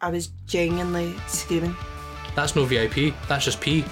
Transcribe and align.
I 0.00 0.08
was 0.10 0.30
genuinely 0.46 1.14
screaming. 1.26 1.76
That's 2.34 2.56
no 2.56 2.64
VIP. 2.64 3.14
That's 3.28 3.44
just 3.44 3.60
P, 3.60 3.84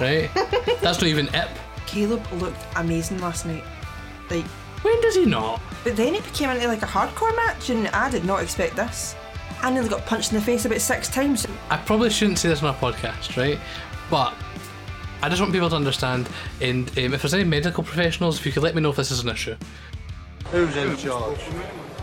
right? 0.00 0.28
That's 0.82 1.00
not 1.00 1.04
even 1.04 1.26
IP. 1.28 1.48
Caleb 1.86 2.22
looked 2.34 2.60
amazing 2.76 3.18
last 3.20 3.46
night. 3.46 3.62
Like, 4.30 4.44
When 4.82 5.00
does 5.00 5.14
he 5.14 5.26
not? 5.26 5.60
but 5.84 5.96
then 5.96 6.14
it 6.14 6.24
became 6.24 6.50
into 6.50 6.66
like 6.66 6.82
a 6.82 6.86
hardcore 6.86 7.34
match, 7.36 7.70
and 7.70 7.88
I 7.88 8.10
did 8.10 8.24
not 8.24 8.42
expect 8.42 8.74
this. 8.76 9.14
I 9.62 9.70
nearly 9.70 9.88
got 9.88 10.04
punched 10.06 10.32
in 10.32 10.38
the 10.38 10.44
face 10.44 10.64
about 10.64 10.80
six 10.80 11.08
times. 11.08 11.46
I 11.70 11.76
probably 11.76 12.10
shouldn't 12.10 12.38
say 12.38 12.48
this 12.48 12.62
on 12.62 12.74
a 12.74 12.78
podcast, 12.78 13.36
right? 13.36 13.58
But 14.10 14.34
I 15.22 15.28
just 15.28 15.40
want 15.40 15.52
people 15.52 15.70
to 15.70 15.76
understand. 15.76 16.28
And 16.60 16.88
um, 16.98 17.14
if 17.14 17.22
there's 17.22 17.32
any 17.34 17.44
medical 17.44 17.84
professionals, 17.84 18.38
if 18.38 18.44
you 18.46 18.52
could 18.52 18.62
let 18.62 18.74
me 18.74 18.82
know 18.82 18.90
if 18.90 18.96
this 18.96 19.10
is 19.10 19.20
an 19.20 19.28
issue. 19.28 19.56
Who's 20.50 20.76
in 20.76 20.96
charge? 20.96 21.38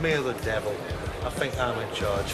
Me 0.01 0.13
or 0.13 0.21
the 0.21 0.33
devil? 0.45 0.75
I 1.23 1.29
think 1.31 1.57
I'm 1.59 1.77
in 1.87 1.93
charge. 1.93 2.33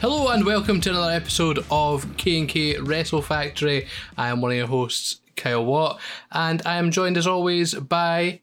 Hello 0.00 0.28
and 0.28 0.46
welcome 0.46 0.80
to 0.82 0.90
another 0.90 1.12
episode 1.12 1.64
of 1.72 2.16
K&K 2.16 2.78
Wrestle 2.78 3.20
Factory. 3.20 3.88
I 4.16 4.28
am 4.28 4.40
one 4.40 4.52
of 4.52 4.56
your 4.56 4.68
hosts, 4.68 5.20
Kyle 5.34 5.64
Watt, 5.64 6.00
and 6.30 6.62
I 6.64 6.76
am 6.76 6.92
joined 6.92 7.16
as 7.16 7.26
always 7.26 7.74
by 7.74 8.40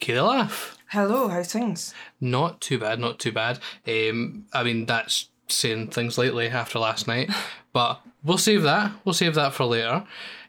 Kayla 0.00 0.26
Laugh. 0.26 0.76
Hello, 0.88 1.28
how's 1.28 1.52
things? 1.52 1.94
Not 2.20 2.60
too 2.60 2.80
bad, 2.80 2.98
not 2.98 3.20
too 3.20 3.30
bad. 3.30 3.60
Um, 3.86 4.46
I 4.52 4.64
mean, 4.64 4.86
that's 4.86 5.28
saying 5.46 5.90
things 5.90 6.18
lately 6.18 6.48
after 6.48 6.80
last 6.80 7.06
night, 7.06 7.30
but 7.72 8.00
we'll 8.24 8.36
save 8.36 8.64
that. 8.64 8.90
We'll 9.04 9.12
save 9.12 9.36
that 9.36 9.54
for 9.54 9.64
later. 9.64 10.02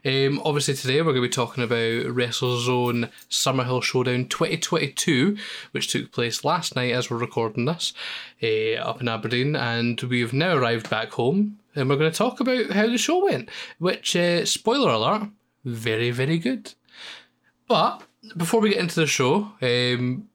Um, 0.08 0.40
obviously, 0.42 0.72
today 0.72 1.02
we're 1.02 1.12
going 1.12 1.16
to 1.16 1.28
be 1.28 1.28
talking 1.28 1.62
about 1.62 1.76
WrestleZone 1.76 3.10
Summerhill 3.28 3.82
Showdown 3.82 4.24
2022, 4.24 5.36
which 5.72 5.88
took 5.88 6.12
place 6.12 6.44
last 6.44 6.74
night 6.74 6.92
as 6.92 7.10
we're 7.10 7.18
recording 7.18 7.66
this 7.66 7.92
uh, 8.42 8.76
up 8.76 9.02
in 9.02 9.08
Aberdeen, 9.08 9.54
and 9.54 10.00
we've 10.00 10.32
now 10.32 10.56
arrived 10.56 10.88
back 10.88 11.12
home, 11.12 11.58
and 11.74 11.90
we're 11.90 11.96
going 11.96 12.10
to 12.10 12.16
talk 12.16 12.40
about 12.40 12.70
how 12.70 12.86
the 12.86 12.96
show 12.96 13.22
went. 13.22 13.50
Which, 13.80 14.16
uh, 14.16 14.46
spoiler 14.46 14.92
alert, 14.92 15.28
very, 15.66 16.10
very 16.10 16.38
good. 16.38 16.72
But 17.66 18.02
before 18.34 18.62
we 18.62 18.70
get 18.70 18.78
into 18.78 19.00
the 19.00 19.06
show, 19.06 19.52
um, 19.60 20.26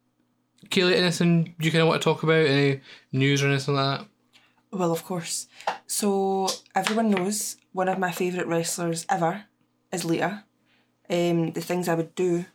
Kaylee, 0.68 0.98
anything 0.98 1.56
you 1.60 1.72
kind 1.72 1.82
of 1.82 1.88
want 1.88 2.00
to 2.00 2.06
talk 2.06 2.22
about? 2.22 2.46
Any 2.46 2.82
news 3.12 3.42
or 3.42 3.48
anything 3.48 3.74
like 3.74 4.02
that? 4.02 4.08
Well, 4.70 4.92
of 4.92 5.04
course. 5.04 5.48
So, 5.88 6.48
everyone 6.76 7.10
knows 7.10 7.58
one 7.72 7.90
of 7.90 7.98
my 7.98 8.12
favourite 8.12 8.48
wrestlers 8.48 9.08
ever 9.10 9.46
is 9.94 10.06
Lita. 10.06 10.44
Um, 11.10 11.52
the 11.52 11.62
things 11.62 11.88
I 11.88 11.96
would 11.96 12.16
do 12.16 12.46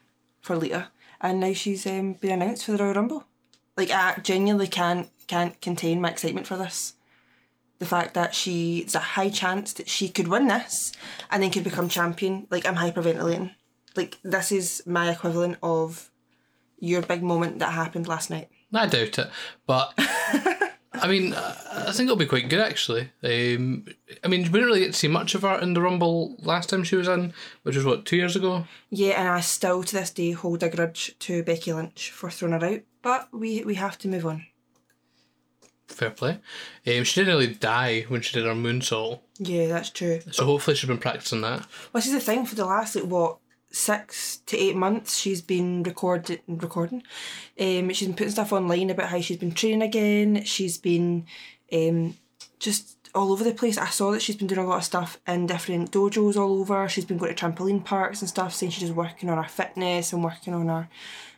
for 0.41 0.57
Lita. 0.57 0.89
And 1.21 1.41
now 1.41 1.53
she's 1.53 1.87
um, 1.87 2.15
been 2.15 2.33
announced 2.43 2.65
for 2.65 2.73
the 2.73 2.83
Royal 2.83 2.95
Rumble. 2.95 3.25
Like, 3.77 3.91
I 3.91 4.19
genuinely 4.23 4.67
can't, 4.67 5.09
can't 5.27 5.61
contain 5.61 6.01
my 6.01 6.11
excitement 6.11 6.47
for 6.47 6.57
this. 6.57 6.95
The 7.79 7.87
fact 7.87 8.15
that 8.15 8.35
she, 8.35 8.81
there's 8.81 8.95
a 8.95 9.01
high 9.01 9.31
chance 9.31 9.73
that 9.75 9.89
she 9.89 10.09
could 10.09 10.29
win 10.29 10.49
this 10.49 10.93
and 11.31 11.43
then 11.43 11.51
could 11.51 11.65
become 11.65 11.89
champion. 11.89 12.47
Like, 12.51 12.67
I'm 12.67 12.77
hyperventilating. 12.77 13.55
Like, 13.95 14.19
this 14.23 14.53
is 14.53 14.83
my 14.87 15.11
equivalent 15.11 15.59
of 15.63 16.11
your 16.79 17.03
big 17.03 17.23
moment 17.23 17.59
that 17.61 17.73
happened 17.73 18.09
last 18.09 18.31
night. 18.31 18.49
I 18.73 18.87
doubt 18.87 19.19
it, 19.19 19.31
but 19.67 19.95
I 21.01 21.09
mean, 21.09 21.35
I 21.35 21.93
think 21.93 22.07
it'll 22.07 22.17
be 22.17 22.27
quite 22.27 22.49
good 22.49 22.61
actually. 22.61 23.11
Um, 23.23 23.87
I 24.25 24.29
mean, 24.29 24.43
we 24.43 24.49
didn't 24.59 24.67
really 24.67 24.81
get 24.81 24.93
to 24.93 24.99
see 24.99 25.09
much 25.09 25.35
of 25.35 25.43
her 25.43 25.59
in 25.61 25.75
the 25.75 25.81
Rumble 25.83 26.37
last 26.41 26.69
time 26.69 26.85
she 26.85 26.97
was 26.97 27.09
in, 27.09 27.33
which 27.63 27.77
was 27.77 27.85
what 27.85 28.05
two 28.05 28.17
years 28.17 28.37
ago. 28.37 28.65
Yeah, 28.91 29.21
and 29.21 29.29
I 29.29 29.41
still 29.41 29.83
to 29.85 29.95
this 29.95 30.11
day 30.11 30.33
hold 30.33 30.63
a 30.63 30.69
grudge 30.69 31.15
to 31.21 31.43
Becky 31.43 31.73
Lynch 31.73 32.11
for 32.11 32.31
throwing 32.31 32.59
her 32.59 32.67
out. 32.67 32.81
But 33.03 33.29
we 33.33 33.63
we 33.65 33.75
have 33.77 33.99
to 33.99 34.09
move 34.09 34.27
on. 34.27 34.47
Fair 35.89 36.11
play. 36.11 36.33
Um, 36.87 37.05
she 37.05 37.21
didn't 37.21 37.35
really 37.35 37.55
die 37.55 38.03
when 38.09 38.21
she 38.21 38.35
did 38.35 38.45
her 38.47 38.53
moonsault, 38.55 39.21
Yeah, 39.39 39.69
that's 39.69 39.89
true. 39.91 40.21
so 40.31 40.45
hopefully 40.45 40.77
she's 40.77 40.87
been 40.89 40.99
practicing 40.99 41.41
that. 41.41 41.61
Well, 41.61 41.67
this 41.95 42.07
is 42.07 42.13
the 42.13 42.21
thing 42.21 42.45
for 42.45 42.55
the 42.55 42.67
last 42.67 42.95
like 42.95 43.05
what 43.07 43.39
six 43.71 44.39
to 44.47 44.57
eight 44.57 44.77
months 44.77 45.19
she's 45.19 45.43
been 45.43 45.83
recorded 45.83 46.41
recording. 46.47 47.03
Um, 47.61 47.91
she's 47.91 48.09
been 48.09 48.17
putting 48.17 48.33
stuff 48.33 48.53
online 48.53 48.91
about 48.91 49.11
how 49.11 49.21
she's 49.21 49.37
been 49.37 49.53
training 49.53 49.83
again. 49.83 50.45
She's 50.45 50.79
been 50.79 51.27
um 51.73 52.17
just 52.59 52.97
all 53.15 53.33
over 53.33 53.45
the 53.45 53.53
place. 53.53 53.79
I 53.79 53.87
saw 53.87 54.11
that 54.13 54.23
she's 54.23 54.37
been 54.37 54.47
doing 54.47 54.61
a 54.61 54.69
lot 54.69 54.79
of 54.79 54.85
stuff 54.85 55.19
in 55.27 55.47
different 55.47 55.93
dojos 55.93 56.37
all 56.37 56.61
over. 56.61 56.89
She's 56.89 57.05
been 57.05 57.19
going 57.19 57.35
to 57.35 57.45
trampoline 57.45 57.85
parks 57.85 58.21
and 58.21 58.29
stuff, 58.29 58.55
saying 58.55 58.73
she's 58.73 58.83
just 58.83 58.95
working 58.95 59.31
on 59.31 59.39
her 59.39 59.49
fitness 59.49 60.13
and 60.13 60.25
working 60.25 60.55
on 60.55 60.69
her 60.69 60.89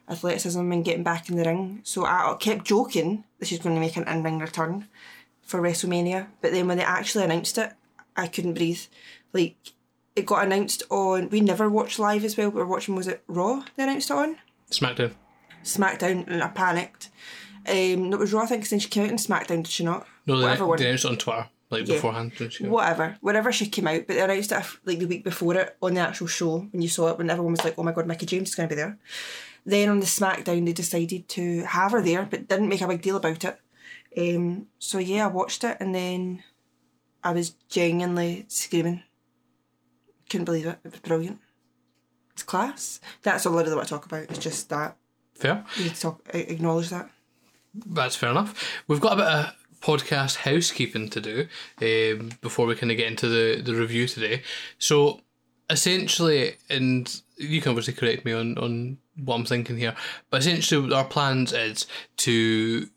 athleticism 0.09 0.73
and 0.73 0.85
getting 0.85 1.05
back 1.05 1.29
in 1.29 1.37
the 1.37 1.45
ring. 1.45 1.81
So 1.85 2.05
I 2.05 2.37
kept 2.41 2.65
joking 2.65 3.25
that 3.39 3.47
she's 3.47 3.61
going 3.61 3.77
to 3.77 3.81
make 3.81 3.97
an 3.97 4.09
in-ring 4.09 4.41
return 4.41 4.89
for 5.43 5.61
WrestleMania, 5.61 6.29
but 6.41 6.53
then 6.53 6.69
when 6.69 6.79
they 6.79 6.85
actually 6.85 7.25
announced 7.25 7.59
it, 7.59 7.73
I 8.17 8.27
couldn't 8.27 8.55
breathe. 8.55 8.83
Like 9.33 9.57
it 10.17 10.27
got 10.27 10.45
announced 10.45 10.83
on. 10.91 11.29
We 11.31 11.41
never 11.41 11.69
watched 11.69 11.99
live 11.99 12.25
as 12.25 12.37
well. 12.37 12.51
We 12.51 12.57
were 12.59 12.67
watching. 12.67 12.95
Was 12.97 13.09
it 13.09 13.23
Raw? 13.29 13.65
They 13.77 13.83
announced 13.85 14.11
it 14.11 14.17
on 14.17 14.37
SmackDown. 14.71 15.13
SmackDown, 15.65 16.27
and 16.29 16.43
I 16.43 16.49
panicked. 16.49 17.11
Um, 17.69 18.09
no, 18.11 18.17
it 18.17 18.21
was 18.21 18.33
Raw. 18.33 18.43
I 18.43 18.47
think 18.47 18.69
then 18.69 18.79
she 18.79 18.89
came 18.89 19.05
out 19.05 19.11
in 19.11 19.17
SmackDown. 19.17 19.63
Did 19.63 19.69
she 19.69 19.85
not? 19.85 20.07
No, 20.27 20.37
they, 20.39 20.45
Whatever 20.45 20.77
they 20.77 20.87
announced 20.87 21.05
it 21.05 21.11
on 21.11 21.17
Twitter 21.19 21.49
like 21.71 21.87
Yeah. 21.87 21.95
beforehand. 21.97 22.33
didn't 22.37 22.53
she? 22.55 22.67
Whatever, 22.67 23.17
whenever 23.21 23.53
she 23.53 23.67
came 23.69 23.87
out, 23.87 24.07
but 24.07 24.15
they 24.15 24.21
announced 24.21 24.53
it 24.53 24.65
like 24.85 24.99
the 24.99 25.07
week 25.07 25.23
before 25.25 25.55
it 25.57 25.77
on 25.83 25.95
the 25.95 26.01
actual 26.01 26.27
show 26.27 26.59
when 26.71 26.83
you 26.83 26.89
saw 26.89 27.09
it 27.09 27.19
when 27.19 27.31
everyone 27.31 27.53
was 27.53 27.65
like, 27.65 27.75
"Oh 27.79 27.83
my 27.83 27.93
god, 27.93 28.07
Mickie 28.07 28.27
James 28.27 28.49
is 28.51 28.55
going 28.55 28.69
to 28.69 28.75
be 28.75 28.81
there." 28.81 28.99
Then 29.67 29.91
on 29.91 30.01
the 30.01 30.07
SmackDown, 30.07 30.65
they 30.65 30.73
decided 30.73 31.29
to 31.29 31.63
have 31.65 31.93
her 31.93 32.03
there, 32.03 32.27
but 32.29 32.49
didn't 32.49 32.69
make 32.69 32.81
a 32.81 32.89
big 32.89 33.03
deal 33.03 33.17
about 33.17 33.45
it. 33.45 33.59
Um, 34.17 34.67
so 34.79 34.99
yeah, 34.99 35.25
I 35.27 35.29
watched 35.29 35.63
it 35.65 35.77
and 35.81 35.95
then 35.95 36.43
I 37.23 37.33
was 37.33 37.51
genuinely 37.69 38.47
screaming. 38.49 39.03
Couldn't 40.31 40.45
believe 40.45 40.67
it. 40.67 40.79
It 40.85 40.93
was 40.93 41.01
brilliant. 41.01 41.41
It's 42.33 42.45
class. 42.45 43.01
That's 43.23 43.45
all 43.45 43.59
I 43.59 43.63
really 43.63 43.75
want 43.75 43.89
to 43.89 43.95
talk 43.95 44.07
about. 44.07 44.31
It's 44.31 44.39
just 44.39 44.69
that 44.71 44.97
Fair. 45.35 45.65
we 45.77 45.85
need 45.85 45.95
to 45.95 46.01
talk, 46.01 46.21
acknowledge 46.33 46.91
that. 46.91 47.11
That's 47.75 48.17
fair 48.17 48.31
enough. 48.31 48.83
We've 48.87 49.01
got 49.01 49.15
a 49.15 49.17
bit 49.17 49.27
of 49.27 49.55
podcast 49.81 50.37
housekeeping 50.37 51.09
to 51.11 51.21
do 51.21 51.49
um, 51.83 52.31
before 52.41 52.67
we 52.67 52.77
kind 52.77 52.93
of 52.93 52.97
get 52.97 53.09
into 53.09 53.29
the, 53.29 53.61
the 53.61 53.75
review 53.75 54.07
today. 54.07 54.43
So, 54.79 55.21
essentially, 55.69 56.57
and 56.69 57.21
you 57.37 57.61
can 57.61 57.71
obviously 57.71 57.95
correct 57.95 58.25
me 58.25 58.33
on, 58.33 58.57
on 58.59 58.99
what 59.17 59.35
I'm 59.35 59.45
thinking 59.45 59.79
here, 59.79 59.97
but 60.31 60.41
essentially, 60.41 60.95
our 60.95 61.05
plans 61.05 61.53
is 61.53 61.87
to 62.19 62.89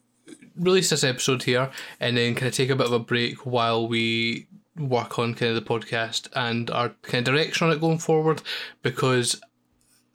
release 0.56 0.92
this 0.92 1.04
episode 1.04 1.44
here 1.44 1.72
and 2.00 2.16
then 2.16 2.36
kind 2.36 2.48
of 2.48 2.54
take 2.54 2.70
a 2.70 2.76
bit 2.76 2.86
of 2.86 2.94
a 2.94 3.00
break 3.00 3.46
while 3.46 3.88
we 3.88 4.48
work 4.78 5.20
on 5.20 5.34
kind 5.36 5.56
of 5.56 5.64
the 5.64 5.70
podcast 5.70 6.28
and 6.36 6.70
our 6.72 6.90
kind 7.04 7.28
of 7.28 7.34
direction 7.34 7.68
on 7.68 7.74
it 7.74 7.80
going 7.82 8.00
forward 8.00 8.42
because 8.82 9.40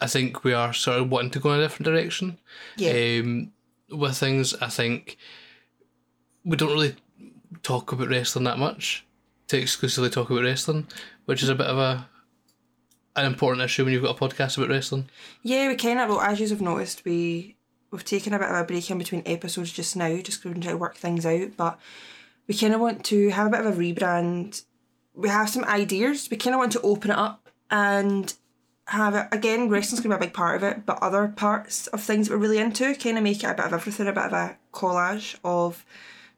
I 0.00 0.06
think 0.06 0.42
we 0.44 0.52
are 0.52 0.72
sort 0.72 0.98
of 0.98 1.10
wanting 1.10 1.30
to 1.32 1.40
go 1.40 1.52
in 1.52 1.60
a 1.60 1.62
different 1.62 1.84
direction 1.86 2.38
Yeah. 2.76 3.20
um, 3.20 3.52
with 3.90 4.16
things. 4.16 4.54
I 4.60 4.68
think 4.68 5.16
we 6.44 6.56
don't 6.56 6.72
really 6.72 6.96
talk 7.62 7.92
about 7.92 8.08
wrestling 8.08 8.44
that 8.44 8.58
much 8.58 9.04
to 9.48 9.58
exclusively 9.58 10.10
talk 10.10 10.30
about 10.30 10.42
wrestling, 10.42 10.86
which 11.24 11.42
is 11.42 11.48
a 11.48 11.54
bit 11.54 11.66
of 11.66 11.78
a 11.78 12.08
an 13.16 13.24
important 13.26 13.64
issue 13.64 13.84
when 13.84 13.92
you've 13.92 14.02
got 14.04 14.16
a 14.16 14.28
podcast 14.28 14.56
about 14.56 14.68
wrestling. 14.70 15.08
Yeah, 15.42 15.66
we 15.66 15.74
kind 15.74 15.98
of, 15.98 16.08
well, 16.08 16.20
as 16.20 16.38
you 16.38 16.48
have 16.48 16.60
noticed, 16.60 17.04
we, 17.04 17.56
we've 17.90 18.04
taken 18.04 18.32
a 18.32 18.38
bit 18.38 18.48
of 18.48 18.54
a 18.54 18.62
break 18.64 18.88
in 18.92 18.98
between 18.98 19.24
episodes 19.26 19.72
just 19.72 19.96
now, 19.96 20.16
just 20.18 20.42
trying 20.42 20.60
to 20.60 20.76
work 20.76 20.94
things 20.96 21.26
out, 21.26 21.56
but 21.56 21.80
we 22.48 22.56
kind 22.56 22.74
of 22.74 22.80
want 22.80 23.04
to 23.04 23.28
have 23.28 23.46
a 23.46 23.50
bit 23.50 23.60
of 23.60 23.78
a 23.78 23.80
rebrand. 23.80 24.64
We 25.14 25.28
have 25.28 25.50
some 25.50 25.64
ideas. 25.64 26.28
We 26.30 26.36
kind 26.36 26.54
of 26.54 26.58
want 26.58 26.72
to 26.72 26.80
open 26.80 27.10
it 27.10 27.18
up 27.18 27.48
and 27.70 28.32
have 28.86 29.14
it, 29.14 29.26
again, 29.32 29.68
wrestling's 29.68 30.00
going 30.00 30.10
to 30.10 30.18
be 30.18 30.24
a 30.24 30.28
big 30.28 30.34
part 30.34 30.56
of 30.56 30.62
it, 30.62 30.86
but 30.86 31.02
other 31.02 31.28
parts 31.28 31.88
of 31.88 32.00
things 32.00 32.26
that 32.26 32.34
we're 32.34 32.40
really 32.40 32.58
into, 32.58 32.94
kind 32.94 33.18
of 33.18 33.22
make 33.22 33.44
it 33.44 33.50
a 33.50 33.54
bit 33.54 33.66
of 33.66 33.74
everything, 33.74 34.08
a 34.08 34.12
bit 34.12 34.24
of 34.24 34.32
a 34.32 34.56
collage 34.72 35.36
of 35.44 35.84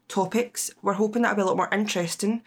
topics. 0.09 0.71
We're 0.81 0.93
hoping 0.93 1.21
that'll 1.21 1.37
be 1.37 1.43
a 1.43 1.45
lot 1.45 1.55
more 1.55 1.69
interesting. 1.71 2.41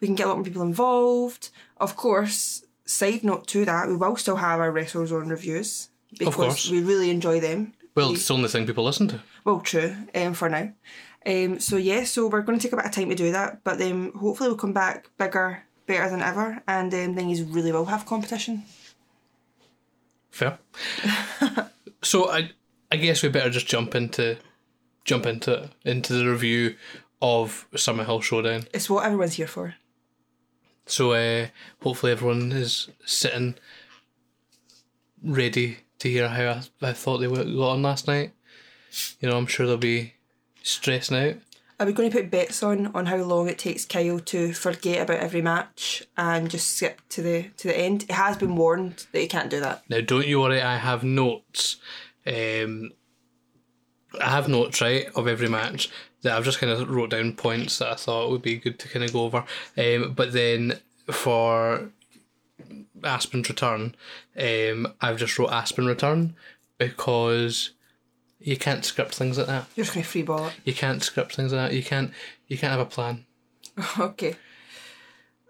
We 0.00 0.08
can 0.08 0.14
get 0.14 0.24
a 0.24 0.28
lot 0.28 0.38
more 0.38 0.44
people 0.44 0.62
involved. 0.62 1.50
Of 1.76 1.94
course, 1.94 2.64
side 2.86 3.22
note 3.22 3.46
to 3.48 3.66
that, 3.66 3.88
we 3.88 3.96
will 3.96 4.16
still 4.16 4.36
have 4.36 4.60
our 4.60 4.72
WrestleZone 4.72 5.28
reviews 5.28 5.90
because 6.18 6.70
we 6.70 6.82
really 6.82 7.10
enjoy 7.10 7.40
them. 7.40 7.74
Well, 7.94 8.12
it's 8.12 8.26
the 8.28 8.34
only 8.34 8.48
thing 8.48 8.66
people 8.66 8.84
listen 8.84 9.08
to. 9.08 9.20
Well, 9.44 9.60
true, 9.60 9.94
um, 10.14 10.32
for 10.32 10.48
now. 10.48 10.72
Um, 11.26 11.60
so 11.60 11.76
yeah, 11.76 12.04
so 12.04 12.28
we're 12.28 12.42
going 12.42 12.58
to 12.58 12.62
take 12.62 12.72
a 12.72 12.76
bit 12.76 12.86
of 12.86 12.92
time 12.92 13.10
to 13.10 13.14
do 13.14 13.32
that, 13.32 13.62
but 13.62 13.78
then 13.78 14.12
hopefully 14.12 14.48
we'll 14.48 14.56
come 14.56 14.72
back 14.72 15.10
bigger, 15.18 15.64
better 15.86 16.08
than 16.08 16.22
ever, 16.22 16.62
and 16.66 16.92
um, 16.94 17.14
then 17.14 17.28
you 17.28 17.44
really 17.44 17.72
will 17.72 17.84
have 17.86 18.06
competition. 18.06 18.64
Fair. 20.30 20.58
so 22.02 22.30
I 22.30 22.50
I 22.90 22.96
guess 22.96 23.22
we 23.22 23.28
better 23.28 23.50
just 23.50 23.66
jump 23.66 23.94
into 23.94 24.38
jump 25.04 25.26
into 25.26 25.70
into 25.84 26.14
the 26.14 26.30
review 26.30 26.76
of 27.20 27.66
Summer 27.76 28.04
Summerhill 28.04 28.22
Showdown. 28.22 28.64
It's 28.72 28.88
what 28.88 29.04
everyone's 29.04 29.34
here 29.34 29.46
for. 29.46 29.74
So 30.86 31.12
uh, 31.12 31.48
hopefully 31.82 32.12
everyone 32.12 32.52
is 32.52 32.88
sitting 33.04 33.56
ready 35.22 35.78
to 35.98 36.08
hear 36.08 36.28
how 36.28 36.62
I, 36.82 36.88
I 36.88 36.92
thought 36.92 37.18
they 37.18 37.28
got 37.28 37.46
on 37.46 37.82
last 37.82 38.08
night. 38.08 38.32
You 39.20 39.28
know, 39.28 39.36
I'm 39.36 39.46
sure 39.46 39.66
they'll 39.66 39.76
be 39.76 40.14
stressing 40.62 41.16
out. 41.16 41.36
Are 41.78 41.86
we 41.86 41.94
going 41.94 42.10
to 42.10 42.16
put 42.16 42.30
bets 42.30 42.62
on 42.62 42.88
on 42.88 43.06
how 43.06 43.16
long 43.16 43.48
it 43.48 43.58
takes 43.58 43.86
Kyle 43.86 44.20
to 44.20 44.52
forget 44.52 45.02
about 45.02 45.20
every 45.20 45.40
match 45.40 46.02
and 46.14 46.50
just 46.50 46.76
skip 46.76 47.00
to 47.08 47.22
the 47.22 47.44
to 47.56 47.68
the 47.68 47.78
end? 47.78 48.02
It 48.02 48.12
has 48.12 48.36
been 48.36 48.54
warned 48.54 49.06
that 49.12 49.20
he 49.20 49.26
can't 49.26 49.48
do 49.48 49.60
that. 49.60 49.82
Now, 49.88 50.02
don't 50.02 50.26
you 50.26 50.40
worry, 50.40 50.60
I 50.60 50.76
have 50.76 51.02
notes. 51.02 51.76
Um, 52.26 52.90
I 54.20 54.28
have 54.28 54.46
notes, 54.46 54.82
right, 54.82 55.06
of 55.16 55.26
every 55.26 55.48
match 55.48 55.88
that 56.20 56.36
I've 56.36 56.44
just 56.44 56.58
kind 56.58 56.70
of 56.70 56.90
wrote 56.90 57.10
down 57.10 57.32
points 57.32 57.78
that 57.78 57.92
I 57.92 57.94
thought 57.94 58.30
would 58.30 58.42
be 58.42 58.58
good 58.58 58.78
to 58.80 58.88
kind 58.88 59.04
of 59.04 59.12
go 59.14 59.22
over. 59.22 59.44
Um, 59.78 60.12
but 60.14 60.32
then 60.32 60.80
for 61.10 61.90
Aspen's 63.02 63.48
return, 63.48 63.94
um, 64.38 64.92
I've 65.00 65.16
just 65.16 65.38
wrote 65.38 65.50
Aspen 65.50 65.86
return 65.86 66.34
because 66.76 67.70
you 68.40 68.56
can't 68.56 68.84
script 68.84 69.14
things 69.14 69.38
like 69.38 69.46
that. 69.46 69.66
You're 69.76 69.84
just 69.84 69.94
going 69.94 70.04
to 70.04 70.10
free 70.10 70.22
ball 70.22 70.50
You 70.64 70.74
can't 70.74 71.02
script 71.02 71.34
things 71.34 71.52
like 71.52 71.70
that. 71.70 71.76
You 71.76 71.82
can't. 71.82 72.12
You 72.48 72.58
can't 72.58 72.72
have 72.72 72.80
a 72.80 72.86
plan. 72.86 73.26
okay. 73.98 74.34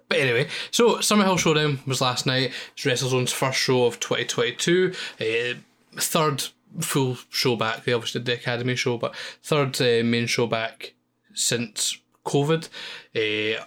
But 0.08 0.19
anyway, 0.19 0.48
so 0.72 0.96
Summerhill 0.96 1.38
Showdown 1.38 1.78
was 1.87 2.00
last 2.00 2.26
night. 2.26 2.52
It's 2.76 2.84
WrestleZone's 2.84 3.32
first 3.32 3.58
show 3.58 3.87
of 3.87 4.00
2022. 4.00 4.92
Uh, 5.20 5.60
third 6.00 6.48
full 6.81 7.16
show 7.31 7.54
back. 7.54 7.84
They 7.84 7.92
obviously 7.92 8.20
did 8.20 8.26
the 8.26 8.34
Academy 8.34 8.75
show, 8.75 8.98
but 8.98 9.14
third 9.14 9.81
uh, 9.81 10.04
main 10.04 10.26
show 10.26 10.48
back 10.48 10.94
since 11.32 11.98
COVID. 12.26 12.69
Uh, 13.14 13.64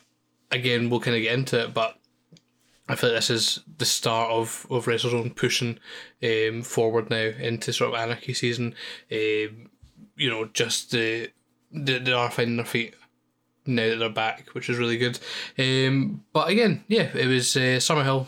again, 0.51 0.89
we'll 0.89 0.99
kind 0.99 1.15
of 1.15 1.23
get 1.23 1.33
into 1.33 1.63
it, 1.63 1.73
but 1.73 1.97
I 2.89 2.95
feel 2.95 3.09
like 3.11 3.19
this 3.19 3.29
is 3.29 3.59
the 3.77 3.85
start 3.85 4.29
of, 4.31 4.67
of 4.69 4.85
WrestleZone 4.85 5.35
pushing 5.35 5.79
um, 6.21 6.61
forward 6.63 7.09
now 7.09 7.15
into 7.39 7.71
sort 7.71 7.93
of 7.93 7.99
Anarchy 7.99 8.33
season. 8.33 8.75
Um, 9.11 9.69
you 10.15 10.29
know, 10.29 10.45
just 10.53 10.91
the, 10.91 11.31
the 11.71 11.99
they 11.99 12.11
are 12.11 12.29
finding 12.29 12.57
their 12.57 12.65
feet 12.65 12.93
now 13.65 13.87
that 13.89 13.95
they're 13.97 14.09
back, 14.09 14.49
which 14.49 14.69
is 14.69 14.77
really 14.77 14.97
good. 14.97 15.17
Um, 15.57 16.23
but 16.33 16.49
again, 16.49 16.83
yeah, 16.89 17.09
it 17.15 17.27
was 17.27 17.55
uh, 17.55 17.79
Summerhill 17.79 18.27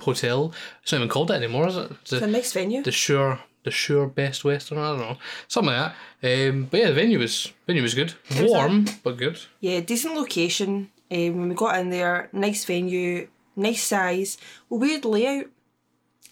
Hotel. 0.00 0.52
It's 0.82 0.92
not 0.92 0.98
even 0.98 1.08
called 1.08 1.28
that 1.28 1.42
anymore, 1.42 1.66
is 1.68 1.76
it? 1.76 1.90
It's 1.90 2.12
It's 2.12 2.12
a 2.12 2.20
the, 2.20 2.26
nice 2.28 2.52
venue. 2.52 2.82
the 2.84 2.92
Sure, 2.92 3.40
the 3.64 3.72
Sure 3.72 4.06
Best 4.06 4.44
Western. 4.44 4.78
I 4.78 4.90
don't 4.90 5.00
know, 5.00 5.18
something 5.48 5.74
like 5.74 5.92
that. 6.22 6.48
Um, 6.48 6.68
but 6.70 6.78
yeah, 6.80 6.88
the 6.88 6.94
venue 6.94 7.18
was 7.18 7.52
venue 7.66 7.82
was 7.82 7.94
good, 7.94 8.14
was 8.30 8.42
warm 8.42 8.86
but 9.02 9.16
good. 9.16 9.40
Yeah, 9.60 9.80
decent 9.80 10.14
location. 10.14 10.90
Um, 11.10 11.36
when 11.40 11.48
we 11.50 11.54
got 11.54 11.78
in 11.78 11.90
there, 11.90 12.30
nice 12.32 12.64
venue, 12.64 13.28
nice 13.56 13.82
size, 13.82 14.38
weird 14.68 15.04
layout. 15.04 15.46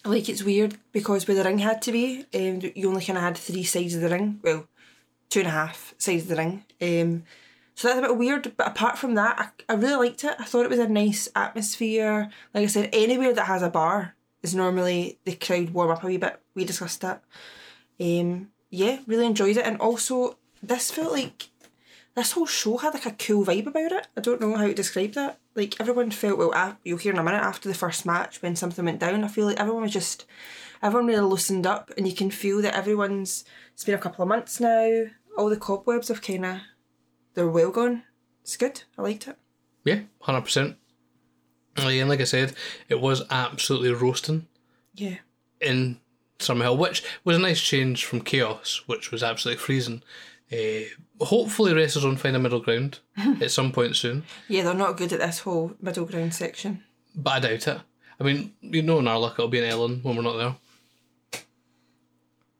Like 0.03 0.29
it's 0.29 0.43
weird 0.43 0.77
because 0.91 1.27
where 1.27 1.37
the 1.37 1.43
ring 1.43 1.59
had 1.59 1.81
to 1.83 1.91
be, 1.91 2.25
um, 2.33 2.59
you 2.75 2.89
only 2.89 3.03
kind 3.03 3.17
of 3.17 3.23
had 3.23 3.37
three 3.37 3.63
sides 3.63 3.93
of 3.93 4.01
the 4.01 4.09
ring. 4.09 4.39
Well, 4.43 4.67
two 5.29 5.41
and 5.41 5.47
a 5.47 5.51
half 5.51 5.93
sides 5.97 6.23
of 6.23 6.29
the 6.29 6.35
ring. 6.35 6.63
Um, 6.81 7.23
so 7.75 7.87
that's 7.87 7.99
a 7.99 8.01
bit 8.01 8.17
weird. 8.17 8.53
But 8.57 8.67
apart 8.67 8.97
from 8.97 9.15
that, 9.15 9.53
I, 9.69 9.73
I 9.73 9.75
really 9.75 10.07
liked 10.07 10.23
it. 10.23 10.35
I 10.39 10.43
thought 10.43 10.65
it 10.65 10.71
was 10.71 10.79
a 10.79 10.87
nice 10.87 11.29
atmosphere. 11.35 12.29
Like 12.53 12.63
I 12.63 12.67
said, 12.67 12.89
anywhere 12.93 13.33
that 13.33 13.45
has 13.45 13.61
a 13.61 13.69
bar 13.69 14.15
is 14.41 14.55
normally 14.55 15.19
the 15.25 15.35
crowd 15.35 15.69
warm 15.69 15.91
up 15.91 16.03
a 16.03 16.07
wee 16.07 16.17
bit. 16.17 16.39
We 16.55 16.65
discussed 16.65 17.01
that. 17.01 17.23
Um, 17.99 18.49
yeah, 18.71 18.99
really 19.05 19.25
enjoyed 19.25 19.57
it, 19.57 19.65
and 19.65 19.79
also 19.79 20.37
this 20.63 20.91
felt 20.91 21.11
like 21.11 21.49
this 22.15 22.33
whole 22.33 22.45
show 22.45 22.77
had 22.77 22.93
like 22.93 23.05
a 23.05 23.11
cool 23.11 23.45
vibe 23.45 23.67
about 23.67 23.91
it. 23.91 24.07
I 24.17 24.21
don't 24.21 24.41
know 24.41 24.55
how 24.55 24.67
to 24.67 24.73
describe 24.73 25.13
that. 25.13 25.39
Like 25.55 25.79
everyone 25.79 26.11
felt 26.11 26.37
well. 26.37 26.51
a- 26.53 26.77
You'll 26.83 26.97
hear 26.97 27.13
in 27.13 27.19
a 27.19 27.23
minute 27.23 27.41
after 27.43 27.69
the 27.69 27.75
first 27.75 28.05
match 28.05 28.41
when 28.41 28.55
something 28.55 28.83
went 28.85 28.99
down. 28.99 29.23
I 29.23 29.27
feel 29.27 29.45
like 29.45 29.59
everyone 29.59 29.83
was 29.83 29.93
just 29.93 30.25
everyone 30.83 31.07
really 31.07 31.21
loosened 31.21 31.65
up, 31.67 31.91
and 31.97 32.07
you 32.07 32.13
can 32.15 32.31
feel 32.31 32.61
that 32.61 32.75
everyone's. 32.75 33.45
It's 33.73 33.83
been 33.83 33.95
a 33.95 33.99
couple 33.99 34.23
of 34.23 34.29
months 34.29 34.59
now. 34.59 35.05
All 35.37 35.49
the 35.49 35.57
cobwebs 35.57 36.09
have 36.09 36.21
kind 36.21 36.45
of 36.45 36.57
they're 37.33 37.47
well 37.47 37.71
gone. 37.71 38.03
It's 38.41 38.57
good. 38.57 38.83
I 38.97 39.01
liked 39.03 39.27
it. 39.27 39.37
Yeah, 39.85 40.01
hundred 40.21 40.41
percent. 40.41 40.77
And 41.77 42.09
like 42.09 42.19
I 42.19 42.25
said, 42.25 42.53
it 42.89 42.99
was 42.99 43.23
absolutely 43.29 43.93
roasting 43.93 44.47
Yeah. 44.93 45.17
in 45.61 45.99
Summerhill, 46.39 46.77
which 46.77 47.01
was 47.23 47.37
a 47.37 47.39
nice 47.39 47.61
change 47.61 48.03
from 48.03 48.21
Chaos, 48.21 48.83
which 48.87 49.09
was 49.11 49.23
absolutely 49.23 49.61
freezing. 49.63 50.03
Uh, 50.51 51.23
hopefully, 51.25 51.71
WrestleZone 51.73 52.17
find 52.19 52.35
a 52.35 52.39
middle 52.39 52.59
ground 52.59 52.99
at 53.41 53.51
some 53.51 53.71
point 53.71 53.95
soon, 53.95 54.23
Yeah, 54.47 54.63
they're 54.63 54.73
not 54.73 54.97
good 54.97 55.13
at 55.13 55.19
this 55.19 55.39
whole 55.39 55.73
middle 55.81 56.05
ground 56.05 56.33
section. 56.33 56.83
but 57.15 57.31
I 57.31 57.39
doubt 57.39 57.67
it. 57.67 57.81
I 58.19 58.23
mean, 58.23 58.53
you 58.61 58.81
know, 58.81 58.99
in 58.99 59.07
our 59.07 59.17
luck, 59.17 59.33
it'll 59.33 59.47
be 59.47 59.59
an 59.59 59.65
Ellen 59.65 59.99
when 60.03 60.15
we're 60.15 60.21
not 60.23 60.37
there. 60.37 60.55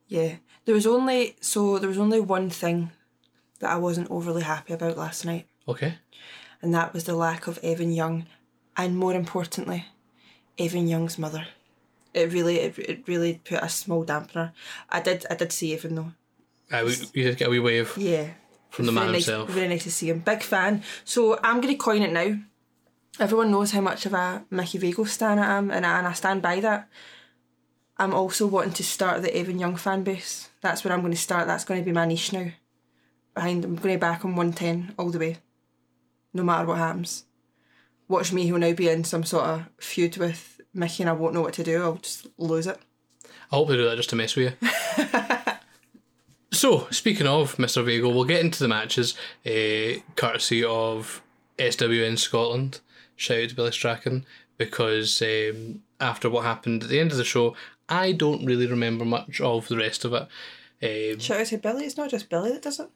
Yeah. 0.08 0.36
There 0.64 0.74
was 0.74 0.86
only 0.86 1.36
so 1.40 1.78
there 1.78 1.88
was 1.88 1.98
only 1.98 2.20
one 2.20 2.50
thing 2.50 2.90
that 3.60 3.70
I 3.70 3.76
wasn't 3.76 4.10
overly 4.10 4.42
happy 4.42 4.72
about 4.72 4.96
last 4.96 5.24
night. 5.24 5.46
Okay. 5.68 5.94
and 6.60 6.74
that 6.74 6.92
was 6.92 7.04
the 7.04 7.14
lack 7.14 7.46
of 7.46 7.58
Evan 7.62 7.92
Young, 7.92 8.26
and 8.76 8.96
more 8.96 9.14
importantly, 9.14 9.86
Evan 10.58 10.86
Young's 10.88 11.18
mother. 11.18 11.46
It 12.14 12.32
really, 12.32 12.58
it, 12.60 12.78
it 12.78 13.04
really 13.08 13.40
put 13.44 13.62
a 13.62 13.68
small 13.68 14.04
dampener. 14.04 14.52
I 14.90 15.00
did, 15.00 15.24
I 15.30 15.34
did 15.34 15.50
see 15.52 15.72
Evan 15.74 15.94
though. 15.94 16.12
Uh, 16.70 16.82
we, 16.86 16.94
we 17.14 17.22
did 17.22 17.36
get 17.36 17.48
a 17.48 17.50
wee 17.50 17.58
wave 17.58 17.92
Yeah, 17.96 18.28
from 18.70 18.86
the 18.86 18.92
man 18.92 19.12
himself. 19.12 19.48
Very 19.50 19.68
nice 19.68 19.84
to 19.84 19.90
see 19.90 20.08
him. 20.10 20.20
Big 20.20 20.42
fan. 20.42 20.82
So 21.04 21.38
I'm 21.42 21.60
going 21.60 21.74
to 21.74 21.78
coin 21.78 22.02
it 22.02 22.12
now. 22.12 22.38
Everyone 23.20 23.50
knows 23.50 23.72
how 23.72 23.80
much 23.82 24.06
of 24.06 24.14
a 24.14 24.44
Mickey 24.50 24.78
Vago 24.78 25.04
stan 25.04 25.38
I 25.38 25.58
am, 25.58 25.70
and 25.70 25.84
I, 25.84 25.98
and 25.98 26.06
I 26.06 26.12
stand 26.12 26.40
by 26.40 26.60
that. 26.60 26.88
I'm 27.98 28.14
also 28.14 28.46
wanting 28.46 28.72
to 28.74 28.82
start 28.84 29.20
the 29.22 29.36
Evan 29.36 29.58
Young 29.58 29.76
fan 29.76 30.02
base. 30.02 30.48
That's 30.62 30.82
where 30.82 30.94
I'm 30.94 31.00
going 31.00 31.12
to 31.12 31.18
start. 31.18 31.46
That's 31.46 31.64
going 31.64 31.80
to 31.80 31.84
be 31.84 31.92
my 31.92 32.06
niche 32.06 32.32
now. 32.32 32.48
Behind, 33.34 33.64
I'm 33.64 33.76
going 33.76 33.94
to 33.96 34.00
back 34.00 34.24
on 34.24 34.34
110 34.34 34.94
all 34.98 35.10
the 35.10 35.18
way. 35.18 35.38
No 36.32 36.42
matter 36.42 36.66
what 36.66 36.78
happens. 36.78 37.24
Watch 38.08 38.32
me, 38.32 38.44
he'll 38.44 38.58
now 38.58 38.72
be 38.72 38.88
in 38.88 39.04
some 39.04 39.24
sort 39.24 39.44
of 39.44 39.68
feud 39.78 40.16
with 40.16 40.60
Mickey 40.74 41.02
and 41.02 41.10
I 41.10 41.12
won't 41.12 41.34
know 41.34 41.42
what 41.42 41.54
to 41.54 41.64
do. 41.64 41.82
I'll 41.82 41.94
just 41.96 42.26
lose 42.38 42.66
it. 42.66 42.78
I 43.50 43.56
hope 43.56 43.68
they 43.68 43.76
do 43.76 43.84
that 43.84 43.96
just 43.96 44.10
to 44.10 44.16
mess 44.16 44.34
with 44.36 44.54
you. 44.62 44.68
so, 46.52 46.86
speaking 46.90 47.26
of 47.26 47.56
Mr. 47.56 47.84
Vago, 47.84 48.08
we'll 48.10 48.24
get 48.24 48.40
into 48.44 48.58
the 48.62 48.68
matches, 48.68 49.14
uh, 49.46 50.00
courtesy 50.16 50.62
of 50.64 51.22
SWN 51.58 52.16
Scotland. 52.18 52.80
Shout 53.16 53.42
out 53.42 53.48
to 53.50 53.54
Billy 53.54 53.72
Strachan, 53.72 54.26
because 54.58 55.20
um, 55.22 55.82
after 56.00 56.28
what 56.30 56.44
happened 56.44 56.82
at 56.82 56.88
the 56.88 57.00
end 57.00 57.10
of 57.12 57.18
the 57.18 57.24
show, 57.24 57.54
I 57.88 58.12
don't 58.12 58.44
really 58.44 58.66
remember 58.66 59.04
much 59.04 59.40
of 59.40 59.68
the 59.68 59.76
rest 59.76 60.04
of 60.04 60.12
it. 60.14 60.28
Um, 60.82 61.18
Shout 61.20 61.40
out 61.40 61.46
to 61.48 61.58
Billy. 61.58 61.84
It's 61.84 61.96
not 61.96 62.10
just 62.10 62.28
Billy 62.28 62.52
that 62.52 62.62
does 62.62 62.80
it. 62.80 62.88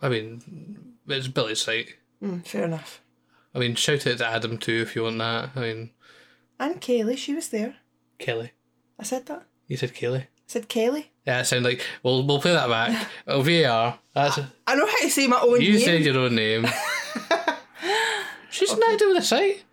I 0.00 0.08
mean, 0.08 0.94
it's 1.06 1.28
Billy's 1.28 1.60
site. 1.60 1.94
Mm, 2.22 2.46
fair 2.46 2.64
enough. 2.64 3.00
I 3.54 3.58
mean, 3.58 3.74
shout 3.74 4.06
out 4.06 4.18
to 4.18 4.26
Adam 4.26 4.58
too 4.58 4.80
if 4.82 4.96
you 4.96 5.02
want 5.02 5.18
that. 5.18 5.50
I 5.54 5.60
mean, 5.60 5.90
And 6.58 6.80
Kaylee, 6.80 7.18
she 7.18 7.34
was 7.34 7.48
there. 7.48 7.76
Kelly. 8.18 8.52
I 8.98 9.02
said 9.02 9.26
that. 9.26 9.44
You 9.68 9.76
said 9.76 9.94
Kelly. 9.94 10.26
Said 10.46 10.68
Kelly. 10.68 11.10
Yeah, 11.26 11.40
it 11.40 11.44
sounded 11.44 11.68
like. 11.68 11.86
Well, 12.02 12.22
we'll 12.24 12.40
play 12.40 12.52
that 12.52 12.68
back. 12.68 13.08
Oh, 13.26 13.42
VAR. 13.42 13.98
That's. 14.14 14.38
I 14.66 14.74
know 14.74 14.86
how 14.86 14.96
to 15.00 15.10
say 15.10 15.26
my 15.26 15.40
own 15.40 15.60
You 15.60 15.72
name. 15.74 15.80
said 15.80 16.02
your 16.02 16.18
own 16.18 16.34
name. 16.34 16.66
She's 18.50 18.76
nothing 18.76 18.98
to 18.98 19.04
do 19.04 19.08
with 19.08 19.18
the 19.18 19.22
site. 19.22 19.64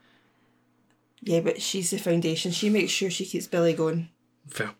Yeah, 1.21 1.41
but 1.41 1.61
she's 1.61 1.89
the 1.91 1.97
foundation. 1.97 2.51
She 2.51 2.69
makes 2.69 2.91
sure 2.93 3.09
she 3.09 3.25
keeps 3.25 3.45
Billy 3.45 3.73
going. 3.73 4.07
Fair. 4.47 4.71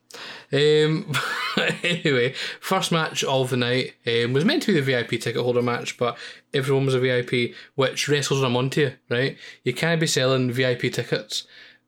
Um, 0.53 1.11
anyway, 1.83 2.33
first 2.61 2.93
match 2.93 3.25
of 3.25 3.49
the 3.49 3.57
night 3.57 3.95
um, 4.07 4.31
was 4.33 4.45
meant 4.45 4.63
to 4.63 4.73
be 4.73 4.79
the 4.79 4.85
VIP 4.85 5.09
ticket 5.21 5.41
holder 5.41 5.61
match, 5.61 5.97
but 5.97 6.17
everyone 6.53 6.85
was 6.85 6.95
a 6.95 6.99
VIP, 6.99 7.53
which 7.75 8.07
wrestles 8.07 8.39
them 8.41 8.55
onto 8.55 8.81
you, 8.81 8.93
right? 9.09 9.37
You 9.65 9.73
can't 9.73 9.99
be 9.99 10.07
selling 10.07 10.49
VIP 10.51 10.93
tickets 10.93 11.43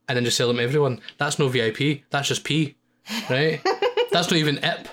and 0.10 0.18
then 0.18 0.26
just 0.26 0.36
sell 0.36 0.50
them 0.50 0.58
to 0.58 0.64
everyone. 0.64 1.00
That's 1.18 1.40
no 1.40 1.48
VIP. 1.48 2.02
That's 2.10 2.28
just 2.28 2.44
P, 2.44 2.76
right? 3.30 3.62
That's 4.12 4.30
not 4.30 4.38
even 4.38 4.58
IP, 4.58 4.88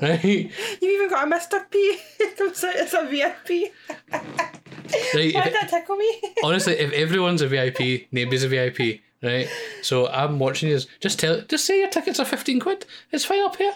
right? 0.00 0.24
You've 0.24 0.82
even 0.82 1.08
got 1.10 1.26
a 1.26 1.30
Mr. 1.30 1.70
P. 1.70 1.98
It 2.20 2.36
comes 2.36 2.62
out 2.64 2.76
as 2.76 2.94
a 2.94 3.04
VIP. 3.06 3.72
right? 4.12 5.34
Why 5.34 5.44
did 5.44 5.54
that 5.54 5.68
tickle 5.70 5.96
me? 5.96 6.22
honestly, 6.44 6.74
if 6.74 6.92
everyone's 6.92 7.42
a 7.42 7.48
VIP, 7.48 8.08
nobody's 8.12 8.44
a 8.44 8.48
VIP, 8.48 9.00
right? 9.22 9.48
So 9.82 10.08
I'm 10.08 10.38
watching 10.38 10.68
you. 10.70 10.78
Just 11.00 11.18
tell, 11.18 11.40
just 11.42 11.64
say 11.64 11.80
your 11.80 11.88
tickets 11.90 12.20
are 12.20 12.24
fifteen 12.26 12.60
quid. 12.60 12.86
It's 13.12 13.24
fine 13.24 13.42
up 13.44 13.56
here. 13.56 13.74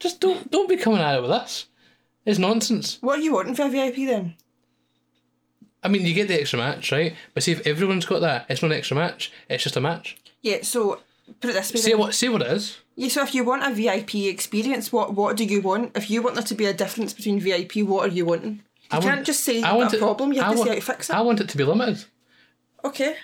Just 0.00 0.20
don't 0.20 0.50
don't 0.50 0.68
be 0.68 0.76
coming 0.76 1.00
at 1.00 1.16
it 1.16 1.22
with 1.22 1.30
us. 1.30 1.66
It's 2.26 2.38
nonsense. 2.38 2.98
what 3.02 3.18
are 3.18 3.22
you 3.22 3.34
wanting 3.34 3.54
for 3.54 3.62
a 3.66 3.68
VIP 3.68 3.96
then? 3.96 4.34
I 5.82 5.88
mean, 5.88 6.06
you 6.06 6.14
get 6.14 6.28
the 6.28 6.40
extra 6.40 6.58
match, 6.58 6.90
right? 6.90 7.14
But 7.34 7.42
see, 7.42 7.52
if 7.52 7.66
everyone's 7.66 8.06
got 8.06 8.20
that, 8.22 8.46
it's 8.48 8.62
not 8.62 8.70
an 8.72 8.78
extra 8.78 8.96
match. 8.96 9.30
It's 9.50 9.62
just 9.62 9.76
a 9.76 9.80
match. 9.82 10.16
Yeah, 10.40 10.62
so 10.62 11.00
put 11.40 11.50
it 11.50 11.54
this 11.54 11.72
way. 11.72 11.80
Say 11.80 11.90
then. 11.90 11.98
what? 12.00 12.14
Say 12.14 12.28
what 12.28 12.42
it 12.42 12.48
is. 12.52 12.78
Yeah, 12.96 13.08
so 13.08 13.22
if 13.22 13.34
you 13.34 13.44
want 13.44 13.64
a 13.64 13.70
VIP 13.74 14.14
experience, 14.26 14.92
what 14.92 15.14
what 15.14 15.36
do 15.36 15.44
you 15.44 15.60
want? 15.60 15.96
If 15.96 16.10
you 16.10 16.22
want 16.22 16.36
there 16.36 16.44
to 16.44 16.54
be 16.54 16.66
a 16.66 16.72
difference 16.74 17.12
between 17.12 17.40
VIP, 17.40 17.76
what 17.78 18.08
are 18.08 18.12
you 18.12 18.24
wanting? 18.26 18.62
You 18.92 18.98
I 18.98 19.00
can't 19.00 19.16
want- 19.16 19.26
just 19.26 19.40
say 19.40 19.62
I 19.62 19.72
want 19.74 19.92
a 19.92 19.96
it- 19.96 20.00
problem. 20.00 20.32
You 20.32 20.40
have 20.42 20.50
I 20.50 20.52
to 20.54 20.58
want, 20.58 20.68
say 20.68 20.74
how 20.74 20.80
to 20.80 20.86
fix 20.92 21.10
it. 21.10 21.16
I 21.16 21.20
want 21.22 21.40
it 21.40 21.48
to 21.48 21.56
be 21.56 21.64
limited. 21.64 22.04
Okay. 22.84 23.16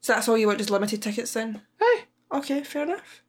So 0.00 0.12
that's 0.12 0.28
all 0.28 0.38
you 0.38 0.46
want, 0.46 0.58
just 0.58 0.70
limited 0.70 1.02
tickets 1.02 1.32
then? 1.32 1.62
Hey, 1.80 2.04
Okay, 2.32 2.62
fair 2.62 2.82
enough. 2.84 3.22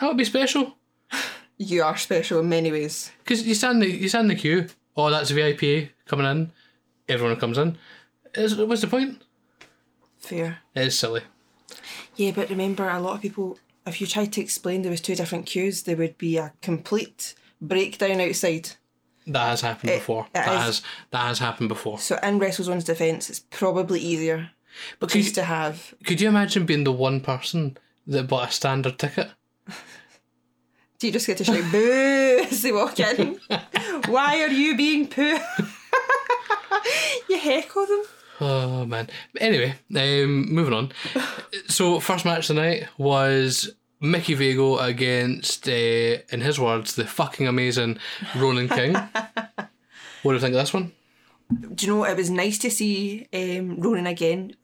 that 0.00 0.06
would 0.08 0.16
be 0.16 0.24
special. 0.24 0.76
You 1.56 1.84
are 1.84 1.96
special 1.96 2.40
in 2.40 2.48
many 2.48 2.72
ways. 2.72 3.12
Because 3.18 3.46
you 3.46 3.54
stand 3.54 3.80
the 3.80 3.88
you 3.88 4.08
stand 4.08 4.24
in 4.28 4.36
the 4.36 4.40
queue, 4.42 4.66
oh, 4.96 5.08
that's 5.08 5.30
a 5.30 5.34
VIP 5.34 5.90
coming 6.04 6.26
in. 6.26 6.50
Everyone 7.08 7.36
comes 7.36 7.58
in. 7.58 7.78
Is, 8.34 8.56
what's 8.56 8.80
the 8.80 8.88
point? 8.88 9.22
Fair. 10.18 10.58
It's 10.74 10.96
silly. 10.96 11.20
Yeah, 12.16 12.30
but 12.34 12.50
remember, 12.50 12.88
a 12.88 13.00
lot 13.00 13.14
of 13.16 13.22
people, 13.22 13.58
if 13.86 14.00
you 14.00 14.06
tried 14.06 14.32
to 14.34 14.40
explain 14.40 14.82
there 14.82 14.90
was 14.90 15.00
two 15.00 15.14
different 15.14 15.46
queues, 15.46 15.82
there 15.82 15.96
would 15.96 16.16
be 16.18 16.36
a 16.36 16.52
complete 16.62 17.34
breakdown 17.60 18.20
outside. 18.20 18.70
That 19.26 19.48
has 19.48 19.60
happened 19.62 19.90
It- 19.90 19.98
before. 20.00 20.26
it 20.26 20.34
that 20.34 20.48
is. 20.54 20.60
has 20.62 20.82
that 21.10 21.26
has 21.26 21.38
happened 21.38 21.68
before. 21.70 21.98
So 21.98 22.18
in 22.22 22.38
WrestleZone's 22.38 22.84
defence, 22.84 23.30
it's 23.30 23.40
probably 23.50 23.98
easier 24.00 24.50
But 25.00 25.10
could 25.10 25.24
you, 25.24 25.30
to 25.32 25.44
have. 25.44 25.94
could 26.04 26.20
you 26.20 26.28
imagine 26.28 26.66
being 26.66 26.84
the 26.84 26.92
one 26.92 27.20
person 27.20 27.78
that 28.06 28.28
bought 28.28 28.48
a 28.50 28.52
standard 28.52 28.98
ticket? 28.98 29.30
Do 30.98 31.06
you 31.08 31.12
just 31.12 31.26
get 31.26 31.38
to 31.38 31.44
shout 31.44 31.72
boo 31.72 32.46
as 32.50 32.62
they 32.62 32.70
walk 32.72 33.00
in? 33.00 33.40
Why 34.08 34.40
are 34.42 34.48
you 34.48 34.76
being 34.76 35.08
poo? 35.08 35.38
you 37.28 37.38
heckle 37.38 37.86
them. 37.86 38.02
Oh 38.40 38.84
man. 38.84 39.08
But 39.32 39.42
anyway, 39.42 39.74
um, 39.94 40.52
moving 40.52 40.74
on. 40.74 40.92
So 41.68 42.00
first 42.00 42.24
match 42.24 42.48
tonight 42.48 42.88
was 42.98 43.70
Mickey 44.00 44.34
Vago 44.34 44.78
against, 44.78 45.68
uh, 45.68 45.72
in 45.72 46.40
his 46.40 46.58
words, 46.58 46.94
the 46.94 47.06
fucking 47.06 47.46
amazing 47.46 47.98
Ronan 48.36 48.68
King. 48.68 48.94
what 50.22 50.32
do 50.32 50.32
you 50.32 50.40
think 50.40 50.54
of 50.54 50.60
this 50.60 50.74
one? 50.74 50.92
Do 51.74 51.86
you 51.86 51.92
know 51.92 52.04
it 52.04 52.16
was 52.16 52.30
nice 52.30 52.58
to 52.58 52.70
see 52.70 53.28
um, 53.32 53.80
Ronan 53.80 54.06
again, 54.06 54.54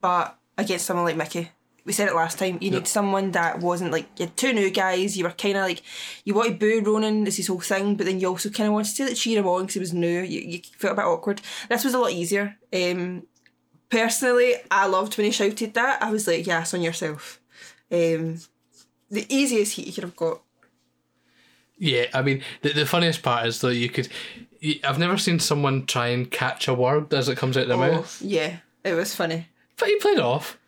but 0.00 0.38
against 0.56 0.86
someone 0.86 1.04
like 1.06 1.16
Mickey. 1.16 1.50
We 1.84 1.92
said 1.92 2.08
it 2.08 2.14
last 2.14 2.38
time. 2.38 2.58
You 2.60 2.70
need 2.70 2.86
someone 2.86 3.30
that 3.32 3.60
wasn't 3.60 3.92
like 3.92 4.06
you 4.18 4.26
had 4.26 4.36
two 4.36 4.52
new 4.52 4.70
guys. 4.70 5.16
You 5.16 5.24
were 5.24 5.30
kind 5.30 5.56
of 5.56 5.64
like 5.64 5.82
you 6.24 6.34
want 6.34 6.48
to 6.48 6.54
boo 6.54 6.82
Ronan. 6.84 7.24
This 7.24 7.36
his 7.36 7.48
whole 7.48 7.60
thing, 7.60 7.96
but 7.96 8.06
then 8.06 8.20
you 8.20 8.28
also 8.28 8.50
kind 8.50 8.68
of 8.68 8.74
wanted 8.74 8.94
to 8.96 9.04
like, 9.06 9.16
cheer 9.16 9.38
him 9.38 9.46
on 9.46 9.62
because 9.62 9.74
he 9.74 9.80
was 9.80 9.92
new. 9.92 10.20
You, 10.20 10.40
you 10.40 10.60
felt 10.78 10.92
a 10.92 10.96
bit 10.96 11.04
awkward. 11.04 11.40
This 11.68 11.84
was 11.84 11.94
a 11.94 11.98
lot 11.98 12.12
easier. 12.12 12.56
Um, 12.72 13.24
personally, 13.88 14.54
I 14.70 14.86
loved 14.86 15.16
when 15.16 15.26
he 15.26 15.30
shouted 15.30 15.74
that. 15.74 16.02
I 16.02 16.10
was 16.10 16.26
like, 16.26 16.46
yes, 16.46 16.74
on 16.74 16.82
yourself. 16.82 17.40
Um, 17.90 18.38
the 19.10 19.26
easiest 19.28 19.74
heat 19.74 19.86
you 19.86 19.92
could 19.92 20.04
have 20.04 20.16
got. 20.16 20.42
Yeah, 21.78 22.06
I 22.12 22.20
mean, 22.22 22.42
the, 22.60 22.72
the 22.72 22.86
funniest 22.86 23.22
part 23.22 23.46
is 23.46 23.60
that 23.62 23.74
you 23.74 23.88
could. 23.88 24.08
I've 24.84 24.98
never 24.98 25.16
seen 25.16 25.38
someone 25.38 25.86
try 25.86 26.08
and 26.08 26.30
catch 26.30 26.68
a 26.68 26.74
word 26.74 27.12
as 27.14 27.28
it 27.30 27.38
comes 27.38 27.56
out 27.56 27.62
of 27.62 27.68
their 27.70 27.78
mouth. 27.78 28.20
yeah, 28.20 28.58
it 28.84 28.92
was 28.92 29.14
funny. 29.14 29.48
But 29.78 29.88
he 29.88 29.96
played 29.96 30.18
it 30.18 30.24
off. 30.24 30.58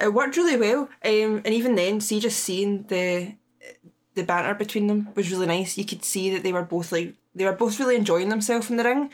It 0.00 0.12
worked 0.12 0.36
really 0.36 0.56
well. 0.56 0.88
Um, 1.04 1.42
and 1.44 1.48
even 1.48 1.74
then, 1.74 2.00
see, 2.00 2.20
just 2.20 2.40
seeing 2.40 2.84
the 2.84 3.34
the 4.14 4.24
banter 4.24 4.54
between 4.54 4.86
them 4.86 5.08
was 5.14 5.30
really 5.30 5.46
nice. 5.46 5.76
You 5.76 5.84
could 5.84 6.04
see 6.04 6.30
that 6.30 6.42
they 6.42 6.52
were 6.52 6.62
both 6.62 6.90
like 6.92 7.14
they 7.34 7.44
were 7.44 7.52
both 7.52 7.78
really 7.78 7.96
enjoying 7.96 8.28
themselves 8.28 8.70
in 8.70 8.76
the 8.76 8.84
ring, 8.84 9.10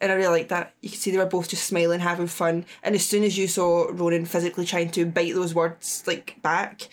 and 0.00 0.12
I 0.12 0.14
really 0.14 0.38
liked 0.38 0.50
that. 0.50 0.74
You 0.80 0.90
could 0.90 0.98
see 0.98 1.10
they 1.10 1.18
were 1.18 1.26
both 1.26 1.48
just 1.48 1.64
smiling, 1.64 2.00
having 2.00 2.28
fun. 2.28 2.64
And 2.82 2.94
as 2.94 3.04
soon 3.04 3.24
as 3.24 3.36
you 3.36 3.48
saw 3.48 3.88
Ronan 3.90 4.26
physically 4.26 4.64
trying 4.64 4.90
to 4.92 5.06
bite 5.06 5.34
those 5.34 5.54
words 5.54 6.04
like 6.06 6.40
back, 6.42 6.88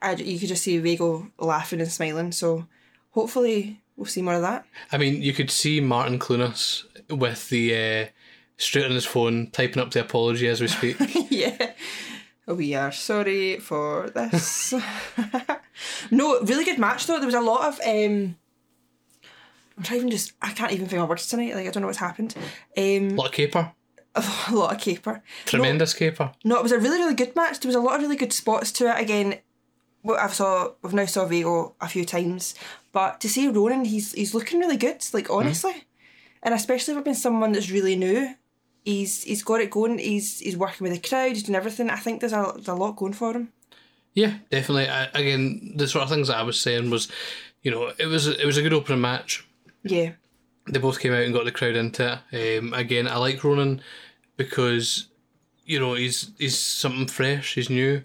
I, 0.00 0.14
you 0.14 0.38
could 0.38 0.48
just 0.48 0.62
see 0.62 0.78
Vago 0.78 1.30
laughing 1.38 1.80
and 1.80 1.90
smiling. 1.90 2.32
So 2.32 2.66
hopefully 3.10 3.80
we'll 3.96 4.06
see 4.06 4.22
more 4.22 4.34
of 4.34 4.42
that. 4.42 4.66
I 4.90 4.98
mean, 4.98 5.22
you 5.22 5.32
could 5.32 5.50
see 5.50 5.80
Martin 5.80 6.18
Clunas 6.18 6.84
with 7.08 7.48
the 7.48 7.74
uh, 7.74 8.06
straight 8.56 8.84
on 8.84 8.92
his 8.92 9.06
phone, 9.06 9.50
typing 9.50 9.82
up 9.82 9.90
the 9.90 10.00
apology 10.00 10.46
as 10.48 10.60
we 10.60 10.68
speak. 10.68 10.96
yeah. 11.30 11.71
We 12.46 12.74
are 12.74 12.92
sorry 12.92 13.58
for 13.60 14.10
this. 14.10 14.74
no, 16.10 16.40
really 16.40 16.64
good 16.64 16.78
match 16.78 17.06
though. 17.06 17.18
There 17.18 17.26
was 17.26 17.34
a 17.34 17.40
lot 17.40 17.68
of 17.68 17.80
um 17.86 18.36
I'm 19.76 19.84
trying 19.84 20.00
to 20.00 20.06
even 20.06 20.10
just 20.10 20.32
I 20.42 20.52
can't 20.52 20.72
even 20.72 20.86
think 20.86 21.00
of 21.00 21.08
words 21.08 21.26
tonight, 21.28 21.54
like 21.54 21.66
I 21.66 21.70
don't 21.70 21.82
know 21.82 21.86
what's 21.86 21.98
happened. 21.98 22.34
Um 22.76 23.10
a 23.10 23.14
lot 23.14 23.26
of 23.26 23.32
caper, 23.32 23.72
a 24.14 24.22
lot 24.52 24.74
of 24.74 24.80
caper. 24.80 25.22
tremendous 25.46 25.94
caper. 25.94 26.32
No, 26.44 26.56
it 26.56 26.62
was 26.62 26.72
a 26.72 26.78
really, 26.78 26.98
really 26.98 27.14
good 27.14 27.36
match. 27.36 27.60
There 27.60 27.68
was 27.68 27.76
a 27.76 27.80
lot 27.80 27.96
of 27.96 28.02
really 28.02 28.16
good 28.16 28.32
spots 28.32 28.72
to 28.72 28.90
it. 28.90 29.00
Again, 29.00 29.38
what 30.02 30.18
I've 30.18 30.34
saw 30.34 30.72
we've 30.82 30.92
now 30.92 31.06
saw 31.06 31.26
Vago 31.26 31.74
a 31.80 31.88
few 31.88 32.04
times. 32.04 32.54
But 32.92 33.20
to 33.20 33.28
see 33.28 33.48
Ronan, 33.48 33.84
he's 33.84 34.12
he's 34.12 34.34
looking 34.34 34.58
really 34.58 34.76
good, 34.76 35.04
like 35.12 35.30
honestly. 35.30 35.84
And 36.42 36.54
especially 36.54 36.94
for 36.94 37.02
been 37.02 37.14
someone 37.14 37.52
that's 37.52 37.70
really 37.70 37.94
new. 37.94 38.34
He's 38.84 39.22
he's 39.22 39.42
got 39.44 39.60
it 39.60 39.70
going. 39.70 39.98
He's 39.98 40.40
he's 40.40 40.56
working 40.56 40.84
with 40.88 41.00
the 41.00 41.08
crowd. 41.08 41.32
He's 41.32 41.42
doing 41.44 41.56
everything. 41.56 41.88
I 41.90 41.96
think 41.96 42.20
there's 42.20 42.32
a 42.32 42.52
there's 42.54 42.68
a 42.68 42.74
lot 42.74 42.96
going 42.96 43.12
for 43.12 43.32
him. 43.32 43.52
Yeah, 44.14 44.34
definitely. 44.50 44.88
I, 44.88 45.04
again, 45.14 45.72
the 45.76 45.88
sort 45.88 46.02
of 46.04 46.10
things 46.10 46.28
that 46.28 46.36
I 46.36 46.42
was 46.42 46.60
saying 46.60 46.90
was, 46.90 47.08
you 47.62 47.70
know, 47.70 47.92
it 47.98 48.06
was 48.06 48.26
it 48.26 48.44
was 48.44 48.56
a 48.58 48.62
good 48.62 48.72
opening 48.74 49.00
match. 49.00 49.46
Yeah, 49.84 50.12
They 50.68 50.78
both 50.78 51.00
came 51.00 51.12
out 51.12 51.22
and 51.22 51.32
got 51.34 51.44
the 51.44 51.50
crowd 51.52 51.76
into 51.76 52.20
it. 52.30 52.58
Um, 52.58 52.72
again, 52.74 53.08
I 53.08 53.16
like 53.16 53.42
Ronan 53.42 53.80
because, 54.36 55.06
you 55.64 55.80
know, 55.80 55.94
he's 55.94 56.30
he's 56.38 56.58
something 56.58 57.06
fresh. 57.08 57.54
He's 57.54 57.70
new. 57.70 58.02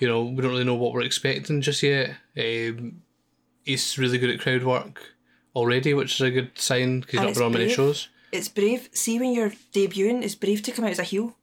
You 0.00 0.08
know, 0.08 0.24
we 0.24 0.42
don't 0.42 0.52
really 0.52 0.64
know 0.64 0.74
what 0.74 0.92
we're 0.92 1.02
expecting 1.02 1.60
just 1.60 1.82
yet. 1.82 2.10
Um, 2.36 3.02
he's 3.64 3.98
really 3.98 4.18
good 4.18 4.30
at 4.30 4.40
crowd 4.40 4.62
work 4.62 5.14
already, 5.56 5.92
which 5.94 6.14
is 6.14 6.20
a 6.20 6.30
good 6.30 6.58
sign 6.58 7.00
because 7.00 7.20
he's 7.20 7.26
not 7.28 7.34
been 7.34 7.42
on 7.44 7.52
many 7.52 7.68
shows. 7.70 8.08
It's 8.32 8.48
brave. 8.48 8.88
See, 8.92 9.18
when 9.18 9.32
you're 9.32 9.52
debuting, 9.72 10.22
it's 10.22 10.34
brave 10.34 10.62
to 10.62 10.72
come 10.72 10.84
out 10.84 10.92
as 10.92 10.98
a 10.98 11.04
heel. 11.04 11.36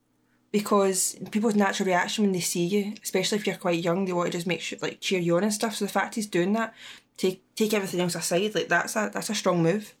Because 0.52 1.16
people's 1.32 1.56
natural 1.56 1.88
reaction 1.88 2.24
when 2.24 2.32
they 2.32 2.40
see 2.40 2.64
you, 2.64 2.94
especially 3.02 3.36
if 3.36 3.46
you're 3.46 3.56
quite 3.56 3.82
young, 3.82 4.04
they 4.04 4.12
want 4.12 4.30
to 4.30 4.38
just 4.38 4.46
make 4.46 4.60
sure 4.60 4.78
like 4.80 5.00
cheer 5.00 5.20
you 5.20 5.36
on 5.36 5.42
and 5.42 5.52
stuff. 5.52 5.74
So 5.74 5.84
the 5.84 5.90
fact 5.90 6.14
he's 6.14 6.26
doing 6.26 6.52
that, 6.54 6.72
take 7.16 7.42
take 7.56 7.74
everything 7.74 8.00
else 8.00 8.14
aside, 8.14 8.54
like 8.54 8.68
that's 8.68 8.96
a 8.96 9.10
that's 9.12 9.28
a 9.28 9.34
strong 9.34 9.62
move. 9.62 9.94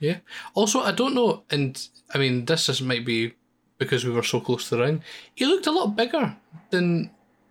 Yeah. 0.00 0.18
Also, 0.54 0.80
I 0.80 0.92
don't 0.92 1.14
know, 1.14 1.44
and 1.50 1.86
I 2.12 2.18
mean, 2.18 2.46
this 2.46 2.66
just 2.66 2.82
might 2.82 3.04
be 3.04 3.34
because 3.78 4.04
we 4.04 4.10
were 4.10 4.22
so 4.22 4.40
close 4.40 4.68
to 4.68 4.76
the 4.76 4.82
ring. 4.82 5.02
He 5.34 5.44
looked 5.44 5.66
a 5.66 5.70
lot 5.72 5.94
bigger 5.94 6.34
than 6.70 7.10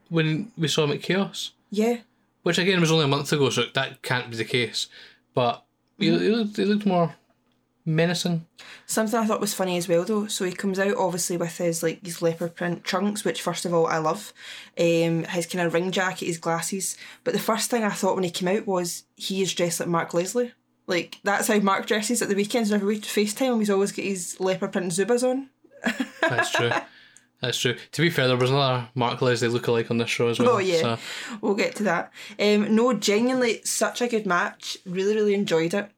when 0.10 0.51
we 0.58 0.67
saw 0.67 0.84
him 0.84 0.91
at 0.91 1.03
Chaos, 1.03 1.51
Yeah, 1.69 1.98
which 2.43 2.58
again 2.58 2.81
was 2.81 2.91
only 2.91 3.05
a 3.05 3.08
month 3.08 3.31
ago, 3.31 3.51
so 3.51 3.65
that 3.74 4.01
can't 4.01 4.31
be 4.31 4.38
the 4.38 4.46
case. 4.46 4.88
But 5.34 5.63
he, 5.98 6.10
he, 6.10 6.29
looked, 6.29 6.58
he 6.58 6.65
looked 6.65 6.86
more 6.86 7.15
menacing. 7.96 8.46
Something 8.86 9.19
I 9.19 9.25
thought 9.25 9.41
was 9.41 9.53
funny 9.53 9.77
as 9.77 9.88
well 9.88 10.03
though. 10.03 10.27
So 10.27 10.46
he 10.46 10.51
comes 10.51 10.79
out 10.79 10.96
obviously 10.98 11.38
with 11.38 11.58
his 11.58 11.84
like 11.84 12.03
his 12.05 12.22
leopard 12.22 12.55
print 12.55 12.84
trunks, 12.84 13.25
which 13.25 13.41
first 13.41 13.65
of 13.65 13.74
all 13.74 13.88
I 13.88 13.98
love. 13.98 14.34
Um, 14.77 15.24
his 15.24 15.46
kind 15.46 15.65
of 15.65 15.74
ring 15.74 15.91
jacket, 15.91 16.25
his 16.25 16.38
glasses. 16.38 16.98
But 17.24 17.34
the 17.34 17.39
first 17.39 17.69
thing 17.69 17.84
I 17.84 17.89
thought 17.89 18.15
when 18.15 18.24
he 18.24 18.31
came 18.31 18.48
out 18.48 18.67
was 18.67 19.03
he 19.15 19.41
is 19.41 19.53
dressed 19.53 19.79
like 19.79 19.89
Mark 19.89 20.13
Leslie. 20.13 20.53
Like 20.88 21.19
that's 21.24 21.48
how 21.48 21.60
Mark 21.60 21.86
dresses 21.86 22.22
at 22.22 22.29
the 22.29 22.36
weekends 22.36 22.72
whenever 22.72 22.88
we 22.88 23.00
FaceTime 23.00 23.53
him. 23.53 23.60
He's 23.60 23.69
always 23.69 23.91
got 23.91 24.05
his 24.05 24.39
leopard 24.39 24.72
print 24.72 24.91
Zubaz 24.91 25.24
on. 25.24 25.50
That's 26.22 26.51
true. 26.51 26.72
That's 27.41 27.58
true. 27.58 27.77
To 27.93 28.01
be 28.01 28.10
fair, 28.10 28.27
there 28.27 28.36
was 28.36 28.50
another 28.50 28.89
Mark 28.96 29.22
Leslie 29.22 29.48
lookalike 29.48 29.89
on 29.89 29.98
this 29.98 30.10
show 30.10 30.27
as 30.27 30.39
well. 30.39 30.50
Oh 30.50 30.58
yeah, 30.58 30.81
So, 30.81 30.98
we'll 31.39 31.55
get 31.55 31.74
to 31.77 31.84
that. 31.84 32.12
Um, 32.38 32.75
no, 32.75 32.91
genuinely 32.91 33.62
such 33.63 34.01
a 34.01 34.10
good 34.10 34.25
match. 34.25 34.77
Really, 34.86 35.15
really 35.15 35.34
enjoyed 35.34 35.74
it. 35.74 35.89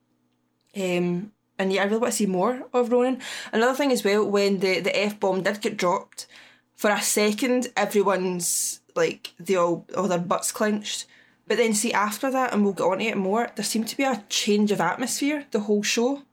Um, 0.76 1.32
and 1.62 1.72
yeah, 1.72 1.82
I 1.82 1.86
really 1.86 2.00
want 2.00 2.14
to 2.14 2.18
see 2.18 2.26
more 2.26 2.68
of 2.74 2.92
Ronan. 2.92 3.22
Another 3.54 3.76
thing 3.76 3.92
as 3.92 4.04
well, 4.04 4.26
when 4.26 4.60
the 4.60 4.80
the 4.80 4.98
f 4.98 5.20
bomb 5.20 5.44
did 5.44 5.62
get 5.62 5.78
dropped, 5.78 6.28
for 6.76 6.90
a 6.90 7.02
second 7.02 7.68
everyone's 7.78 8.82
like 8.96 9.32
they 9.40 9.56
all 9.56 9.86
all 9.96 10.08
their 10.08 10.20
butts 10.20 10.52
clenched. 10.52 11.06
But 11.48 11.58
then 11.58 11.74
see 11.74 11.92
after 11.92 12.32
that, 12.32 12.54
and 12.54 12.64
we'll 12.64 12.74
get 12.74 12.86
on 12.86 13.00
to 13.00 13.06
it 13.06 13.18
more. 13.18 13.50
There 13.56 13.66
seemed 13.66 13.88
to 13.90 13.98
be 13.98 14.04
a 14.04 14.24
change 14.30 14.72
of 14.72 14.80
atmosphere 14.80 15.46
the 15.52 15.60
whole 15.62 15.84
show, 15.84 16.24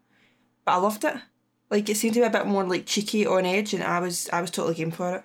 but 0.65 0.73
I 0.73 0.77
loved 0.77 1.05
it. 1.05 1.17
Like 1.71 1.89
it 1.89 1.97
seemed 1.97 2.15
to 2.15 2.21
be 2.21 2.27
a 2.27 2.31
bit 2.31 2.47
more 2.47 2.65
like 2.65 2.87
cheeky 2.87 3.27
on 3.27 3.45
edge, 3.45 3.75
and 3.75 3.83
I 3.83 3.99
was 4.01 4.29
I 4.33 4.41
was 4.41 4.51
totally 4.51 4.75
game 4.75 4.91
for 4.93 5.17
it. 5.17 5.25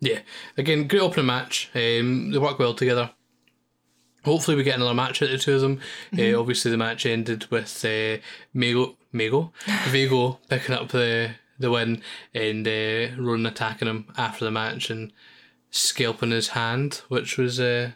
yeah. 0.00 0.20
Again, 0.56 0.88
great 0.88 1.02
opening 1.02 1.26
match. 1.26 1.70
Um, 1.74 2.30
they 2.30 2.38
work 2.38 2.58
well 2.58 2.74
together. 2.74 3.10
Hopefully, 4.24 4.56
we 4.56 4.62
get 4.62 4.76
another 4.76 4.94
match 4.94 5.22
out 5.22 5.28
of 5.30 5.32
the 5.32 5.38
two 5.38 5.54
of 5.54 5.60
them. 5.60 5.80
Uh, 6.18 6.38
obviously, 6.38 6.70
the 6.70 6.76
match 6.76 7.06
ended 7.06 7.46
with 7.50 7.84
uh, 7.84 8.16
Mago, 8.52 8.96
Mago, 9.12 9.52
Vago 9.88 10.38
picking 10.48 10.74
up 10.74 10.88
the 10.88 11.32
the 11.58 11.70
win 11.70 12.02
and 12.34 12.66
uh, 12.66 13.14
Ronan 13.16 13.46
attacking 13.46 13.86
him 13.88 14.06
after 14.16 14.44
the 14.44 14.50
match 14.50 14.90
and 14.90 15.12
scalping 15.70 16.30
his 16.30 16.48
hand, 16.48 17.02
which 17.08 17.36
was 17.36 17.60
uh, 17.60 17.92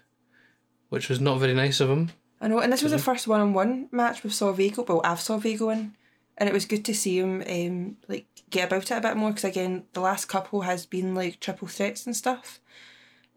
which 0.88 1.08
was 1.08 1.20
not 1.20 1.38
very 1.38 1.54
nice 1.54 1.80
of 1.80 1.90
him. 1.90 2.10
I 2.40 2.48
know, 2.48 2.60
and 2.60 2.72
this 2.72 2.82
was 2.82 2.92
the 2.92 2.98
first 2.98 3.26
one-on-one 3.26 3.88
match 3.90 4.22
we 4.22 4.30
saw 4.30 4.52
Vago. 4.52 4.84
Well, 4.86 5.00
I've 5.04 5.20
saw 5.20 5.38
Vago 5.38 5.70
in, 5.70 5.94
and 6.36 6.48
it 6.48 6.52
was 6.52 6.66
good 6.66 6.84
to 6.84 6.94
see 6.94 7.18
him 7.18 7.42
um 7.48 7.96
like 8.06 8.26
get 8.50 8.68
about 8.68 8.90
it 8.90 8.96
a 8.96 9.00
bit 9.00 9.16
more 9.16 9.30
because 9.30 9.44
again, 9.44 9.84
the 9.92 10.00
last 10.00 10.26
couple 10.26 10.62
has 10.62 10.86
been 10.86 11.14
like 11.14 11.40
triple 11.40 11.68
threats 11.68 12.06
and 12.06 12.16
stuff. 12.16 12.60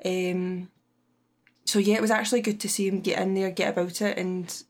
Um, 0.04 0.70
so 1.66 1.80
yeah, 1.80 1.96
it 1.96 2.02
was 2.02 2.12
actually 2.12 2.42
good 2.42 2.60
to 2.62 2.70
see 2.70 2.88
him 2.88 3.02
get 3.02 3.20
in 3.20 3.34
there, 3.34 3.52
get 3.52 3.78
about 3.78 4.02
it, 4.02 4.18
and 4.18 4.64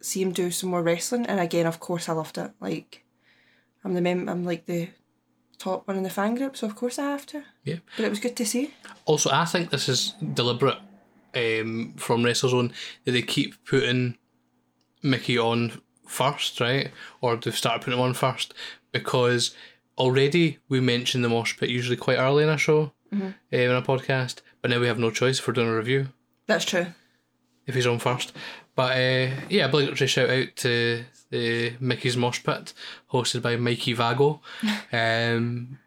see 0.00 0.22
him 0.22 0.32
do 0.32 0.50
some 0.50 0.70
more 0.70 0.82
wrestling. 0.82 1.26
And 1.26 1.40
again, 1.40 1.66
of 1.66 1.80
course, 1.80 2.08
I 2.08 2.12
loved 2.12 2.38
it. 2.38 2.50
Like, 2.60 3.04
I'm 3.84 3.94
the 3.94 4.00
mem- 4.00 4.28
I'm 4.28 4.44
like 4.44 4.66
the 4.66 4.88
top 5.58 5.86
one 5.86 5.96
in 5.96 6.02
the 6.02 6.10
fan 6.10 6.34
group, 6.34 6.56
so 6.56 6.66
of 6.66 6.76
course 6.76 6.98
I 6.98 7.10
have 7.10 7.26
to. 7.26 7.44
Yeah. 7.64 7.76
But 7.96 8.06
it 8.06 8.10
was 8.10 8.20
good 8.20 8.36
to 8.36 8.46
see. 8.46 8.74
Also, 9.04 9.30
I 9.30 9.44
think 9.44 9.70
this 9.70 9.88
is 9.88 10.14
deliberate 10.34 10.78
um, 11.34 11.94
from 11.96 12.22
WrestleZone 12.22 12.72
that 13.04 13.12
they 13.12 13.22
keep 13.22 13.64
putting 13.64 14.16
Mickey 15.02 15.38
on 15.38 15.80
first, 16.06 16.60
right? 16.60 16.90
Or 17.20 17.36
they've 17.36 17.56
started 17.56 17.82
putting 17.82 17.98
him 17.98 18.04
on 18.04 18.14
first 18.14 18.54
because 18.92 19.54
already 19.96 20.58
we 20.68 20.80
mention 20.80 21.22
the 21.22 21.28
mosh 21.28 21.56
pit 21.56 21.70
usually 21.70 21.96
quite 21.96 22.18
early 22.18 22.44
in 22.44 22.50
a 22.50 22.58
show, 22.58 22.92
Mm-hmm. 23.12 23.26
uh, 23.26 23.56
in 23.56 23.70
a 23.70 23.82
podcast, 23.82 24.40
but 24.60 24.70
now 24.70 24.80
we 24.80 24.86
have 24.86 24.98
no 24.98 25.10
choice 25.10 25.38
if 25.38 25.46
we're 25.46 25.52
doing 25.54 25.68
a 25.68 25.76
review 25.76 26.08
That's 26.46 26.64
true. 26.64 26.86
if 27.66 27.74
he's 27.74 27.86
on 27.86 27.98
first. 27.98 28.32
But 28.74 28.92
uh, 28.96 29.34
yeah, 29.50 29.66
obligatory 29.66 30.08
shout 30.08 30.30
out 30.30 30.48
to 30.56 31.04
the 31.30 31.74
Mickey's 31.78 32.16
Mosh 32.16 32.42
Pit, 32.42 32.72
hosted 33.12 33.42
by 33.42 33.56
Mikey 33.56 33.92
Vago. 33.92 34.40
Um, 34.92 35.78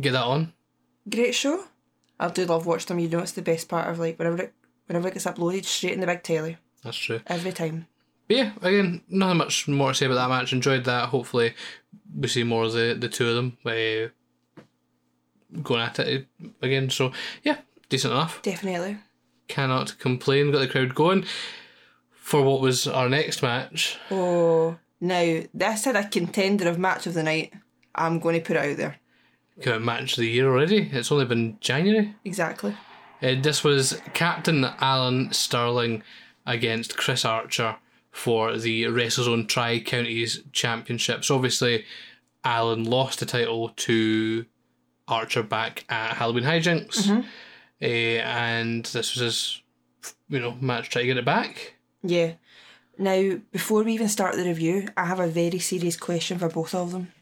get 0.00 0.12
that 0.12 0.24
on. 0.24 0.52
Great 1.08 1.34
show. 1.34 1.64
I 2.18 2.28
do 2.28 2.44
love 2.46 2.66
watching 2.66 2.88
them. 2.88 2.98
You 3.00 3.08
know, 3.08 3.18
it's 3.20 3.32
the 3.32 3.42
best 3.42 3.68
part 3.68 3.88
of 3.88 3.98
like 3.98 4.18
whenever 4.18 4.42
it 4.42 4.54
whenever 4.86 5.08
it 5.08 5.14
gets 5.14 5.26
uploaded 5.26 5.64
straight 5.64 5.92
in 5.94 6.00
the 6.00 6.06
big 6.06 6.22
telly 6.22 6.56
That's 6.82 6.96
true. 6.96 7.20
every 7.26 7.52
time. 7.52 7.86
But 8.28 8.36
yeah, 8.36 8.50
again, 8.62 9.02
nothing 9.08 9.38
much 9.38 9.68
more 9.68 9.90
to 9.90 9.94
say 9.94 10.06
about 10.06 10.14
that 10.16 10.28
match. 10.28 10.52
Enjoyed 10.52 10.84
that. 10.84 11.10
Hopefully, 11.10 11.54
we 12.14 12.28
see 12.28 12.42
more 12.44 12.64
of 12.64 12.72
the, 12.72 12.96
the 12.98 13.08
two 13.08 13.28
of 13.28 13.34
them 13.36 13.58
uh, 13.64 14.08
going 15.62 15.80
at 15.80 15.98
it 15.98 16.26
again. 16.62 16.90
So 16.90 17.12
yeah, 17.42 17.58
decent 17.88 18.12
enough. 18.12 18.42
Definitely. 18.42 18.98
Cannot 19.48 19.98
complain. 19.98 20.50
Got 20.52 20.60
the 20.60 20.68
crowd 20.68 20.94
going 20.94 21.24
for 22.12 22.42
what 22.42 22.60
was 22.60 22.86
our 22.86 23.08
next 23.08 23.42
match. 23.42 23.98
Oh, 24.10 24.78
now 25.00 25.42
this 25.54 25.84
had 25.84 25.96
a 25.96 26.08
contender 26.08 26.68
of 26.68 26.78
match 26.78 27.06
of 27.06 27.14
the 27.14 27.22
night. 27.22 27.52
I'm 27.94 28.18
going 28.18 28.34
to 28.34 28.44
put 28.44 28.56
it 28.56 28.70
out 28.70 28.76
there. 28.76 28.96
Kind 29.62 29.76
of 29.76 29.82
match 29.82 30.12
of 30.12 30.18
the 30.18 30.28
year 30.28 30.48
already. 30.48 30.90
It's 30.92 31.10
only 31.10 31.24
been 31.24 31.58
January. 31.60 32.14
Exactly. 32.24 32.76
Uh, 33.22 33.36
this 33.40 33.64
was 33.64 34.00
Captain 34.12 34.64
Alan 34.80 35.32
Sterling 35.32 36.02
against 36.44 36.96
Chris 36.96 37.24
Archer 37.24 37.76
for 38.10 38.56
the 38.56 38.84
WrestleZone 38.84 39.48
Tri 39.48 39.80
Counties 39.80 40.42
Championships. 40.52 41.30
Obviously, 41.30 41.84
Alan 42.44 42.84
lost 42.84 43.20
the 43.20 43.26
title 43.26 43.70
to 43.76 44.44
Archer 45.08 45.42
back 45.42 45.84
at 45.88 46.16
Halloween 46.16 46.44
Hijinks, 46.44 47.08
uh, 47.08 47.84
and 47.84 48.84
this 48.86 49.14
was 49.14 49.22
his, 49.22 49.62
you 50.28 50.40
know, 50.40 50.56
match 50.60 50.90
try 50.90 51.02
to 51.02 51.06
get 51.06 51.16
it 51.16 51.24
back. 51.24 51.74
Yeah. 52.02 52.32
Now, 52.98 53.38
before 53.52 53.82
we 53.82 53.92
even 53.92 54.08
start 54.08 54.36
the 54.36 54.44
review, 54.44 54.88
I 54.96 55.04
have 55.06 55.20
a 55.20 55.26
very 55.26 55.58
serious 55.58 55.96
question 55.96 56.38
for 56.38 56.48
both 56.48 56.74
of 56.74 56.92
them. 56.92 57.12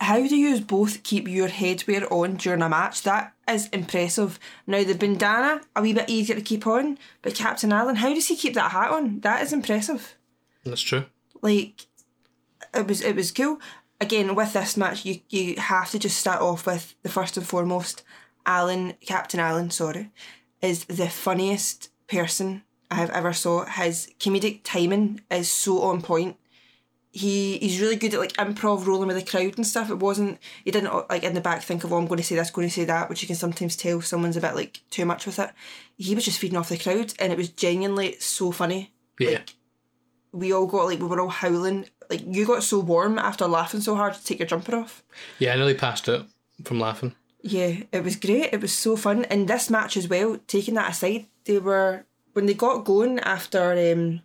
How 0.00 0.16
do 0.26 0.36
you 0.36 0.60
both 0.60 1.02
keep 1.02 1.26
your 1.28 1.48
headwear 1.48 2.10
on 2.10 2.36
during 2.36 2.62
a 2.62 2.68
match? 2.68 3.02
That 3.02 3.32
is 3.48 3.68
impressive. 3.68 4.38
Now, 4.66 4.84
the 4.84 4.94
bandana, 4.94 5.60
a 5.74 5.82
wee 5.82 5.92
bit 5.92 6.08
easier 6.08 6.36
to 6.36 6.42
keep 6.42 6.66
on, 6.66 6.98
but 7.22 7.34
Captain 7.34 7.72
Alan, 7.72 7.96
how 7.96 8.14
does 8.14 8.28
he 8.28 8.36
keep 8.36 8.54
that 8.54 8.70
hat 8.72 8.90
on? 8.90 9.20
That 9.20 9.42
is 9.42 9.52
impressive. 9.52 10.16
That's 10.64 10.82
true. 10.82 11.04
Like, 11.42 11.86
it 12.74 12.86
was 12.86 13.00
it 13.00 13.16
was 13.16 13.32
cool. 13.32 13.60
Again, 14.00 14.34
with 14.34 14.52
this 14.52 14.76
match, 14.76 15.04
you, 15.04 15.20
you 15.28 15.56
have 15.56 15.90
to 15.90 15.98
just 15.98 16.18
start 16.18 16.40
off 16.40 16.66
with 16.66 16.94
the 17.02 17.08
first 17.08 17.36
and 17.36 17.46
foremost, 17.46 18.02
Alan, 18.46 18.94
Captain 19.04 19.40
Alan, 19.40 19.70
sorry, 19.70 20.10
is 20.62 20.84
the 20.84 21.08
funniest 21.08 21.90
person 22.06 22.62
I 22.90 22.94
have 22.94 23.10
ever 23.10 23.32
saw. 23.32 23.64
His 23.64 24.10
comedic 24.20 24.60
timing 24.62 25.20
is 25.30 25.50
so 25.50 25.82
on 25.82 26.00
point. 26.02 26.36
He 27.10 27.58
he's 27.58 27.80
really 27.80 27.96
good 27.96 28.14
at 28.14 28.20
like 28.20 28.34
improv 28.34 28.86
rolling 28.86 29.08
with 29.08 29.16
the 29.16 29.28
crowd 29.28 29.56
and 29.56 29.66
stuff. 29.66 29.90
It 29.90 29.98
wasn't 29.98 30.38
he 30.62 30.70
didn't 30.70 30.90
uh, 30.92 31.04
like 31.10 31.24
in 31.24 31.34
the 31.34 31.40
back 31.40 31.62
think 31.62 31.82
of 31.82 31.92
oh 31.92 31.96
I'm 31.96 32.06
going 32.06 32.18
to 32.18 32.22
say 32.22 32.36
this, 32.36 32.50
going 32.50 32.68
to 32.68 32.72
say 32.74 32.84
that, 32.84 33.08
which 33.08 33.22
you 33.22 33.26
can 33.26 33.34
sometimes 33.34 33.76
tell 33.76 34.00
someone's 34.02 34.36
a 34.36 34.40
bit 34.42 34.54
like 34.54 34.82
too 34.90 35.04
much 35.06 35.26
with 35.26 35.38
it. 35.38 35.50
He 35.96 36.14
was 36.14 36.24
just 36.24 36.38
feeding 36.38 36.58
off 36.58 36.68
the 36.68 36.78
crowd, 36.78 37.14
and 37.18 37.32
it 37.32 37.38
was 37.38 37.48
genuinely 37.48 38.16
so 38.20 38.52
funny 38.52 38.92
Yeah. 39.18 39.40
we 40.32 40.52
all 40.52 40.66
got 40.66 40.84
like 40.84 41.00
we 41.00 41.06
were 41.06 41.20
all 41.20 41.28
howling. 41.28 41.86
Like 42.10 42.22
you 42.26 42.46
got 42.46 42.62
so 42.62 42.78
warm 42.80 43.18
after 43.18 43.46
laughing 43.46 43.80
so 43.80 43.94
hard 43.94 44.14
to 44.14 44.24
take 44.24 44.38
your 44.38 44.48
jumper 44.48 44.76
off. 44.76 45.02
yeah, 45.38 45.52
I 45.52 45.56
nearly 45.56 45.74
passed 45.74 46.08
it 46.08 46.22
from 46.64 46.80
laughing. 46.80 47.14
Yeah, 47.42 47.82
it 47.92 48.02
was 48.02 48.16
great. 48.16 48.52
It 48.52 48.60
was 48.60 48.72
so 48.74 48.96
fun. 48.96 49.24
And 49.26 49.46
this 49.48 49.70
match 49.70 49.96
as 49.96 50.08
well, 50.08 50.38
taking 50.46 50.74
that 50.74 50.90
aside, 50.90 51.26
they 51.44 51.58
were 51.58 52.04
when 52.32 52.46
they 52.46 52.54
got 52.54 52.84
going 52.84 53.18
after 53.20 53.72
um 53.72 54.22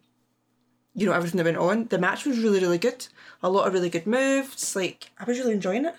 you 0.95 1.07
know, 1.07 1.13
everything 1.13 1.37
that 1.37 1.45
went 1.45 1.57
on, 1.57 1.87
the 1.87 1.97
match 1.97 2.23
was 2.23 2.37
really, 2.37 2.59
really 2.59 2.77
good. 2.77 3.07
A 3.41 3.49
lot 3.49 3.67
of 3.67 3.73
really 3.73 3.89
good 3.89 4.05
moves. 4.05 4.75
Like 4.75 5.09
I 5.17 5.23
was 5.23 5.39
really 5.39 5.53
enjoying 5.53 5.85
it. 5.85 5.95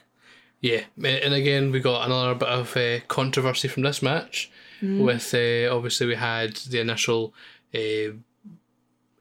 Yeah, 0.61 0.82
and 0.96 1.35
again 1.35 1.72
we 1.72 1.80
got 1.80 2.06
another 2.06 2.35
bit 2.35 2.48
of 2.48 2.76
uh, 2.76 3.00
controversy 3.08 3.68
from 3.68 3.82
this 3.82 4.02
match. 4.02 4.50
With 4.82 5.32
uh, 5.35 5.74
obviously 5.74 6.06
we 6.08 6.14
had 6.14 6.56
the 6.56 6.80
initial 6.80 7.32
uh, 7.74 8.12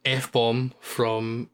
f 0.03 0.31
bomb 0.31 0.73
from 0.81 1.49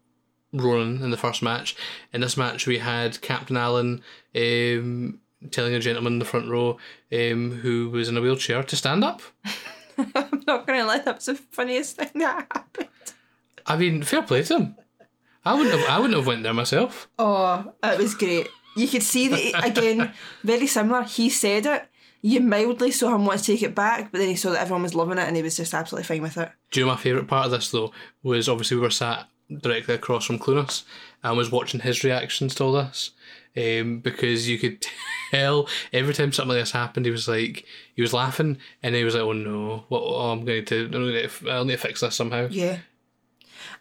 Ronan 0.53 1.03
in 1.03 1.11
the 1.11 1.17
first 1.17 1.41
match. 1.41 1.75
In 2.13 2.21
this 2.21 2.37
match 2.37 2.67
we 2.67 2.79
had 2.79 3.21
Captain 3.21 3.57
Alan 3.57 4.01
um, 4.35 5.19
telling 5.51 5.73
a 5.73 5.79
gentleman 5.79 6.13
in 6.13 6.19
the 6.19 6.25
front 6.25 6.49
row 6.49 6.77
um, 7.11 7.51
who 7.61 7.89
was 7.89 8.09
in 8.09 8.17
a 8.17 8.21
wheelchair 8.21 8.63
to 8.63 8.75
stand 8.75 9.03
up. 9.03 9.21
I'm 9.97 10.43
not 10.47 10.65
gonna 10.65 10.85
lie, 10.85 10.99
that 10.99 11.15
was 11.15 11.25
the 11.25 11.35
funniest 11.35 11.97
thing 11.97 12.11
that 12.15 12.47
happened. 12.51 12.89
I 13.65 13.77
mean, 13.77 14.01
fair 14.03 14.23
play 14.23 14.43
to 14.43 14.57
him. 14.57 14.75
I 15.45 15.53
wouldn't 15.53 15.79
have. 15.79 15.89
I 15.89 15.99
wouldn't 15.99 16.17
have 16.17 16.27
went 16.27 16.43
there 16.43 16.53
myself. 16.53 17.09
Oh, 17.17 17.73
it 17.83 17.97
was 17.97 18.15
great. 18.15 18.47
You 18.75 18.87
could 18.87 19.03
see 19.03 19.27
that 19.29 19.65
again, 19.65 20.13
very 20.43 20.67
similar. 20.67 21.03
He 21.03 21.29
said 21.29 21.65
it. 21.65 21.85
You 22.21 22.41
mildly 22.41 22.91
saw 22.91 23.15
him 23.15 23.25
want 23.25 23.39
to 23.39 23.45
take 23.45 23.63
it 23.63 23.73
back, 23.73 24.11
but 24.11 24.17
then 24.19 24.27
he 24.27 24.35
saw 24.35 24.51
that 24.51 24.61
everyone 24.61 24.83
was 24.83 24.93
loving 24.93 25.17
it 25.17 25.25
and 25.25 25.37
he 25.37 25.41
was 25.41 25.55
just 25.55 25.73
absolutely 25.73 26.03
fine 26.03 26.21
with 26.21 26.37
it. 26.37 26.51
Do 26.71 26.79
you 26.79 26.85
know 26.85 26.91
my 26.91 26.97
favourite 26.97 27.27
part 27.27 27.45
of 27.45 27.51
this 27.51 27.71
though 27.71 27.93
was 28.21 28.49
obviously 28.49 28.75
we 28.75 28.83
were 28.83 28.89
sat 28.89 29.27
directly 29.49 29.95
across 29.95 30.25
from 30.25 30.39
Clunas 30.39 30.83
and 31.23 31.37
was 31.37 31.51
watching 31.51 31.79
his 31.81 32.03
reactions 32.03 32.55
to 32.55 32.63
all 32.63 32.73
this. 32.73 33.11
Um, 33.57 33.99
because 33.99 34.47
you 34.47 34.59
could 34.59 34.85
tell 35.31 35.67
every 35.91 36.13
time 36.13 36.31
something 36.31 36.49
like 36.49 36.61
this 36.61 36.71
happened, 36.71 37.05
he 37.05 37.11
was 37.11 37.27
like 37.27 37.65
he 37.95 38.01
was 38.01 38.13
laughing 38.13 38.57
and 38.83 38.95
he 38.95 39.03
was 39.03 39.15
like, 39.15 39.23
"Oh 39.23 39.33
no, 39.33 39.85
what? 39.89 40.01
Oh, 40.03 40.31
I'm 40.31 40.45
going 40.45 40.65
to, 40.65 40.85
I'm 40.85 40.91
going 40.91 41.29
to, 41.29 41.49
I'll 41.49 41.65
need 41.65 41.73
to 41.73 41.77
fix 41.77 42.01
this 42.01 42.15
somehow." 42.15 42.47
Yeah. 42.49 42.77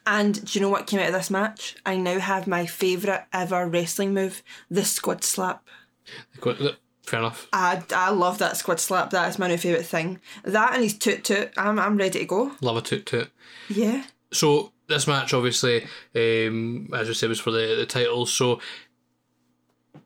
And 0.07 0.43
do 0.45 0.59
you 0.59 0.63
know 0.63 0.71
what 0.71 0.87
came 0.87 1.01
out 1.01 1.09
of 1.09 1.13
this 1.13 1.31
match? 1.31 1.77
I 1.85 1.97
now 1.97 2.19
have 2.19 2.47
my 2.47 2.65
favourite 2.65 3.27
ever 3.33 3.69
wrestling 3.69 4.15
move, 4.15 4.43
the 4.71 4.85
squid 4.85 5.23
slap. 5.23 5.69
Fair 7.09 7.21
enough. 7.21 7.49
I, 7.53 7.83
I 7.95 8.11
love 8.11 8.39
that 8.39 8.57
squid 8.57 8.81
slap. 8.81 9.11
That 9.11 9.29
is 9.29 9.39
my 9.39 9.49
new 9.49 9.57
favourite 9.57 9.87
thing. 9.87 10.21
That 10.45 10.75
and 10.75 10.83
his 10.83 10.97
toot 10.97 11.25
toot. 11.25 11.53
I'm, 11.57 11.79
I'm 11.79 11.97
ready 11.97 12.21
to 12.21 12.25
go. 12.25 12.53
Love 12.61 12.77
a 12.77 12.83
toot 12.83 13.07
toot. 13.07 13.31
Yeah. 13.69 14.05
So 14.33 14.73
this 14.89 15.07
match, 15.07 15.35
obviously, 15.35 15.85
um, 16.15 16.89
as 16.95 17.09
we 17.09 17.15
said, 17.15 17.29
was 17.29 17.41
for 17.41 17.51
the 17.51 17.77
the 17.77 17.87
title. 17.87 18.27
So 18.27 18.61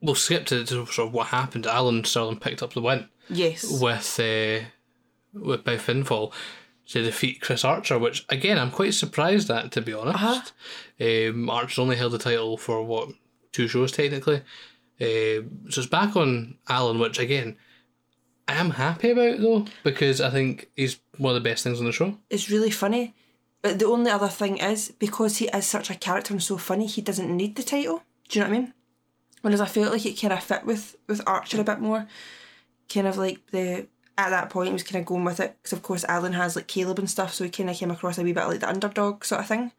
we'll 0.01 0.15
skip 0.15 0.47
to, 0.47 0.65
to 0.65 0.87
sort 0.87 1.09
of 1.09 1.13
what 1.13 1.29
happened. 1.29 1.67
Alan 1.67 2.05
Sterling 2.05 2.39
picked 2.41 2.63
up 2.63 2.73
the 2.75 2.83
win. 2.83 3.09
Yes. 3.29 3.81
with 3.81 4.19
uh, 4.21 4.67
with 5.33 5.65
by 5.65 5.77
pinfall 5.77 6.33
to 6.89 7.03
defeat 7.03 7.41
Chris 7.41 7.65
Archer, 7.65 7.99
which 7.99 8.27
again 8.29 8.59
I'm 8.59 8.71
quite 8.71 8.95
surprised 8.95 9.51
at 9.51 9.73
to 9.73 9.81
be 9.81 9.93
honest. 9.95 10.53
Uh 11.01 11.31
Um, 11.31 11.49
Archer's 11.49 11.79
only 11.79 11.97
held 11.97 12.13
the 12.13 12.19
title 12.19 12.57
for 12.57 12.83
what 12.85 13.09
two 13.53 13.69
shows 13.69 13.93
technically, 13.93 14.39
uh, 15.01 15.47
so 15.71 15.81
it's 15.81 15.87
back 15.87 16.17
on 16.17 16.59
Alan, 16.69 16.99
which 16.99 17.19
again 17.19 17.57
I 18.49 18.55
am 18.55 18.71
happy 18.71 19.11
about 19.11 19.39
though 19.39 19.67
because 19.85 20.21
I 20.21 20.31
think 20.31 20.69
he's 20.77 20.99
one 21.17 21.35
of 21.35 21.43
the 21.43 21.49
best 21.49 21.63
things 21.63 21.79
on 21.79 21.87
the 21.87 21.93
show. 21.93 22.19
It's 22.29 22.51
really 22.51 22.71
funny. 22.71 23.15
But 23.63 23.79
the 23.79 23.87
only 23.87 24.11
other 24.11 24.29
thing 24.29 24.59
is, 24.59 24.93
because 24.99 25.39
he 25.39 25.47
is 25.47 25.67
such 25.67 25.89
a 25.89 25.95
character 25.95 26.35
and 26.35 26.43
so 26.43 26.59
funny, 26.59 26.87
he 26.87 27.01
doesn't 27.01 27.35
need 27.35 27.57
the 27.57 27.63
title. 27.63 28.03
Do 28.29 28.39
you 28.39 28.45
know 28.45 28.51
what 28.51 28.57
I 28.57 28.61
mean? 28.61 28.75
Whereas 29.43 29.61
I 29.61 29.67
felt 29.67 29.93
like 29.93 30.05
it 30.05 30.21
kind 30.21 30.33
of 30.33 30.43
fit 30.43 30.65
with, 30.65 30.97
with 31.09 31.21
Archer 31.27 31.61
a 31.61 31.65
bit 31.65 31.81
more. 31.81 32.07
Kind 32.89 33.07
of 33.07 33.17
like 33.17 33.39
the 33.51 33.87
at 34.19 34.31
that 34.31 34.51
point 34.51 34.69
he 34.69 34.73
was 34.73 34.83
kind 34.83 35.01
of 35.01 35.07
going 35.07 35.25
with 35.25 35.41
it 35.41 35.57
because 35.59 35.73
of 35.73 35.83
course 35.83 36.05
Alan 36.05 36.35
has 36.35 36.55
like 36.55 36.67
Caleb 36.67 36.99
and 36.99 37.11
stuff, 37.11 37.33
so 37.33 37.45
he 37.45 37.51
kind 37.51 37.71
of 37.71 37.77
came 37.77 37.91
across 37.91 38.19
a 38.19 38.23
wee 38.23 38.33
bit 38.33 38.47
like 38.47 38.61
the 38.61 38.69
underdog 38.69 39.25
sort 39.25 39.41
of 39.41 39.47
thing. 39.47 39.73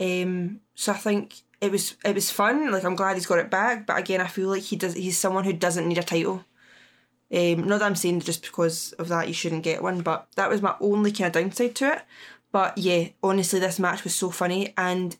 Um, 0.00 0.60
so 0.74 0.92
I 0.92 0.96
think 0.96 1.34
it 1.60 1.70
was 1.72 1.96
it 2.04 2.14
was 2.14 2.30
fun. 2.30 2.70
Like 2.70 2.84
I'm 2.84 2.94
glad 2.94 3.14
he's 3.14 3.26
got 3.26 3.40
it 3.40 3.50
back, 3.50 3.86
but 3.86 3.98
again 3.98 4.20
I 4.20 4.26
feel 4.28 4.48
like 4.48 4.62
he 4.62 4.76
does 4.76 4.94
he's 4.94 5.18
someone 5.18 5.44
who 5.44 5.52
doesn't 5.52 5.88
need 5.88 5.98
a 5.98 6.02
title. 6.02 6.44
Um, 7.34 7.66
not 7.66 7.80
that 7.80 7.86
I'm 7.86 7.96
saying 7.96 8.20
just 8.20 8.42
because 8.42 8.92
of 8.92 9.08
that 9.08 9.26
you 9.26 9.34
shouldn't 9.34 9.64
get 9.64 9.82
one, 9.82 10.02
but 10.02 10.28
that 10.36 10.48
was 10.48 10.62
my 10.62 10.76
only 10.80 11.10
kind 11.10 11.34
of 11.34 11.42
downside 11.42 11.74
to 11.76 11.94
it. 11.94 12.02
But 12.54 12.78
yeah, 12.78 13.08
honestly, 13.20 13.58
this 13.58 13.80
match 13.80 14.04
was 14.04 14.14
so 14.14 14.30
funny, 14.30 14.72
and 14.78 15.16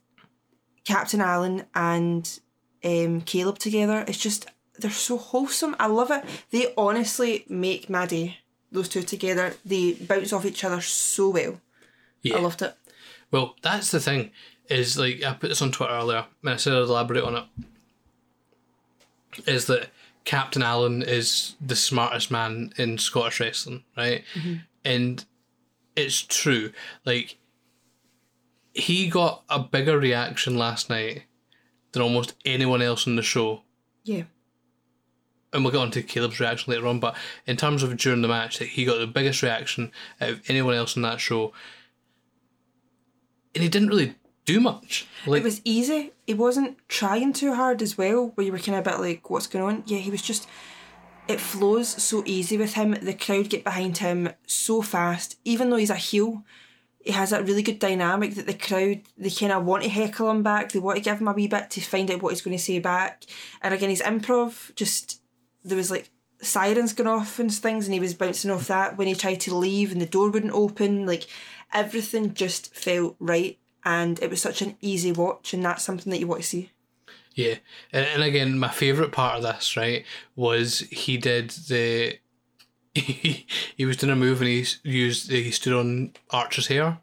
Captain 0.85 1.21
Alan 1.21 1.65
and 1.75 2.39
um, 2.85 3.23
Caleb 3.23 3.59
together, 3.59 4.05
it's 4.07 4.19
just 4.19 4.47
they're 4.79 4.89
so 4.93 5.19
wholesome. 5.19 5.75
I 5.81 5.89
love 5.89 6.13
it. 6.13 6.23
They 6.53 6.73
honestly 6.79 7.45
make 7.49 7.91
my 7.91 8.07
day. 8.07 8.39
Those 8.71 8.89
two 8.89 9.03
together, 9.03 9.55
they 9.65 9.95
bounce 9.95 10.33
off 10.33 10.45
each 10.45 10.63
other 10.63 10.81
so 10.81 11.31
well. 11.31 11.61
Yeah. 12.23 12.37
I 12.37 12.41
loved 12.41 12.63
it. 12.63 12.77
Well, 13.33 13.57
that's 13.63 13.91
the 13.91 13.99
thing. 13.99 14.31
Is 14.69 14.97
like 14.97 15.25
I 15.25 15.33
put 15.33 15.49
this 15.49 15.61
on 15.61 15.73
Twitter 15.73 15.93
earlier, 15.93 16.27
and 16.41 16.51
I 16.51 16.57
said 16.57 16.75
I'd 16.75 16.83
elaborate 16.83 17.25
on 17.25 17.35
it. 17.35 17.45
Is 19.49 19.67
that 19.67 19.89
Captain 20.25 20.63
Alan 20.63 21.03
is 21.03 21.57
the 21.61 21.75
smartest 21.75 22.31
man 22.31 22.73
in 22.79 22.97
Scottish 22.97 23.41
wrestling, 23.41 23.83
right? 23.97 24.23
And 24.85 25.25
it's 25.97 26.21
true. 26.21 26.73
Like 27.05 27.37
he 28.75 29.09
got 29.09 29.45
a 29.49 29.59
bigger 29.61 29.99
reaction 29.99 30.59
last 30.59 30.91
night 30.91 31.25
than 31.93 32.03
almost 32.03 32.35
anyone 32.45 32.83
else 32.83 33.07
in 33.07 33.17
the 33.17 33.23
show. 33.23 33.63
Yeah. 34.03 34.25
And 35.53 35.63
we'll 35.63 35.73
get 35.73 35.81
on 35.81 35.93
to 35.93 36.03
Caleb's 36.03 36.41
reaction 36.41 36.73
later 36.73 36.89
on, 36.89 36.99
but 36.99 37.15
in 37.47 37.57
terms 37.57 37.85
of 37.85 37.97
during 37.97 38.23
the 38.23 38.29
match, 38.29 38.59
that 38.59 38.69
he 38.69 38.85
got 38.85 38.99
the 38.99 39.07
biggest 39.07 39.43
reaction 39.43 39.93
out 40.21 40.31
of 40.31 40.43
anyone 40.49 40.75
else 40.75 40.97
on 40.97 41.03
that 41.03 41.21
show. 41.21 41.53
And 43.55 43.63
he 43.63 43.69
didn't 43.69 43.89
really 43.89 44.17
do 44.45 44.61
much. 44.61 45.07
Like 45.27 45.43
It 45.43 45.45
was 45.45 45.61
easy. 45.65 46.13
He 46.27 46.35
wasn't 46.35 46.77
trying 46.89 47.33
too 47.33 47.55
hard 47.55 47.83
as 47.83 47.97
well, 47.97 48.33
where 48.35 48.45
you 48.45 48.51
were 48.51 48.59
kind 48.59 48.77
of 48.77 48.87
a 48.87 48.91
bit 48.91 49.01
like, 49.01 49.31
what's 49.31 49.47
going 49.47 49.65
on? 49.65 49.85
Yeah, 49.87 49.99
he 49.99 50.11
was 50.11 50.23
just. 50.23 50.49
It 51.27 51.41
flows 51.41 51.89
so 51.89 52.23
easy 52.27 52.59
with 52.59 52.75
him. 52.75 52.93
The 52.93 53.15
crowd 53.15 53.49
get 53.49 53.65
behind 53.65 53.99
him 53.99 54.31
so 54.47 54.83
fast. 54.83 55.39
Even 55.45 55.71
though 55.71 55.77
he's 55.77 55.91
a 55.91 55.97
heel, 55.97 56.45
he 57.01 57.13
has 57.13 57.31
that 57.31 57.47
really 57.47 57.63
good 57.63 57.79
dynamic 57.79 58.35
that 58.35 58.47
the 58.47 58.55
crowd, 58.55 59.03
they 59.17 59.31
kind 59.31 59.53
of 59.53 59.65
want 59.65 59.85
to 59.85 59.89
heckle 59.89 60.31
him 60.31 60.43
back. 60.43 60.73
They 60.73 60.81
want 60.81 60.99
to 60.99 61.03
give 61.03 61.19
him 61.19 61.29
a 61.29 61.33
wee 61.33 61.49
bit 61.49 61.71
to 61.71 61.81
find 61.81 62.11
out 62.11 62.23
what 62.23 62.33
he's 62.33 62.43
going 62.43 62.57
to 62.57 62.63
say 62.63 62.79
back. 62.79 63.25
And 63.63 63.73
again, 63.73 63.91
his 63.91 64.03
improv, 64.03 64.75
just. 64.75 65.21
There 65.67 65.79
was 65.79 65.91
like 65.91 66.11
sirens 66.43 66.93
going 66.93 67.09
off 67.09 67.39
and 67.39 67.51
things, 67.51 67.87
and 67.87 67.95
he 67.95 68.01
was 68.01 68.13
bouncing 68.13 68.51
off 68.51 68.67
that 68.67 68.99
when 68.99 69.07
he 69.07 69.15
tried 69.15 69.41
to 69.41 69.57
leave 69.57 69.93
and 69.93 70.01
the 70.03 70.07
door 70.07 70.29
wouldn't 70.29 70.53
open. 70.53 71.07
Like, 71.07 71.27
everything 71.73 72.35
just 72.35 72.75
felt 72.75 73.17
right. 73.19 73.59
And 73.83 74.23
it 74.23 74.29
was 74.29 74.43
such 74.43 74.61
an 74.61 74.77
easy 74.83 75.11
watch, 75.11 75.55
and 75.55 75.65
that's 75.65 75.85
something 75.85 76.11
that 76.11 76.19
you 76.19 76.27
want 76.27 76.43
to 76.43 76.47
see. 76.47 76.71
Yeah, 77.35 77.57
and, 77.93 78.07
and 78.07 78.23
again, 78.23 78.59
my 78.59 78.69
favorite 78.69 79.11
part 79.13 79.37
of 79.37 79.43
this 79.43 79.77
right 79.77 80.05
was 80.37 80.81
he 80.91 81.17
did 81.17 81.51
the 81.51 82.19
he, 82.95 83.47
he 83.77 83.85
was 83.85 83.97
doing 83.97 84.13
a 84.13 84.17
move 84.17 84.41
and 84.41 84.49
he 84.49 84.65
used 84.85 85.31
he 85.31 85.51
stood 85.51 85.73
on 85.73 86.13
Archer's 86.31 86.69
hair, 86.69 86.99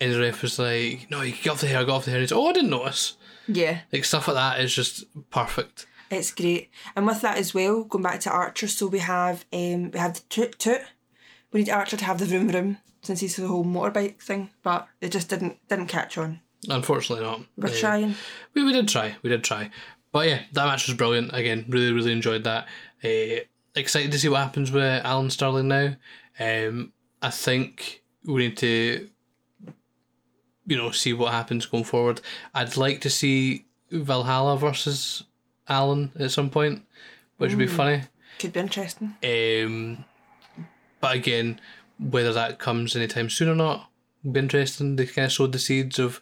and 0.00 0.12
the 0.12 0.20
ref 0.20 0.42
was 0.42 0.58
like, 0.58 1.10
"No, 1.10 1.22
you 1.22 1.32
get 1.32 1.52
off 1.52 1.60
the 1.60 1.66
hair, 1.68 1.84
get 1.84 1.92
off 1.92 2.04
the 2.04 2.10
hair." 2.10 2.18
And 2.18 2.24
he's, 2.24 2.32
"Oh, 2.32 2.48
I 2.48 2.52
didn't 2.52 2.70
notice." 2.70 3.16
Yeah, 3.48 3.80
Like 3.92 4.04
stuff 4.04 4.28
like 4.28 4.36
that 4.36 4.60
is 4.60 4.72
just 4.74 5.04
perfect. 5.30 5.86
it's 6.10 6.30
great. 6.32 6.70
And 6.94 7.06
with 7.06 7.20
that 7.22 7.36
as 7.38 7.52
well, 7.54 7.82
going 7.84 8.02
back 8.04 8.20
to 8.20 8.30
Archer, 8.30 8.68
so 8.68 8.86
we 8.86 9.00
have 9.00 9.44
um 9.52 9.90
we 9.90 9.98
have 9.98 10.14
the 10.14 10.20
toot 10.28 10.58
toot. 10.58 10.82
We 11.52 11.60
need 11.60 11.70
Archer 11.70 11.96
to 11.96 12.04
have 12.04 12.18
the 12.18 12.26
room 12.26 12.48
room 12.48 12.76
since 13.02 13.20
he's 13.20 13.36
the 13.36 13.48
whole 13.48 13.64
motorbike 13.64 14.20
thing, 14.20 14.50
but 14.62 14.86
it 15.00 15.10
just 15.10 15.30
didn't 15.30 15.56
didn't 15.68 15.86
catch 15.88 16.16
on. 16.18 16.40
Unfortunately, 16.68 17.24
not. 17.24 17.40
We're 17.56 17.68
Uh, 17.68 17.80
trying. 17.80 18.14
We, 18.54 18.64
we 18.64 18.72
did 18.72 18.88
try. 18.88 19.16
We 19.22 19.30
did 19.30 19.42
try. 19.44 19.70
But 20.12 20.28
yeah, 20.28 20.42
that 20.52 20.66
match 20.66 20.86
was 20.86 20.96
brilliant. 20.96 21.30
Again, 21.34 21.64
really, 21.68 21.92
really 21.92 22.12
enjoyed 22.12 22.44
that. 22.44 22.66
Uh, 23.02 23.44
excited 23.74 24.12
to 24.12 24.18
see 24.18 24.28
what 24.28 24.40
happens 24.42 24.70
with 24.70 25.04
Alan 25.04 25.30
Sterling 25.30 25.68
now. 25.68 25.96
Um, 26.38 26.92
I 27.22 27.30
think 27.30 28.02
we 28.24 28.46
need 28.48 28.56
to, 28.58 29.08
you 30.66 30.76
know, 30.76 30.90
see 30.90 31.12
what 31.12 31.32
happens 31.32 31.66
going 31.66 31.84
forward. 31.84 32.20
I'd 32.54 32.76
like 32.76 33.00
to 33.02 33.10
see 33.10 33.66
Valhalla 33.90 34.56
versus 34.58 35.22
Alan 35.68 36.12
at 36.18 36.30
some 36.30 36.50
point, 36.50 36.82
which 37.38 37.50
would 37.50 37.58
be 37.58 37.66
funny. 37.66 38.02
Could 38.38 38.52
be 38.52 38.60
interesting. 38.60 39.16
Um, 39.24 40.04
but 41.00 41.14
again, 41.16 41.60
whether 41.98 42.32
that 42.32 42.58
comes 42.58 42.96
anytime 42.96 43.30
soon 43.30 43.48
or 43.48 43.54
not, 43.54 43.89
be 44.28 44.40
interesting. 44.40 44.96
They 44.96 45.06
kind 45.06 45.26
of 45.26 45.32
sowed 45.32 45.52
the 45.52 45.58
seeds 45.58 45.98
of 45.98 46.20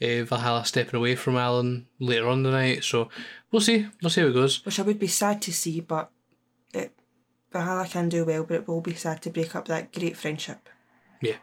uh, 0.00 0.24
Valhalla 0.24 0.64
stepping 0.64 0.98
away 0.98 1.16
from 1.16 1.36
Alan 1.36 1.86
later 1.98 2.28
on 2.28 2.42
the 2.42 2.50
night, 2.50 2.84
so 2.84 3.08
we'll 3.50 3.60
see. 3.60 3.86
We'll 4.02 4.10
see 4.10 4.20
how 4.20 4.28
it 4.28 4.34
goes. 4.34 4.64
Which 4.64 4.78
I 4.78 4.82
would 4.82 4.98
be 4.98 5.08
sad 5.08 5.42
to 5.42 5.52
see, 5.52 5.80
but 5.80 6.10
it 6.72 6.92
Valhalla 7.52 7.86
can 7.88 8.08
do 8.08 8.24
well, 8.24 8.44
but 8.44 8.54
it 8.54 8.68
will 8.68 8.80
be 8.80 8.94
sad 8.94 9.22
to 9.22 9.30
break 9.30 9.56
up 9.56 9.66
that 9.68 9.92
great 9.92 10.16
friendship. 10.16 10.68
Yeah. 11.20 11.36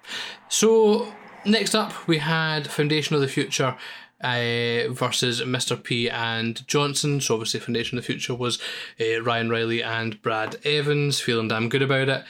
So 0.48 1.12
next 1.46 1.76
up, 1.76 2.08
we 2.08 2.20
had 2.20 2.68
Foundation 2.68 3.16
of 3.16 3.22
the 3.22 3.28
Future. 3.28 3.76
Uh, 4.20 4.90
versus 4.90 5.44
Mr. 5.44 5.82
P 5.82 6.10
and 6.10 6.68
Johnson. 6.68 7.22
So 7.22 7.36
obviously, 7.36 7.60
Foundation 7.60 8.00
of 8.00 8.04
the 8.04 8.08
Future 8.08 8.34
was 8.34 8.58
uh, 9.00 9.22
Ryan 9.22 9.52
Riley 9.52 9.84
and 9.84 10.20
Brad 10.24 10.56
Evans. 10.66 11.20
Feeling 11.20 11.50
damn 11.50 11.70
good 11.70 11.84
about 11.84 12.10
it. 12.10 12.26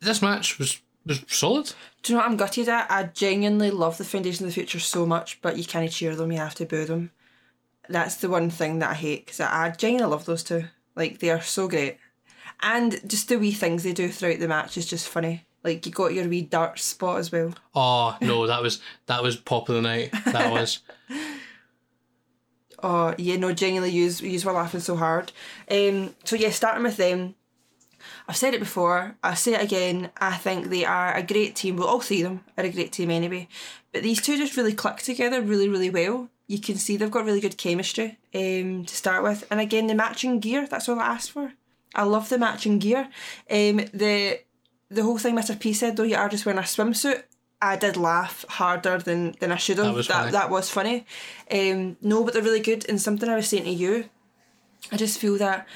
This 0.00 0.22
match 0.22 0.58
was 0.58 0.80
solid. 1.26 1.72
Do 2.02 2.12
you 2.12 2.16
know 2.16 2.24
what 2.24 2.30
I'm 2.30 2.36
gutted 2.36 2.68
at? 2.68 2.90
I 2.90 3.04
genuinely 3.04 3.70
love 3.70 3.98
the 3.98 4.04
Foundation 4.04 4.44
of 4.44 4.50
the 4.50 4.54
Future 4.54 4.80
so 4.80 5.06
much, 5.06 5.40
but 5.42 5.56
you 5.56 5.64
can't 5.64 5.90
cheer 5.90 6.14
them, 6.16 6.32
you 6.32 6.38
have 6.38 6.54
to 6.56 6.66
boo 6.66 6.84
them. 6.84 7.10
That's 7.88 8.16
the 8.16 8.28
one 8.28 8.50
thing 8.50 8.78
that 8.78 8.90
I 8.90 8.94
hate, 8.94 9.26
because 9.26 9.40
I 9.40 9.70
genuinely 9.70 10.10
love 10.10 10.24
those 10.24 10.42
two. 10.42 10.64
Like, 10.94 11.18
they 11.18 11.30
are 11.30 11.42
so 11.42 11.68
great. 11.68 11.98
And 12.60 13.00
just 13.08 13.28
the 13.28 13.38
wee 13.38 13.52
things 13.52 13.82
they 13.82 13.92
do 13.92 14.08
throughout 14.08 14.38
the 14.38 14.48
match 14.48 14.76
is 14.76 14.86
just 14.86 15.08
funny. 15.08 15.46
Like, 15.64 15.84
you 15.86 15.92
got 15.92 16.14
your 16.14 16.28
wee 16.28 16.42
dart 16.42 16.78
spot 16.78 17.18
as 17.18 17.30
well. 17.30 17.54
Oh 17.74 18.16
no, 18.20 18.46
that 18.46 18.62
was 18.62 18.80
that 19.06 19.22
was 19.22 19.36
pop 19.36 19.68
of 19.68 19.76
the 19.76 19.82
night. 19.82 20.12
That 20.26 20.50
was. 20.52 20.80
Oh, 22.84 23.14
yeah, 23.16 23.36
no, 23.36 23.52
genuinely, 23.52 23.92
use 23.92 24.20
use 24.20 24.44
were 24.44 24.52
laughing 24.52 24.80
so 24.80 24.96
hard. 24.96 25.30
Um, 25.70 26.14
so, 26.24 26.34
yeah, 26.34 26.50
starting 26.50 26.82
with 26.82 26.96
them, 26.96 27.36
I've 28.28 28.36
said 28.36 28.54
it 28.54 28.60
before, 28.60 29.16
I'll 29.22 29.36
say 29.36 29.54
it 29.54 29.62
again. 29.62 30.10
I 30.18 30.36
think 30.36 30.68
they 30.68 30.84
are 30.84 31.14
a 31.14 31.22
great 31.22 31.56
team. 31.56 31.76
Well, 31.76 31.88
all 31.88 32.00
three 32.00 32.22
of 32.22 32.30
them 32.30 32.44
are 32.56 32.64
a 32.64 32.70
great 32.70 32.92
team 32.92 33.10
anyway. 33.10 33.48
But 33.92 34.02
these 34.02 34.20
two 34.20 34.36
just 34.36 34.56
really 34.56 34.72
click 34.72 34.98
together 34.98 35.42
really, 35.42 35.68
really 35.68 35.90
well. 35.90 36.28
You 36.46 36.58
can 36.58 36.76
see 36.76 36.96
they've 36.96 37.10
got 37.10 37.24
really 37.24 37.40
good 37.40 37.56
chemistry 37.56 38.18
um, 38.34 38.84
to 38.84 38.94
start 38.94 39.22
with. 39.22 39.46
And 39.50 39.60
again, 39.60 39.86
the 39.86 39.94
matching 39.94 40.40
gear, 40.40 40.66
that's 40.66 40.88
all 40.88 40.98
I 40.98 41.06
asked 41.06 41.30
for. 41.30 41.52
I 41.94 42.04
love 42.04 42.28
the 42.28 42.38
matching 42.38 42.78
gear. 42.78 43.08
Um, 43.50 43.76
the 43.92 44.40
the 44.90 45.02
whole 45.02 45.18
thing 45.18 45.34
Mr. 45.34 45.58
P 45.58 45.72
said, 45.72 45.96
though, 45.96 46.02
you 46.02 46.16
are 46.16 46.28
just 46.28 46.44
wearing 46.44 46.58
a 46.58 46.62
swimsuit. 46.62 47.22
I 47.62 47.76
did 47.76 47.96
laugh 47.96 48.44
harder 48.48 48.98
than, 48.98 49.36
than 49.40 49.52
I 49.52 49.56
should 49.56 49.78
have. 49.78 49.86
That 49.86 49.94
was 49.94 50.06
funny. 50.08 50.30
that 50.32 50.50
was 50.50 50.70
funny. 50.70 51.06
Um, 51.50 51.96
no, 52.02 52.24
but 52.24 52.34
they're 52.34 52.42
really 52.42 52.60
good. 52.60 52.88
And 52.88 53.00
something 53.00 53.28
I 53.28 53.36
was 53.36 53.48
saying 53.48 53.64
to 53.64 53.70
you, 53.70 54.06
I 54.90 54.96
just 54.96 55.18
feel 55.18 55.38
that 55.38 55.66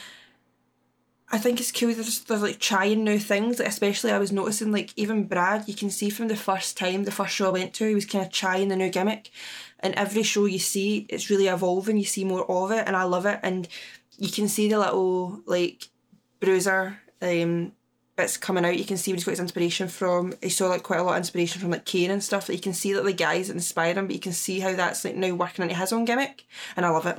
I 1.29 1.39
think 1.39 1.59
it's 1.59 1.73
cool. 1.73 1.93
They're, 1.93 2.05
just, 2.05 2.29
they're 2.29 2.39
like 2.39 2.61
trying 2.61 3.03
new 3.03 3.19
things. 3.19 3.59
Like 3.59 3.69
especially, 3.69 4.13
I 4.13 4.19
was 4.19 4.31
noticing 4.31 4.71
like 4.71 4.93
even 4.97 5.27
Brad. 5.27 5.67
You 5.67 5.75
can 5.75 5.91
see 5.91 6.09
from 6.09 6.29
the 6.29 6.37
first 6.37 6.79
time, 6.79 7.05
the 7.05 7.11
first 7.11 7.35
show 7.35 7.49
I 7.49 7.53
went 7.53 7.75
to, 7.75 7.89
he 7.89 7.95
was 7.95 8.07
kind 8.07 8.25
of 8.25 8.31
trying 8.31 8.69
the 8.69 8.77
new 8.77 8.91
gimmick. 8.91 9.31
And 9.81 9.95
every 9.95 10.23
show 10.23 10.45
you 10.45 10.61
see, 10.61 11.07
it's 11.09 11.29
really 11.29 11.49
evolving. 11.49 11.97
You 11.97 12.05
see 12.05 12.25
more 12.25 12.49
of 12.51 12.71
it, 12.71 12.85
and 12.87 12.97
I 12.97 13.03
love 13.03 13.27
it. 13.27 13.41
And 13.43 13.67
you 14.19 14.31
can 14.31 14.49
see 14.49 14.69
the 14.69 14.79
little 14.79 15.43
like 15.47 15.89
bruiser 16.41 16.99
um 17.21 17.73
bits 18.15 18.37
coming 18.37 18.65
out. 18.65 18.79
You 18.79 18.85
can 18.85 18.97
see 18.97 19.11
where 19.11 19.17
he's 19.17 19.25
got 19.25 19.33
his 19.33 19.41
inspiration 19.41 19.89
from. 19.89 20.33
He 20.43 20.49
saw 20.49 20.69
like 20.69 20.83
quite 20.85 21.01
a 21.01 21.03
lot 21.03 21.13
of 21.13 21.19
inspiration 21.19 21.61
from 21.61 21.71
like 21.71 21.85
Kane 21.85 22.11
and 22.11 22.23
stuff. 22.23 22.47
That 22.47 22.55
you 22.55 22.61
can 22.61 22.73
see 22.73 22.93
that 22.93 23.05
the 23.05 23.13
guys 23.13 23.51
inspired 23.51 23.97
him, 23.97 24.07
but 24.07 24.15
you 24.15 24.21
can 24.21 24.33
see 24.33 24.61
how 24.61 24.75
that's 24.75 25.05
like 25.05 25.17
now 25.17 25.35
working 25.35 25.65
into 25.65 25.75
his 25.75 25.93
own 25.93 26.05
gimmick, 26.05 26.45
and 26.77 26.87
I 26.87 26.91
love 26.91 27.07
it. 27.07 27.19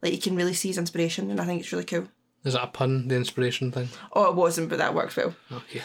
Like 0.00 0.12
you 0.12 0.20
can 0.20 0.36
really 0.36 0.54
see 0.54 0.68
his 0.68 0.78
inspiration, 0.78 1.30
and 1.30 1.40
I 1.40 1.44
think 1.44 1.60
it's 1.60 1.72
really 1.72 1.84
cool. 1.84 2.08
Is 2.44 2.54
that 2.54 2.62
a 2.64 2.66
pun? 2.68 3.08
The 3.08 3.16
inspiration 3.16 3.72
thing. 3.72 3.88
Oh, 4.12 4.24
it 4.30 4.34
wasn't, 4.36 4.68
but 4.68 4.78
that 4.78 4.94
works 4.94 5.16
well. 5.16 5.34
Okay. 5.52 5.82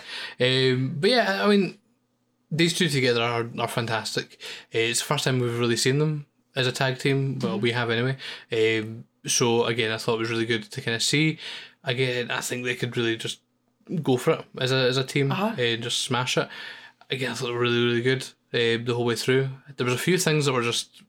Um, 0.71 0.95
but 0.99 1.09
yeah, 1.09 1.43
I 1.43 1.47
mean, 1.47 1.77
these 2.51 2.73
two 2.77 2.87
together 2.89 3.21
are, 3.23 3.47
are 3.59 3.67
fantastic. 3.67 4.37
Uh, 4.73 4.77
It's 4.79 4.99
the 4.99 5.05
first 5.05 5.23
time 5.23 5.39
we've 5.39 5.59
really 5.59 5.75
seen 5.77 5.99
them 5.99 6.27
as 6.55 6.67
a 6.67 6.71
tag 6.71 6.99
team. 6.99 7.39
Well, 7.39 7.59
we 7.59 7.71
have 7.71 7.89
anyway. 7.89 8.17
Um, 8.51 9.05
so 9.25 9.65
again, 9.65 9.91
I 9.91 9.97
thought 9.97 10.15
it 10.15 10.19
was 10.19 10.29
really 10.29 10.45
good 10.45 10.63
to 10.71 10.81
kind 10.81 10.95
of 10.95 11.01
see. 11.03 11.39
Again, 11.83 12.29
I 12.31 12.41
think 12.41 12.63
they 12.65 12.75
could 12.75 12.95
really 12.95 13.17
just 13.17 13.39
go 14.01 14.15
for 14.17 14.31
it 14.31 14.45
as 14.59 14.71
a 14.71 14.75
as 14.77 14.97
a 14.97 15.03
team 15.03 15.31
Uh-huh. 15.31 15.55
and 15.57 15.83
just 15.83 16.03
smash 16.03 16.37
it. 16.37 16.47
Again, 17.09 17.31
I 17.31 17.33
thought 17.33 17.47
they 17.47 17.53
were 17.53 17.59
really 17.59 17.83
really 17.85 18.01
good 18.01 18.23
uh, 18.53 18.77
the 18.85 18.93
whole 18.95 19.05
way 19.05 19.15
through. 19.15 19.49
There 19.75 19.85
was 19.85 19.95
a 19.95 19.97
few 19.97 20.17
things 20.17 20.45
that 20.45 20.53
were 20.53 20.61
just 20.61 21.01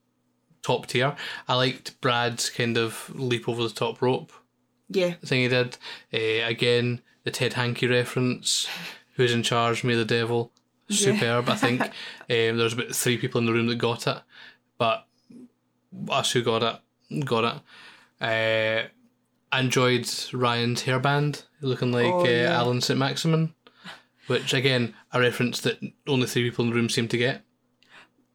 top 0.63 0.87
tier. 0.87 1.15
I 1.47 1.55
liked 1.55 2.01
Brad's 2.01 2.49
kind 2.51 2.77
of 2.79 3.11
leap 3.15 3.49
over 3.49 3.63
the 3.63 3.69
top 3.75 4.01
rope 4.03 4.33
Yeah, 4.89 5.15
The 5.21 5.27
thing 5.27 5.41
he 5.43 5.49
did. 5.49 5.77
Uh, 6.13 6.47
again, 6.49 7.01
the 7.25 7.31
Ted 7.31 7.55
Hankey 7.55 7.87
reference. 7.89 8.69
Who's 9.17 9.33
in 9.33 9.43
charge? 9.43 9.83
Me, 9.85 9.95
the 9.95 10.05
devil. 10.05 10.53
Superb. 10.91 11.49
I 11.49 11.55
think 11.57 11.81
um, 11.81 11.89
there 12.29 12.53
was 12.55 12.75
about 12.75 12.95
three 12.95 13.17
people 13.17 13.39
in 13.41 13.47
the 13.47 13.53
room 13.53 13.67
that 13.69 13.77
got 13.77 14.07
it, 14.07 14.19
but 14.77 15.07
us 16.11 16.33
who 16.33 16.43
got 16.43 16.63
it 16.63 17.25
got 17.25 17.45
it. 17.45 17.61
Uh, 18.21 18.89
I 19.53 19.61
enjoyed 19.61 20.09
Ryan's 20.33 20.83
hairband, 20.83 21.45
looking 21.61 21.93
like 21.93 22.07
Oh, 22.07 22.27
uh, 22.27 22.29
yeah. 22.29 22.53
Allan 22.53 22.81
Saint-Maximin, 22.81 23.55
which 24.27 24.53
again 24.53 24.95
a 25.13 25.21
reference 25.21 25.61
that 25.61 25.79
only 26.07 26.27
three 26.27 26.49
people 26.51 26.65
in 26.65 26.71
the 26.71 26.77
room 26.77 26.89
seem 26.91 27.09
to 27.09 27.17
get. 27.17 27.43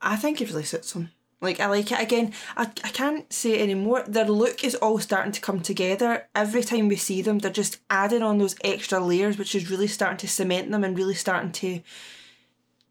I 0.01 0.15
think 0.15 0.39
it 0.41 0.49
really 0.49 0.63
suits 0.63 0.93
them. 0.93 1.12
Like 1.41 1.60
I 1.60 1.67
like 1.67 1.91
it 1.91 2.02
again. 2.02 2.34
I, 2.58 2.63
I 2.84 2.89
can't 2.89 3.32
say 3.32 3.54
it 3.54 3.62
anymore. 3.62 4.04
Their 4.06 4.28
look 4.28 4.63
is 4.63 4.75
all 4.75 4.99
starting 4.99 5.32
to 5.32 5.41
come 5.41 5.62
together. 5.62 6.28
Every 6.36 6.63
time 6.63 6.89
we 6.89 6.97
see 6.97 7.21
them, 7.21 7.39
they're 7.39 7.52
just 7.52 7.80
adding 7.89 8.21
on 8.21 8.39
those 8.39 8.56
extra 8.63 8.99
layers, 8.99 9.38
which 9.38 9.56
is 9.56 9.71
really 9.71 9.88
starting 9.88 10.17
to 10.17 10.28
cement 10.28 10.69
them 10.69 10.84
and 10.84 10.97
really 10.97 11.15
starting 11.15 11.52
to 11.54 11.82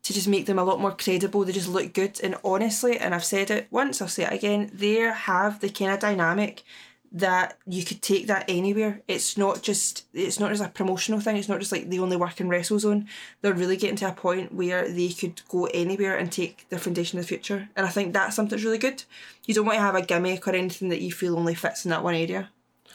to 0.05 0.15
just 0.15 0.29
make 0.29 0.47
them 0.47 0.59
a 0.59 0.65
lot 0.65 0.81
more 0.81 0.93
credible. 0.93 1.45
They 1.45 1.53
just 1.53 1.69
look 1.69 1.93
good. 1.93 2.19
And 2.23 2.37
honestly, 2.43 2.99
and 2.99 3.15
I've 3.15 3.25
said 3.25 3.51
it 3.51 3.67
once, 3.71 4.01
I'll 4.01 4.09
say 4.09 4.25
it 4.25 4.33
again, 4.33 4.71
they 4.73 4.95
have 4.95 5.61
the 5.61 5.69
kind 5.69 5.93
of 5.93 5.99
dynamic 5.99 6.63
that 7.11 7.57
you 7.67 7.85
could 7.85 8.03
take 8.03 8.27
that 8.27 8.45
anywhere. 8.49 9.01
It's 9.09 9.39
not 9.39 9.63
just 9.63 10.05
it's 10.13 10.39
not 10.39 10.51
just 10.51 10.63
a 10.63 10.69
promotional 10.69 11.21
thing. 11.21 11.37
It's 11.37 11.49
not 11.49 11.59
just 11.61 11.73
like 11.73 11.89
they 11.89 11.99
only 11.99 12.17
work 12.17 12.41
in 12.41 12.49
WrestleZone. 12.49 13.07
They're 13.41 13.55
really 13.55 13.77
getting 13.77 13.97
to 13.97 14.09
a 14.09 14.13
point 14.13 14.53
where 14.55 14.87
they 14.89 15.09
could 15.09 15.41
go 15.49 15.67
anywhere 15.67 16.17
and 16.19 16.31
take 16.31 16.69
their 16.69 16.79
foundation 16.79 17.19
in 17.19 17.23
the 17.23 17.27
future. 17.29 17.69
And 17.77 17.87
I 17.87 17.89
think 17.89 18.13
that's 18.13 18.37
something 18.37 18.51
that's 18.51 18.65
really 18.65 18.79
good. 18.79 19.05
You 19.47 19.55
don't 19.55 19.65
want 19.67 19.77
to 19.77 19.83
have 19.83 19.95
a 19.95 20.03
gimmick 20.03 20.47
or 20.47 20.55
anything 20.55 20.91
that 20.91 21.01
you 21.01 21.11
feel 21.13 21.37
only 21.39 21.55
fits 21.55 21.85
in 21.85 21.91
that 21.91 22.05
one 22.05 22.15
area, 22.15 22.51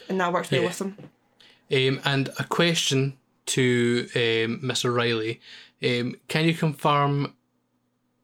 and 0.08 0.20
that 0.20 0.32
works 0.32 0.52
well 0.52 0.62
Yeah. 0.62 0.68
with 0.68 0.78
them. 0.78 0.98
Um, 1.72 2.02
and 2.06 2.30
a 2.38 2.44
question 2.44 3.18
to 3.48 4.08
um, 4.16 4.60
Mr. 4.62 4.96
Riley: 4.96 5.42
um, 5.84 6.16
Can 6.28 6.46
you 6.46 6.54
confirm 6.54 7.34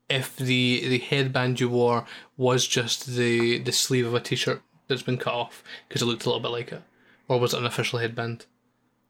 if 0.08 0.36
the 0.36 0.88
the 0.88 1.00
headband 1.00 1.60
you 1.60 1.70
wore 1.70 2.06
was 2.38 2.68
just 2.68 3.06
the 3.08 3.60
the 3.60 3.72
sleeve 3.72 4.06
of 4.08 4.14
a 4.14 4.20
t-shirt 4.20 4.62
that's 4.90 5.02
been 5.02 5.18
cut 5.18 5.34
off 5.34 5.64
because 5.88 6.02
it 6.02 6.06
looked 6.06 6.26
a 6.26 6.30
little 6.30 6.42
bit 6.42 6.50
like 6.52 6.72
it, 6.74 6.82
or 7.30 7.40
was 7.40 7.54
it 7.54 7.60
an 7.60 7.66
official 7.66 8.00
headband? 8.00 8.46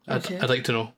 I'd, 0.07 0.23
Okay. 0.25 0.37
I'd 0.39 0.49
like 0.49 0.63
to 0.65 0.71
know. 0.71 0.93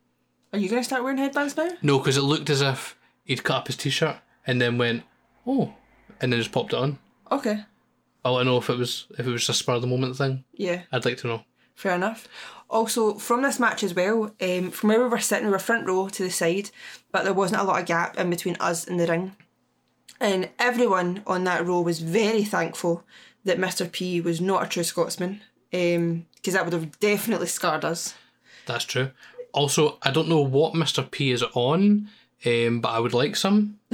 Are 0.52 0.60
you 0.60 0.68
going 0.68 0.82
to 0.82 0.86
start 0.86 1.04
wearing 1.04 1.18
headbands 1.18 1.56
now? 1.56 1.70
No, 1.82 1.98
because 2.00 2.18
it 2.18 2.22
looked 2.24 2.50
as 2.50 2.62
if 2.62 2.98
he'd 3.24 3.44
cut 3.44 3.56
up 3.58 3.68
his 3.68 3.78
t-shirt 3.78 4.18
and 4.46 4.60
then 4.62 4.78
went, 4.78 5.04
oh, 5.48 5.74
and 6.20 6.34
then 6.34 6.40
just 6.40 6.52
popped 6.52 6.74
it 6.74 6.80
on. 6.80 7.00
Okay. 7.32 7.64
I 8.26 8.30
want 8.30 8.42
to 8.42 8.46
know 8.52 8.58
if 8.58 8.70
it 8.70 8.78
was 8.78 9.08
if 9.18 9.26
it 9.26 9.32
was 9.32 9.46
just 9.46 9.50
a 9.62 9.64
spur 9.64 9.74
of 9.74 9.82
the 9.82 9.88
moment 9.88 10.18
thing. 10.18 10.44
Yeah. 10.54 10.82
I'd 10.92 11.06
like 11.06 11.18
to 11.18 11.28
know. 11.28 11.44
Fair 11.76 11.96
enough. 11.96 12.28
Also, 12.70 13.16
from 13.16 13.42
this 13.42 13.60
match 13.60 13.84
as 13.84 13.94
well, 13.94 14.36
um, 14.42 14.72
from 14.72 14.90
where 14.90 15.02
we 15.02 15.08
were 15.10 15.20
sitting, 15.20 15.46
we 15.48 15.52
were 15.52 15.60
front 15.60 15.88
row 15.88 16.08
to 16.10 16.24
the 16.24 16.30
side, 16.30 16.70
but 17.12 17.24
there 17.24 17.34
wasn't 17.34 17.60
a 17.60 17.64
lot 17.64 17.80
of 17.80 17.86
gap 17.88 18.18
in 18.18 18.30
between 18.30 18.56
us 18.60 18.88
and 18.88 19.00
the 19.00 19.08
ring. 19.08 19.36
And 20.20 20.50
everyone 20.60 21.24
on 21.26 21.44
that 21.46 21.66
row 21.66 21.82
was 21.82 22.00
very 22.00 22.44
thankful 22.44 23.04
that 23.44 23.58
Mr. 23.58 23.92
P 23.92 24.22
was 24.22 24.40
not 24.42 24.64
a 24.64 24.68
true 24.68 24.84
Scotsman, 24.84 25.42
because 25.72 26.54
that 26.54 26.64
would 26.64 26.74
have 26.74 27.00
definitely 27.00 27.48
scarred 27.48 27.86
us. 27.86 28.16
That's 28.66 28.86
true. 28.86 29.12
Also, 29.54 29.98
I 30.02 30.12
don't 30.12 30.30
know 30.30 30.42
what 30.42 30.74
Mr. 30.74 31.10
P 31.10 31.32
is 31.32 31.44
on, 31.54 32.10
um, 32.46 32.82
but 32.82 32.90
I 32.90 33.00
would 33.00 33.14
like 33.14 33.36
some. 33.36 33.80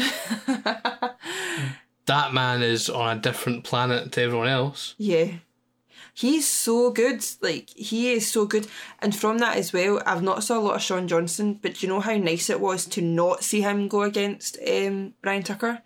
that 2.05 2.33
man 2.33 2.61
is 2.61 2.89
on 2.89 3.17
a 3.17 3.19
different 3.19 3.63
planet 3.63 4.11
to 4.13 4.21
everyone 4.21 4.47
else. 4.47 4.95
Yeah. 4.97 5.33
He's 6.13 6.47
so 6.47 6.91
good. 6.91 7.23
Like, 7.41 7.69
he 7.69 8.11
is 8.13 8.27
so 8.27 8.45
good. 8.45 8.67
And 8.99 9.15
from 9.15 9.37
that 9.37 9.57
as 9.57 9.71
well, 9.71 10.01
I've 10.05 10.23
not 10.23 10.43
saw 10.43 10.57
a 10.57 10.61
lot 10.61 10.75
of 10.75 10.81
Sean 10.81 11.07
Johnson, 11.07 11.59
but 11.61 11.75
do 11.75 11.85
you 11.85 11.93
know 11.93 11.99
how 11.99 12.15
nice 12.15 12.49
it 12.49 12.59
was 12.59 12.85
to 12.87 13.01
not 13.01 13.43
see 13.43 13.61
him 13.61 13.87
go 13.87 14.01
against 14.01 14.57
um, 14.67 15.13
Brian 15.21 15.43
Tucker? 15.43 15.81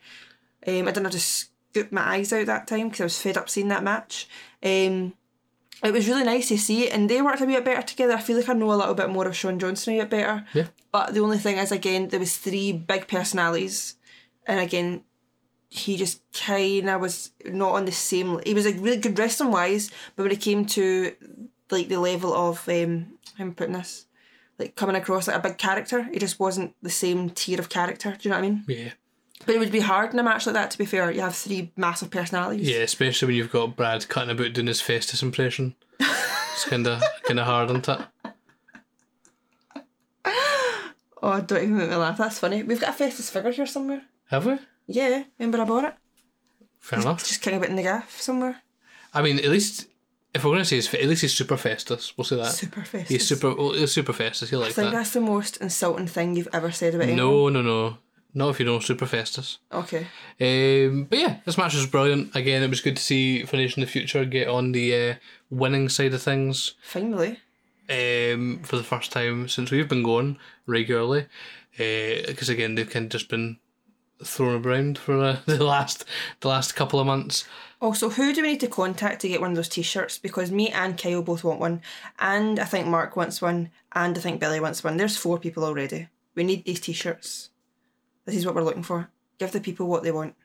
Um, 0.66 0.88
I 0.88 0.92
didn't 0.92 1.06
have 1.06 1.12
to 1.14 1.20
scoop 1.72 1.92
my 1.92 2.02
eyes 2.02 2.34
out 2.34 2.46
that 2.48 2.68
time 2.68 2.90
because 2.90 3.02
I 3.02 3.06
was 3.06 3.22
fed 3.22 3.38
up 3.38 3.50
seeing 3.50 3.70
that 3.70 3.84
match. 3.84 4.28
Um, 4.64 5.14
it 5.84 5.94
was 5.94 6.08
really 6.08 6.24
nice 6.24 6.50
to 6.50 6.58
see 6.58 6.86
it, 6.86 6.94
and 6.94 7.10
they 7.10 7.22
worked 7.22 7.42
a 7.42 7.46
bit 7.46 7.66
better 7.66 7.82
together. 7.82 8.14
I 8.14 8.22
feel 8.22 8.38
like 8.38 8.50
I 8.50 8.54
know 8.54 8.72
a 8.72 8.76
little 8.76 8.94
bit 8.94 9.10
more 9.10 9.28
of 9.28 9.36
Sean 9.36 9.58
Johnson 9.58 9.96
a 9.96 10.00
bit 10.00 10.10
better. 10.12 10.46
Yeah. 10.54 10.68
But 10.92 11.14
the 11.14 11.22
only 11.22 11.40
thing 11.40 11.58
is, 11.58 11.72
again, 11.72 12.10
there 12.10 12.20
was 12.20 12.38
three 12.38 12.72
big 12.72 13.08
personalities, 13.08 13.96
and 14.46 14.60
again, 14.60 15.04
he 15.70 15.98
just 15.98 16.22
kind 16.34 16.90
of 16.90 17.02
was 17.02 17.32
not 17.46 17.74
on 17.74 17.86
the 17.86 17.92
same. 17.92 18.40
He 18.46 18.54
was 18.54 18.66
like 18.66 18.76
really 18.78 18.98
good 18.98 19.18
wrestling 19.18 19.52
wise, 19.52 19.90
but 20.16 20.24
when 20.24 20.32
it 20.32 20.42
came 20.42 20.66
to 20.66 21.16
like 21.72 21.88
the 21.88 22.00
level 22.00 22.34
of 22.34 22.68
um, 22.68 23.14
how 23.38 23.46
am 23.46 23.52
I 23.52 23.54
putting 23.54 23.74
this, 23.74 24.06
like 24.60 24.76
coming 24.76 24.98
across 24.98 25.28
like 25.28 25.38
a 25.38 25.40
big 25.40 25.58
character, 25.58 26.04
he 26.12 26.20
just 26.20 26.40
wasn't 26.40 26.76
the 26.82 26.90
same 26.90 27.30
tier 27.30 27.60
of 27.60 27.70
character. 27.70 28.12
Do 28.12 28.18
you 28.22 28.30
know 28.30 28.40
what 28.40 28.46
I 28.46 28.50
mean? 28.50 28.66
Yeah. 28.68 28.92
But 29.46 29.56
it 29.56 29.60
would 29.60 29.72
be 29.72 29.80
hard 29.80 30.14
in 30.14 30.20
a 30.20 30.24
match 30.24 30.46
like 30.46 30.54
that. 30.56 30.72
To 30.72 30.78
be 30.78 30.86
fair, 30.86 31.12
you 31.12 31.22
have 31.22 31.36
three 31.36 31.72
massive 31.76 32.10
personalities. 32.12 32.70
Yeah, 32.70 32.80
especially 32.80 33.28
when 33.28 33.36
you've 33.36 33.52
got 33.52 33.76
Brad 33.76 34.08
cutting 34.08 34.32
about 34.32 34.54
doing 34.54 34.68
his 34.68 34.82
Festus 34.82 35.24
impression. 35.24 35.76
It's 36.00 36.66
kind 36.66 36.86
of 36.88 37.02
kind 37.24 37.40
of 37.40 37.46
hard, 37.46 37.70
isn't 37.70 37.90
it? 37.90 38.00
Oh, 41.24 41.40
don't 41.42 41.64
even 41.64 41.78
make 41.78 41.90
me 41.90 41.96
laugh. 41.96 42.18
That's 42.18 42.40
funny. 42.40 42.64
We've 42.64 42.82
got 42.82 42.90
a 42.90 42.94
Festus 42.94 43.30
figure 43.30 43.52
here 43.52 43.66
somewhere. 43.66 44.02
Have 44.30 44.46
we? 44.46 44.58
Yeah, 44.88 45.24
remember 45.38 45.62
I 45.62 45.66
bought 45.66 45.84
it? 45.86 45.94
Fair 46.80 47.00
enough. 47.00 47.20
Just 47.20 47.44
kind 47.44 47.58
of 47.58 47.64
in 47.64 47.76
the 47.76 47.84
gaff 47.84 48.20
somewhere. 48.20 48.58
I 49.14 49.22
mean, 49.22 49.38
at 49.40 49.46
least 49.46 49.88
if 50.34 50.44
we're 50.44 50.52
going 50.52 50.60
to 50.62 50.66
say 50.66 50.78
he's, 50.78 50.94
at 50.94 51.06
least 51.06 51.22
he's 51.22 51.34
super 51.34 51.58
Festus. 51.58 52.18
We'll 52.18 52.26
say 52.26 52.38
that. 52.38 52.48
Super 52.48 52.82
Festus. 52.82 53.10
He's 53.10 53.28
super. 53.28 53.54
Well, 53.54 53.74
he's 53.74 53.92
super 53.92 54.14
Festus. 54.14 54.52
I 54.52 54.58
like 54.58 54.72
think 54.74 54.92
that. 54.92 54.98
that's 54.98 55.12
the 55.12 55.22
most 55.22 55.58
insulting 55.58 56.08
thing 56.08 56.36
you've 56.36 56.48
ever 56.54 56.72
said 56.72 56.96
about 56.96 57.10
anyone. 57.10 57.18
No, 57.18 57.50
no, 57.50 57.62
no. 57.62 57.98
Not 58.34 58.50
if 58.50 58.60
you 58.60 58.66
know 58.66 58.80
super 58.80 59.06
Festus. 59.06 59.58
Okay. 59.72 60.08
Um, 60.40 61.06
but 61.10 61.20
yeah, 61.20 61.38
this 61.46 61.58
match 61.58 61.76
was 61.76 61.86
brilliant. 61.86 62.36
Again, 62.36 62.64
it 62.64 62.70
was 62.70 62.82
good 62.82 62.96
to 62.96 63.02
see 63.02 63.44
Finish 63.46 63.76
in 63.76 63.82
the 63.82 63.88
Future 63.88 64.24
get 64.26 64.48
on 64.48 64.72
the 64.72 64.96
uh, 64.96 65.16
winning 65.50 65.90
side 65.90 66.14
of 66.14 66.22
things 66.22 66.76
Finally. 66.82 67.40
um, 67.90 68.62
for 68.64 68.78
the 68.78 68.84
first 68.84 69.12
time 69.12 69.50
since 69.50 69.70
we've 69.72 69.90
been 69.90 70.04
going 70.04 70.38
regularly. 70.66 71.28
Because 71.78 72.50
again, 72.50 72.76
they've 72.76 72.90
kind 72.90 73.06
of 73.06 73.12
just 73.12 73.30
been 73.30 73.58
thrown 74.24 74.66
around 74.66 74.98
for 74.98 75.20
uh, 75.22 75.38
the 75.46 75.64
last 75.64 76.06
the 76.40 76.48
last 76.48 76.76
couple 76.76 77.00
of 77.00 77.08
months. 77.08 77.46
Also, 77.82 78.10
who 78.10 78.34
do 78.34 78.44
we 78.44 78.50
need 78.50 78.60
to 78.60 78.68
contact 78.68 79.22
to 79.22 79.28
get 79.28 79.42
one 79.42 79.50
of 79.50 79.56
those 79.56 79.68
t-shirts? 79.68 80.20
Because 80.20 80.52
me 80.52 80.70
and 80.70 80.98
Kyle 80.98 81.24
both 81.24 81.44
want 81.44 81.60
one, 81.60 81.82
and 82.20 82.60
I 82.60 82.66
think 82.66 82.88
Mark 82.88 83.16
wants 83.16 83.42
one, 83.42 83.72
and 83.94 84.16
I 84.18 84.22
think 84.22 84.40
Billy 84.40 84.60
wants 84.60 84.84
one. 84.84 84.98
There's 84.98 85.18
four 85.18 85.40
people 85.40 85.64
already. 85.64 86.08
We 86.36 86.44
need 86.44 86.64
these 86.64 86.80
t-shirts. 86.80 87.50
This 88.32 88.40
is 88.40 88.46
what 88.46 88.56
we're 88.56 88.64
looking 88.64 88.82
for. 88.82 89.10
Give 89.40 89.52
the 89.52 89.60
people 89.60 89.88
what 89.88 90.04
they 90.04 90.12
want. 90.12 90.36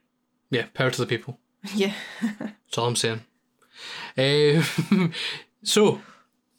Yeah, 0.50 0.66
power 0.74 0.90
to 0.90 1.00
the 1.00 1.06
people. 1.06 1.38
yeah. 1.76 1.92
That's 2.20 2.76
all 2.76 2.88
I'm 2.88 2.96
saying. 2.96 3.20
Um, 4.18 5.12
so 5.62 6.00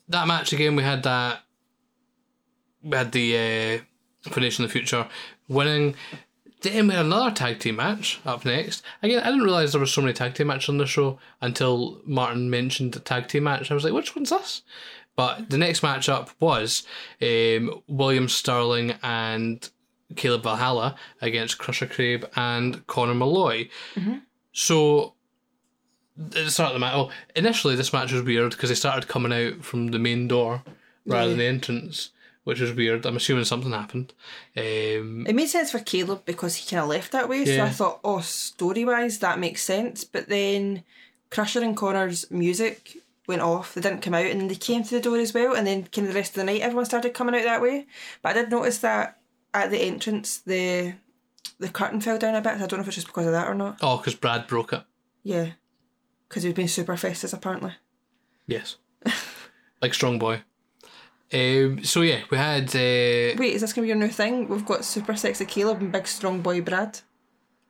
that 0.07 0.25
match 0.25 0.53
again, 0.53 0.77
we 0.77 0.83
had 0.83 1.03
that. 1.03 1.41
We 2.81 2.95
had 2.95 3.11
the 3.11 3.35
uh, 3.35 4.31
Finish 4.31 4.57
in 4.57 4.63
the 4.63 4.71
Future 4.71 5.05
winning. 5.49 5.95
Then 6.61 6.87
we 6.87 6.93
had 6.93 7.05
another 7.05 7.35
tag 7.35 7.59
team 7.59 7.75
match 7.75 8.21
up 8.25 8.45
next. 8.45 8.81
Again, 9.03 9.19
I 9.19 9.25
didn't 9.25 9.43
realize 9.43 9.73
there 9.73 9.81
were 9.81 9.85
so 9.85 9.99
many 9.99 10.13
tag 10.13 10.33
team 10.33 10.47
matches 10.47 10.69
on 10.69 10.77
the 10.77 10.85
show 10.85 11.19
until 11.41 12.01
Martin 12.05 12.49
mentioned 12.49 12.93
the 12.93 13.01
tag 13.01 13.27
team 13.27 13.43
match. 13.43 13.69
I 13.69 13.73
was 13.73 13.83
like, 13.83 13.91
which 13.91 14.15
one's 14.15 14.29
this? 14.29 14.61
But 15.17 15.49
the 15.49 15.57
next 15.57 15.83
match 15.83 16.07
up 16.07 16.29
was 16.39 16.87
um, 17.21 17.81
William 17.89 18.29
Sterling 18.29 18.93
and 19.03 19.69
Caleb 20.15 20.43
Valhalla 20.43 20.95
against 21.21 21.57
Crusher 21.57 21.85
Crabe 21.87 22.25
and 22.35 22.85
Connor 22.87 23.13
Malloy. 23.15 23.69
So 24.53 25.13
at 26.19 26.31
the 26.31 26.51
start 26.51 26.69
of 26.69 26.73
the 26.75 26.79
match, 26.79 26.93
well, 26.95 27.11
initially 27.35 27.75
this 27.75 27.93
match 27.93 28.11
was 28.11 28.23
weird 28.23 28.51
because 28.51 28.69
they 28.69 28.75
started 28.75 29.07
coming 29.07 29.33
out 29.33 29.63
from 29.63 29.87
the 29.87 29.99
main 29.99 30.27
door 30.27 30.63
rather 31.05 31.29
than 31.29 31.37
the 31.37 31.45
entrance, 31.45 32.09
which 32.43 32.59
was 32.59 32.73
weird. 32.73 33.05
I'm 33.05 33.17
assuming 33.17 33.45
something 33.45 33.71
happened. 33.71 34.13
Um, 34.55 35.25
It 35.27 35.35
made 35.35 35.47
sense 35.49 35.71
for 35.71 35.79
Caleb 35.79 36.23
because 36.25 36.55
he 36.55 36.67
kind 36.69 36.81
of 36.83 36.89
left 36.89 37.11
that 37.11 37.29
way. 37.29 37.45
So 37.45 37.63
I 37.63 37.69
thought, 37.69 37.99
oh, 38.03 38.21
story 38.21 38.83
wise, 38.85 39.19
that 39.19 39.39
makes 39.39 39.63
sense. 39.63 40.03
But 40.03 40.27
then 40.27 40.83
Crusher 41.29 41.61
and 41.61 41.77
Connor's 41.77 42.31
music 42.31 42.97
went 43.27 43.41
off. 43.41 43.73
They 43.73 43.81
didn't 43.81 44.01
come 44.01 44.13
out, 44.13 44.25
and 44.25 44.49
they 44.49 44.55
came 44.55 44.83
to 44.83 44.95
the 44.95 45.01
door 45.01 45.17
as 45.17 45.33
well. 45.33 45.53
And 45.53 45.67
then, 45.67 45.83
kind 45.83 46.07
of 46.07 46.13
the 46.13 46.19
rest 46.19 46.31
of 46.31 46.35
the 46.37 46.45
night, 46.45 46.61
everyone 46.61 46.85
started 46.85 47.13
coming 47.13 47.35
out 47.35 47.43
that 47.43 47.61
way. 47.61 47.85
But 48.21 48.29
I 48.29 48.41
did 48.41 48.49
notice 48.51 48.79
that 48.79 49.16
at 49.63 49.71
the 49.71 49.79
entrance, 49.81 50.37
the 50.39 50.93
the 51.59 51.69
curtain 51.69 52.01
fell 52.01 52.17
down 52.17 52.35
a 52.35 52.41
bit. 52.41 52.53
I 52.53 52.57
don't 52.59 52.73
know 52.73 52.79
if 52.79 52.87
it's 52.87 52.95
just 52.95 53.07
because 53.07 53.25
of 53.25 53.31
that 53.33 53.47
or 53.47 53.55
not. 53.55 53.77
oh, 53.81 53.97
because 53.97 54.15
Brad 54.15 54.47
broke 54.47 54.73
it. 54.73 54.83
Yeah, 55.23 55.51
because 56.27 56.43
he 56.43 56.49
was 56.49 56.55
being 56.55 56.67
super 56.67 56.95
festus 56.97 57.33
apparently. 57.33 57.73
Yes, 58.45 58.77
like 59.81 59.93
strong 59.93 60.19
boy. 60.19 60.41
Um, 61.33 61.83
so 61.83 62.01
yeah, 62.01 62.21
we 62.29 62.37
had. 62.37 62.69
Uh, 62.69 63.35
Wait, 63.37 63.53
is 63.53 63.61
this 63.61 63.73
gonna 63.73 63.83
be 63.83 63.89
your 63.89 63.97
new 63.97 64.07
thing? 64.07 64.47
We've 64.47 64.65
got 64.65 64.85
super 64.85 65.15
sexy 65.15 65.45
Caleb 65.45 65.81
and 65.81 65.91
big 65.91 66.07
strong 66.07 66.41
boy 66.41 66.61
Brad. 66.61 66.99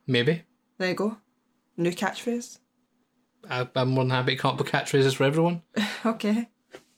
maybe 0.06 0.42
There 0.78 0.90
you 0.90 0.94
go. 0.94 1.16
New 1.76 1.90
catchphrase. 1.90 2.58
I, 3.50 3.68
I'm 3.74 3.90
more 3.90 4.04
than 4.04 4.10
happy 4.10 4.36
to 4.36 4.40
come 4.40 4.52
up 4.54 4.58
with 4.58 4.68
catchphrases 4.70 5.14
for 5.16 5.24
everyone. 5.24 5.62
Okay. 6.06 6.48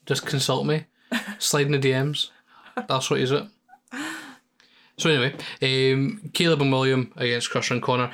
Just 0.05 0.25
consult 0.25 0.65
me. 0.65 0.85
Slide 1.39 1.65
in 1.67 1.71
the 1.71 1.79
DMs. 1.79 2.29
That's 2.87 3.09
what 3.09 3.19
is 3.19 3.31
it. 3.31 3.43
So 5.01 5.09
anyway, 5.09 5.33
um, 5.63 6.29
Caleb 6.31 6.61
and 6.61 6.71
William 6.71 7.11
against 7.15 7.49
Crusher 7.49 7.73
and 7.73 7.81
Connor. 7.81 8.11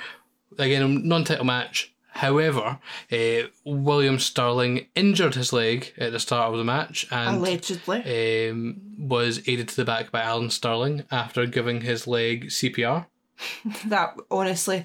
Again, 0.57 0.81
a 0.81 0.87
non-title 0.87 1.43
match. 1.43 1.93
However, 2.11 2.79
uh, 3.11 3.47
William 3.65 4.17
Sterling 4.19 4.87
injured 4.95 5.35
his 5.35 5.51
leg 5.51 5.93
at 5.97 6.13
the 6.13 6.19
start 6.19 6.51
of 6.51 6.57
the 6.57 6.63
match 6.63 7.05
and 7.11 7.37
Allegedly. 7.37 8.49
um, 8.49 8.81
was 8.97 9.47
aided 9.47 9.67
to 9.67 9.75
the 9.75 9.85
back 9.85 10.11
by 10.11 10.21
Alan 10.21 10.49
Sterling 10.49 11.03
after 11.11 11.45
giving 11.45 11.81
his 11.81 12.07
leg 12.07 12.45
CPR. 12.45 13.05
that 13.85 14.15
honestly 14.31 14.83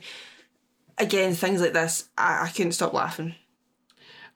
again 0.99 1.33
things 1.33 1.63
like 1.63 1.73
this 1.73 2.11
I, 2.19 2.45
I 2.45 2.49
couldn't 2.49 2.73
stop 2.73 2.93
laughing 2.93 3.35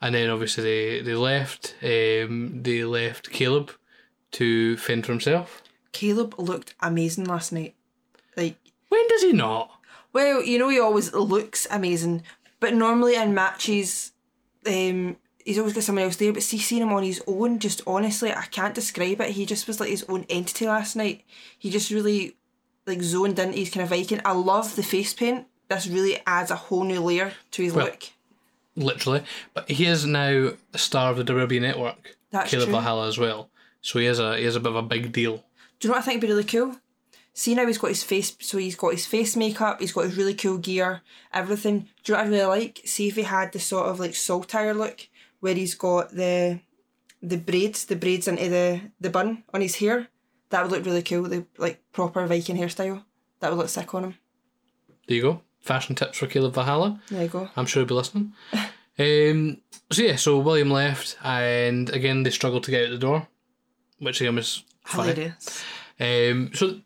And 0.00 0.14
then 0.14 0.31
obviously 0.31 0.64
they, 0.64 1.02
they 1.02 1.14
left. 1.14 1.74
Um, 1.83 2.62
they 2.62 2.85
left 2.85 3.31
Caleb 3.31 3.72
to 4.33 4.79
fend 4.79 5.05
for 5.05 5.12
himself. 5.12 5.62
Caleb 5.98 6.35
looked 6.38 6.74
amazing 6.80 7.24
last 7.24 7.52
night 7.52 7.74
like 8.37 8.56
When 8.88 9.06
does 9.09 9.22
he 9.22 9.32
not? 9.32 9.70
well 10.12 10.42
you 10.42 10.59
know 10.59 10.68
he 10.68 10.80
always 10.80 11.12
looks 11.14 11.66
amazing 11.70 12.22
but 12.61 12.74
normally 12.74 13.14
in 13.16 13.35
matches 13.35 14.12
um 14.66 15.16
he's 15.44 15.59
always 15.59 15.74
got 15.74 15.85
someone 15.85 16.02
else 16.04 16.16
there. 16.16 16.32
But 16.32 16.42
see, 16.42 16.59
seeing 16.59 16.82
him 16.82 16.92
on 16.92 17.04
his 17.04 17.22
own, 17.28 17.61
just 17.61 17.80
honestly, 17.87 18.32
I 18.32 18.46
can't 18.46 18.74
describe 18.74 19.20
it. 19.20 19.30
He 19.30 19.46
just 19.46 19.68
was 19.68 19.78
like 19.78 19.90
his 19.90 20.04
own 20.09 20.26
entity 20.28 20.66
last 20.66 20.96
night. 20.96 21.22
He 21.56 21.70
just 21.70 21.92
really 21.92 22.35
like 22.85 23.00
zoned 23.00 23.38
in. 23.38 23.52
his 23.52 23.70
kind 23.70 23.85
of 23.85 23.90
Viking. 23.90 24.20
I 24.24 24.32
love 24.32 24.74
the 24.74 24.82
face 24.82 25.14
paint. 25.14 25.46
This 25.68 25.87
really 25.87 26.20
adds 26.26 26.50
a 26.50 26.56
whole 26.56 26.82
new 26.82 27.00
layer 27.00 27.32
to 27.52 27.62
his 27.62 27.74
Well, 27.74 27.87
look. 27.87 28.09
literally. 28.74 29.22
But 29.54 29.70
he 29.70 29.87
is 29.87 30.04
now 30.04 30.50
a 30.74 30.78
star 30.78 31.12
of 31.12 31.16
the 31.16 31.24
WWE 31.32 31.61
Network, 31.61 32.16
That's 32.32 32.50
Caleb 32.50 32.64
true. 32.66 32.72
Valhalla 32.74 33.06
as 33.06 33.16
well. 33.18 33.48
So 33.82 34.00
he 34.00 34.06
is 34.06 34.18
a 34.18 34.37
he 34.37 34.42
is 34.44 34.56
a 34.56 34.61
bit 34.61 34.70
of 34.70 34.76
a 34.76 34.82
big 34.82 35.12
deal. 35.12 35.44
Do 35.78 35.88
you 35.88 35.90
know 35.90 35.96
what 35.96 36.02
I 36.02 36.04
think 36.06 36.16
would 36.16 36.26
be 36.26 36.32
really 36.32 36.44
cool? 36.44 36.76
See 37.34 37.54
now 37.54 37.66
he's 37.66 37.76
got 37.76 37.88
his 37.88 38.02
face, 38.02 38.34
so 38.40 38.56
he's 38.56 38.76
got 38.76 38.92
his 38.92 39.06
face 39.06 39.36
makeup, 39.36 39.80
he's 39.80 39.92
got 39.92 40.06
his 40.06 40.16
really 40.16 40.32
cool 40.32 40.56
gear, 40.56 41.02
everything. 41.34 41.80
Do 42.02 42.12
you 42.12 42.14
know 42.14 42.20
what 42.20 42.26
I 42.26 42.30
really 42.30 42.46
like? 42.46 42.80
See 42.86 43.08
if 43.08 43.16
he 43.16 43.24
had 43.24 43.52
the 43.52 43.58
sort 43.58 43.88
of 43.88 44.00
like 44.00 44.14
saltire 44.14 44.72
look, 44.72 45.06
where 45.40 45.54
he's 45.54 45.74
got 45.74 46.12
the 46.12 46.60
the 47.22 47.36
braids, 47.36 47.84
the 47.84 47.96
braids 47.96 48.26
into 48.26 48.48
the 48.48 48.80
the 49.00 49.10
bun 49.10 49.44
on 49.52 49.60
his 49.60 49.76
hair. 49.76 50.08
That 50.48 50.62
would 50.62 50.72
look 50.72 50.86
really 50.86 51.02
cool. 51.02 51.24
The 51.24 51.44
like 51.58 51.82
proper 51.92 52.26
Viking 52.26 52.56
hairstyle. 52.56 53.04
That 53.40 53.50
would 53.50 53.58
look 53.58 53.68
sick 53.68 53.94
on 53.94 54.04
him. 54.04 54.14
There 55.06 55.16
you 55.16 55.22
go. 55.22 55.42
Fashion 55.60 55.94
tips 55.94 56.18
for 56.18 56.26
Caleb 56.28 56.54
Valhalla. 56.54 57.00
There 57.10 57.22
you 57.22 57.28
go. 57.28 57.50
I'm 57.56 57.66
sure 57.66 57.82
he'll 57.82 57.88
be 57.88 57.94
listening. 57.94 58.32
um, 58.98 59.58
so 59.92 60.02
yeah, 60.02 60.16
so 60.16 60.38
William 60.38 60.70
left, 60.70 61.18
and 61.22 61.90
again 61.90 62.22
they 62.22 62.30
struggled 62.30 62.64
to 62.64 62.70
get 62.70 62.86
out 62.86 62.90
the 62.92 62.98
door, 62.98 63.28
which 63.98 64.22
again 64.22 64.36
was. 64.36 64.64
Hilarious. 64.87 65.64
Um, 65.99 66.51
so 66.55 66.81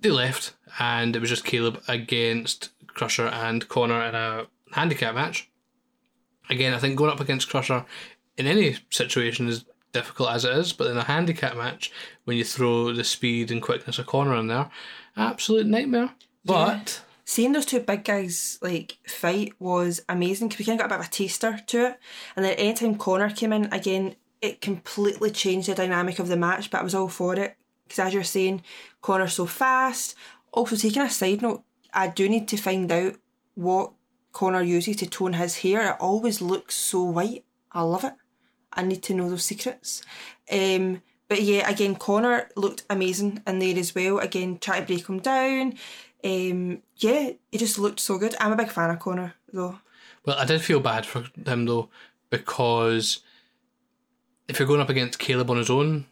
they 0.00 0.10
left, 0.10 0.54
and 0.78 1.14
it 1.14 1.20
was 1.20 1.28
just 1.28 1.44
Caleb 1.44 1.82
against 1.88 2.70
Crusher 2.88 3.26
and 3.26 3.68
Connor 3.68 4.02
in 4.04 4.14
a 4.14 4.46
handicap 4.72 5.14
match. 5.14 5.50
Again, 6.48 6.74
I 6.74 6.78
think 6.78 6.96
going 6.96 7.10
up 7.10 7.20
against 7.20 7.48
Crusher 7.48 7.84
in 8.36 8.46
any 8.46 8.76
situation 8.90 9.48
is 9.48 9.64
difficult 9.92 10.30
as 10.30 10.44
it 10.44 10.56
is, 10.56 10.72
but 10.72 10.88
in 10.88 10.96
a 10.96 11.04
handicap 11.04 11.56
match, 11.56 11.92
when 12.24 12.36
you 12.36 12.44
throw 12.44 12.92
the 12.92 13.04
speed 13.04 13.50
and 13.50 13.62
quickness 13.62 13.98
of 13.98 14.06
Connor 14.06 14.36
in 14.36 14.46
there, 14.48 14.70
absolute 15.16 15.66
nightmare. 15.66 16.10
But 16.44 17.02
Seeing 17.30 17.52
those 17.52 17.66
two 17.66 17.78
big 17.78 18.02
guys 18.02 18.58
like 18.60 18.96
fight 19.06 19.52
was 19.60 20.02
amazing 20.08 20.48
because 20.48 20.58
we 20.58 20.64
kind 20.64 20.80
of 20.80 20.88
got 20.88 20.96
a 20.96 20.98
bit 20.98 21.06
of 21.06 21.12
a 21.12 21.16
taster 21.16 21.60
to 21.64 21.86
it. 21.86 22.00
And 22.34 22.44
then 22.44 22.54
anytime 22.54 22.96
Connor 22.96 23.30
came 23.30 23.52
in 23.52 23.72
again, 23.72 24.16
it 24.40 24.60
completely 24.60 25.30
changed 25.30 25.68
the 25.68 25.74
dynamic 25.74 26.18
of 26.18 26.28
the 26.28 26.36
match. 26.36 26.70
But 26.70 26.80
I 26.80 26.84
was 26.84 26.94
all 26.94 27.08
for 27.08 27.34
it 27.36 27.56
because, 27.84 27.98
as 27.98 28.14
you're 28.14 28.24
saying, 28.24 28.62
Connor's 29.02 29.34
so 29.34 29.46
fast. 29.46 30.14
Also, 30.52 30.76
taking 30.76 31.02
a 31.02 31.10
side 31.10 31.42
note, 31.42 31.62
I 31.92 32.08
do 32.08 32.28
need 32.28 32.48
to 32.48 32.56
find 32.56 32.90
out 32.90 33.16
what 33.54 33.92
Connor 34.32 34.62
uses 34.62 34.96
to 34.96 35.06
tone 35.06 35.34
his 35.34 35.58
hair. 35.58 35.90
It 35.90 35.96
always 36.00 36.40
looks 36.40 36.74
so 36.74 37.02
white. 37.02 37.44
I 37.72 37.82
love 37.82 38.04
it. 38.04 38.14
I 38.72 38.82
need 38.82 39.02
to 39.04 39.14
know 39.14 39.28
those 39.28 39.44
secrets. 39.44 40.02
Um, 40.50 41.02
but 41.28 41.42
yeah, 41.42 41.68
again, 41.68 41.94
Connor 41.94 42.48
looked 42.56 42.84
amazing 42.90 43.42
in 43.46 43.58
there 43.58 43.78
as 43.78 43.94
well. 43.94 44.18
Again, 44.18 44.58
try 44.58 44.80
to 44.80 44.86
break 44.86 45.08
him 45.08 45.20
down. 45.20 45.74
Um, 46.24 46.82
yeah, 46.96 47.30
he 47.50 47.58
just 47.58 47.78
looked 47.78 48.00
so 48.00 48.18
good. 48.18 48.34
I'm 48.40 48.52
a 48.52 48.56
big 48.56 48.70
fan 48.70 48.90
of 48.90 48.98
Connor 48.98 49.34
though. 49.52 49.78
Well, 50.24 50.38
I 50.38 50.44
did 50.44 50.60
feel 50.60 50.80
bad 50.80 51.06
for 51.06 51.24
him 51.46 51.66
though, 51.66 51.88
because 52.28 53.20
if 54.50 54.58
you're 54.58 54.68
going 54.68 54.80
up 54.80 54.88
against 54.90 55.18
Caleb 55.18 55.50
on 55.50 55.56
his 55.56 55.70
own, 55.70 56.06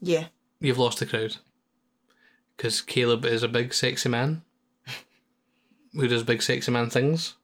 Yeah, 0.00 0.26
you've 0.60 0.78
lost 0.78 0.98
the 0.98 1.06
crowd. 1.06 1.36
Because 2.56 2.80
Caleb 2.80 3.24
is 3.24 3.42
a 3.42 3.48
big, 3.48 3.72
sexy 3.72 4.08
man 4.08 4.42
who 5.92 6.08
does 6.08 6.22
big, 6.24 6.42
sexy 6.42 6.70
man 6.72 6.90
things. 6.90 7.34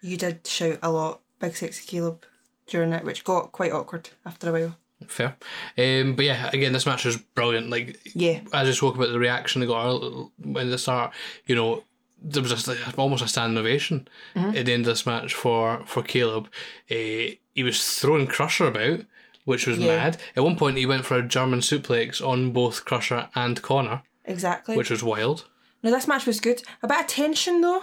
you 0.00 0.16
did 0.16 0.46
shout 0.46 0.78
a 0.82 0.90
lot, 0.90 1.20
big 1.38 1.54
sexy 1.56 1.84
Caleb, 1.86 2.24
during 2.66 2.92
it, 2.92 3.04
which 3.04 3.24
got 3.24 3.52
quite 3.52 3.72
awkward 3.72 4.10
after 4.24 4.48
a 4.48 4.52
while. 4.52 4.76
Fair. 5.06 5.36
Um, 5.76 6.14
but 6.16 6.24
yeah, 6.24 6.50
again, 6.52 6.72
this 6.72 6.86
match 6.86 7.04
was 7.04 7.16
brilliant. 7.18 7.70
Like, 7.70 8.00
Yeah, 8.14 8.40
as 8.52 8.68
I 8.68 8.72
spoke 8.72 8.96
about 8.96 9.10
the 9.10 9.18
reaction 9.18 9.60
they 9.60 9.66
got 9.66 10.00
when 10.38 10.70
the 10.70 10.78
start, 10.78 11.12
you 11.46 11.54
know, 11.54 11.84
there 12.22 12.42
was 12.42 12.66
like, 12.68 12.78
almost 12.98 13.22
a 13.24 13.28
standing 13.28 13.58
ovation 13.58 14.08
at 14.34 14.66
the 14.66 14.72
end 14.72 14.82
of 14.82 14.86
this 14.92 15.06
match 15.06 15.34
for 15.34 15.82
for 15.86 16.02
Caleb. 16.02 16.48
Uh, 16.90 17.34
he 17.54 17.62
was 17.62 17.98
throwing 17.98 18.26
Crusher 18.26 18.66
about, 18.66 19.00
which 19.44 19.66
was 19.66 19.78
Yeah. 19.78 19.96
mad. 19.96 20.16
At 20.36 20.44
one 20.44 20.56
point, 20.56 20.76
he 20.78 20.86
went 20.86 21.04
for 21.06 21.16
a 21.16 21.26
German 21.26 21.60
suplex 21.60 22.20
on 22.26 22.52
both 22.52 22.84
Crusher 22.84 23.28
and 23.34 23.60
Connor, 23.62 24.02
exactly. 24.24 24.76
which 24.76 24.90
was 24.90 25.02
wild. 25.02 25.44
No, 25.82 25.90
this 25.90 26.08
match 26.08 26.26
was 26.26 26.40
good. 26.40 26.62
A 26.82 26.88
bit 26.88 27.00
of 27.00 27.06
tension 27.06 27.60
though. 27.60 27.82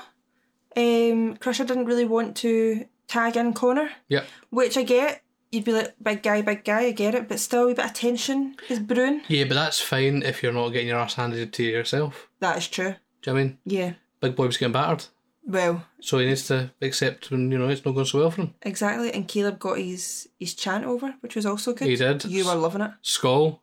Um, 0.78 1.38
Crusher 1.38 1.63
didn't 1.63 1.86
really 1.86 2.06
want 2.06 2.36
to 2.38 2.86
tag 3.08 3.38
in 3.38 3.54
Connor, 3.54 3.89
Yeah. 4.10 4.24
which 4.50 4.78
I 4.78 4.84
get. 4.84 5.21
You'd 5.52 5.63
be 5.63 5.71
like, 5.71 5.95
big 6.02 6.21
guy, 6.21 6.41
big 6.41 6.65
guy, 6.65 6.82
I 6.88 6.91
get 6.91 7.15
it, 7.15 7.30
but 7.30 7.39
still 7.39 7.69
a 7.69 7.74
bit 7.76 7.86
of 7.86 7.93
tension 7.93 8.58
is 8.67 8.80
brewing. 8.80 9.21
Yeah, 9.30 9.45
but 9.45 9.54
that's 9.54 9.80
fine 9.80 10.21
if 10.24 10.43
you're 10.43 10.52
not 10.52 10.69
getting 10.69 10.89
your 10.89 11.00
ass 11.00 11.13
handed 11.13 11.54
to 11.54 11.63
yourself. 11.63 12.28
That 12.41 12.58
is 12.58 12.67
true. 12.67 12.95
Do 13.21 13.32
you 13.32 13.34
know 13.34 13.34
what 13.34 13.39
I 13.39 13.43
mean? 13.43 13.58
Yeah. 13.63 13.93
Big 14.26 14.36
boy 14.36 14.48
was 14.48 14.58
getting 14.58 14.74
battered. 14.74 15.06
Well, 15.48 15.86
So 16.02 16.18
he 16.18 16.26
needs 16.26 16.48
to 16.48 16.72
accept 16.82 17.30
when, 17.30 17.52
you 17.52 17.60
know, 17.60 17.70
it's 17.70 17.86
not 17.86 17.94
going 17.94 18.08
so 18.08 18.20
well 18.20 18.32
for 18.32 18.42
him. 18.42 18.56
exactly. 18.64 19.14
And 19.14 19.28
Caleb 19.28 19.60
got 19.60 19.78
his 19.78 20.28
his 20.40 20.56
chant 20.56 20.86
over, 20.86 21.14
which 21.20 21.36
was 21.36 21.46
also 21.46 21.74
good. 21.74 21.88
He 21.88 21.96
did. 21.96 22.26
You 22.26 22.46
were 22.48 22.56
loving 22.56 22.82
it. 22.82 22.92
Skull. 23.04 23.62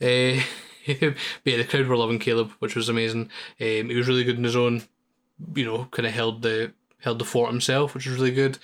Uh, 0.00 0.40
but 0.86 1.16
yeah, 1.44 1.58
the 1.58 1.64
crowd 1.68 1.86
were 1.86 1.96
loving 1.96 2.18
Caleb, 2.18 2.52
which 2.58 2.74
was 2.74 2.88
amazing. 2.88 3.28
Um, 3.60 3.90
he 3.90 3.94
was 3.94 4.08
really 4.08 4.24
good 4.24 4.38
in 4.38 4.44
his 4.44 4.56
own, 4.56 4.82
you 5.54 5.66
know, 5.66 5.84
kind 5.90 6.06
of 6.06 6.14
held 6.14 6.40
the 6.42 6.72
held 7.00 7.18
the 7.18 7.24
fort 7.26 7.50
himself, 7.50 7.94
which 7.94 8.06
was 8.06 8.16
really 8.16 8.30
good. 8.30 8.58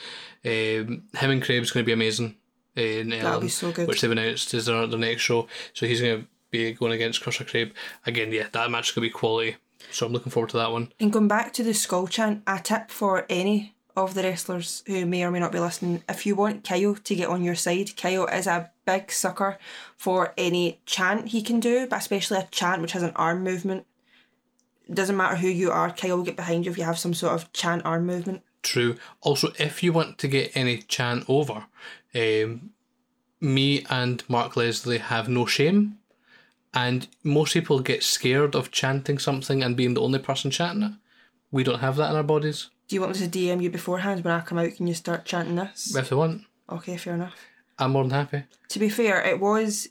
Um, 0.47 1.03
him 1.15 1.31
and 1.31 1.43
Craig's 1.43 1.71
going 1.73 1.85
to 1.85 1.87
be 1.87 1.93
amazing 1.93 2.37
in 2.75 3.13
Elgin, 3.13 3.41
be 3.41 3.49
so 3.49 3.71
good. 3.73 3.87
which 3.89 4.01
they've 4.01 4.11
announced 4.11 4.55
is 4.55 4.67
their, 4.67 4.87
their 4.87 4.99
next 4.99 5.23
show. 5.23 5.47
So 5.75 5.87
he's 5.87 6.01
going 6.01 6.23
to 6.23 6.29
be 6.51 6.73
going 6.73 6.93
against 6.93 7.21
Crusher 7.21 7.45
Craig 7.45 7.75
again. 8.07 8.33
Yeah, 8.33 8.47
that 8.53 8.71
match 8.71 8.89
is 8.89 8.95
going 8.95 9.07
to 9.07 9.13
be 9.13 9.19
quality. 9.19 9.57
So 9.91 10.07
I'm 10.07 10.13
looking 10.13 10.33
forward 10.33 10.51
to 10.51 10.57
that 10.59 10.73
one. 10.73 10.93
And 11.01 11.13
going 11.13 11.29
back 11.29 11.53
to 11.55 11.63
the 11.63 11.75
skull 11.75 12.07
chant, 12.07 12.43
a 12.47 12.61
tip 12.61 12.91
for 12.91 13.27
any 13.29 13.75
of 13.97 14.15
the 14.15 14.23
wrestlers 14.23 14.83
who 14.87 15.05
may 15.07 15.25
or 15.25 15.31
may 15.31 15.41
not 15.41 15.53
be 15.53 15.59
listening, 15.59 16.03
if 16.09 16.25
you 16.27 16.37
want 16.37 16.65
Kyle 16.65 16.95
to 16.95 17.15
get 17.15 17.29
on 17.29 17.43
your 17.43 17.55
side, 17.55 17.97
Kyle 17.97 18.27
is 18.27 18.47
a 18.47 18.71
big 18.87 19.11
sucker 19.11 19.59
for 19.97 20.35
any 20.37 20.81
chant 20.87 21.29
he 21.29 21.43
can 21.43 21.61
do, 21.61 21.87
but 21.87 21.99
especially 21.99 22.39
a 22.39 22.49
chant 22.51 22.83
which 22.83 22.93
has 22.93 23.03
an 23.03 23.13
arm 23.17 23.43
movement. 23.43 23.87
Doesn't 24.93 25.17
matter 25.17 25.37
who 25.37 25.49
you 25.49 25.71
are, 25.71 25.91
Kyle 25.91 26.17
will 26.17 26.25
get 26.25 26.37
behind 26.37 26.65
you 26.65 26.71
if 26.71 26.79
you 26.79 26.85
have 26.85 26.99
some 26.99 27.15
sort 27.15 27.35
of 27.35 27.53
chant 27.53 27.85
arm 27.85 28.07
movement. 28.07 28.43
True. 28.63 28.97
Also, 29.21 29.53
if 29.59 29.83
you 29.83 29.93
want 29.93 30.19
to 30.19 30.29
get 30.29 30.57
any 30.57 30.79
chant 30.79 31.25
over, 31.29 31.67
um, 32.15 32.71
me 33.41 33.85
and 33.91 34.23
Mark 34.29 34.57
Leslie 34.57 34.99
have 34.99 35.29
no 35.29 35.47
shame, 35.47 35.99
and 36.75 37.09
most 37.25 37.53
people 37.55 37.81
get 37.81 38.03
scared 38.03 38.55
of 38.55 38.71
chanting 38.71 39.19
something 39.19 39.63
and 39.63 39.77
being 39.77 39.95
the 39.95 40.03
only 40.03 40.19
person 40.19 40.51
chanting 40.51 40.83
it. 40.83 40.93
We 41.51 41.65
don't 41.65 41.81
have 41.81 41.97
that 41.97 42.11
in 42.11 42.17
our 42.17 42.23
bodies. 42.23 42.71
Do 42.89 42.95
you 42.95 43.01
want 43.01 43.19
me 43.19 43.27
to 43.27 43.39
DM 43.39 43.63
you 43.63 43.71
beforehand 43.71 44.25
when 44.25 44.35
I 44.35 44.41
come 44.41 44.59
out? 44.59 44.75
Can 44.75 44.87
you 44.87 44.95
start 44.95 45.25
chanting 45.25 45.57
this? 45.57 45.95
If 45.95 46.09
they 46.11 46.17
want, 46.17 46.43
Okay, 46.71 46.97
fair 46.97 47.15
enough. 47.15 47.35
I'm 47.79 47.93
more 47.93 48.03
than 48.05 48.11
happy. 48.11 48.45
To 48.69 48.79
be 48.79 48.89
fair, 48.89 49.23
it 49.23 49.41
was 49.41 49.89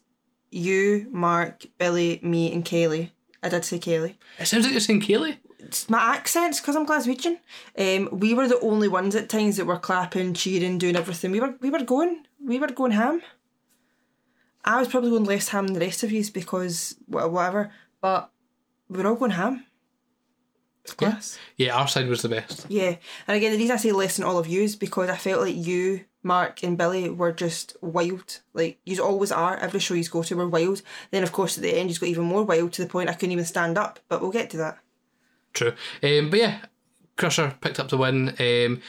you, 0.52 1.08
Mark, 1.12 1.66
Billy, 1.78 2.20
me, 2.22 2.54
and 2.54 2.64
Kaylee. 2.64 3.12
I 3.42 3.50
did 3.50 3.66
say 3.66 3.80
Kaylee. 3.80 4.16
It 4.40 4.46
sounds 4.46 4.66
like 4.66 4.74
you're 4.74 4.82
saying 4.82 5.02
Kaylee. 5.02 5.38
It's 5.60 5.90
my 5.90 6.16
accent's 6.16 6.60
because 6.60 6.76
I'm 6.76 6.86
Glaswegian. 6.86 7.40
Um, 7.78 8.10
we 8.12 8.34
were 8.34 8.48
the 8.48 8.60
only 8.60 8.88
ones 8.88 9.16
at 9.16 9.30
times 9.30 9.58
that 9.58 9.66
were 9.66 9.80
clapping, 9.80 10.34
cheering, 10.34 10.78
doing 10.78 10.96
everything. 10.96 11.32
We 11.32 11.40
were 11.40 11.56
we 11.60 11.70
were 11.70 11.84
going, 11.84 12.26
we 12.44 12.60
were 12.60 12.68
going 12.68 12.92
ham. 12.92 13.22
I 14.66 14.80
was 14.80 14.88
probably 14.88 15.12
going 15.12 15.24
less 15.24 15.50
ham 15.50 15.68
than 15.68 15.74
the 15.76 15.86
rest 15.86 16.04
of 16.04 16.12
you 16.12 16.24
because 16.34 16.96
whatever, 17.08 17.72
but 18.02 18.32
we 18.90 19.02
were 19.02 19.08
all 19.08 19.16
going 19.16 19.32
ham. 19.32 19.66
It's 20.84 20.94
class. 20.94 21.38
Yeah, 21.58 21.76
our 21.76 21.88
side 21.88 22.08
was 22.08 22.22
the 22.22 22.30
best. 22.30 22.66
Yeah. 22.70 22.96
And 23.28 23.36
again, 23.36 23.52
the 23.52 23.58
reason 23.58 23.74
I 23.74 23.78
say 23.78 23.92
less 23.92 24.16
than 24.16 24.26
all 24.26 24.38
of 24.38 24.48
you 24.48 24.62
is 24.62 24.78
because 24.78 25.10
I 25.10 25.18
felt 25.18 25.42
like 25.42 25.56
you, 25.56 26.06
Mark, 26.24 26.64
and 26.64 26.78
Billy 26.78 27.10
were 27.10 27.34
just 27.34 27.76
wild. 27.82 28.40
Like, 28.54 28.80
you 28.86 29.04
always 29.04 29.32
are. 29.32 29.58
Every 29.58 29.82
show 29.82 29.96
you 29.96 30.06
go 30.06 30.24
to, 30.24 30.36
were 30.38 30.48
wild. 30.48 30.82
Then, 31.12 31.24
of 31.24 31.34
course, 31.34 31.58
at 31.58 31.64
the 31.64 31.76
end, 31.76 31.90
you 31.90 31.98
got 31.98 32.08
even 32.08 32.24
more 32.24 32.44
wild 32.44 32.72
to 32.74 32.84
the 32.84 32.90
point 32.90 33.10
I 33.10 33.14
couldn't 33.14 33.34
even 33.34 33.44
stand 33.44 33.78
up. 33.78 34.00
But 34.08 34.22
we'll 34.22 34.32
get 34.32 34.50
to 34.52 34.58
that. 34.58 34.78
True. 35.54 35.74
Um, 36.02 36.30
but 36.30 36.40
yeah, 36.40 36.60
Crusher 37.18 37.56
picked 37.60 37.82
up 37.82 37.90
the 37.90 37.98
win. 37.98 38.30
Um, 38.40 38.82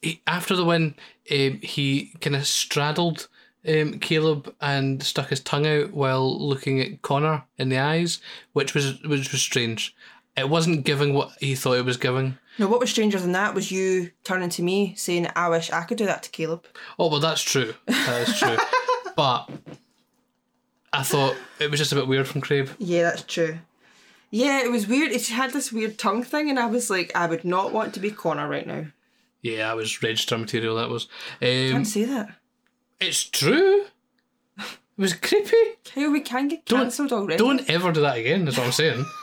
he, 0.00 0.22
after 0.26 0.56
the 0.56 0.64
win, 0.64 0.94
um, 1.30 1.60
he 1.62 2.14
kind 2.22 2.36
of 2.36 2.46
straddled 2.46 3.28
um, 3.68 3.98
Caleb 4.00 4.54
and 4.60 5.02
stuck 5.02 5.28
his 5.28 5.40
tongue 5.40 5.66
out 5.66 5.92
while 5.92 6.38
looking 6.40 6.80
at 6.80 7.02
Connor 7.02 7.44
in 7.58 7.68
the 7.68 7.78
eyes, 7.78 8.20
which 8.52 8.74
was 8.74 9.02
which 9.02 9.30
was 9.32 9.42
strange. 9.42 9.94
It 10.36 10.48
wasn't 10.48 10.84
giving 10.84 11.14
what 11.14 11.32
he 11.40 11.54
thought 11.54 11.78
it 11.78 11.84
was 11.84 11.96
giving. 11.96 12.38
No, 12.58 12.68
what 12.68 12.80
was 12.80 12.90
stranger 12.90 13.18
than 13.20 13.32
that 13.32 13.54
was 13.54 13.70
you 13.70 14.10
turning 14.24 14.48
to 14.50 14.62
me 14.62 14.94
saying, 14.96 15.28
I 15.36 15.48
wish 15.48 15.70
I 15.70 15.82
could 15.84 15.98
do 15.98 16.06
that 16.06 16.22
to 16.24 16.30
Caleb. 16.30 16.64
Oh 16.98 17.08
well, 17.08 17.20
that's 17.20 17.42
true. 17.42 17.74
That 17.86 18.28
is 18.28 18.38
true. 18.38 18.56
but 19.16 19.48
I 20.92 21.02
thought 21.02 21.36
it 21.60 21.70
was 21.70 21.78
just 21.78 21.92
a 21.92 21.94
bit 21.96 22.08
weird 22.08 22.26
from 22.26 22.40
Craig. 22.40 22.70
Yeah, 22.78 23.02
that's 23.04 23.22
true. 23.22 23.58
Yeah, 24.30 24.62
it 24.62 24.70
was 24.70 24.86
weird. 24.86 25.10
It 25.12 25.26
had 25.28 25.52
this 25.52 25.72
weird 25.72 25.98
tongue 25.98 26.22
thing, 26.22 26.50
and 26.50 26.58
I 26.58 26.66
was 26.66 26.90
like, 26.90 27.12
I 27.14 27.26
would 27.26 27.44
not 27.44 27.72
want 27.72 27.94
to 27.94 28.00
be 28.00 28.10
Connor 28.10 28.48
right 28.48 28.66
now. 28.66 28.86
Yeah, 29.42 29.68
that 29.68 29.76
was 29.76 30.02
register 30.02 30.36
material. 30.36 30.76
That 30.76 30.88
was. 30.90 31.08
Can't 31.40 31.74
Um, 31.76 31.84
say 31.84 32.04
that. 32.04 32.34
It's 33.00 33.24
true. 33.24 33.84
It 34.58 35.02
was 35.02 35.14
creepy. 35.14 35.56
How 35.94 36.10
we 36.10 36.20
can 36.20 36.48
get 36.48 36.64
Don't- 36.66 36.80
cancelled 36.84 37.12
already. 37.12 37.36
Don't 37.38 37.68
ever 37.70 37.92
do 37.92 38.00
that 38.00 38.18
again. 38.18 38.44
That's 38.44 38.56
what 38.58 38.66
I'm 38.66 38.72
saying. 38.72 39.04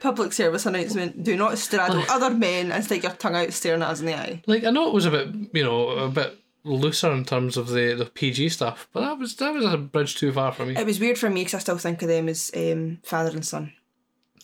Public 0.00 0.32
service 0.32 0.66
announcement: 0.66 1.24
Do 1.24 1.36
not 1.36 1.58
straddle 1.58 2.04
other 2.08 2.30
men 2.30 2.70
and 2.70 2.84
stick 2.84 3.02
your 3.02 3.12
tongue 3.12 3.34
out 3.34 3.52
staring 3.52 3.82
at 3.82 3.88
us 3.88 4.00
in 4.00 4.06
the 4.06 4.14
eye. 4.14 4.42
Like 4.46 4.62
I 4.64 4.70
know 4.70 4.86
it 4.86 4.94
was 4.94 5.06
a 5.06 5.10
bit, 5.10 5.28
you 5.52 5.64
know, 5.64 5.88
a 5.88 6.08
bit 6.08 6.38
looser 6.62 7.10
in 7.12 7.24
terms 7.24 7.56
of 7.56 7.68
the, 7.70 7.94
the 7.94 8.04
PG 8.06 8.50
stuff, 8.50 8.88
but 8.92 9.00
that 9.00 9.18
was 9.18 9.34
that 9.36 9.52
was 9.54 9.64
a 9.64 9.76
bridge 9.76 10.14
too 10.16 10.30
far 10.32 10.52
for 10.52 10.64
me. 10.66 10.76
It 10.76 10.86
was 10.86 11.00
weird 11.00 11.18
for 11.18 11.28
me 11.30 11.40
because 11.40 11.54
I 11.54 11.58
still 11.58 11.78
think 11.78 12.02
of 12.02 12.08
them 12.08 12.28
as 12.28 12.52
um, 12.54 12.98
father 13.02 13.30
and 13.30 13.44
son. 13.44 13.72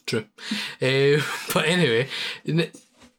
True. 0.07 0.25
Uh, 0.81 1.23
but 1.55 1.67
anyway, 1.67 2.09
n- 2.49 2.71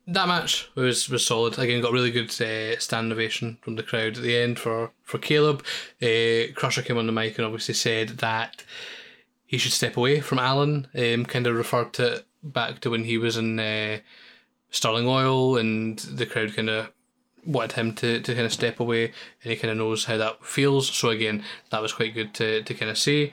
that 0.08 0.28
match 0.28 0.70
was 0.76 1.10
was 1.10 1.26
solid. 1.26 1.58
Again, 1.58 1.82
got 1.82 1.94
really 1.94 2.12
good 2.12 2.30
uh, 2.42 2.78
stand 2.80 3.12
ovation 3.12 3.58
from 3.62 3.76
the 3.76 3.84
crowd 3.84 4.18
at 4.18 4.24
the 4.24 4.38
end 4.38 4.60
for 4.60 4.92
for 5.04 5.18
Caleb. 5.18 5.64
Uh, 6.02 6.52
Crusher 6.56 6.82
came 6.82 6.98
on 6.98 7.08
the 7.08 7.14
mic 7.14 7.38
and 7.38 7.46
obviously 7.46 7.74
said 7.74 8.10
that 8.20 8.64
he 9.46 9.58
should 9.58 9.72
step 9.72 9.98
away 9.98 10.20
from 10.20 10.40
Alan. 10.40 10.88
Um, 10.96 11.26
kind 11.26 11.48
of 11.48 11.56
referred 11.56 11.94
to 11.94 12.26
back 12.44 12.82
to 12.82 12.90
when 12.90 13.06
he 13.06 13.18
was 13.18 13.38
in 13.38 13.60
uh, 13.60 14.00
Sterling 14.70 15.08
Oil, 15.08 15.58
and 15.58 16.00
the 16.00 16.26
crowd 16.26 16.56
kind 16.56 16.70
of 16.70 16.92
wanted 17.46 17.74
him 17.74 17.94
to, 17.96 18.22
to 18.22 18.34
kind 18.34 18.46
of 18.46 18.54
step 18.54 18.80
away, 18.80 19.06
and 19.44 19.52
he 19.52 19.56
kind 19.56 19.72
of 19.72 19.78
knows 19.78 20.06
how 20.06 20.18
that 20.18 20.46
feels. 20.46 20.90
So 20.90 21.10
again, 21.10 21.44
that 21.70 21.82
was 21.82 21.94
quite 21.94 22.14
good 22.14 22.34
to 22.36 22.62
to 22.64 22.74
kind 22.74 22.92
of 22.92 22.98
see. 22.98 23.32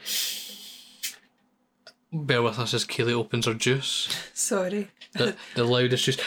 Bear 2.12 2.42
with 2.42 2.58
us 2.58 2.74
as 2.74 2.84
Kaylee 2.84 3.12
opens 3.12 3.46
her 3.46 3.54
juice. 3.54 4.08
Sorry. 4.34 4.88
The, 5.12 5.36
the 5.54 5.64
loudest 5.64 6.04
juice. 6.04 6.18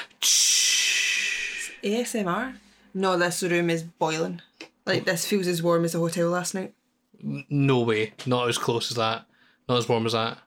ASMR? 1.84 2.56
No, 2.94 3.18
this 3.18 3.42
room 3.44 3.70
is 3.70 3.84
boiling. 3.84 4.42
Like, 4.86 5.06
this 5.06 5.26
feels 5.26 5.48
as 5.48 5.64
warm 5.64 5.86
as 5.86 5.94
the 5.94 6.00
hotel 6.00 6.30
last 6.30 6.54
night. 6.54 6.74
No 7.22 7.80
way. 7.80 8.14
Not 8.26 8.50
as 8.50 8.58
close 8.58 8.92
as 8.92 8.98
that. 8.98 9.26
Not 9.70 9.78
as 9.78 9.88
warm 9.88 10.06
as 10.06 10.12
that. 10.14 10.38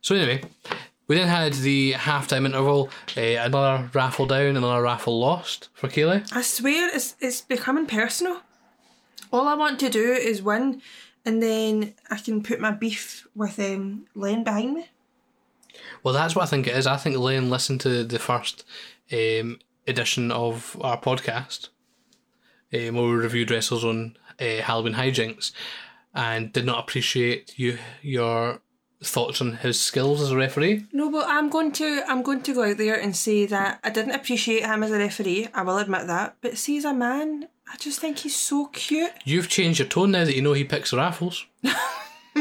So 0.00 0.14
anyway, 0.14 0.42
we 1.06 1.16
then 1.16 1.28
had 1.28 1.52
the 1.54 1.92
halftime 1.92 2.46
interval. 2.46 2.88
Uh, 3.16 3.20
another 3.20 3.90
raffle 3.92 4.26
down, 4.26 4.46
and 4.46 4.58
another 4.58 4.82
raffle 4.82 5.18
lost 5.18 5.68
for 5.74 5.88
Kaylee. 5.88 6.34
I 6.34 6.42
swear 6.42 6.88
it's, 6.94 7.16
it's 7.20 7.40
becoming 7.40 7.86
personal. 7.86 8.40
All 9.32 9.48
I 9.48 9.54
want 9.54 9.80
to 9.80 9.90
do 9.90 10.12
is 10.12 10.42
win, 10.42 10.82
and 11.24 11.42
then 11.42 11.94
I 12.10 12.18
can 12.18 12.42
put 12.42 12.60
my 12.60 12.70
beef 12.70 13.26
with 13.34 13.58
um, 13.58 14.06
Len 14.14 14.44
behind 14.44 14.74
me. 14.74 14.88
Well, 16.02 16.14
that's 16.14 16.34
what 16.34 16.42
I 16.42 16.46
think 16.46 16.66
it 16.66 16.76
is. 16.76 16.86
I 16.86 16.96
think 16.96 17.16
Lane 17.16 17.50
listened 17.50 17.80
to 17.82 18.04
the 18.04 18.18
first 18.18 18.64
um, 19.12 19.58
edition 19.86 20.30
of 20.30 20.76
our 20.80 21.00
podcast, 21.00 21.68
um, 22.72 22.94
where 22.94 23.04
we 23.04 23.12
reviewed 23.12 23.50
wrestles 23.50 23.84
on 23.84 24.16
uh, 24.40 24.62
Halloween 24.62 24.94
hijinks, 24.94 25.52
and 26.14 26.52
did 26.52 26.66
not 26.66 26.80
appreciate 26.80 27.58
you 27.58 27.78
your 28.00 28.60
thoughts 29.04 29.40
on 29.40 29.54
his 29.54 29.80
skills 29.80 30.20
as 30.22 30.30
a 30.30 30.36
referee. 30.36 30.86
No, 30.92 31.10
but 31.10 31.26
I'm 31.28 31.48
going 31.50 31.72
to 31.72 32.02
I'm 32.06 32.22
going 32.22 32.42
to 32.42 32.54
go 32.54 32.70
out 32.70 32.78
there 32.78 33.00
and 33.00 33.16
say 33.16 33.46
that 33.46 33.80
I 33.82 33.90
didn't 33.90 34.14
appreciate 34.14 34.64
him 34.64 34.82
as 34.82 34.90
a 34.90 34.98
referee. 34.98 35.48
I 35.54 35.62
will 35.62 35.78
admit 35.78 36.06
that. 36.06 36.36
But 36.40 36.58
see, 36.58 36.78
as 36.78 36.84
a 36.84 36.94
man, 36.94 37.48
I 37.72 37.76
just 37.76 38.00
think 38.00 38.18
he's 38.18 38.36
so 38.36 38.66
cute. 38.66 39.12
You've 39.24 39.48
changed 39.48 39.78
your 39.78 39.88
tone 39.88 40.12
now 40.12 40.24
that 40.24 40.34
you 40.34 40.42
know 40.42 40.52
he 40.52 40.64
picks 40.64 40.90
the 40.90 40.98
raffles. 40.98 41.46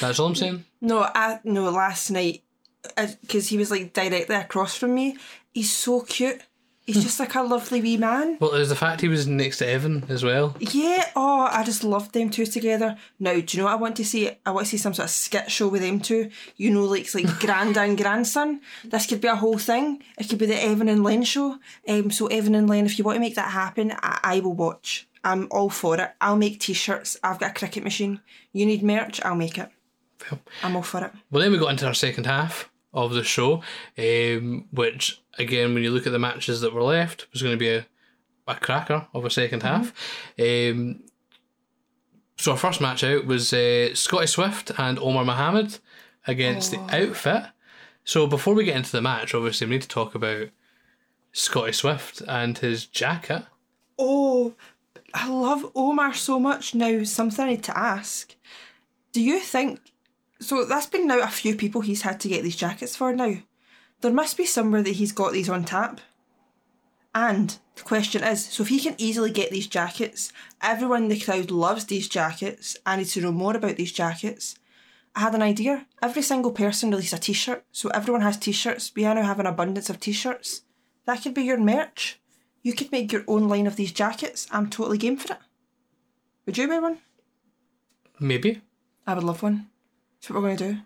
That's 0.00 0.18
all 0.18 0.26
I'm 0.26 0.34
saying. 0.34 0.64
No, 0.80 1.02
I 1.02 1.40
no 1.44 1.70
last 1.70 2.10
night 2.10 2.41
because 2.96 3.48
he 3.48 3.58
was 3.58 3.70
like 3.70 3.92
directly 3.92 4.36
across 4.36 4.76
from 4.76 4.94
me. 4.94 5.16
He's 5.52 5.72
so 5.72 6.00
cute. 6.02 6.42
He's 6.84 7.04
just 7.04 7.20
like 7.20 7.36
a 7.36 7.42
lovely 7.42 7.80
wee 7.80 7.96
man. 7.96 8.38
Well, 8.40 8.50
there's 8.50 8.70
the 8.70 8.74
fact 8.74 9.02
he 9.02 9.08
was 9.08 9.28
next 9.28 9.58
to 9.58 9.66
Evan 9.68 10.04
as 10.08 10.24
well. 10.24 10.56
Yeah, 10.58 11.10
oh, 11.14 11.48
I 11.50 11.62
just 11.62 11.84
loved 11.84 12.12
them 12.12 12.28
two 12.28 12.44
together. 12.44 12.96
Now, 13.20 13.34
do 13.34 13.44
you 13.48 13.58
know 13.58 13.66
what 13.66 13.74
I 13.74 13.76
want 13.76 13.96
to 13.96 14.04
see? 14.04 14.30
I 14.44 14.50
want 14.50 14.66
to 14.66 14.70
see 14.70 14.78
some 14.78 14.92
sort 14.92 15.04
of 15.04 15.10
skit 15.10 15.48
show 15.48 15.68
with 15.68 15.82
them 15.82 16.00
two. 16.00 16.30
You 16.56 16.72
know, 16.72 16.84
like 16.84 17.02
it's 17.02 17.14
like 17.14 17.38
grand 17.38 17.78
and 17.78 17.96
grandson. 17.96 18.62
This 18.84 19.06
could 19.06 19.20
be 19.20 19.28
a 19.28 19.36
whole 19.36 19.58
thing. 19.58 20.02
It 20.18 20.28
could 20.28 20.38
be 20.38 20.46
the 20.46 20.60
Evan 20.60 20.88
and 20.88 21.04
Len 21.04 21.22
show. 21.22 21.58
Um, 21.86 22.10
so 22.10 22.26
Evan 22.26 22.56
and 22.56 22.68
Len, 22.68 22.86
if 22.86 22.98
you 22.98 23.04
want 23.04 23.16
to 23.16 23.20
make 23.20 23.36
that 23.36 23.52
happen, 23.52 23.92
I, 24.02 24.18
I 24.24 24.40
will 24.40 24.54
watch. 24.54 25.06
I'm 25.22 25.46
all 25.52 25.70
for 25.70 26.00
it. 26.00 26.10
I'll 26.20 26.36
make 26.36 26.58
t-shirts. 26.58 27.16
I've 27.22 27.38
got 27.38 27.52
a 27.52 27.54
Cricut 27.54 27.84
machine. 27.84 28.20
You 28.52 28.66
need 28.66 28.82
merch? 28.82 29.22
I'll 29.24 29.36
make 29.36 29.56
it. 29.56 29.68
I'm 30.64 30.74
all 30.74 30.82
for 30.82 31.04
it. 31.04 31.12
Well, 31.30 31.42
then 31.42 31.52
we 31.52 31.58
got 31.58 31.70
into 31.70 31.86
our 31.86 31.94
second 31.94 32.26
half 32.26 32.71
of 32.92 33.14
the 33.14 33.24
show, 33.24 33.62
um, 33.98 34.66
which 34.70 35.22
again, 35.38 35.74
when 35.74 35.82
you 35.82 35.90
look 35.90 36.06
at 36.06 36.12
the 36.12 36.18
matches 36.18 36.60
that 36.60 36.72
were 36.72 36.82
left, 36.82 37.26
was 37.32 37.42
going 37.42 37.54
to 37.54 37.58
be 37.58 37.70
a, 37.70 37.86
a 38.46 38.54
cracker 38.54 39.06
of 39.14 39.24
a 39.24 39.28
2nd 39.28 39.62
half. 39.62 39.92
Um, 40.38 41.04
so 42.36 42.52
our 42.52 42.58
first 42.58 42.80
match 42.80 43.04
out 43.04 43.26
was 43.26 43.52
uh, 43.52 43.94
Scotty 43.94 44.26
Swift 44.26 44.72
and 44.78 44.98
Omar 44.98 45.24
Mohammed 45.24 45.78
against 46.26 46.70
the 46.70 46.78
Outfit. 46.94 47.44
So 48.04 48.26
before 48.26 48.54
we 48.54 48.64
get 48.64 48.76
into 48.76 48.92
the 48.92 49.02
match, 49.02 49.34
obviously 49.34 49.66
we 49.66 49.74
need 49.74 49.82
to 49.82 49.88
talk 49.88 50.14
about 50.14 50.48
Scotty 51.32 51.72
Swift 51.72 52.20
and 52.26 52.58
his 52.58 52.86
jacket. 52.86 53.44
Oh, 53.98 54.54
I 55.14 55.28
love 55.28 55.70
Omar 55.74 56.14
so 56.14 56.40
much. 56.40 56.74
Now, 56.74 57.04
something 57.04 57.44
I 57.44 57.50
need 57.50 57.62
to 57.64 57.78
ask. 57.78 58.34
Do 59.12 59.22
you 59.22 59.38
think 59.38 59.91
so? 60.42 60.64
That's 60.64 60.86
been 60.86 61.06
now 61.06 61.20
a 61.20 61.28
few 61.28 61.56
people 61.56 61.80
he's 61.80 62.02
had 62.02 62.20
to 62.20 62.28
get 62.28 62.42
these 62.42 62.56
jackets 62.56 62.96
for 62.96 63.12
now. 63.12 63.36
There 64.00 64.12
must 64.12 64.36
be 64.36 64.44
somewhere 64.44 64.82
that 64.82 64.96
he's 64.96 65.12
got 65.12 65.32
these 65.32 65.48
on 65.48 65.64
tap. 65.64 66.00
And 67.14 67.58
the 67.76 67.82
question 67.82 68.24
is 68.24 68.46
so 68.46 68.62
if 68.62 68.68
he 68.68 68.80
can 68.80 68.94
easily 68.98 69.30
get 69.30 69.50
these 69.50 69.66
jackets, 69.66 70.32
everyone 70.60 71.04
in 71.04 71.08
the 71.08 71.20
crowd 71.20 71.50
loves 71.50 71.84
these 71.84 72.08
jackets. 72.08 72.76
I 72.86 72.96
need 72.96 73.06
to 73.08 73.20
know 73.20 73.32
more 73.32 73.56
about 73.56 73.76
these 73.76 73.92
jackets. 73.92 74.56
I 75.14 75.20
had 75.20 75.34
an 75.34 75.42
idea. 75.42 75.86
Every 76.00 76.22
single 76.22 76.52
person 76.52 76.90
released 76.90 77.12
a 77.12 77.18
t 77.18 77.32
shirt, 77.34 77.64
so 77.70 77.90
everyone 77.90 78.22
has 78.22 78.38
t 78.38 78.50
shirts. 78.52 78.92
We 78.96 79.02
now 79.02 79.22
have 79.22 79.40
an 79.40 79.46
abundance 79.46 79.90
of 79.90 80.00
t 80.00 80.12
shirts. 80.12 80.62
That 81.04 81.22
could 81.22 81.34
be 81.34 81.42
your 81.42 81.58
merch. 81.58 82.18
You 82.62 82.72
could 82.72 82.92
make 82.92 83.12
your 83.12 83.24
own 83.26 83.48
line 83.48 83.66
of 83.66 83.76
these 83.76 83.92
jackets. 83.92 84.46
I'm 84.50 84.70
totally 84.70 84.98
game 84.98 85.16
for 85.16 85.34
it. 85.34 85.40
Would 86.46 86.56
you 86.56 86.68
buy 86.68 86.78
one? 86.78 86.98
Maybe. 88.18 88.62
I 89.06 89.14
would 89.14 89.24
love 89.24 89.42
one. 89.42 89.68
That's 90.22 90.30
what 90.30 90.40
we're 90.40 90.48
going 90.50 90.56
to 90.56 90.72
do. 90.74 90.78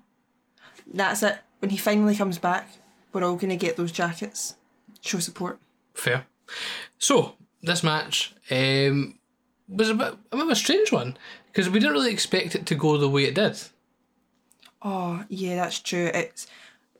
That's 0.94 1.22
it. 1.22 1.38
When 1.58 1.70
he 1.70 1.76
finally 1.76 2.16
comes 2.16 2.38
back, 2.38 2.70
we're 3.12 3.22
all 3.22 3.36
going 3.36 3.50
to 3.50 3.56
get 3.56 3.76
those 3.76 3.92
jackets. 3.92 4.56
Show 5.02 5.18
support. 5.18 5.58
Fair. 5.92 6.24
So 6.98 7.34
this 7.62 7.82
match 7.82 8.34
um, 8.50 9.18
was 9.68 9.90
a 9.90 9.94
bit, 9.94 10.14
a 10.32 10.36
bit 10.36 10.44
of 10.46 10.48
a 10.48 10.56
strange 10.56 10.90
one 10.90 11.18
because 11.48 11.68
we 11.68 11.80
didn't 11.80 11.92
really 11.92 12.12
expect 12.12 12.54
it 12.54 12.64
to 12.64 12.74
go 12.74 12.96
the 12.96 13.10
way 13.10 13.24
it 13.24 13.34
did. 13.34 13.58
Oh, 14.80 15.22
yeah, 15.28 15.56
that's 15.56 15.80
true. 15.80 16.10
It's 16.14 16.46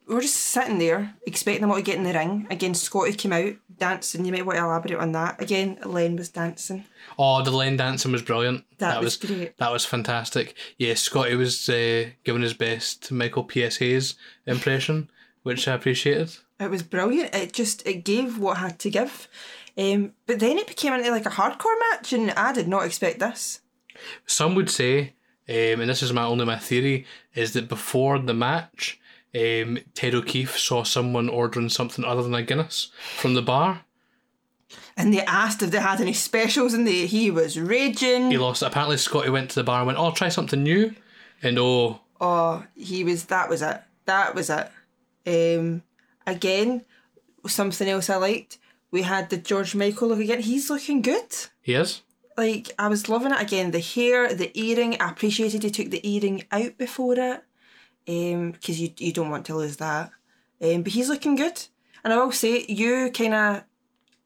we're 0.07 0.20
just 0.20 0.36
sitting 0.36 0.78
there 0.78 1.14
expecting 1.26 1.62
them 1.62 1.70
all 1.70 1.76
to 1.76 1.82
get 1.82 1.96
in 1.96 2.04
the 2.04 2.12
ring. 2.12 2.46
Again, 2.50 2.74
Scotty 2.74 3.12
came 3.12 3.32
out 3.32 3.54
dancing. 3.76 4.24
You 4.24 4.32
might 4.32 4.46
want 4.46 4.59
to 4.59 4.64
elaborate 4.64 4.98
on 4.98 5.12
that. 5.12 5.40
Again, 5.42 5.78
Len 5.84 6.16
was 6.16 6.28
dancing. 6.28 6.84
Oh, 7.18 7.42
the 7.42 7.50
line 7.50 7.76
dancing 7.76 8.12
was 8.12 8.22
brilliant. 8.22 8.64
That 8.78 9.02
was 9.02 9.16
great. 9.16 9.57
That 9.59 9.72
was 9.72 9.84
fantastic. 9.84 10.54
Yeah, 10.78 10.94
Scotty 10.94 11.34
was 11.34 11.68
uh, 11.68 12.11
giving 12.24 12.42
his 12.42 12.54
best 12.54 13.11
Michael 13.11 13.44
P.S. 13.44 13.76
Hayes 13.78 14.14
impression, 14.46 15.11
which 15.42 15.66
I 15.66 15.74
appreciated. 15.74 16.36
It 16.61 16.70
was 16.70 16.82
brilliant. 16.82 17.34
It 17.34 17.52
just 17.52 17.86
it 17.86 18.04
gave 18.04 18.38
what 18.38 18.59
had 18.59 18.78
to 18.80 18.90
give. 18.90 19.28
Um, 19.76 20.12
but 20.26 20.38
then 20.38 20.57
it 20.57 20.68
became 20.68 20.94
into 20.94 21.11
like 21.11 21.26
a 21.26 21.30
hardcore 21.30 21.78
match, 21.90 22.12
and 22.12 22.30
I 22.30 22.52
did 22.52 22.68
not 22.68 22.86
expect 22.86 23.18
this. 23.18 23.61
Some 24.26 24.54
would 24.54 24.70
say, 24.70 25.14
um, 25.48 25.80
and 25.80 25.90
this 25.90 26.02
is 26.02 26.12
my 26.12 26.24
only 26.24 26.44
my 26.44 26.59
theory, 26.59 27.07
is 27.34 27.52
that 27.54 27.68
before 27.68 28.18
the 28.18 28.34
match, 28.34 29.00
um, 29.37 29.78
Ted 29.95 30.14
O'Keefe 30.14 30.57
saw 30.59 30.82
someone 30.82 31.28
ordering 31.28 31.68
something 31.68 32.05
other 32.05 32.22
than 32.22 32.34
a 32.34 32.43
Guinness 32.43 32.91
from 33.16 33.34
the 33.34 33.43
bar. 33.43 33.82
And 34.97 35.12
they 35.12 35.20
asked 35.22 35.62
if 35.62 35.70
they 35.70 35.78
had 35.80 36.01
any 36.01 36.14
specials, 36.14 36.72
and 36.72 36.87
they, 36.87 37.07
he 37.07 37.30
was 37.30 37.59
raging. 37.59 38.30
He 38.30 38.39
lost. 38.39 38.62
Apparently, 38.62 38.97
Scotty 38.97 39.30
went 39.30 39.51
to 39.51 39.57
the 39.57 39.64
bar 39.64 39.78
and 39.80 39.87
went, 39.87 39.99
"Oh, 39.99 40.11
try 40.11 40.28
something 40.30 40.62
new," 40.62 40.95
and 41.43 41.59
oh, 41.59 42.01
Oh, 42.20 42.64
he 42.74 43.05
was. 43.05 43.26
That 43.26 43.49
was 43.51 43.61
it. 43.62 43.80
That 44.07 44.34
was 44.34 44.51
it. 44.51 44.70
Um, 45.26 45.82
again, 46.26 46.84
something 47.47 47.89
else 47.89 48.09
I 48.09 48.16
liked. 48.16 48.59
We 48.91 49.03
had 49.03 49.28
the 49.28 49.37
George 49.37 49.74
Michael 49.74 50.09
look 50.09 50.20
again. 50.20 50.41
He's 50.41 50.70
looking 50.70 51.03
good. 51.03 51.34
he 51.61 51.74
is. 51.74 52.03
Like 52.39 52.70
I 52.78 52.89
was 52.89 53.09
loving 53.09 53.32
it 53.32 53.41
again. 53.41 53.70
The 53.72 53.80
hair, 53.80 54.34
the 54.34 54.51
earring. 54.59 55.01
I 55.01 55.11
appreciated 55.11 55.62
he 55.62 55.70
took 55.70 55.91
the 55.91 56.07
earring 56.09 56.45
out 56.51 56.78
before 56.78 57.18
it. 57.18 57.43
Um, 58.09 58.52
because 58.52 58.80
you 58.80 58.90
you 58.98 59.12
don't 59.12 59.30
want 59.30 59.46
to 59.46 59.57
lose 59.57 59.76
that. 59.78 60.11
Um, 60.62 60.82
but 60.82 60.92
he's 60.92 61.09
looking 61.09 61.36
good. 61.36 61.61
And 62.04 62.12
I 62.12 62.16
will 62.22 62.32
say, 62.32 62.64
you 62.68 63.11
kind 63.12 63.34
of, 63.34 63.64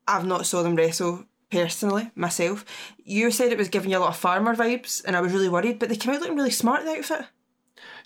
I've 0.07 0.25
not 0.25 0.45
saw 0.45 0.61
them 0.61 0.75
wrestle 0.75 1.25
personally 1.49 2.11
myself. 2.15 2.63
You 3.03 3.31
said 3.31 3.51
it 3.51 3.57
was 3.57 3.69
giving 3.69 3.89
you 3.91 3.97
a 3.97 3.99
lot 3.99 4.09
of 4.09 4.17
farmer 4.17 4.55
vibes, 4.55 5.03
and 5.03 5.15
I 5.15 5.21
was 5.21 5.33
really 5.33 5.49
worried. 5.49 5.79
But 5.79 5.89
they 5.89 5.95
came 5.95 6.13
out 6.13 6.21
looking 6.21 6.37
really 6.37 6.51
smart. 6.51 6.85
The 6.85 6.91
outfit. 6.91 7.25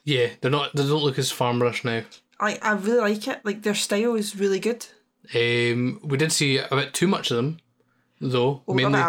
Yeah, 0.03 0.29
they're 0.39 0.51
not. 0.51 0.75
They 0.75 0.83
don't 0.83 1.03
look 1.03 1.19
as 1.19 1.31
farmerish 1.31 1.83
now. 1.83 2.03
I 2.39 2.57
I 2.61 2.73
really 2.73 2.99
like 2.99 3.27
it. 3.27 3.41
Like 3.43 3.63
their 3.63 3.75
style 3.75 4.15
is 4.15 4.35
really 4.35 4.59
good. 4.59 4.85
Um, 5.33 5.99
we 6.03 6.17
did 6.17 6.31
see 6.31 6.57
a 6.57 6.67
bit 6.69 6.93
too 6.93 7.07
much 7.07 7.31
of 7.31 7.37
them, 7.37 7.59
though. 8.21 8.61
Oh, 8.67 8.73
mainly, 8.73 9.01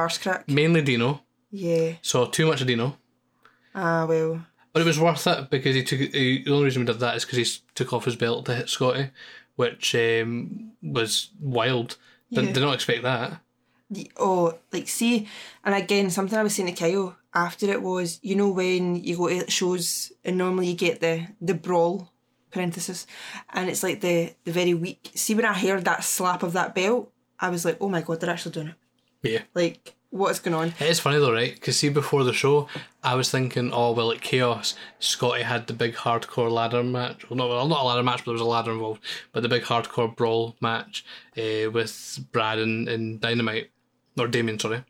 mainly 0.49 0.83
Dino. 0.83 1.21
Yeah. 1.51 1.93
Saw 2.03 2.27
too 2.27 2.47
much 2.47 2.61
of 2.61 2.67
Dino. 2.67 2.97
Ah, 3.75 4.07
well. 4.07 4.47
But 4.77 4.83
it 4.83 4.87
was 4.89 5.01
worth 5.01 5.27
it 5.27 5.49
because 5.49 5.75
he 5.75 5.83
took. 5.83 5.99
He, 6.01 6.43
the 6.43 6.53
only 6.53 6.67
reason 6.67 6.83
we 6.83 6.87
did 6.87 7.01
that 7.01 7.17
is 7.17 7.25
because 7.25 7.39
he 7.39 7.61
took 7.75 7.95
off 7.95 8.05
his 8.05 8.15
belt 8.15 8.45
to 8.45 8.55
hit 8.55 8.69
Scotty, 8.69 9.09
which 9.55 9.95
um, 9.95 10.73
was 10.83 11.31
wild. 11.41 11.97
Did, 12.31 12.45
Yeah. 12.45 12.53
did 12.53 12.61
not 12.61 12.75
expect 12.75 13.03
that. 13.03 13.41
the- 13.91 14.11
oh, 14.19 14.59
like 14.75 14.87
see, 14.87 15.27
and 15.65 15.75
again, 15.75 16.11
something 16.11 16.39
I 16.39 16.43
was 16.43 16.55
saying 16.55 16.75
to 16.75 16.79
Kyle 16.79 17.17
after 17.33 17.71
it 17.71 17.81
was, 17.81 18.19
you 18.23 18.37
know, 18.37 18.51
when 18.51 19.03
you 19.03 19.17
go 19.17 19.29
to 19.31 19.51
shows 19.51 20.13
and 20.27 20.37
normally 20.37 20.67
you 20.69 20.75
get 20.75 21.01
the 21.01 21.27
the 21.41 21.55
brawl 21.55 22.13
parenthesis, 22.51 23.07
and 23.55 23.71
it's 23.71 23.83
like 23.83 24.03
the 24.03 24.35
the 24.45 24.53
very 24.53 24.75
weak. 24.75 25.11
See, 25.15 25.35
when 25.35 25.47
I 25.47 25.55
heard 25.55 25.87
that 25.87 26.05
slap 26.05 26.43
of 26.43 26.53
that 26.53 26.75
belt, 26.75 27.11
I 27.41 27.49
was 27.49 27.65
like, 27.65 27.79
oh 27.81 27.89
my 27.89 28.03
god, 28.03 28.21
they're 28.21 28.29
actually 28.29 28.53
doing 28.53 28.69
it. 28.69 28.75
Yeah. 29.23 29.43
Like, 29.55 29.95
what 30.11 30.31
is 30.31 30.39
going 30.41 30.55
on? 30.55 30.69
It 30.69 30.89
is 30.89 31.01
funny 31.01 31.19
though, 31.19 31.33
right? 31.33 31.55
Because 31.55 31.79
see, 31.79 31.89
before 31.89 32.25
the 32.25 32.33
show, 32.33 32.69
I 33.03 33.15
was 33.15 33.31
thinking, 33.31 33.71
oh 33.73 33.93
well, 33.93 34.11
at 34.13 34.21
Chaos, 34.21 34.75
Scotty 34.99 35.43
had 35.43 35.67
the 35.67 35.73
big 35.75 35.95
hardcore 35.95 36.51
ladder 36.51 36.83
match. 36.83 37.29
Well, 37.29 37.37
not 37.37 37.49
well, 37.49 37.69
not 37.69 37.83
a 37.83 37.85
ladder 37.85 38.03
match, 38.03 38.19
but 38.19 38.27
there 38.27 38.33
was 38.35 38.41
a 38.41 38.45
ladder 38.45 38.73
involved. 38.73 39.03
But 39.33 39.43
the 39.43 39.49
big 39.49 39.63
hardcore 39.65 40.15
brawl 40.15 40.57
match 40.61 41.05
uh, 41.37 41.71
with 41.71 42.19
Brad 42.33 42.59
and, 42.59 42.89
and 42.89 43.21
Dynamite 43.21 43.71
or 44.19 44.29
Damien, 44.29 44.59
sorry. 44.59 44.85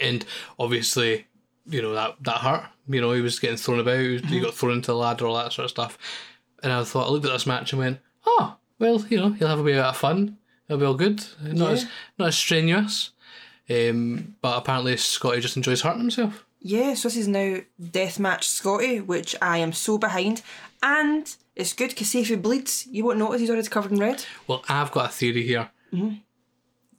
And 0.00 0.24
obviously, 0.58 1.26
you 1.66 1.82
know 1.82 1.92
that 1.94 2.16
that 2.22 2.38
hurt. 2.38 2.64
You 2.88 3.00
know, 3.00 3.12
he 3.12 3.20
was 3.20 3.38
getting 3.38 3.56
thrown 3.56 3.78
about. 3.80 3.98
He, 4.00 4.08
was- 4.14 4.22
he 4.24 4.40
got 4.40 4.54
thrown 4.54 4.72
into 4.72 4.88
the 4.92 4.96
ladder, 4.96 5.26
all 5.26 5.36
that 5.36 5.52
sort 5.52 5.64
of 5.64 5.70
stuff. 5.70 5.98
And 6.62 6.72
I 6.72 6.82
thought, 6.84 7.08
I 7.08 7.10
looked 7.10 7.26
at 7.26 7.32
this 7.32 7.46
match 7.46 7.72
and 7.72 7.80
went, 7.80 7.98
oh 8.26 8.56
well, 8.78 9.04
you 9.08 9.18
know, 9.18 9.30
he'll 9.30 9.48
have 9.48 9.58
a 9.60 9.64
bit 9.64 9.76
of 9.78 9.96
fun. 9.96 10.38
It'll 10.68 10.78
be 10.80 10.86
all 10.86 10.94
good. 10.94 11.24
Not 11.42 11.66
Yeah. 11.68 11.72
as 11.72 11.86
not 12.18 12.28
as 12.28 12.36
strenuous. 12.36 13.10
Um, 13.70 14.36
but 14.42 14.58
apparently 14.58 14.96
Scotty 14.96 15.40
just 15.40 15.56
enjoys 15.56 15.80
hurting 15.82 16.00
himself. 16.00 16.44
Yeah, 16.60 16.94
so 16.94 17.08
this 17.08 17.16
is 17.16 17.28
now 17.28 17.58
Deathmatch 17.80 18.44
Scotty, 18.44 19.00
which 19.00 19.34
I 19.42 19.58
am 19.58 19.72
so 19.72 19.98
behind. 19.98 20.42
And 20.82 21.34
it's 21.56 21.72
good 21.72 21.90
because 21.90 22.14
if 22.14 22.28
he 22.28 22.36
bleeds, 22.36 22.86
you 22.86 23.04
won't 23.04 23.18
notice 23.18 23.40
he's 23.40 23.50
already 23.50 23.66
covered 23.68 23.92
in 23.92 23.98
red. 23.98 24.24
Well, 24.46 24.64
I've 24.68 24.92
got 24.92 25.10
a 25.10 25.12
theory 25.12 25.42
here. 25.46 25.70
Mm-hmm. 25.92 26.16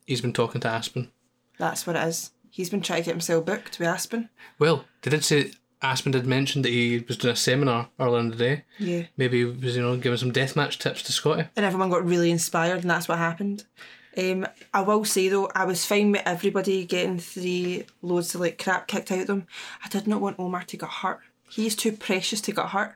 He's 0.06 0.22
been 0.22 0.34
talking 0.34 0.62
to 0.62 0.68
Aspen. 0.68 1.12
That's 1.58 1.88
what 1.88 1.96
it 1.96 2.08
is. 2.08 2.32
He's 2.50 2.70
been 2.70 2.82
trying 2.82 3.02
to 3.04 3.06
get 3.06 3.14
himself 3.14 3.46
booked 3.46 3.80
with 3.80 3.88
Aspen. 3.88 4.30
Well, 4.60 4.86
they 5.02 5.12
did 5.12 5.24
say 5.24 5.52
Aspen 5.82 6.12
did 6.12 6.26
mention 6.26 6.62
that 6.64 6.70
he 6.70 7.04
was 7.08 7.18
doing 7.18 7.34
a 7.34 7.38
seminar 7.38 7.90
earlier 8.00 8.20
in 8.20 8.30
the 8.30 8.36
day. 8.36 8.64
Yeah. 8.80 9.04
Maybe 9.18 9.40
he 9.40 9.46
was, 9.46 9.76
you 9.76 9.82
know, 9.82 9.96
giving 9.98 10.18
some 10.18 10.32
deathmatch 10.34 10.78
tips 10.78 11.04
to 11.04 11.12
Scotty. 11.14 11.48
and 11.56 11.66
everyone 11.66 11.90
got 11.90 12.06
really 12.06 12.32
inspired, 12.32 12.82
and 12.82 12.90
that's 12.90 13.08
what 13.08 13.18
happened. 13.18 13.64
Um, 14.18 14.48
I 14.74 14.82
will 14.82 15.06
say 15.06 15.28
though, 15.28 15.50
I 15.56 15.66
was 15.66 15.86
fine 15.86 16.12
with 16.12 16.22
everybody 16.26 16.86
getting 16.86 17.20
three 17.20 17.86
loads 18.02 18.36
of 18.36 18.42
like 18.42 18.62
crap 18.62 18.88
kicked 18.88 19.12
out 19.12 19.22
of 19.22 19.28
them. 19.28 19.48
I 19.84 19.88
did 19.88 20.08
not 20.08 20.22
want 20.22 20.40
Omar 20.40 20.64
to 20.64 20.78
get 20.78 20.90
hurt. 20.90 21.22
He's 21.50 21.76
too 21.76 21.92
precious 21.92 22.42
to 22.42 22.52
get 22.52 22.68
hurt. 22.68 22.96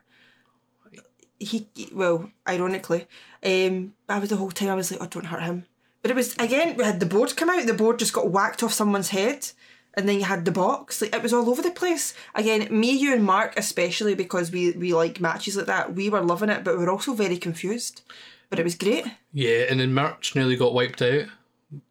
He 1.40 1.68
well, 1.92 2.30
ironically, 2.48 3.06
um, 3.44 3.94
I 4.08 4.18
was 4.18 4.30
the 4.30 4.36
whole 4.36 4.50
time 4.50 4.70
I 4.70 4.74
was 4.74 4.90
like, 4.90 5.00
oh, 5.00 5.06
don't 5.06 5.26
hurt 5.26 5.42
him. 5.42 5.66
But 6.02 6.10
it 6.10 6.14
was 6.14 6.34
again, 6.36 6.76
we 6.76 6.84
had 6.84 7.00
the 7.00 7.06
board 7.06 7.36
come 7.36 7.50
out. 7.50 7.66
The 7.66 7.74
board 7.74 7.98
just 7.98 8.12
got 8.12 8.30
whacked 8.30 8.62
off 8.62 8.72
someone's 8.72 9.10
head, 9.10 9.50
and 9.94 10.08
then 10.08 10.16
you 10.16 10.24
had 10.24 10.44
the 10.44 10.52
box. 10.52 11.00
Like 11.00 11.14
it 11.14 11.22
was 11.22 11.32
all 11.32 11.48
over 11.48 11.62
the 11.62 11.70
place. 11.70 12.14
Again, 12.34 12.68
me, 12.70 12.92
you, 12.92 13.12
and 13.12 13.24
Mark, 13.24 13.54
especially 13.56 14.14
because 14.14 14.50
we 14.50 14.72
we 14.72 14.94
like 14.94 15.20
matches 15.20 15.56
like 15.56 15.66
that. 15.66 15.94
We 15.94 16.10
were 16.10 16.20
loving 16.20 16.50
it, 16.50 16.64
but 16.64 16.76
we 16.76 16.84
were 16.84 16.90
also 16.90 17.14
very 17.14 17.38
confused. 17.38 18.02
But 18.50 18.58
it 18.58 18.64
was 18.64 18.76
great. 18.76 19.04
Yeah, 19.32 19.66
and 19.68 19.80
then 19.80 19.92
Merch 19.92 20.34
nearly 20.34 20.56
got 20.56 20.74
wiped 20.74 21.02
out 21.02 21.26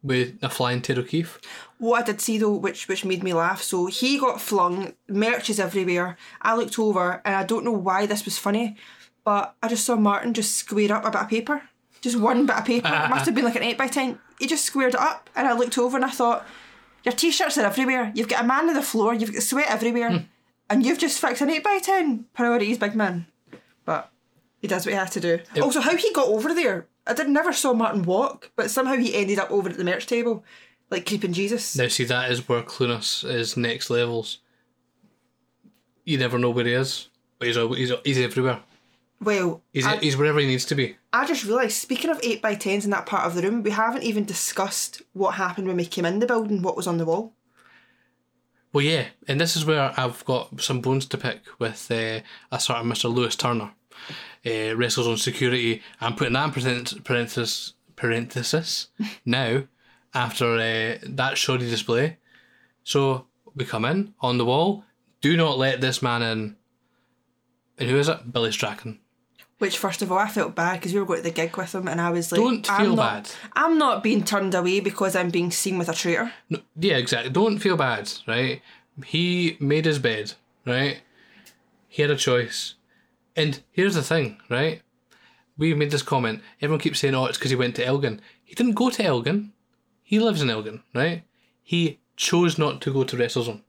with 0.02 0.38
a 0.42 0.48
flying 0.48 0.82
Ted 0.82 0.98
O'Keefe. 0.98 1.38
What 1.78 2.02
I 2.02 2.06
did 2.06 2.20
see 2.20 2.38
though, 2.38 2.56
which 2.56 2.88
which 2.88 3.04
made 3.04 3.22
me 3.22 3.32
laugh, 3.32 3.62
so 3.62 3.86
he 3.86 4.18
got 4.18 4.40
flung, 4.40 4.94
merch 5.08 5.48
is 5.48 5.60
everywhere. 5.60 6.16
I 6.42 6.56
looked 6.56 6.78
over 6.78 7.22
and 7.24 7.34
I 7.34 7.44
don't 7.44 7.64
know 7.64 7.72
why 7.72 8.06
this 8.06 8.24
was 8.24 8.38
funny, 8.38 8.76
but 9.24 9.54
I 9.62 9.68
just 9.68 9.84
saw 9.84 9.96
Martin 9.96 10.34
just 10.34 10.56
square 10.56 10.92
up 10.92 11.04
a 11.04 11.10
bit 11.10 11.20
of 11.20 11.28
paper. 11.28 11.62
Just 12.00 12.18
one 12.18 12.46
bit 12.46 12.56
of 12.56 12.64
paper. 12.64 12.88
it 12.88 13.10
must 13.10 13.26
have 13.26 13.34
been 13.34 13.44
like 13.44 13.56
an 13.56 13.62
8 13.64 13.76
by 13.76 13.88
10 13.88 14.18
He 14.38 14.46
just 14.46 14.64
squared 14.64 14.94
it 14.94 15.00
up 15.00 15.28
and 15.34 15.48
I 15.48 15.52
looked 15.52 15.78
over 15.78 15.96
and 15.96 16.04
I 16.04 16.10
thought, 16.10 16.46
Your 17.04 17.12
t 17.12 17.30
shirts 17.30 17.58
are 17.58 17.66
everywhere. 17.66 18.12
You've 18.14 18.28
got 18.28 18.44
a 18.44 18.46
man 18.46 18.68
on 18.68 18.74
the 18.74 18.82
floor, 18.82 19.14
you've 19.14 19.32
got 19.32 19.42
sweat 19.42 19.68
everywhere, 19.68 20.10
hmm. 20.10 20.24
and 20.70 20.84
you've 20.84 20.98
just 20.98 21.20
fixed 21.20 21.42
an 21.42 21.50
8 21.50 21.62
by 21.62 21.78
10 21.82 22.26
Priorities, 22.34 22.78
big 22.78 22.94
man. 22.94 23.26
He 24.60 24.68
does 24.68 24.84
what 24.84 24.92
he 24.92 24.98
has 24.98 25.10
to 25.10 25.20
do. 25.20 25.40
Also, 25.62 25.80
how 25.80 25.96
he 25.96 26.12
got 26.12 26.28
over 26.28 26.52
there. 26.54 26.86
I 27.06 27.14
did 27.14 27.28
never 27.28 27.52
saw 27.52 27.72
Martin 27.72 28.02
walk, 28.02 28.50
but 28.56 28.70
somehow 28.70 28.96
he 28.96 29.14
ended 29.14 29.38
up 29.38 29.50
over 29.50 29.70
at 29.70 29.76
the 29.76 29.84
merch 29.84 30.06
table, 30.06 30.44
like 30.90 31.06
creeping 31.06 31.32
Jesus. 31.32 31.76
Now, 31.76 31.88
see, 31.88 32.04
that 32.04 32.30
is 32.30 32.48
where 32.48 32.62
Clunas 32.62 33.24
is 33.28 33.56
next 33.56 33.88
levels. 33.88 34.38
You 36.04 36.18
never 36.18 36.38
know 36.38 36.50
where 36.50 36.66
he 36.66 36.72
is, 36.72 37.08
but 37.38 37.48
he's 37.48 37.56
he's, 37.56 37.92
he's 38.04 38.18
everywhere. 38.18 38.60
Well, 39.20 39.62
He's, 39.72 39.86
I, 39.86 39.96
he's 39.96 40.16
wherever 40.16 40.38
he 40.38 40.46
needs 40.46 40.64
to 40.66 40.74
be. 40.74 40.96
I 41.12 41.26
just 41.26 41.44
realised, 41.44 41.76
speaking 41.76 42.10
of 42.10 42.20
8 42.22 42.40
by 42.40 42.54
10s 42.54 42.84
in 42.84 42.90
that 42.90 43.06
part 43.06 43.26
of 43.26 43.34
the 43.34 43.42
room, 43.42 43.64
we 43.64 43.70
haven't 43.70 44.04
even 44.04 44.24
discussed 44.24 45.02
what 45.12 45.34
happened 45.34 45.66
when 45.66 45.76
we 45.76 45.86
came 45.86 46.04
in 46.04 46.20
the 46.20 46.26
building, 46.26 46.62
what 46.62 46.76
was 46.76 46.86
on 46.86 46.98
the 46.98 47.04
wall. 47.04 47.32
Well, 48.72 48.84
yeah, 48.84 49.06
and 49.26 49.40
this 49.40 49.56
is 49.56 49.64
where 49.64 49.92
I've 49.96 50.24
got 50.24 50.60
some 50.60 50.80
bones 50.80 51.06
to 51.06 51.18
pick 51.18 51.40
with 51.58 51.90
uh, 51.90 52.20
a 52.52 52.60
sort 52.60 52.78
of 52.78 52.86
Mr. 52.86 53.12
Lewis 53.12 53.34
Turner. 53.34 53.72
Uh, 54.46 54.74
wrestles 54.76 55.06
on 55.06 55.16
security. 55.16 55.82
I'm 56.00 56.14
putting 56.14 56.34
that 56.34 56.56
in 56.56 57.02
parenthesis, 57.02 57.74
parenthesis 57.96 58.88
now 59.24 59.64
after 60.14 60.54
uh, 60.54 60.98
that 61.02 61.36
shoddy 61.36 61.68
display. 61.68 62.18
So 62.84 63.26
we 63.54 63.64
come 63.64 63.84
in 63.84 64.14
on 64.20 64.38
the 64.38 64.44
wall. 64.44 64.84
Do 65.20 65.36
not 65.36 65.58
let 65.58 65.80
this 65.80 66.00
man 66.00 66.22
in. 66.22 66.56
And 67.78 67.90
who 67.90 67.98
is 67.98 68.08
it? 68.08 68.32
Billy 68.32 68.52
Strachan. 68.52 69.00
Which, 69.58 69.76
first 69.76 70.02
of 70.02 70.12
all, 70.12 70.18
I 70.18 70.28
felt 70.28 70.54
bad 70.54 70.74
because 70.74 70.94
we 70.94 71.00
were 71.00 71.06
going 71.06 71.18
to 71.18 71.24
the 71.24 71.34
gig 71.34 71.56
with 71.56 71.74
him, 71.74 71.88
and 71.88 72.00
I 72.00 72.10
was 72.10 72.30
like, 72.30 72.40
Don't 72.40 72.70
I'm 72.70 72.80
feel 72.80 72.96
not, 72.96 73.24
bad. 73.24 73.30
I'm 73.54 73.76
not 73.76 74.04
being 74.04 74.22
turned 74.22 74.54
away 74.54 74.78
because 74.78 75.16
I'm 75.16 75.30
being 75.30 75.50
seen 75.50 75.78
with 75.78 75.88
a 75.88 75.94
traitor. 75.94 76.32
No, 76.48 76.60
yeah, 76.76 76.96
exactly. 76.96 77.30
Don't 77.30 77.58
feel 77.58 77.76
bad, 77.76 78.10
right? 78.28 78.62
He 79.04 79.56
made 79.58 79.84
his 79.84 79.98
bed, 79.98 80.34
right? 80.64 81.00
He 81.88 82.02
had 82.02 82.10
a 82.12 82.16
choice. 82.16 82.74
And 83.38 83.62
here's 83.70 83.94
the 83.94 84.02
thing, 84.02 84.40
right? 84.50 84.82
We 85.56 85.72
made 85.72 85.92
this 85.92 86.02
comment. 86.02 86.42
Everyone 86.60 86.80
keeps 86.80 86.98
saying, 86.98 87.14
oh, 87.14 87.26
it's 87.26 87.38
because 87.38 87.50
he 87.50 87.56
went 87.56 87.76
to 87.76 87.86
Elgin. 87.86 88.20
He 88.42 88.56
didn't 88.56 88.74
go 88.74 88.90
to 88.90 89.04
Elgin. 89.04 89.52
He 90.02 90.18
lives 90.18 90.42
in 90.42 90.50
Elgin, 90.50 90.82
right? 90.92 91.22
He 91.62 92.00
chose 92.16 92.58
not 92.58 92.80
to 92.80 92.92
go 92.92 93.04
to 93.04 93.16
WrestleZone. 93.16 93.62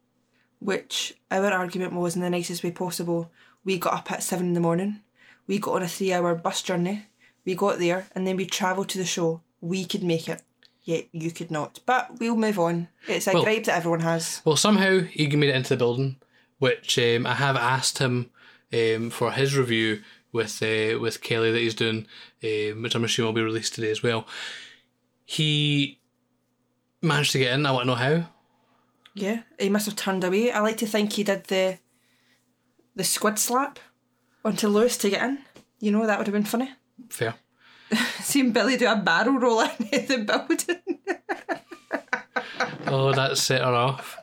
Which 0.59 1.15
our 1.29 1.51
argument 1.51 1.93
was 1.93 2.15
in 2.15 2.21
the 2.23 2.31
nicest 2.31 2.63
way 2.63 2.71
possible. 2.71 3.31
We 3.63 3.77
got 3.77 3.93
up 3.93 4.11
at 4.11 4.23
seven 4.23 4.47
in 4.47 4.53
the 4.55 4.59
morning. 4.59 5.01
We 5.45 5.59
got 5.59 5.75
on 5.75 5.83
a 5.83 5.87
three 5.87 6.13
hour 6.13 6.33
bus 6.33 6.63
journey. 6.63 7.05
We 7.45 7.53
got 7.53 7.77
there 7.77 8.07
and 8.15 8.25
then 8.25 8.37
we 8.37 8.47
travelled 8.47 8.89
to 8.89 8.97
the 8.97 9.05
show. 9.05 9.41
We 9.61 9.85
could 9.85 10.03
make 10.03 10.27
it. 10.27 10.41
Yet 10.83 11.09
you 11.11 11.29
could 11.29 11.51
not. 11.51 11.79
But 11.85 12.19
we'll 12.19 12.35
move 12.35 12.57
on. 12.57 12.87
It's 13.07 13.27
a 13.27 13.33
Well- 13.33 13.43
gripe 13.43 13.65
that 13.65 13.77
everyone 13.77 13.99
has. 13.99 14.41
Well, 14.43 14.55
somehow 14.55 15.01
he 15.01 15.27
made 15.27 15.49
it 15.49 15.55
into 15.55 15.69
the 15.69 15.77
building, 15.77 16.17
which 16.57 16.97
um, 16.97 17.27
I 17.27 17.35
have 17.35 17.55
asked 17.55 17.99
him 17.99 18.31
um, 18.73 19.09
for 19.09 19.31
his 19.31 19.57
review 19.57 20.01
with 20.31 20.61
uh, 20.61 20.99
with 20.99 21.21
Kelly 21.21 21.51
that 21.51 21.59
he's 21.59 21.75
doing, 21.75 22.05
um, 22.43 22.81
which 22.81 22.95
I'm 22.95 23.03
assuming 23.03 23.27
will 23.27 23.41
be 23.41 23.43
released 23.43 23.75
today 23.75 23.91
as 23.91 24.03
well. 24.03 24.27
He 25.25 25.99
managed 27.01 27.31
to 27.33 27.39
get 27.39 27.53
in. 27.53 27.65
I 27.65 27.71
want 27.71 27.83
to 27.83 27.87
know 27.87 27.95
how. 27.95 28.29
Yeah, 29.13 29.41
he 29.59 29.69
must 29.69 29.85
have 29.85 29.95
turned 29.95 30.23
away. 30.23 30.51
I 30.51 30.59
like 30.59 30.77
to 30.77 30.87
think 30.87 31.13
he 31.13 31.23
did 31.23 31.45
the 31.45 31.79
the 32.95 33.03
squid 33.03 33.39
slap 33.39 33.79
onto 34.43 34.67
Lewis 34.67 34.97
to 34.97 35.09
get 35.09 35.23
in. 35.23 35.39
You 35.79 35.91
know, 35.91 36.05
that 36.05 36.17
would 36.17 36.27
have 36.27 36.33
been 36.33 36.43
funny. 36.43 36.71
Fair. 37.09 37.35
Seeing 38.21 38.51
Billy 38.51 38.77
do 38.77 38.87
a 38.91 38.95
barrel 38.95 39.39
roll 39.39 39.61
into 39.61 39.77
the 40.07 40.17
building. 40.19 40.99
Oh, 42.85 43.13
that 43.13 43.37
set 43.37 43.61
her 43.61 43.73
off. 43.73 44.18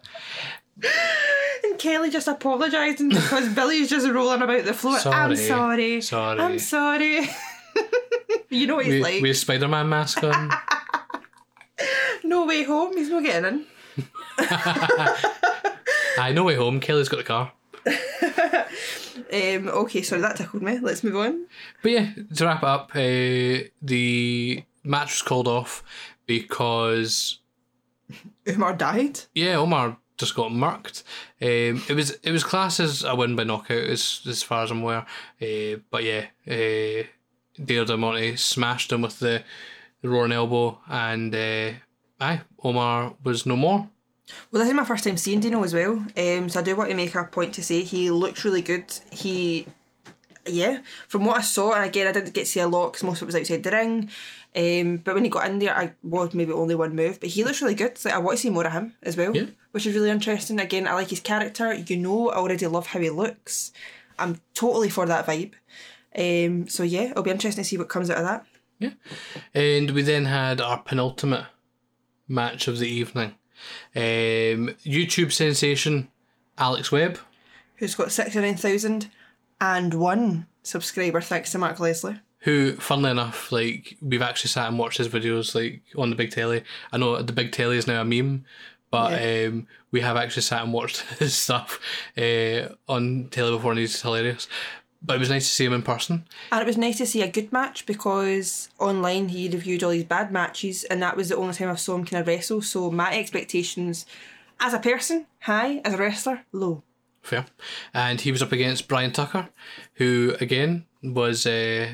And 0.82 1.78
Kelly 1.78 2.10
just 2.10 2.28
apologising 2.28 3.08
because 3.10 3.48
Billy's 3.54 3.88
just 3.90 4.08
rolling 4.08 4.42
about 4.42 4.64
the 4.64 4.74
floor. 4.74 4.96
I'm 4.96 5.34
Sorry. 5.34 5.36
sorry. 5.36 6.00
Sorry. 6.02 6.40
I'm 6.40 6.58
sorry. 6.58 7.28
you 8.50 8.66
know 8.66 8.76
what 8.76 8.84
he's 8.86 8.94
We, 8.94 9.02
like. 9.02 9.24
have 9.24 9.36
Spider 9.36 9.68
Man 9.68 9.88
mask 9.88 10.22
on. 10.22 10.50
No 12.24 12.44
way 12.46 12.62
home. 12.64 12.96
He's 12.96 13.08
not 13.10 13.22
getting 13.22 13.44
in. 13.60 13.66
I 16.18 16.32
know 16.34 16.44
way 16.44 16.54
home. 16.56 16.80
Kelly's 16.80 17.08
got 17.08 17.18
the 17.18 17.22
car. 17.22 17.52
Um, 19.32 19.68
okay, 19.68 20.02
sorry, 20.02 20.22
that 20.22 20.36
tickled 20.36 20.62
me. 20.62 20.78
Let's 20.78 21.04
move 21.04 21.16
on. 21.16 21.46
But 21.82 21.92
yeah, 21.92 22.10
to 22.34 22.44
wrap 22.46 22.62
up, 22.62 22.90
uh, 22.94 23.68
the 23.82 24.62
match 24.84 25.12
was 25.12 25.22
called 25.22 25.46
off 25.48 25.82
because 26.26 27.38
Omar 28.48 28.74
died. 28.74 29.20
yeah, 29.34 29.56
Omar 29.56 29.98
just 30.16 30.34
got 30.34 30.50
murked. 30.50 31.02
Um, 31.40 31.82
it 31.88 31.94
was 31.94 32.12
it 32.22 32.32
was 32.32 32.44
classed 32.44 32.80
as 32.80 33.04
a 33.04 33.14
win 33.14 33.36
by 33.36 33.44
knockout 33.44 33.84
as 33.84 34.22
as 34.26 34.42
far 34.42 34.64
as 34.64 34.70
I'm 34.70 34.82
aware. 34.82 35.06
Uh, 35.40 35.80
but 35.90 36.04
yeah, 36.04 36.26
uh, 36.46 37.06
Dale 37.62 37.84
Del 37.84 37.96
Monte 37.96 38.36
smashed 38.36 38.92
him 38.92 39.02
with 39.02 39.18
the 39.18 39.42
the 40.02 40.08
Roaring 40.08 40.32
Elbow, 40.32 40.78
and 40.88 41.34
uh, 41.34 41.72
aye, 42.20 42.40
Omar 42.62 43.14
was 43.22 43.46
no 43.46 43.56
more. 43.56 43.88
Well, 44.50 44.60
this 44.60 44.68
is 44.68 44.74
my 44.74 44.84
first 44.84 45.04
time 45.04 45.16
seeing 45.16 45.40
Dino 45.40 45.62
as 45.62 45.72
well, 45.72 46.04
um, 46.16 46.48
so 46.48 46.60
I 46.60 46.62
do 46.62 46.74
want 46.74 46.90
to 46.90 46.96
make 46.96 47.14
a 47.14 47.24
point 47.24 47.54
to 47.54 47.62
say 47.62 47.82
he 47.82 48.10
looks 48.10 48.44
really 48.44 48.62
good. 48.62 48.92
He, 49.12 49.66
yeah, 50.44 50.80
from 51.06 51.24
what 51.24 51.38
I 51.38 51.42
saw, 51.42 51.74
and 51.74 51.84
again, 51.84 52.08
I 52.08 52.12
didn't 52.12 52.34
get 52.34 52.40
to 52.40 52.46
see 52.46 52.60
a 52.60 52.66
lot 52.66 52.92
because 52.92 53.04
most 53.04 53.22
of 53.22 53.22
it 53.22 53.26
was 53.26 53.36
outside 53.36 53.62
the 53.62 53.70
ring. 53.70 54.10
Um, 54.56 54.96
but 54.98 55.14
when 55.14 55.24
he 55.24 55.28
got 55.30 55.50
in 55.50 55.58
there, 55.58 55.76
I 55.76 55.92
was 56.02 56.32
maybe 56.32 56.52
only 56.52 56.74
one 56.74 56.96
move, 56.96 57.20
but 57.20 57.28
he 57.28 57.44
looks 57.44 57.60
really 57.60 57.74
good. 57.74 57.98
So 57.98 58.08
I 58.10 58.16
want 58.18 58.38
to 58.38 58.42
see 58.42 58.48
more 58.50 58.66
of 58.66 58.72
him 58.72 58.94
as 59.02 59.14
well, 59.16 59.36
Yeah. 59.36 59.46
which 59.72 59.84
is 59.86 59.94
really 59.94 60.08
interesting. 60.10 60.58
Again, 60.58 60.88
I 60.88 60.94
like 60.94 61.10
his 61.10 61.20
character. 61.20 61.74
You 61.74 61.96
know, 61.98 62.30
I 62.30 62.36
already 62.36 62.66
love 62.66 62.86
how 62.86 63.00
he 63.00 63.10
looks. 63.10 63.70
I'm 64.18 64.40
totally 64.54 64.88
for 64.88 65.04
that 65.06 65.26
vibe. 65.26 65.52
Um, 66.18 66.68
so 66.68 66.82
yeah, 66.82 67.10
it'll 67.10 67.22
be 67.22 67.30
interesting 67.30 67.64
to 67.64 67.68
see 67.68 67.76
what 67.76 67.90
comes 67.90 68.08
out 68.08 68.16
of 68.16 68.24
that. 68.24 68.46
Yeah. 68.78 68.90
And 69.54 69.90
we 69.90 70.00
then 70.00 70.24
had 70.24 70.60
our 70.62 70.78
penultimate 70.78 71.44
match 72.26 72.66
of 72.66 72.78
the 72.78 72.88
evening. 72.88 73.34
Um, 73.94 74.74
YouTube 74.84 75.32
sensation 75.32 76.08
Alex 76.56 76.90
Webb. 76.90 77.18
Who's 77.76 77.94
got 77.94 78.10
sixty 78.12 78.40
nine 78.40 78.56
thousand 78.56 79.10
and 79.60 79.92
one 79.94 80.46
subscriber 80.62 81.20
thanks 81.20 81.52
to 81.52 81.58
Mark 81.58 81.78
Leslie. 81.78 82.20
Who, 82.46 82.76
funnily 82.76 83.10
enough, 83.10 83.50
like 83.50 83.96
we've 84.00 84.22
actually 84.22 84.50
sat 84.50 84.68
and 84.68 84.78
watched 84.78 84.98
his 84.98 85.08
videos 85.08 85.52
like 85.52 85.82
on 85.98 86.10
the 86.10 86.16
big 86.16 86.30
telly. 86.30 86.62
I 86.92 86.96
know 86.96 87.20
the 87.20 87.32
big 87.32 87.50
telly 87.50 87.76
is 87.76 87.88
now 87.88 88.02
a 88.02 88.04
meme, 88.04 88.44
but 88.88 89.20
um, 89.20 89.66
we 89.90 90.00
have 90.00 90.16
actually 90.16 90.42
sat 90.42 90.62
and 90.62 90.72
watched 90.72 91.00
his 91.18 91.34
stuff 91.34 91.80
uh, 92.16 92.68
on 92.88 93.30
telly 93.32 93.50
before, 93.50 93.72
and 93.72 93.80
he's 93.80 94.00
hilarious. 94.00 94.46
But 95.02 95.16
it 95.16 95.18
was 95.18 95.28
nice 95.28 95.48
to 95.48 95.54
see 95.54 95.64
him 95.64 95.72
in 95.72 95.82
person. 95.82 96.24
And 96.52 96.62
it 96.62 96.66
was 96.68 96.78
nice 96.78 96.98
to 96.98 97.06
see 97.06 97.20
a 97.20 97.28
good 97.28 97.52
match 97.52 97.84
because 97.84 98.68
online 98.78 99.30
he 99.30 99.48
reviewed 99.48 99.82
all 99.82 99.90
these 99.90 100.04
bad 100.04 100.30
matches, 100.30 100.84
and 100.84 101.02
that 101.02 101.16
was 101.16 101.30
the 101.30 101.36
only 101.36 101.52
time 101.52 101.70
I 101.70 101.74
saw 101.74 101.96
him 101.96 102.04
kind 102.04 102.20
of 102.20 102.28
wrestle. 102.28 102.62
So 102.62 102.92
my 102.92 103.12
expectations 103.12 104.06
as 104.60 104.72
a 104.72 104.78
person, 104.78 105.26
high, 105.40 105.78
as 105.84 105.94
a 105.94 105.96
wrestler, 105.96 106.42
low. 106.52 106.84
Fair. 107.22 107.46
And 107.92 108.20
he 108.20 108.30
was 108.30 108.40
up 108.40 108.52
against 108.52 108.86
Brian 108.86 109.10
Tucker, 109.10 109.48
who 109.94 110.36
again 110.40 110.84
was 111.02 111.44
uh, 111.44 111.88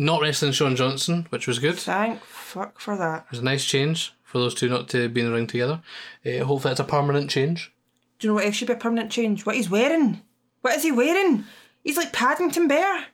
not 0.00 0.22
wrestling 0.22 0.52
Sean 0.52 0.76
Johnson, 0.76 1.26
which 1.28 1.46
was 1.46 1.58
good. 1.58 1.76
Thank 1.76 2.24
fuck 2.24 2.80
for 2.80 2.96
that. 2.96 3.26
It 3.26 3.30
was 3.32 3.40
a 3.40 3.44
nice 3.44 3.64
change 3.64 4.14
for 4.24 4.38
those 4.38 4.54
two 4.54 4.68
not 4.68 4.88
to 4.88 5.08
be 5.08 5.20
in 5.20 5.26
the 5.26 5.32
ring 5.32 5.46
together. 5.46 5.82
Uh, 6.24 6.44
hopefully, 6.44 6.72
it's 6.72 6.80
a 6.80 6.84
permanent 6.84 7.30
change. 7.30 7.72
Do 8.18 8.26
you 8.26 8.30
know 8.30 8.34
what 8.36 8.46
else 8.46 8.56
should 8.56 8.68
be 8.68 8.74
a 8.74 8.76
permanent 8.76 9.12
change? 9.12 9.44
What 9.44 9.56
he's 9.56 9.68
wearing. 9.70 10.22
What 10.62 10.74
is 10.76 10.82
he 10.82 10.92
wearing? 10.92 11.44
He's 11.84 11.96
like 11.96 12.12
Paddington 12.12 12.66
Bear. 12.66 13.06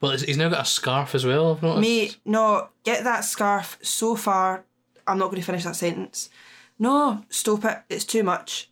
Well, 0.00 0.12
he's 0.12 0.36
now 0.36 0.48
got 0.48 0.62
a 0.62 0.68
scarf 0.68 1.14
as 1.14 1.24
well. 1.24 1.52
I've 1.52 1.62
noticed. 1.62 1.80
Mate, 1.80 2.16
no, 2.24 2.68
get 2.84 3.04
that 3.04 3.24
scarf 3.24 3.78
so 3.82 4.14
far. 4.16 4.64
I'm 5.06 5.18
not 5.18 5.30
going 5.30 5.40
to 5.40 5.46
finish 5.46 5.64
that 5.64 5.76
sentence. 5.76 6.28
No, 6.78 7.24
stop 7.28 7.64
it. 7.64 7.78
It's 7.88 8.04
too 8.04 8.22
much. 8.22 8.70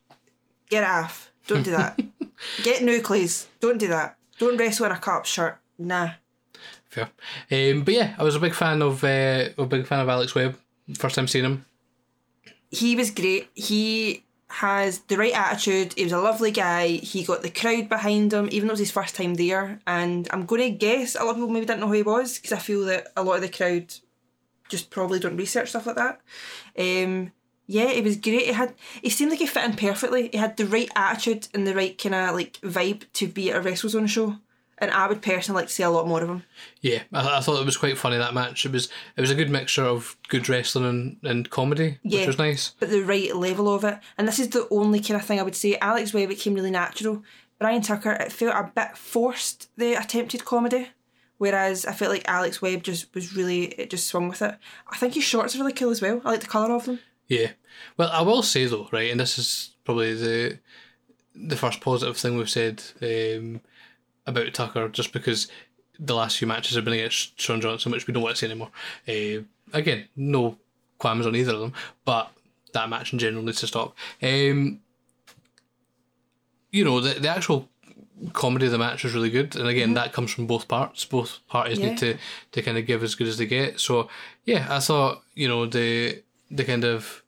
Get 0.70 0.82
it 0.82 0.88
off. 0.88 1.32
Don't 1.46 1.62
do 1.62 1.72
that. 1.72 2.00
get 2.62 2.82
new 2.82 3.00
clothes. 3.00 3.48
Don't 3.60 3.78
do 3.78 3.88
that. 3.88 4.16
Don't 4.38 4.56
wrestle 4.56 4.86
in 4.86 4.92
a 4.92 4.98
cut 4.98 5.26
shirt. 5.26 5.58
Nah. 5.78 6.10
Fair. 6.96 7.10
Um, 7.50 7.82
but 7.82 7.94
yeah, 7.94 8.14
I 8.18 8.22
was 8.24 8.34
a 8.36 8.40
big 8.40 8.54
fan 8.54 8.80
of 8.82 9.04
uh, 9.04 9.48
a 9.58 9.66
big 9.66 9.86
fan 9.86 10.00
of 10.00 10.08
Alex 10.08 10.34
Webb. 10.34 10.58
First 10.98 11.14
time 11.16 11.28
seeing 11.28 11.44
him. 11.44 11.64
he 12.70 12.96
was 12.96 13.10
great. 13.10 13.50
He 13.54 14.24
has 14.48 15.00
the 15.00 15.16
right 15.16 15.34
attitude. 15.34 15.92
He 15.94 16.04
was 16.04 16.12
a 16.12 16.20
lovely 16.20 16.52
guy. 16.52 16.88
He 16.88 17.24
got 17.24 17.42
the 17.42 17.50
crowd 17.50 17.88
behind 17.88 18.32
him, 18.32 18.48
even 18.52 18.68
though 18.68 18.72
it 18.72 18.78
was 18.78 18.80
his 18.80 18.90
first 18.92 19.16
time 19.16 19.34
there. 19.34 19.80
And 19.86 20.28
I'm 20.30 20.46
going 20.46 20.62
to 20.62 20.70
guess 20.70 21.16
a 21.16 21.24
lot 21.24 21.30
of 21.30 21.36
people 21.36 21.48
maybe 21.50 21.66
didn't 21.66 21.80
know 21.80 21.88
who 21.88 21.94
he 21.94 22.02
was 22.02 22.38
because 22.38 22.52
I 22.52 22.58
feel 22.58 22.84
that 22.86 23.08
a 23.16 23.22
lot 23.24 23.36
of 23.36 23.42
the 23.42 23.48
crowd 23.48 23.92
just 24.68 24.90
probably 24.90 25.18
don't 25.18 25.36
research 25.36 25.70
stuff 25.70 25.86
like 25.86 25.96
that. 25.96 26.20
Um, 26.78 27.32
yeah, 27.66 27.90
it 27.90 28.04
was 28.04 28.16
great. 28.16 28.46
He 28.46 28.52
had 28.52 28.74
he 29.02 29.10
seemed 29.10 29.30
like 29.32 29.40
he 29.40 29.46
fit 29.46 29.64
in 29.64 29.74
perfectly. 29.74 30.28
He 30.30 30.38
had 30.38 30.56
the 30.56 30.66
right 30.66 30.90
attitude 30.94 31.48
and 31.52 31.66
the 31.66 31.74
right 31.74 31.98
kind 31.98 32.14
of 32.14 32.34
like 32.34 32.60
vibe 32.60 33.02
to 33.14 33.26
be 33.26 33.50
at 33.50 33.56
a 33.56 33.68
WrestleZone 33.68 34.08
show. 34.08 34.36
And 34.78 34.90
I 34.90 35.06
would 35.08 35.22
personally 35.22 35.60
like 35.62 35.68
to 35.68 35.74
see 35.74 35.82
a 35.82 35.88
lot 35.90 36.06
more 36.06 36.22
of 36.22 36.28
him. 36.28 36.42
Yeah, 36.82 37.02
I, 37.12 37.38
I 37.38 37.40
thought 37.40 37.60
it 37.60 37.64
was 37.64 37.78
quite 37.78 37.96
funny 37.96 38.18
that 38.18 38.34
match. 38.34 38.66
It 38.66 38.72
was 38.72 38.90
it 39.16 39.20
was 39.22 39.30
a 39.30 39.34
good 39.34 39.48
mixture 39.50 39.84
of 39.84 40.16
good 40.28 40.48
wrestling 40.48 40.84
and, 40.84 41.16
and 41.22 41.48
comedy, 41.50 41.98
Yeah. 42.02 42.18
which 42.20 42.26
was 42.26 42.38
nice. 42.38 42.74
but 42.78 42.90
the 42.90 43.00
right 43.02 43.34
level 43.34 43.72
of 43.74 43.84
it. 43.84 43.98
And 44.18 44.28
this 44.28 44.38
is 44.38 44.48
the 44.50 44.68
only 44.70 45.00
kind 45.00 45.18
of 45.20 45.26
thing 45.26 45.40
I 45.40 45.44
would 45.44 45.56
say. 45.56 45.78
Alex 45.78 46.12
Webb, 46.12 46.30
it 46.30 46.38
came 46.38 46.54
really 46.54 46.70
natural. 46.70 47.22
Brian 47.58 47.80
Tucker, 47.80 48.12
it 48.12 48.30
felt 48.32 48.54
a 48.54 48.70
bit 48.74 48.98
forced, 48.98 49.70
the 49.78 49.94
attempted 49.94 50.44
comedy. 50.44 50.88
Whereas 51.38 51.84
I 51.86 51.92
felt 51.92 52.12
like 52.12 52.28
Alex 52.28 52.60
Webb 52.62 52.82
just 52.82 53.14
was 53.14 53.34
really, 53.36 53.64
it 53.64 53.90
just 53.90 54.06
swung 54.06 54.28
with 54.28 54.40
it. 54.42 54.56
I 54.90 54.96
think 54.96 55.14
his 55.14 55.24
shorts 55.24 55.54
are 55.54 55.58
really 55.58 55.72
cool 55.72 55.90
as 55.90 56.00
well. 56.02 56.20
I 56.24 56.30
like 56.32 56.40
the 56.40 56.46
colour 56.46 56.74
of 56.74 56.84
them. 56.86 56.98
Yeah. 57.28 57.52
Well, 57.96 58.10
I 58.10 58.22
will 58.22 58.42
say 58.42 58.66
though, 58.66 58.88
right, 58.92 59.10
and 59.10 59.20
this 59.20 59.38
is 59.38 59.70
probably 59.84 60.14
the 60.14 60.58
the 61.34 61.56
first 61.56 61.82
positive 61.82 62.16
thing 62.16 62.36
we've 62.38 62.48
said 62.48 62.82
um, 63.02 63.60
about 64.26 64.52
Tucker, 64.54 64.88
just 64.88 65.12
because 65.12 65.48
the 65.98 66.14
last 66.14 66.38
few 66.38 66.46
matches 66.46 66.74
have 66.76 66.84
been 66.84 66.94
against 66.94 67.40
Sean 67.40 67.60
Johnson, 67.60 67.92
which 67.92 68.06
we 68.06 68.12
don't 68.12 68.22
want 68.22 68.36
to 68.36 68.40
see 68.40 68.46
anymore. 68.50 68.70
Uh, 69.08 69.42
again, 69.72 70.08
no 70.16 70.58
qualms 70.98 71.26
on 71.26 71.34
either 71.36 71.52
of 71.54 71.60
them, 71.60 71.72
but 72.04 72.30
that 72.72 72.88
match 72.88 73.12
in 73.12 73.18
general 73.18 73.42
needs 73.42 73.60
to 73.60 73.66
stop. 73.66 73.94
Um, 74.22 74.80
you 76.70 76.84
know, 76.84 77.00
the 77.00 77.18
the 77.20 77.28
actual 77.28 77.68
comedy 78.32 78.66
of 78.66 78.72
the 78.72 78.78
match 78.78 79.04
was 79.04 79.14
really 79.14 79.30
good, 79.30 79.56
and 79.56 79.68
again, 79.68 79.94
that 79.94 80.12
comes 80.12 80.32
from 80.32 80.46
both 80.46 80.68
parts. 80.68 81.04
Both 81.04 81.38
parties 81.48 81.78
Yeah. 81.78 81.90
need 81.90 81.98
to 81.98 82.18
to 82.52 82.62
kind 82.62 82.76
of 82.78 82.86
give 82.86 83.02
as 83.02 83.14
good 83.14 83.28
as 83.28 83.38
they 83.38 83.46
get. 83.46 83.80
So 83.80 84.08
yeah, 84.44 84.66
I 84.70 84.80
thought 84.80 85.22
you 85.34 85.48
know 85.48 85.66
the 85.66 86.22
the 86.50 86.64
kind 86.64 86.84
of 86.84 87.22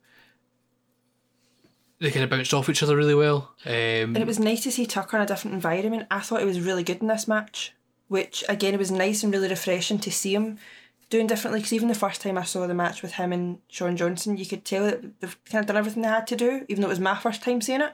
they 1.99 2.11
kind 2.11 2.23
of 2.23 2.29
bounced 2.29 2.53
off 2.53 2.69
each 2.69 2.81
other 2.83 2.95
really 2.95 3.15
well. 3.15 3.53
Um, 3.65 3.73
And 3.73 4.17
it 4.17 4.27
was 4.27 4.39
nice 4.39 4.63
to 4.63 4.71
see 4.71 4.85
Tucker 4.85 5.17
in 5.17 5.23
a 5.23 5.25
different 5.25 5.55
environment. 5.55 6.07
I 6.09 6.19
thought 6.19 6.41
it 6.41 6.45
was 6.45 6.61
really 6.61 6.83
good 6.83 7.01
in 7.01 7.07
this 7.07 7.27
match, 7.27 7.73
which 8.07 8.43
again, 8.49 8.73
it 8.73 8.79
was 8.79 8.91
nice 8.91 9.23
and 9.23 9.33
really 9.33 9.49
refreshing 9.49 9.99
to 9.99 10.11
see 10.11 10.33
him 10.33 10.57
doing 11.09 11.27
differently. 11.27 11.59
Because 11.59 11.73
even 11.73 11.87
the 11.89 11.95
first 11.95 12.21
time 12.21 12.37
I 12.37 12.43
saw 12.43 12.67
the 12.67 12.73
match 12.73 13.01
with 13.01 13.13
him 13.13 13.33
and 13.33 13.59
Sean 13.67 13.97
Johnson, 13.97 14.37
you 14.37 14.45
could 14.45 14.63
tell 14.65 14.85
that 14.85 15.19
they've 15.19 15.37
kind 15.45 15.61
of 15.61 15.67
done 15.67 15.77
everything 15.77 16.01
they 16.03 16.07
had 16.09 16.27
to 16.27 16.35
do, 16.35 16.65
even 16.69 16.81
though 16.81 16.87
it 16.87 16.91
was 16.91 16.99
my 16.99 17.15
first 17.15 17.43
time 17.43 17.61
seeing 17.61 17.81
it. 17.81 17.93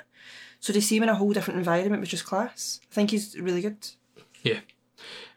So 0.59 0.73
to 0.73 0.81
see 0.81 0.97
him 0.97 1.03
in 1.03 1.09
a 1.09 1.15
whole 1.15 1.33
different 1.33 1.57
environment 1.59 1.99
was 2.01 2.09
just 2.09 2.25
class. 2.25 2.79
I 2.91 2.93
think 2.93 3.11
he's 3.11 3.35
really 3.39 3.61
good. 3.61 3.77
Yeah. 4.43 4.59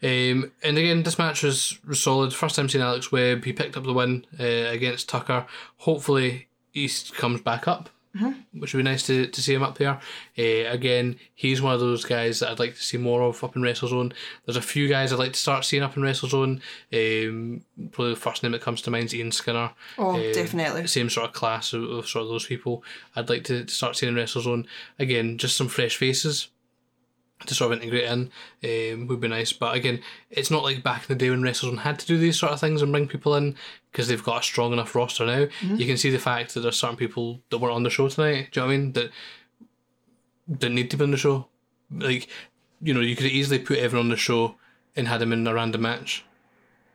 Um, 0.03 0.53
and 0.63 0.79
again, 0.79 1.03
this 1.03 1.19
match 1.19 1.43
was, 1.43 1.79
was 1.87 2.01
solid. 2.03 2.33
First 2.33 2.57
time 2.57 2.69
seeing 2.69 2.85
Alex 2.85 3.11
Webb. 3.11 3.45
He 3.45 3.53
picked 3.53 3.77
up 3.77 3.85
the 3.85 3.93
win 3.93 4.25
uh, 4.39 4.45
against 4.45 5.09
Tucker. 5.09 5.47
Hopefully, 5.79 6.49
he 6.73 6.85
s- 6.85 7.11
comes 7.11 7.41
back 7.41 7.67
up, 7.67 7.91
which 8.53 8.73
would 8.75 8.79
be 8.81 8.91
nice 8.91 9.07
to, 9.07 9.27
to 9.27 9.43
see 9.43 9.55
him 9.55 9.63
up 9.63 9.79
there. 9.79 9.99
Uh, 10.39 10.69
again, 10.71 11.17
he's 11.35 11.63
one 11.63 11.75
of 11.75 11.81
those 11.81 12.05
guys 12.05 12.41
that 12.41 12.51
I'd 12.51 12.59
like 12.59 12.75
to 12.75 12.83
see 12.83 12.97
more 12.99 13.23
of 13.23 13.43
up 13.45 13.57
in 13.57 13.63
WrestleZone. 13.63 14.13
There's 14.45 14.57
a 14.57 14.63
few 14.63 14.89
guys 14.89 15.13
I'd 15.13 15.19
like 15.19 15.33
to 15.33 15.39
start 15.39 15.65
seeing 15.65 15.83
up 15.83 15.97
in 15.97 16.03
WrestleZone. 16.03 16.61
Um, 16.93 17.65
probably 17.93 18.15
the 18.15 18.21
first 18.21 18.43
name 18.43 18.53
that 18.53 18.63
comes 18.63 18.83
to 18.83 18.91
mind 18.91 19.07
is 19.07 19.15
Ian 19.15 19.33
Skinner. 19.33 19.71
Oh, 19.99 20.17
Um, 20.17 20.33
definitely. 20.33 20.87
Same 20.87 21.11
sort 21.11 21.29
of 21.29 21.33
class 21.35 21.73
of, 21.73 21.83
of 21.85 22.09
sort 22.09 22.23
of 22.25 22.29
those 22.29 22.47
people. 22.47 22.83
I'd 23.17 23.29
like 23.31 23.45
to 23.45 23.67
start 23.69 23.97
seeing 23.97 24.17
in 24.17 24.23
WrestleZone. 24.23 24.67
Again, 24.99 25.39
just 25.39 25.57
some 25.57 25.69
fresh 25.69 25.97
faces 25.97 26.49
to 27.47 27.55
sort 27.55 27.73
of 27.73 27.79
integrate 27.81 28.03
in 28.03 28.31
um, 28.95 29.07
would 29.07 29.21
be 29.21 29.29
nice. 29.29 29.53
But 29.53 29.77
again, 29.77 30.01
it's 30.29 30.51
not 30.51 30.65
like 30.65 30.83
back 30.83 31.03
in 31.03 31.07
the 31.09 31.15
day 31.25 31.31
when 31.31 31.41
WrestleZone 31.43 31.79
had 31.79 31.99
to 32.01 32.07
do 32.07 32.19
these 32.19 32.37
sort 32.37 32.51
of 32.53 32.59
things 32.59 32.83
and 32.83 32.91
bring 32.91 33.07
people 33.07 33.37
in 33.37 33.55
because 33.91 34.09
they've 34.09 34.23
got 34.23 34.41
a 34.41 34.43
strong 34.45 34.73
enough 34.73 34.95
roster 34.95 35.27
now. 35.27 35.47
Mm-hmm. 35.47 35.77
You 35.77 35.87
can 35.87 35.97
see 35.97 36.11
the 36.11 36.19
fact 36.19 36.55
that 36.55 36.61
there's 36.61 36.77
certain 36.77 36.97
people 36.97 37.41
that 37.51 37.59
weren't 37.59 37.75
on 37.75 37.83
the 37.83 37.91
show 37.91 38.09
tonight. 38.09 38.49
Do 38.53 38.61
you 38.61 38.63
know 38.63 38.67
what 38.67 38.75
I 38.75 38.77
mean? 38.77 38.93
That 38.93 39.11
didn't 40.51 40.75
need 40.75 40.91
to 40.91 40.97
be 40.97 41.05
on 41.05 41.11
the 41.11 41.17
show. 41.17 41.49
Like, 41.91 42.29
you 42.81 42.95
know, 42.95 43.01
you 43.01 43.17
could 43.17 43.27
easily 43.27 43.59
put 43.59 43.79
Evan 43.79 43.99
on 43.99 44.09
the 44.09 44.17
show 44.17 44.57
and 44.95 45.09
had 45.09 45.23
him 45.23 45.33
in 45.33 45.47
a 45.47 45.55
random 45.55 45.83
match, 45.83 46.25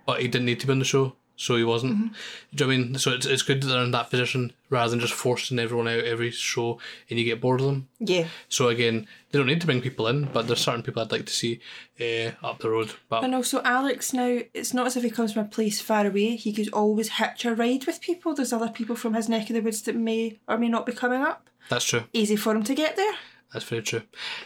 but 0.06 0.22
he 0.22 0.28
didn't 0.28 0.46
need 0.46 0.60
to 0.60 0.68
be 0.68 0.74
on 0.74 0.80
the 0.80 0.86
show, 0.86 1.16
so 1.36 1.56
he 1.56 1.64
wasn't. 1.64 2.14
Do 2.56 2.66
you 2.66 2.66
know 2.66 2.68
what 2.68 2.74
I 2.74 2.78
mean? 2.90 2.98
So 3.00 3.12
it's, 3.12 3.26
it's 3.26 3.42
good 3.42 3.62
that 3.62 3.68
they're 3.68 3.84
in 3.84 3.92
that 3.92 4.10
position 4.10 4.54
rather 4.70 4.92
than 4.92 5.00
just 5.00 5.14
forcing 5.14 5.60
everyone 5.60 5.88
out 5.88 6.04
every 6.04 6.32
show 6.32 6.80
and 7.10 7.20
you 7.20 7.26
get 7.26 7.42
bored 7.42 7.60
of 7.60 7.68
them. 7.68 7.88
Yeah. 8.00 8.28
So 8.50 8.70
again, 8.70 9.08
they 9.32 9.40
don't 9.40 9.48
need 9.48 9.62
to 9.62 9.68
bring 9.68 9.82
people 9.82 10.08
in, 10.08 10.26
but 10.26 10.48
there's 10.48 10.62
certain 10.62 10.84
people 10.84 11.02
I'd 11.02 11.12
like 11.12 11.26
to 11.26 11.34
see 11.34 11.60
uh, 12.00 12.32
up 12.46 12.60
the 12.60 12.70
road. 12.70 12.94
But 13.10 13.24
And 13.24 13.34
also, 13.36 13.62
Alex 13.64 14.14
now, 14.14 14.40
it's 14.54 14.74
not 14.74 14.88
as 14.88 14.96
if 14.96 15.04
he 15.04 15.10
comes 15.10 15.34
from 15.34 15.46
a 15.46 15.50
place 15.50 15.82
far 15.82 16.06
away. 16.06 16.36
He 16.36 16.54
could 16.54 16.72
always 16.72 17.10
hitch 17.10 17.46
a 17.46 17.56
ride 17.56 17.86
with 17.86 18.02
people. 18.02 18.34
There's 18.36 18.54
other 18.54 18.70
people 18.70 18.96
from 18.96 19.14
his 19.16 19.28
neck 19.30 19.50
of 19.50 19.56
the 19.56 19.62
woods 19.62 19.82
that 19.84 19.96
may 19.96 20.40
or 20.48 20.58
may 20.58 20.70
not 20.70 20.86
be 20.86 20.92
coming 20.94 21.22
up. 21.22 21.50
that's 21.70 21.86
true. 21.86 22.04
Easy 22.14 22.36
for 22.36 22.56
him 22.56 22.64
to 22.64 22.76
get 22.76 22.96
there. 22.96 23.14
That's 23.52 23.66
very 23.66 23.84
true. 23.84 24.02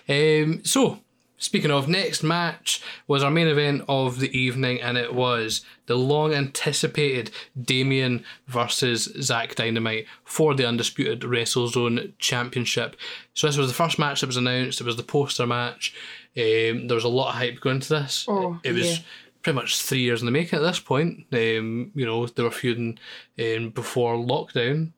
Um, 0.09 0.61
so, 0.65 0.99
speaking 1.37 1.71
of, 1.71 1.87
next 1.87 2.23
match 2.23 2.81
was 3.07 3.23
our 3.23 3.31
main 3.31 3.47
event 3.47 3.83
of 3.87 4.19
the 4.19 4.35
evening, 4.37 4.81
and 4.81 4.97
it 4.97 5.13
was 5.13 5.63
the 5.85 5.95
long 5.95 6.33
anticipated 6.33 7.31
Damien 7.59 8.23
versus 8.47 9.03
Zack 9.21 9.55
Dynamite 9.55 10.05
for 10.23 10.53
the 10.53 10.67
Undisputed 10.67 11.21
WrestleZone 11.21 12.13
Championship. 12.17 12.95
So, 13.33 13.47
this 13.47 13.57
was 13.57 13.67
the 13.67 13.73
first 13.73 13.99
match 13.99 14.21
that 14.21 14.27
was 14.27 14.37
announced, 14.37 14.81
it 14.81 14.85
was 14.85 14.97
the 14.97 15.03
poster 15.03 15.45
match. 15.45 15.93
Um, 16.35 16.87
there 16.87 16.95
was 16.95 17.03
a 17.03 17.09
lot 17.09 17.29
of 17.29 17.35
hype 17.35 17.59
going 17.59 17.77
into 17.77 17.89
this. 17.89 18.25
Oh, 18.27 18.59
it 18.63 18.73
was 18.73 18.97
yeah. 18.97 19.03
pretty 19.41 19.55
much 19.55 19.81
three 19.81 20.01
years 20.01 20.21
in 20.21 20.27
the 20.27 20.31
making 20.31 20.59
at 20.59 20.61
this 20.61 20.79
point. 20.79 21.25
Um, 21.33 21.91
you 21.95 22.05
know, 22.05 22.27
they 22.27 22.43
were 22.43 22.51
feuding 22.51 22.99
um, 23.39 23.69
before 23.71 24.15
lockdown, 24.15 24.91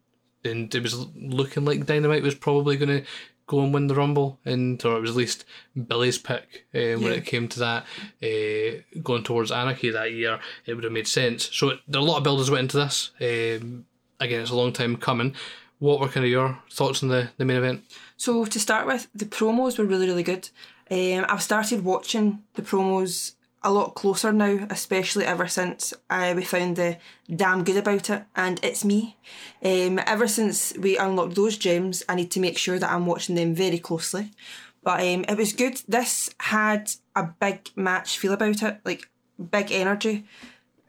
and 0.43 0.73
it 0.73 0.83
was 0.83 1.05
looking 1.15 1.63
like 1.65 1.85
Dynamite 1.85 2.23
was 2.23 2.35
probably 2.35 2.75
going 2.75 3.03
to 3.03 3.09
go 3.49 3.61
and 3.63 3.73
win 3.73 3.87
the 3.87 3.95
Rumble, 3.95 4.39
and 4.45 4.83
or 4.85 4.97
it 4.97 5.01
was 5.01 5.09
at 5.09 5.15
least 5.17 5.43
Billy's 5.87 6.19
pick 6.19 6.65
um, 6.75 7.01
when 7.01 7.11
Yeah. 7.11 7.17
it 7.19 7.25
came 7.25 7.47
to 7.49 7.59
that. 7.59 7.81
Uh, 8.23 8.99
going 9.01 9.23
towards 9.23 9.51
Anarchy 9.51 9.89
that 9.89 10.13
year, 10.13 10.39
it 10.67 10.75
would 10.75 10.83
have 10.83 10.93
made 10.93 11.07
sense. 11.07 11.49
So 11.51 11.69
it, 11.69 11.79
a 11.93 11.99
lot 11.99 12.17
of 12.17 12.23
builders 12.23 12.51
went 12.51 12.61
into 12.65 12.77
this. 12.77 13.11
Um, 13.19 13.85
again, 14.19 14.41
it's 14.41 14.51
a 14.51 14.55
long 14.55 14.71
time 14.71 14.95
coming. 14.97 15.33
What 15.79 15.99
were 15.99 16.09
kind 16.09 16.25
of 16.25 16.29
your 16.31 16.59
thoughts 16.71 17.01
on 17.03 17.09
the, 17.09 17.29
the 17.37 17.45
main 17.45 17.57
event? 17.57 17.83
So 18.17 18.45
to 18.45 18.59
start 18.59 18.85
with, 18.85 19.07
the 19.15 19.25
promos 19.25 19.77
were 19.79 19.85
really 19.85 20.05
really 20.07 20.23
good. 20.23 20.49
Um, 20.91 21.25
I've 21.29 21.41
started 21.43 21.83
watching 21.83 22.43
the 22.55 22.61
promos 22.61 23.33
a 23.61 23.71
lot 23.71 23.95
closer 23.95 24.31
now, 24.31 24.67
especially 24.69 25.25
ever 25.25 25.47
since 25.47 25.93
uh, 26.09 26.33
we 26.35 26.43
found 26.43 26.75
the 26.75 26.97
damn 27.33 27.63
good 27.63 27.77
about 27.77 28.09
it, 28.09 28.23
and 28.35 28.59
it's 28.63 28.85
me. 28.85 29.17
Um, 29.63 29.99
ever 30.05 30.27
since 30.27 30.73
we 30.77 30.97
unlocked 30.97 31.35
those 31.35 31.57
gems, 31.57 32.03
I 32.07 32.15
need 32.15 32.31
to 32.31 32.39
make 32.39 32.57
sure 32.57 32.79
that 32.79 32.91
I'm 32.91 33.05
watching 33.05 33.35
them 33.35 33.53
very 33.53 33.79
closely. 33.79 34.31
But 34.81 35.01
um, 35.01 35.25
it 35.27 35.37
was 35.37 35.53
good. 35.53 35.81
This 35.87 36.29
had 36.39 36.91
a 37.15 37.23
big 37.23 37.69
match 37.75 38.17
feel 38.17 38.33
about 38.33 38.63
it, 38.63 38.79
like 38.85 39.09
big 39.51 39.71
energy, 39.71 40.25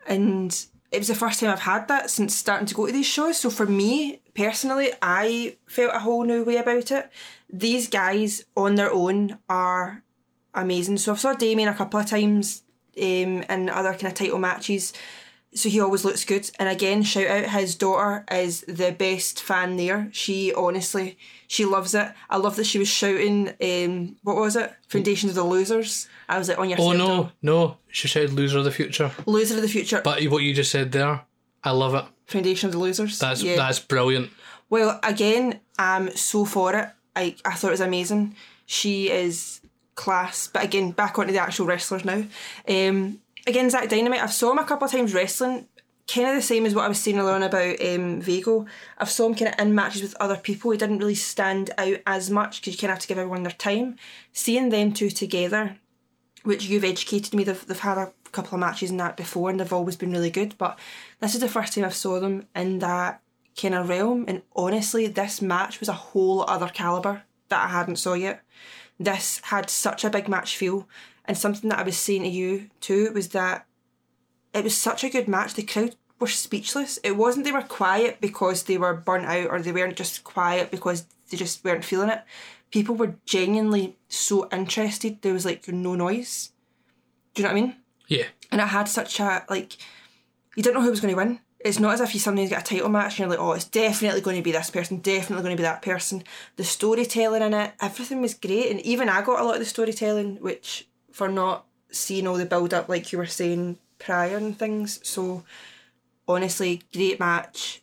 and 0.07 0.66
it 0.93 0.99
was 0.99 1.09
the 1.09 1.14
first 1.14 1.41
time 1.41 1.51
I've 1.51 1.61
had 1.61 1.89
that 1.89 2.11
since 2.11 2.35
starting 2.35 2.66
to 2.66 2.75
go 2.75 2.87
to 2.87 2.93
these 2.93 3.07
shows. 3.07 3.39
So 3.39 3.51
for 3.51 3.66
me 3.66 4.21
personally, 4.35 4.91
I 5.03 5.57
felt 5.66 5.95
a 5.95 6.01
whole 6.01 6.25
new 6.25 6.45
way 6.45 6.57
about 6.57 6.91
it. 6.91 7.11
These 7.53 7.89
guys 7.89 8.45
on 8.57 8.77
their 8.77 8.93
own 8.93 9.39
are 9.49 10.03
amazing. 10.55 10.99
So 10.99 11.13
I've 11.13 11.21
saw 11.21 11.35
Damien 11.35 11.69
a 11.69 11.75
couple 11.75 12.01
of 12.01 12.07
times 12.07 12.63
um, 12.99 13.43
in 13.43 13.69
other 13.69 13.93
kind 13.93 14.07
of 14.07 14.15
title 14.15 14.39
matches. 14.39 14.93
So 15.53 15.69
he 15.69 15.81
always 15.81 16.05
looks 16.05 16.25
good. 16.25 16.49
And 16.61 16.69
again, 16.69 17.03
shout 17.03 17.27
out 17.27 17.51
his 17.51 17.75
daughter 17.75 18.25
is 18.31 18.61
the 18.69 18.93
best 18.93 19.43
fan 19.43 19.77
there. 19.77 20.09
She 20.13 20.55
honestly, 20.55 21.19
she 21.49 21.65
loves 21.65 21.93
it. 21.93 22.09
I 22.29 22.37
love 22.37 22.55
that 22.57 22.67
she 22.67 22.79
was 22.79 22.87
shouting, 22.87 23.49
um, 23.61 24.17
what 24.23 24.37
was 24.37 24.55
it? 24.55 24.73
Foundation 24.87 25.29
of 25.29 25.35
the 25.35 25.43
Losers. 25.43 26.09
I 26.29 26.39
was 26.39 26.49
like, 26.49 26.59
on 26.59 26.69
your 26.69 26.79
Oh 26.81 26.93
no, 26.93 27.07
dog. 27.07 27.31
no, 27.43 27.77
she 27.89 28.07
said 28.07 28.33
loser 28.33 28.59
of 28.59 28.65
the 28.65 28.71
future. 28.71 29.11
Loser 29.27 29.57
of 29.57 29.63
the 29.63 29.69
future. 29.69 30.01
But 30.05 30.23
what 30.29 30.45
you 30.45 30.55
just 30.55 30.71
said 30.71 30.93
there, 30.93 31.23
I 31.65 31.73
love 31.73 31.97
it. 31.97 32.05
Foundation 32.27 32.69
of 32.69 32.73
the 32.73 32.79
Losers. 32.79 33.19
That's 33.19 33.43
yeah. 33.43 33.57
that's 33.57 33.81
brilliant. 33.81 34.31
Well, 34.69 35.01
again, 35.03 35.59
I'm 35.81 36.15
so 36.17 36.45
for 36.45 36.77
it. 36.77 36.89
I, 37.17 37.35
I 37.45 37.55
thought 37.55 37.69
it 37.69 37.73
was 37.73 37.81
amazing. 37.81 38.37
She 38.67 39.11
is 39.11 39.60
class. 39.95 40.49
But 40.49 40.64
again, 40.64 40.93
back 40.93 41.18
onto 41.18 41.32
the 41.32 41.38
actual 41.38 41.66
wrestlers 41.66 42.05
now. 42.05 42.24
Um, 42.68 43.20
again, 43.47 43.70
Zach 43.70 43.88
Dynamite, 43.88 44.22
I've 44.22 44.32
saw 44.32 44.53
him 44.53 44.59
a 44.59 44.64
couple 44.64 44.86
of 44.86 44.93
times 44.93 45.14
wrestling. 45.14 45.66
Kind 46.09 46.28
of 46.28 46.34
the 46.34 46.43
same 46.43 46.66
as 46.66 46.74
what 46.74 46.84
I 46.84 46.88
was 46.88 46.99
saying 46.99 47.18
earlier 47.18 47.34
on 47.34 47.43
about 47.45 47.80
um, 47.80 48.20
Vago. 48.20 48.66
I've 48.99 49.11
saw 49.11 49.26
him 49.26 49.34
kind 49.36 49.55
of 49.55 49.61
in 49.61 49.74
matches 49.74 50.03
with 50.03 50.16
other 50.18 50.36
people. 50.36 50.72
He 50.72 50.78
didn't 50.78 50.99
really 50.99 51.14
stand 51.14 51.70
out 51.78 51.99
as 52.05 52.30
much 52.30 52.61
because 52.61 52.74
you 52.74 52.78
kind 52.80 52.91
of 52.91 52.97
have 52.97 53.03
to 53.03 53.09
give 53.09 53.18
everyone 53.18 53.45
their 53.45 53.53
time. 53.53 53.97
Seeing 54.32 54.70
them 54.70 54.93
two 54.93 55.11
together, 55.11 55.76
which 56.43 56.64
you've 56.64 56.84
educated 56.84 57.32
me, 57.32 57.45
they've, 57.45 57.64
they've 57.64 57.78
had 57.78 57.97
a 57.97 58.12
couple 58.32 58.55
of 58.55 58.61
matches 58.61 58.91
in 58.91 58.97
that 58.97 59.16
before 59.16 59.51
and 59.51 59.61
they've 59.61 59.72
always 59.72 59.97
been 59.97 60.11
really 60.11 60.30
good. 60.30 60.57
But 60.59 60.78
this 61.20 61.34
is 61.34 61.41
the 61.41 61.49
first 61.49 61.74
time 61.74 61.84
I've 61.84 61.95
saw 61.95 62.18
them 62.18 62.49
in 62.57 62.80
that 62.80 63.22
kind 63.61 63.74
of 63.74 63.88
realm. 63.88 64.24
And 64.26 64.43
honestly, 64.57 65.07
this 65.07 65.41
match 65.41 65.78
was 65.78 65.88
a 65.88 65.93
whole 65.93 66.43
other 66.49 66.68
caliber 66.68 67.22
that 67.49 67.64
I 67.64 67.68
hadn't 67.68 67.97
saw 67.97 68.14
yet. 68.14 68.43
This 69.01 69.41
had 69.45 69.71
such 69.71 70.05
a 70.05 70.11
big 70.11 70.29
match 70.29 70.59
feel. 70.59 70.87
And 71.25 71.37
something 71.37 71.71
that 71.71 71.79
I 71.79 71.85
was 71.85 71.97
saying 71.97 72.23
to 72.23 72.29
you 72.29 72.69
too 72.81 73.11
was 73.15 73.29
that 73.29 73.67
it 74.53 74.63
was 74.63 74.77
such 74.77 75.03
a 75.03 75.09
good 75.09 75.27
match. 75.27 75.55
The 75.55 75.63
crowd 75.63 75.97
were 76.19 76.27
speechless. 76.27 76.99
It 77.03 77.17
wasn't 77.17 77.47
they 77.47 77.53
were 77.53 77.63
quiet 77.63 78.21
because 78.21 78.65
they 78.65 78.77
were 78.77 78.95
burnt 78.95 79.25
out 79.25 79.49
or 79.49 79.61
they 79.63 79.73
weren't 79.73 79.97
just 79.97 80.23
quiet 80.23 80.71
because 80.71 81.07
they 81.31 81.39
just 81.39 81.65
weren't 81.65 81.85
feeling 81.85 82.11
it. 82.11 82.23
People 82.71 82.95
were 82.95 83.17
genuinely 83.25 83.97
so 84.09 84.47
interested. 84.53 85.23
There 85.23 85.33
was 85.33 85.47
like 85.47 85.67
no 85.67 85.95
noise. 85.95 86.53
Do 87.35 87.43
you 87.43 87.49
know 87.49 87.55
what 87.55 87.59
I 87.59 87.63
mean? 87.63 87.77
Yeah. 88.07 88.25
And 88.53 88.61
it 88.61 88.67
had 88.67 88.89
such 88.89 89.19
a 89.19 89.45
like 89.49 89.79
you 90.57 90.63
didn't 90.63 90.75
know 90.75 90.83
who 90.83 90.91
was 90.91 91.01
going 91.01 91.15
to 91.15 91.17
win. 91.17 91.41
It's 91.63 91.79
not 91.79 91.95
as 91.95 92.01
if 92.01 92.15
you 92.15 92.21
suddenly 92.21 92.49
get 92.49 92.63
a 92.63 92.75
title 92.75 92.89
match 92.89 93.13
and 93.13 93.19
you're 93.19 93.29
like, 93.29 93.39
oh, 93.39 93.53
it's 93.53 93.67
definitely 93.67 94.23
going 94.23 94.37
to 94.37 94.43
be 94.43 94.53
this 94.53 94.71
person, 94.71 94.99
definitely 94.99 95.43
going 95.43 95.57
to 95.57 95.61
be 95.61 95.65
that 95.65 95.83
person. 95.83 96.25
The 96.57 96.65
storytelling 96.65 97.43
in 97.43 97.53
it, 97.53 97.73
everything 97.81 98.23
was 98.23 98.35
great, 98.35 98.71
and 98.71 98.81
even 98.81 99.11
I 99.11 99.21
got 99.23 99.41
a 99.41 99.45
lot 99.45 99.55
of 99.55 99.61
the 99.61 99.67
storytelling, 99.67 100.37
which 100.37 100.89
for 101.13 101.29
not 101.29 101.67
seeing 101.91 102.27
all 102.27 102.37
the 102.37 102.47
build 102.47 102.73
up 102.73 102.89
like 102.89 103.13
you 103.13 103.19
were 103.19 103.27
saying 103.27 103.79
prior 103.99 104.37
and 104.37 104.59
things. 104.59 105.01
So 105.03 105.45
honestly, 106.27 106.83
great 106.95 107.21
match. 107.21 107.83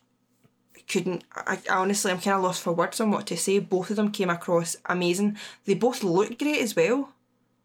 Couldn't 0.88 1.22
I, 1.34 1.58
I 1.70 1.76
honestly 1.76 2.10
I'm 2.10 2.18
kind 2.18 2.38
of 2.38 2.42
lost 2.42 2.62
for 2.62 2.72
words 2.72 2.98
on 2.98 3.10
what 3.10 3.26
to 3.26 3.36
say. 3.36 3.58
Both 3.58 3.90
of 3.90 3.96
them 3.96 4.10
came 4.10 4.30
across 4.30 4.74
amazing. 4.86 5.36
They 5.66 5.74
both 5.74 6.02
looked 6.02 6.38
great 6.38 6.62
as 6.62 6.74
well 6.74 7.12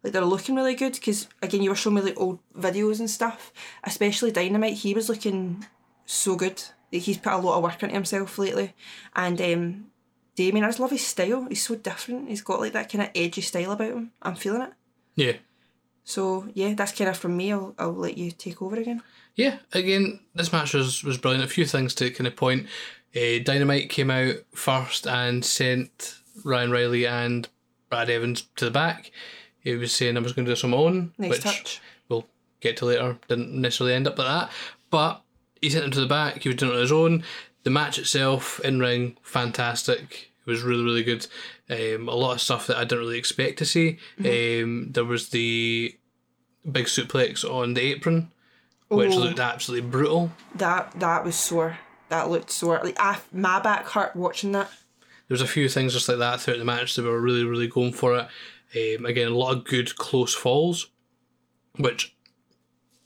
like 0.04 0.12
they're 0.12 0.24
looking 0.24 0.54
really 0.54 0.74
good 0.74 0.92
because 0.92 1.26
again 1.42 1.62
you 1.62 1.70
were 1.70 1.76
showing 1.76 1.96
me 1.96 2.02
like 2.02 2.20
old 2.20 2.38
videos 2.56 3.00
and 3.00 3.10
stuff 3.10 3.52
especially 3.82 4.30
dynamite 4.30 4.74
he 4.74 4.94
was 4.94 5.08
looking 5.08 5.64
so 6.06 6.36
good 6.36 6.62
he's 6.90 7.18
put 7.18 7.32
a 7.32 7.36
lot 7.38 7.56
of 7.56 7.62
work 7.62 7.82
into 7.82 7.94
himself 7.94 8.38
lately 8.38 8.72
and 9.16 9.40
um 9.40 9.86
Damien 10.36 10.64
I 10.64 10.68
just 10.68 10.80
love 10.80 10.90
his 10.90 11.06
style 11.06 11.46
he's 11.48 11.62
so 11.66 11.74
different 11.76 12.28
he's 12.28 12.42
got 12.42 12.60
like 12.60 12.72
that 12.72 12.90
kind 12.90 13.02
of 13.04 13.10
edgy 13.14 13.40
style 13.40 13.72
about 13.72 13.88
him 13.92 14.10
I'm 14.22 14.34
feeling 14.36 14.62
it 14.62 14.72
Yeah. 15.16 15.32
so 16.04 16.48
yeah 16.54 16.74
that's 16.74 16.92
kind 16.92 17.10
of 17.10 17.16
from 17.16 17.36
me 17.36 17.52
I'll, 17.52 17.74
I'll 17.78 17.92
let 17.94 18.18
you 18.18 18.30
take 18.30 18.60
over 18.62 18.76
again 18.76 19.02
Yeah, 19.36 19.58
again, 19.72 20.20
this 20.36 20.52
match 20.52 20.74
was, 20.74 21.02
was 21.02 21.18
brilliant. 21.18 21.44
A 21.44 21.48
few 21.48 21.64
things 21.66 21.92
to 21.96 22.08
kind 22.10 22.28
of 22.28 22.36
point. 22.36 22.68
Uh, 23.16 23.42
Dynamite 23.42 23.90
came 23.90 24.08
out 24.08 24.36
first 24.54 25.08
and 25.08 25.44
sent 25.44 26.14
Ryan 26.44 26.70
Riley 26.70 27.04
and 27.04 27.48
Brad 27.90 28.08
Evans 28.10 28.46
to 28.54 28.64
the 28.66 28.70
back. 28.70 29.10
He 29.58 29.74
was 29.74 29.92
saying 29.92 30.16
I 30.16 30.20
was 30.20 30.32
going 30.32 30.46
to 30.46 30.52
do 30.52 30.56
some 30.56 30.72
own, 30.72 31.14
nice 31.18 31.30
which 31.30 31.40
touch 31.42 31.80
we'll 32.08 32.28
get 32.60 32.76
to 32.76 32.84
later. 32.84 33.18
Didn't 33.26 33.52
necessarily 33.60 33.94
end 33.96 34.06
up 34.06 34.16
like 34.18 34.28
that, 34.28 34.50
but 34.90 35.22
he 35.64 35.70
sent 35.70 35.84
him 35.84 35.90
to 35.92 36.00
the 36.00 36.06
back. 36.06 36.42
He 36.42 36.48
was 36.48 36.56
doing 36.56 36.72
it 36.72 36.74
on 36.76 36.80
his 36.80 36.92
own. 36.92 37.24
The 37.64 37.70
match 37.70 37.98
itself, 37.98 38.60
in 38.60 38.78
ring, 38.78 39.16
fantastic. 39.22 40.30
It 40.46 40.50
was 40.50 40.62
really, 40.62 40.84
really 40.84 41.02
good. 41.02 41.26
Um, 41.70 42.08
a 42.08 42.14
lot 42.14 42.34
of 42.34 42.40
stuff 42.40 42.66
that 42.66 42.76
I 42.76 42.84
didn't 42.84 42.98
really 43.00 43.18
expect 43.18 43.58
to 43.58 43.64
see. 43.64 43.98
Um, 44.18 44.88
there 44.92 45.04
was 45.04 45.30
the 45.30 45.96
big 46.70 46.86
suplex 46.86 47.42
on 47.44 47.74
the 47.74 47.80
apron, 47.80 48.30
which 48.88 49.12
Oh. 49.12 49.18
looked 49.18 49.40
absolutely 49.40 49.88
brutal. 49.88 50.32
that 50.54 50.92
that 51.00 51.24
was 51.24 51.36
sore 51.36 51.78
that 52.10 52.28
looked 52.30 52.50
sore 52.50 52.80
like 52.84 52.96
I, 53.00 53.18
my 53.32 53.58
back 53.60 53.88
hurt 53.88 54.14
watching 54.14 54.52
that 54.52 54.68
There 55.28 55.34
was 55.34 55.40
a 55.40 55.46
few 55.46 55.68
things 55.70 55.94
just 55.94 56.08
like 56.08 56.18
that 56.18 56.40
throughout 56.42 56.58
the 56.58 56.64
match 56.66 56.94
that 56.94 57.02
were 57.04 57.20
really, 57.20 57.44
really 57.44 57.66
going 57.66 57.92
for 57.94 58.14
it. 58.74 58.98
Um, 58.98 59.06
again, 59.06 59.28
a 59.28 59.34
lot 59.36 59.56
of 59.56 59.64
good 59.64 59.96
close 59.96 60.34
falls, 60.34 60.88
which 61.76 62.13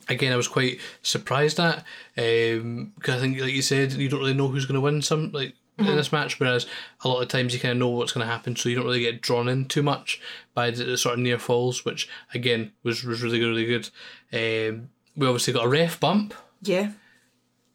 again 0.08 0.32
I 0.32 0.36
was 0.36 0.48
quite 0.48 0.80
surprised 1.02 1.60
at 1.60 1.84
because 2.14 3.14
I 3.14 3.18
think, 3.18 3.40
like 3.40 3.52
you 3.52 3.62
said, 3.62 3.92
you 3.92 4.08
don't 4.08 4.20
really 4.20 4.34
know 4.34 4.48
who's 4.48 4.66
going 4.66 4.74
to 4.74 4.80
win 4.80 5.02
some 5.02 5.30
like 5.32 5.54
in 5.78 5.86
this 5.86 6.12
match. 6.12 6.40
Whereas 6.40 6.66
a 7.04 7.08
lot 7.08 7.22
of 7.22 7.28
times 7.28 7.54
you 7.54 7.60
kind 7.60 7.72
of 7.72 7.78
know 7.78 7.88
what's 7.88 8.12
going 8.12 8.26
to 8.26 8.32
happen, 8.32 8.56
so 8.56 8.68
you 8.68 8.76
don't 8.76 8.84
really 8.86 9.00
get 9.00 9.22
drawn 9.22 9.48
in 9.48 9.66
too 9.66 9.82
much 9.82 10.20
by 10.54 10.70
the, 10.70 10.84
the 10.84 10.98
sort 10.98 11.14
of 11.14 11.20
near 11.20 11.38
falls, 11.38 11.84
which 11.84 12.08
again 12.34 12.72
was 12.82 13.04
was 13.04 13.22
really, 13.22 13.40
really 13.40 13.66
good. 13.66 13.90
Um, 14.32 14.90
we 15.16 15.26
obviously 15.26 15.52
got 15.52 15.66
a 15.66 15.68
ref 15.68 15.98
bump. 15.98 16.34
yeah 16.62 16.92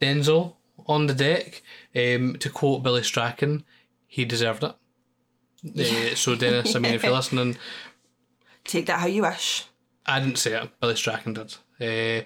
Denzel 0.02 0.56
on 0.88 1.08
the 1.08 1.14
deck. 1.14 1.62
Um, 1.96 2.38
to 2.40 2.50
quote 2.50 2.84
Billy 2.84 3.04
Strachan, 3.04 3.64
he 4.08 4.26
deserved 4.26 4.64
it. 4.64 4.76
Uh, 5.66 6.14
so 6.14 6.36
Dennis, 6.36 6.76
I 6.76 6.80
mean, 6.80 6.94
if 6.94 7.04
you're 7.04 7.14
listening, 7.14 7.56
take 8.66 8.86
that 8.88 9.00
how 9.00 9.08
you 9.08 9.22
wish 9.22 9.64
I 10.06 10.20
didn't 10.20 10.38
say 10.38 10.62
it. 10.62 10.70
Billy 10.82 10.98
Strachan 10.98 11.34
did. 11.34 11.56
Uh, 11.80 12.24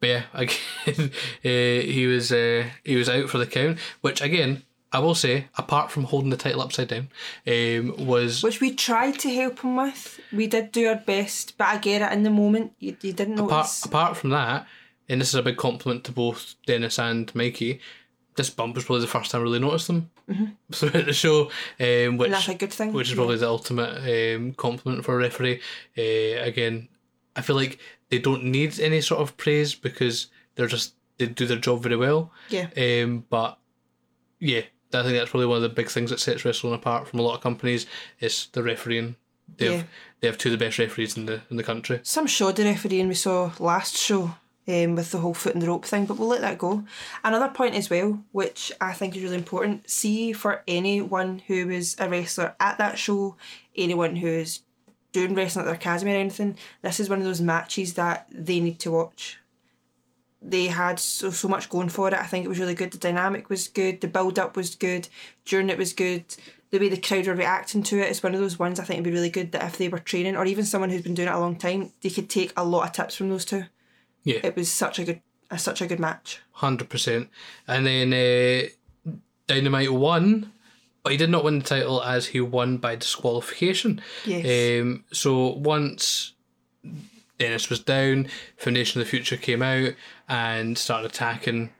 but 0.00 0.08
yeah, 0.08 0.22
again, 0.34 1.10
uh, 1.44 1.82
he 1.82 2.06
was 2.06 2.32
uh, 2.32 2.64
he 2.84 2.96
was 2.96 3.08
out 3.08 3.28
for 3.28 3.38
the 3.38 3.46
count, 3.46 3.78
which 4.00 4.20
again. 4.20 4.62
I 4.92 5.00
will 5.00 5.16
say, 5.16 5.48
apart 5.58 5.90
from 5.90 6.04
holding 6.04 6.30
the 6.30 6.36
title 6.36 6.60
upside 6.60 6.86
down, 6.86 7.08
um, 7.48 8.06
was 8.06 8.44
which 8.44 8.60
we 8.60 8.72
tried 8.76 9.18
to 9.18 9.34
help 9.34 9.58
him 9.58 9.74
with 9.74 10.20
we 10.32 10.46
did 10.46 10.70
do 10.70 10.86
our 10.86 10.94
best 10.94 11.58
but 11.58 11.66
I 11.66 11.78
get 11.78 12.00
it 12.00 12.12
in 12.12 12.22
the 12.22 12.30
moment 12.30 12.74
you, 12.78 12.96
you 13.02 13.12
didn't 13.12 13.40
apart 13.40 13.50
notice 13.50 13.84
apart 13.84 14.16
from 14.16 14.30
that, 14.30 14.68
and 15.08 15.20
this 15.20 15.30
is 15.30 15.34
a 15.34 15.42
big 15.42 15.56
compliment 15.56 16.04
to 16.04 16.12
both 16.12 16.54
Dennis 16.64 17.00
and 17.00 17.34
Mikey. 17.34 17.80
This 18.36 18.50
bump 18.50 18.76
was 18.76 18.84
probably 18.84 19.00
the 19.00 19.08
first 19.08 19.32
time 19.32 19.40
I 19.40 19.42
really 19.42 19.58
noticed 19.58 19.88
them 19.88 20.10
throughout 20.72 21.06
the 21.06 21.12
show, 21.12 21.46
um, 21.80 22.16
which 22.16 22.30
Mm-hmm. 22.30 22.30
that's 22.30 22.48
a 22.50 22.54
good 22.54 22.72
thing 22.72 22.92
which 22.92 23.08
is 23.08 23.14
yeah. 23.14 23.16
probably 23.16 23.38
the 23.38 23.48
ultimate 23.48 24.36
um, 24.36 24.52
compliment 24.52 25.04
for 25.04 25.14
a 25.16 25.18
referee. 25.18 25.60
Uh, 25.98 26.40
again, 26.40 26.86
I 27.34 27.40
feel 27.42 27.56
like 27.56 27.80
they 28.14 28.20
don't 28.22 28.44
need 28.44 28.78
any 28.78 29.00
sort 29.00 29.20
of 29.20 29.36
praise 29.36 29.74
because 29.74 30.28
they're 30.54 30.68
just 30.68 30.94
they 31.18 31.26
do 31.26 31.46
their 31.46 31.58
job 31.58 31.82
very 31.82 31.96
well. 31.96 32.30
yeah 32.48 32.68
Um, 32.76 33.24
but 33.28 33.58
yeah, 34.38 34.62
I 34.92 35.02
think 35.02 35.14
that's 35.16 35.30
probably 35.30 35.46
one 35.46 35.56
of 35.56 35.62
the 35.62 35.68
big 35.68 35.88
things 35.88 36.10
that 36.10 36.20
sets 36.20 36.44
wrestling 36.44 36.74
apart 36.74 37.08
from 37.08 37.18
a 37.18 37.22
lot 37.22 37.34
of 37.34 37.40
companies 37.40 37.86
is 38.20 38.46
the 38.52 38.62
refereeing. 38.62 39.16
They 39.56 39.66
have 39.66 39.74
Yeah. 39.74 39.82
they 40.20 40.28
have 40.28 40.38
two 40.38 40.50
of 40.52 40.58
the 40.58 40.64
best 40.64 40.78
referees 40.78 41.16
in 41.16 41.26
the 41.26 41.40
in 41.50 41.56
the 41.56 41.62
country. 41.64 42.00
some 42.02 42.26
shoddy 42.26 42.62
refereeing 42.64 43.08
we 43.08 43.14
saw 43.14 43.50
last 43.58 43.96
show 43.96 44.34
um, 44.66 44.94
with 44.96 45.10
the 45.10 45.18
whole 45.18 45.34
foot 45.34 45.54
in 45.54 45.60
the 45.60 45.66
rope 45.68 45.84
thing, 45.84 46.06
but 46.06 46.16
we'll 46.18 46.28
let 46.28 46.40
that 46.40 46.58
go. 46.58 46.84
Another 47.22 47.48
point 47.52 47.74
as 47.74 47.90
well, 47.90 48.22
which 48.32 48.72
I 48.80 48.92
think 48.94 49.14
is 49.16 49.22
really 49.22 49.36
important 49.36 49.90
see 49.90 50.32
for 50.32 50.62
anyone 50.66 51.42
who 51.48 51.66
was 51.66 51.96
a 51.98 52.08
wrestler 52.08 52.54
at 52.58 52.78
that 52.78 52.96
show, 52.98 53.36
anyone 53.76 54.16
who 54.16 54.28
is 54.28 54.60
doing 55.14 55.34
wrestling 55.34 55.62
at 55.62 55.66
their 55.66 55.76
academy 55.76 56.12
or 56.12 56.16
anything, 56.16 56.58
this 56.82 57.00
is 57.00 57.08
one 57.08 57.20
of 57.20 57.24
those 57.24 57.40
matches 57.40 57.94
that 57.94 58.26
they 58.30 58.60
need 58.60 58.78
to 58.80 58.90
watch. 58.90 59.38
They 60.42 60.66
had 60.66 60.98
so 60.98 61.30
so 61.30 61.48
much 61.48 61.70
going 61.70 61.88
for 61.88 62.08
it. 62.08 62.14
I 62.14 62.24
think 62.24 62.44
it 62.44 62.48
was 62.48 62.58
really 62.58 62.74
good. 62.74 62.90
The 62.90 62.98
dynamic 62.98 63.48
was 63.48 63.68
good. 63.68 64.02
The 64.02 64.08
build 64.08 64.38
up 64.38 64.56
was 64.56 64.74
good. 64.74 65.08
During 65.46 65.70
it 65.70 65.78
was 65.78 65.94
good. 65.94 66.24
The 66.70 66.78
way 66.78 66.88
the 66.88 66.98
crowd 66.98 67.28
were 67.28 67.34
reacting 67.34 67.84
to 67.84 68.00
it 68.00 68.10
is 68.10 68.22
one 68.22 68.34
of 68.34 68.40
those 68.40 68.58
ones 68.58 68.80
I 68.80 68.84
think 68.84 68.98
would 68.98 69.04
be 69.04 69.12
really 69.12 69.30
good 69.30 69.52
that 69.52 69.62
if 69.62 69.78
they 69.78 69.88
were 69.88 70.00
training 70.00 70.36
or 70.36 70.44
even 70.44 70.64
someone 70.64 70.90
who's 70.90 71.02
been 71.02 71.14
doing 71.14 71.28
it 71.28 71.34
a 71.34 71.38
long 71.38 71.56
time, 71.56 71.92
they 72.02 72.10
could 72.10 72.28
take 72.28 72.52
a 72.56 72.64
lot 72.64 72.86
of 72.86 72.92
tips 72.92 73.14
from 73.14 73.30
those 73.30 73.44
two. 73.44 73.64
Yeah. 74.24 74.40
It 74.42 74.56
was 74.56 74.70
such 74.70 74.98
a 74.98 75.04
good, 75.04 75.20
a, 75.50 75.58
such 75.58 75.80
a 75.80 75.86
good 75.86 76.00
match. 76.00 76.40
Hundred 76.52 76.90
percent. 76.90 77.30
And 77.68 77.86
then 77.86 78.12
uh, 78.12 79.12
Dynamite 79.46 79.92
won, 79.92 80.52
but 81.04 81.12
he 81.12 81.18
did 81.18 81.30
not 81.30 81.44
win 81.44 81.58
the 81.58 81.64
title 81.64 82.02
as 82.02 82.28
he 82.28 82.40
won 82.40 82.78
by 82.78 82.96
disqualification. 82.96 84.00
Yes. 84.24 84.80
Um, 84.80 85.04
so 85.12 85.50
once 85.50 86.32
Dennis 87.38 87.68
was 87.68 87.78
down, 87.78 88.26
Foundation 88.56 89.00
of 89.00 89.06
the 89.06 89.10
Future 89.10 89.36
came 89.36 89.62
out 89.62 89.92
and 90.28 90.78
started 90.78 91.10
attacking 91.10 91.70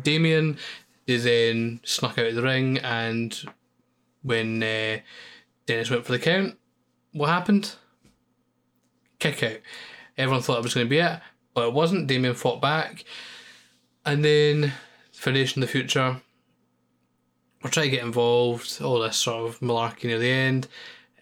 Damien. 0.00 0.58
They 1.06 1.16
then 1.16 1.80
snuck 1.84 2.18
out 2.18 2.26
of 2.26 2.34
the 2.34 2.42
ring, 2.42 2.78
and 2.78 3.40
when 4.22 4.62
uh, 4.62 4.98
Dennis 5.64 5.88
went 5.88 6.04
for 6.04 6.12
the 6.12 6.18
count, 6.18 6.58
what 7.12 7.28
happened? 7.28 7.76
Kick 9.18 9.42
out. 9.42 9.58
Everyone 10.18 10.42
thought 10.42 10.58
it 10.58 10.64
was 10.64 10.74
going 10.74 10.86
to 10.86 10.90
be 10.90 10.98
it, 10.98 11.20
but 11.54 11.68
it 11.68 11.72
wasn't. 11.72 12.08
Damien 12.08 12.34
fought 12.34 12.60
back. 12.60 13.04
And 14.04 14.22
then 14.24 14.74
Foundation 15.12 15.62
of 15.62 15.68
the 15.68 15.72
Future 15.72 16.20
were 17.62 17.70
trying 17.70 17.86
to 17.90 17.96
get 17.96 18.04
involved, 18.04 18.80
all 18.82 19.00
this 19.00 19.16
sort 19.16 19.48
of 19.48 19.58
malarkey 19.60 20.04
near 20.04 20.18
the 20.18 20.30
end. 20.30 20.68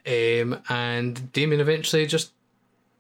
Um, 0.07 0.61
and 0.69 1.33
Damien 1.33 1.61
eventually 1.61 2.07
just 2.07 2.33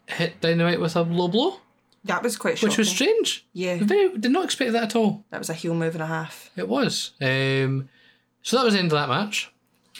hit 0.06 0.40
Dynamite 0.40 0.80
with 0.80 0.96
a 0.96 1.02
low 1.02 1.28
blow, 1.28 1.60
That 2.04 2.22
was 2.22 2.36
quite 2.36 2.56
shocking. 2.58 2.68
which 2.70 2.78
was 2.78 2.88
strange. 2.90 3.46
Yeah. 3.52 3.78
Very, 3.82 4.16
did 4.16 4.30
not 4.32 4.44
expect 4.44 4.72
that 4.72 4.84
at 4.84 4.96
all. 4.96 5.24
That 5.30 5.38
was 5.38 5.50
a 5.50 5.54
heel 5.54 5.74
move 5.74 5.94
and 5.94 6.02
a 6.02 6.06
half. 6.06 6.50
It 6.56 6.68
was. 6.68 7.12
Um, 7.20 7.88
so 8.42 8.56
that 8.56 8.64
was 8.64 8.74
the 8.74 8.80
end 8.80 8.92
of 8.92 8.98
that 8.98 9.08
match. 9.08 9.50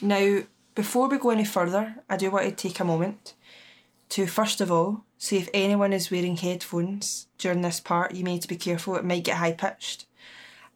Now, 0.02 0.40
before 0.74 1.08
we 1.08 1.18
go 1.18 1.30
any 1.30 1.44
further, 1.44 1.96
I 2.08 2.16
do 2.16 2.30
want 2.30 2.46
to 2.46 2.52
take 2.68 2.80
a 2.80 2.84
moment 2.84 3.34
to 4.10 4.26
first 4.26 4.60
of 4.60 4.70
all 4.70 5.04
see 5.18 5.38
if 5.38 5.48
anyone 5.54 5.92
is 5.92 6.10
wearing 6.10 6.36
headphones 6.36 7.26
during 7.38 7.62
this 7.62 7.80
part. 7.80 8.14
You 8.14 8.24
may 8.24 8.34
need 8.34 8.42
to 8.42 8.48
be 8.48 8.56
careful; 8.56 8.96
it 8.96 9.04
might 9.04 9.24
get 9.24 9.36
high 9.38 9.52
pitched. 9.52 10.06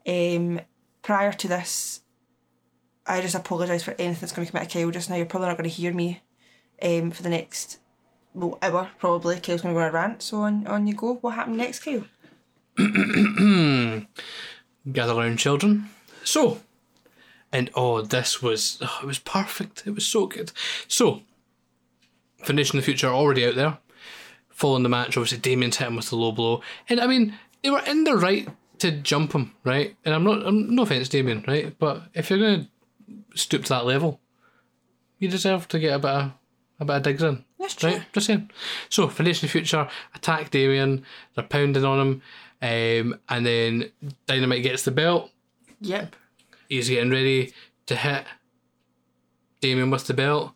Um, 0.07 0.61
prior 1.03 1.33
to 1.33 1.49
this, 1.49 2.01
I 3.09 3.21
just 3.21 3.35
apologise 3.35 3.83
for 3.83 3.95
anything 3.99 4.21
that's 4.21 4.33
going 4.33 4.47
to 4.47 4.53
come 4.53 4.61
out 4.61 4.67
of 4.67 4.73
Kyle 4.73 4.91
just 4.91 5.09
now. 5.11 5.17
You're 5.17 5.27
probably 5.27 5.49
not 5.49 5.57
going 5.57 5.71
to 5.71 5.75
hear 5.75 5.93
me 5.93 6.21
um, 6.83 7.11
for 7.11 7.23
the 7.23 7.31
next 7.31 7.79
well, 8.35 8.59
hour, 8.63 8.91
probably. 8.99 9.41
Kyle's 9.41 9.63
going 9.63 9.75
to 9.75 9.81
go 9.81 9.85
on 9.85 9.89
a 9.89 9.93
rant, 9.93 10.23
so 10.23 10.43
on, 10.43 10.67
on 10.67 10.87
you 10.87 10.95
go. 10.95 11.15
What 11.15 11.35
happened 11.35 11.57
next, 11.57 11.81
Kyle? 11.81 12.05
Gather 14.93 15.15
round, 15.15 15.39
children. 15.39 15.89
So, 16.23 16.61
and 17.51 17.71
oh, 17.75 18.03
this 18.03 18.43
was 18.43 18.79
oh, 18.83 19.01
it 19.03 19.07
was 19.07 19.19
perfect. 19.19 19.85
It 19.87 19.95
was 19.95 20.07
so 20.07 20.27
good. 20.27 20.53
So, 20.87 21.23
Foundation 22.45 22.79
of 22.79 22.85
the 22.85 22.87
Future 22.87 23.09
already 23.09 23.47
out 23.47 23.57
there, 23.57 23.79
following 24.51 24.83
the 24.83 24.89
match. 24.89 25.17
Obviously, 25.17 25.39
Damien's 25.39 25.79
hit 25.79 25.89
him 25.89 25.97
with 25.97 26.11
the 26.11 26.17
low 26.17 26.33
blow, 26.33 26.63
and 26.89 27.01
I 27.01 27.07
mean 27.07 27.35
they 27.63 27.71
were 27.71 27.83
in 27.87 28.05
the 28.05 28.17
right 28.17 28.49
to 28.79 28.93
jump 28.93 29.33
him, 29.33 29.55
right? 29.65 29.97
And 30.05 30.15
I'm 30.15 30.25
not, 30.25 30.47
I'm, 30.47 30.75
no 30.75 30.83
offense, 30.83 31.09
Damien, 31.09 31.45
right? 31.49 31.77
But 31.79 32.03
if 32.15 32.31
you're 32.31 32.39
gonna 32.39 32.69
stoop 33.35 33.65
to 33.65 33.69
that 33.71 33.87
level, 33.87 34.21
you 35.19 35.29
deserve 35.29 35.69
to 35.69 35.79
get 35.79 35.95
a 35.95 35.99
bit 35.99 36.11
of 36.11 36.33
a 36.81 36.85
bit 36.85 36.97
of 36.97 37.03
digs 37.03 37.23
in. 37.23 37.45
That's 37.59 37.75
true. 37.75 37.91
Right, 37.91 38.03
just 38.13 38.27
saying. 38.27 38.51
So, 38.89 39.07
the 39.07 39.35
Future 39.35 39.89
attack 40.15 40.51
Damien. 40.51 41.05
They're 41.35 41.45
pounding 41.45 41.85
on 41.85 41.99
him, 42.01 42.23
um, 42.63 43.19
and 43.29 43.45
then 43.47 43.91
Dynamite 44.27 44.63
gets 44.63 44.85
the 44.85 44.91
belt. 44.93 45.31
Yep. 45.81 46.15
He's 46.69 46.89
getting 46.89 47.11
ready 47.11 47.53
to 47.87 47.97
hit 47.97 48.25
Damien 49.61 49.91
with 49.91 50.07
the 50.07 50.15
belt. 50.15 50.53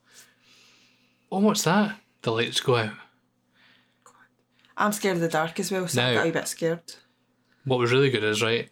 Oh, 1.31 1.39
what's 1.41 1.65
that? 1.65 1.97
The 2.23 2.31
lights 2.31 2.61
go 2.61 2.77
out. 2.77 2.93
I'm 4.77 4.93
scared 4.93 5.17
of 5.17 5.23
the 5.23 5.29
dark 5.29 5.59
as 5.61 5.71
well, 5.71 5.87
so 5.89 6.03
I 6.03 6.11
No. 6.11 6.19
got 6.19 6.27
a 6.29 6.33
bit 6.33 6.49
scared. 6.49 6.81
What 7.65 7.79
was 7.79 7.93
really 7.93 8.11
good 8.11 8.25
is 8.25 8.43
right 8.43 8.69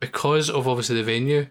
because 0.00 0.48
of 0.50 0.66
obviously 0.68 0.96
the 0.96 1.02
venue, 1.02 1.48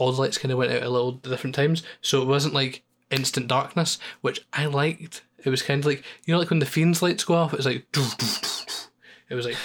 all 0.00 0.12
the 0.12 0.20
lights 0.20 0.38
kind 0.38 0.50
of 0.50 0.58
went 0.58 0.72
out 0.72 0.82
a 0.82 0.88
little 0.88 1.12
different 1.12 1.54
times, 1.54 1.82
so 2.00 2.22
it 2.22 2.26
wasn't 2.26 2.54
like 2.54 2.82
instant 3.10 3.46
darkness, 3.48 3.98
which 4.22 4.40
I 4.52 4.66
liked. 4.66 5.22
It 5.44 5.50
was 5.50 5.62
kind 5.62 5.80
of 5.80 5.86
like 5.86 6.02
you 6.24 6.32
know, 6.32 6.40
like 6.40 6.50
when 6.50 6.58
the 6.58 6.66
fiends 6.66 7.02
lights 7.02 7.24
go 7.24 7.34
off, 7.34 7.52
it 7.52 7.58
was 7.58 7.66
like 7.66 7.86
it 9.28 9.34
was 9.34 9.44
like 9.46 9.56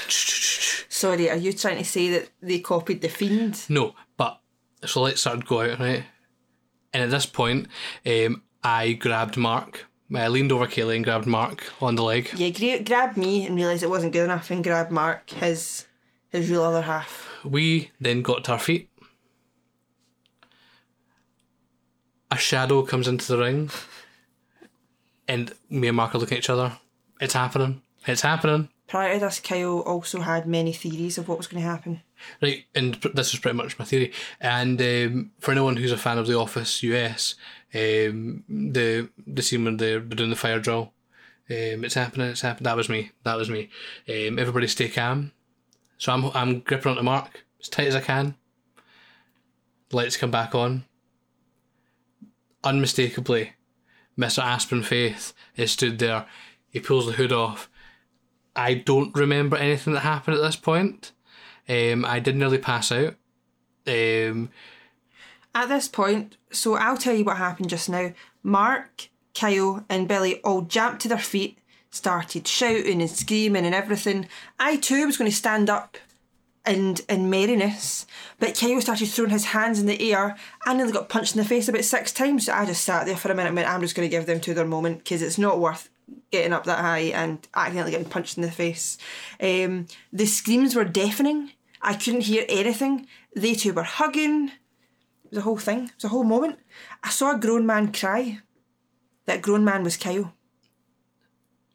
Sorry, 0.90 1.30
are 1.30 1.36
you 1.36 1.54
trying 1.54 1.78
to 1.78 1.84
say 1.84 2.10
that 2.10 2.30
they 2.42 2.60
copied 2.60 3.02
the 3.02 3.10
Fiend? 3.10 3.66
no, 3.70 3.96
but 4.18 4.40
so 4.86 5.02
lights 5.02 5.22
started 5.22 5.42
to 5.42 5.48
go 5.48 5.62
out 5.62 5.80
right, 5.80 6.04
and 6.94 7.04
at 7.04 7.10
this 7.10 7.26
point, 7.26 7.68
um, 8.06 8.44
I 8.64 8.94
grabbed 8.94 9.38
Mark. 9.38 9.86
I 10.14 10.28
leaned 10.28 10.52
over 10.52 10.68
Kaylee 10.68 10.98
and 10.98 11.04
grabbed 11.04 11.26
Mark 11.26 11.64
on 11.82 11.96
the 11.96 12.04
leg. 12.04 12.30
Yeah, 12.36 12.50
gra- 12.50 12.84
grabbed 12.84 13.18
me 13.18 13.46
and 13.46 13.56
realised 13.56 13.84
it 13.84 13.90
wasn't 13.90 14.14
good 14.14 14.24
enough 14.24 14.52
and 14.52 14.64
grabbed 14.64 14.92
Mark, 14.92 15.30
his 15.32 15.86
his 16.30 16.50
real 16.50 16.64
other 16.64 16.84
half. 16.84 17.28
We 17.44 17.92
then 18.00 18.22
got 18.22 18.44
to 18.46 18.54
our 18.54 18.60
feet. 18.60 18.90
A 22.32 22.38
shadow 22.38 22.82
comes 22.84 23.08
into 23.08 23.28
the 23.28 23.38
ring, 23.38 23.70
and 25.28 25.54
me 25.70 25.88
and 25.88 25.98
Mark 25.98 26.16
are 26.16 26.18
looking 26.18 26.38
at 26.38 26.44
each 26.44 26.50
other. 26.50 26.78
It's 27.22 27.34
happening. 27.34 27.82
It's 28.08 28.22
happening. 28.22 28.70
Prior 28.88 29.16
to 29.16 29.20
this, 29.20 29.40
Kyle 29.40 29.80
also 29.80 30.22
had 30.22 30.46
many 30.48 30.72
theories 30.72 31.18
of 31.18 31.28
what 31.28 31.38
was 31.38 31.48
going 31.48 31.64
to 31.64 31.70
happen. 31.70 32.02
Right, 32.42 32.66
and 32.76 32.96
this 33.14 33.34
is 33.34 33.40
pretty 33.40 33.58
much 33.58 33.80
my 33.80 33.86
theory. 33.86 34.12
And 34.40 34.80
um, 34.82 35.32
for 35.40 35.52
anyone 35.52 35.78
who's 35.78 35.92
a 35.92 35.98
fan 35.98 36.18
of 36.18 36.28
The 36.28 36.38
Office 36.38 36.84
US, 36.84 37.36
um, 37.74 38.44
the 38.48 39.10
the 39.26 39.42
scene 39.42 39.66
when 39.66 39.78
they're 39.78 40.00
doing 40.00 40.30
the 40.30 40.36
fire 40.36 40.60
drill, 40.60 40.94
um, 41.50 41.84
it's 41.84 41.96
happening. 41.96 42.28
It's 42.28 42.42
happening. 42.42 42.66
That 42.66 42.78
was 42.78 42.90
me. 42.90 43.12
That 43.24 43.38
was 43.38 43.50
me. 43.50 43.70
Um, 44.08 44.38
everybody 44.38 44.68
stay 44.68 44.90
calm. 44.90 45.32
So 45.98 46.14
I'm 46.14 46.26
I'm 46.34 46.60
gripping 46.60 46.92
onto 46.92 47.04
Mark 47.04 47.44
as 47.60 47.70
tight 47.70 47.88
as 47.88 47.96
I 47.96 48.02
can. 48.02 48.36
Lights 49.92 50.18
come 50.18 50.32
back 50.32 50.54
on. 50.54 50.86
Unmistakably, 52.66 53.54
Mr. 54.18 54.44
Aspen 54.44 54.84
Faith 54.84 55.34
is 55.56 55.72
stood 55.72 56.00
there. 56.00 56.26
He 56.70 56.80
pulls 56.80 57.06
the 57.06 57.14
hood 57.14 57.32
off. 57.32 57.70
I 58.56 58.74
don't 58.74 59.16
remember 59.16 59.56
anything 59.56 59.94
that 59.94 60.00
happened 60.02 60.38
at 60.38 60.42
this 60.42 60.56
point. 60.56 61.12
Um, 61.70 62.06
I 62.06 62.20
did 62.20 62.36
nearly 62.36 62.58
pass 62.58 62.92
out. 62.92 63.16
Um, 63.88 64.50
At 65.54 65.70
this 65.70 65.88
point, 65.88 66.38
so 66.52 66.76
I'll 66.76 66.98
tell 66.98 67.14
you 67.14 67.24
what 67.24 67.38
happened 67.38 67.70
just 67.70 67.90
now. 67.90 68.14
Mark, 68.44 69.10
Kyle, 69.34 69.86
and 69.90 70.08
Billy 70.08 70.42
all 70.42 70.62
jumped 70.62 71.02
to 71.04 71.08
their 71.08 71.18
feet, 71.18 71.60
started 71.92 72.48
shouting 72.48 73.02
and 73.02 73.10
screaming 73.10 73.66
and 73.66 73.76
everything. 73.76 74.28
I 74.60 74.78
too 74.78 75.06
was 75.06 75.18
going 75.18 75.30
to 75.30 75.36
stand 75.36 75.70
up 75.70 75.98
and 76.66 77.02
in 77.08 77.30
merriness, 77.30 78.06
but 78.40 78.58
Kyle 78.60 78.82
started 78.82 79.08
throwing 79.08 79.32
his 79.32 79.46
hands 79.46 79.80
in 79.80 79.86
the 79.86 80.12
air 80.12 80.36
and 80.66 80.78
nearly 80.78 80.94
got 80.94 81.10
punched 81.10 81.36
in 81.36 81.42
the 81.42 81.48
face 81.48 81.68
about 81.68 81.84
six 81.84 82.12
times. 82.12 82.46
So 82.46 82.54
I 82.54 82.66
just 82.66 82.84
sat 82.84 83.06
there 83.06 83.16
for 83.16 83.32
a 83.32 83.36
minute 83.36 83.50
and 83.50 83.56
went, 83.56 83.70
I'm 83.70 83.82
just 83.82 83.96
going 83.96 84.10
to 84.10 84.16
give 84.16 84.26
them 84.26 84.40
to 84.42 84.54
their 84.54 84.66
moment 84.66 85.00
because 85.00 85.22
it's 85.22 85.38
not 85.38 85.60
worth 85.60 85.90
getting 86.32 86.54
up 86.54 86.66
that 86.66 86.80
high 86.80 87.12
and 87.14 87.48
accidentally 87.56 87.92
getting 87.92 88.10
punched 88.10 88.38
in 88.38 88.44
the 88.44 88.52
face. 88.52 88.98
Um, 89.42 89.88
the 90.12 90.26
screams 90.26 90.76
were 90.76 90.86
deafening. 90.86 91.52
I 91.82 91.94
couldn't 91.94 92.22
hear 92.22 92.46
anything. 92.50 93.08
They 93.36 93.54
two 93.54 93.74
were 93.74 93.84
hugging. 93.84 94.50
It 95.26 95.32
was 95.32 95.38
a 95.40 95.42
whole 95.42 95.58
thing. 95.58 95.86
It 95.86 95.96
was 95.96 96.04
a 96.06 96.10
whole 96.10 96.24
moment. 96.24 96.60
I 97.04 97.10
saw 97.10 97.36
a 97.36 97.40
grown 97.40 97.66
man 97.66 97.92
cry. 97.92 98.40
That 99.26 99.42
grown 99.42 99.66
man 99.66 99.84
was 99.84 99.98
Kyle. 99.98 100.34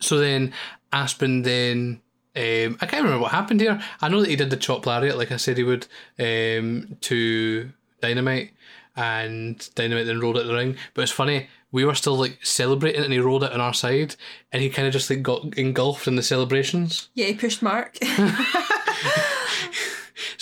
so 0.01 0.19
then 0.19 0.53
Aspen 0.93 1.43
then 1.43 2.01
um, 2.37 2.79
I 2.81 2.87
can't 2.87 3.03
remember 3.03 3.23
what 3.23 3.33
happened 3.33 3.61
here. 3.61 3.81
I 4.01 4.09
know 4.09 4.21
that 4.21 4.31
he 4.31 4.37
did 4.37 4.51
the 4.51 4.57
chop 4.57 4.87
lariat 4.87 5.19
like 5.19 5.33
I 5.33 5.37
said 5.37 5.57
he 5.57 5.65
would 5.65 5.87
um, 6.19 6.97
to 7.03 7.71
Dynamite, 8.01 8.53
and 8.97 9.69
Dynamite 9.75 10.07
then 10.07 10.21
rolled 10.21 10.37
it 10.37 10.47
the 10.47 10.55
ring. 10.55 10.77
But 10.95 11.03
it's 11.03 11.13
funny 11.13 11.49
we 11.73 11.85
were 11.85 11.95
still 11.95 12.17
like 12.17 12.45
celebrating, 12.45 13.05
and 13.05 13.13
he 13.13 13.19
rolled 13.19 13.45
it 13.45 13.53
on 13.53 13.61
our 13.61 13.75
side, 13.75 14.17
and 14.53 14.63
he 14.63 14.71
kind 14.71 14.87
of 14.87 14.93
just 14.93 15.11
like 15.11 15.23
got 15.23 15.57
engulfed 15.57 16.09
in 16.09 16.17
the 16.17 16.23
celebrations. 16.23 17.09
Yeah, 17.15 17.27
he 17.27 17.35
pushed 17.35 17.63
Mark. 17.63 17.97
So 18.01 18.07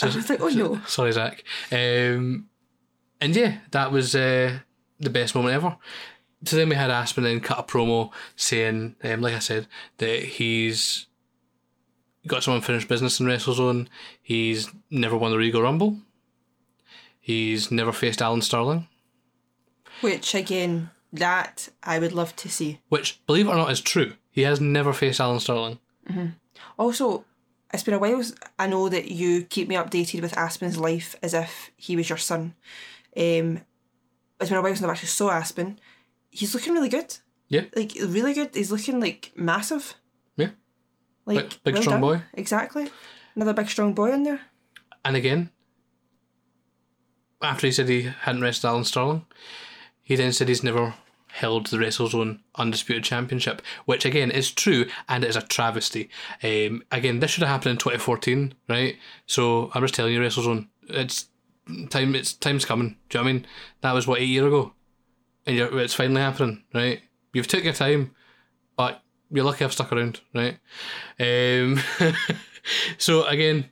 I 0.02 0.14
was 0.14 0.30
like, 0.30 0.40
oh 0.40 0.48
no. 0.48 0.80
Sorry, 0.86 1.12
Zach. 1.12 1.44
Um, 1.70 2.48
and 3.20 3.34
yeah, 3.34 3.58
that 3.72 3.92
was 3.92 4.14
uh, 4.14 4.58
the 4.98 5.10
best 5.10 5.34
moment 5.34 5.54
ever. 5.54 5.76
So 6.44 6.56
then 6.56 6.68
we 6.68 6.76
had 6.76 6.90
Aspen 6.90 7.24
then 7.24 7.40
cut 7.40 7.58
a 7.58 7.62
promo 7.64 8.10
saying, 8.36 8.94
um, 9.02 9.20
like 9.20 9.34
I 9.34 9.40
said, 9.40 9.66
that 9.98 10.22
he's 10.22 11.07
got 12.28 12.42
some 12.44 12.54
unfinished 12.54 12.88
business 12.88 13.18
in 13.20 13.26
WrestleZone. 13.26 13.88
He's 14.22 14.68
never 14.90 15.16
won 15.16 15.30
the 15.30 15.38
Regal 15.38 15.62
Rumble. 15.62 15.98
He's 17.20 17.70
never 17.70 17.92
faced 17.92 18.22
Alan 18.22 18.40
Sterling, 18.42 18.88
Which 20.00 20.34
again, 20.34 20.90
that 21.12 21.68
I 21.82 21.98
would 21.98 22.12
love 22.12 22.34
to 22.36 22.48
see. 22.48 22.80
which, 22.88 23.20
believe 23.26 23.46
it 23.46 23.50
or 23.50 23.56
not, 23.56 23.70
is 23.70 23.80
true. 23.80 24.14
He 24.30 24.42
has 24.42 24.60
never 24.60 24.92
faced 24.92 25.20
Alan 25.20 25.40
Sterling. 25.40 25.78
Also, 26.78 27.24
it's 27.72 27.82
been 27.82 27.94
a 27.94 27.98
while. 27.98 28.22
I 28.58 28.66
know 28.66 28.88
that 28.88 29.10
you 29.10 29.42
keep 29.42 29.68
me 29.68 29.74
updated 29.74 30.22
with 30.22 30.36
Aspen's 30.38 30.78
life 30.78 31.14
as 31.22 31.34
if 31.34 31.70
he 31.76 31.96
was 31.96 32.08
your 32.08 32.16
son. 32.18 32.54
Um, 33.16 33.60
it's 34.40 34.48
been 34.48 34.54
a 34.58 34.62
while 34.62 34.74
since 34.74 34.82
I've 34.84 34.90
actually 34.90 35.08
saw 35.08 35.30
Aspen. 35.30 35.78
He's 36.30 36.54
looking 36.54 36.72
really 36.72 36.88
good. 36.88 37.14
Yeah. 37.48 37.64
Like 37.76 37.92
really 38.00 38.32
good. 38.32 38.54
He's 38.54 38.70
looking 38.72 39.00
like 39.00 39.32
massive. 39.36 39.94
Like 41.28 41.50
Big- 41.62 41.74
big 41.74 41.82
strong 41.82 42.00
boy. 42.00 42.22
Exactly. 42.34 42.90
Another 43.34 43.52
big 43.52 43.68
strong 43.68 43.92
boy 43.94 44.12
in 44.12 44.22
there. 44.24 44.40
And 45.04 45.14
again, 45.14 45.50
after 47.42 47.66
he 47.66 47.72
said 47.72 47.88
he 47.88 48.02
hadn't 48.02 48.42
wrestled 48.42 48.70
Alan 48.70 48.84
Sterling, 48.84 49.26
he 50.02 50.16
then 50.16 50.32
said 50.32 50.48
he's 50.48 50.64
never 50.64 50.94
held 51.28 51.66
the 51.66 51.76
WrestleZone 51.76 52.40
Undisputed 52.56 53.04
Championship, 53.04 53.62
which 53.84 54.04
again 54.04 54.30
is 54.30 54.50
true 54.50 54.86
and 55.08 55.22
it 55.22 55.28
is 55.30 55.36
a 55.36 55.42
travesty. 55.42 56.08
Um, 56.42 56.82
again, 56.90 57.20
this 57.20 57.30
should 57.30 57.42
have 57.42 57.50
happened 57.50 57.72
in 57.72 57.76
2014, 57.76 58.54
right? 58.68 58.96
So 59.26 59.70
I'm 59.74 59.82
just 59.82 59.94
telling 59.94 60.14
you, 60.14 60.20
WrestleZone, 60.20 60.66
it's 60.88 61.26
time. 61.90 62.14
It's 62.14 62.32
time's 62.32 62.64
coming. 62.64 62.96
Do 63.10 63.18
you 63.18 63.20
know 63.20 63.24
what 63.24 63.30
I 63.30 63.32
mean? 63.34 63.46
That 63.82 63.92
was 63.92 64.06
what 64.06 64.20
eight 64.20 64.28
year 64.28 64.46
ago, 64.46 64.72
and 65.46 65.56
you're, 65.56 65.78
it's 65.80 65.94
finally 65.94 66.22
happening, 66.22 66.64
right? 66.74 67.02
You've 67.34 67.46
took 67.46 67.62
your 67.62 67.74
time, 67.74 68.14
but 68.76 69.02
you're 69.30 69.44
lucky 69.44 69.64
I've 69.64 69.72
stuck 69.72 69.92
around, 69.92 70.20
right? 70.34 70.58
Um, 71.20 71.80
so 72.98 73.24
again, 73.24 73.66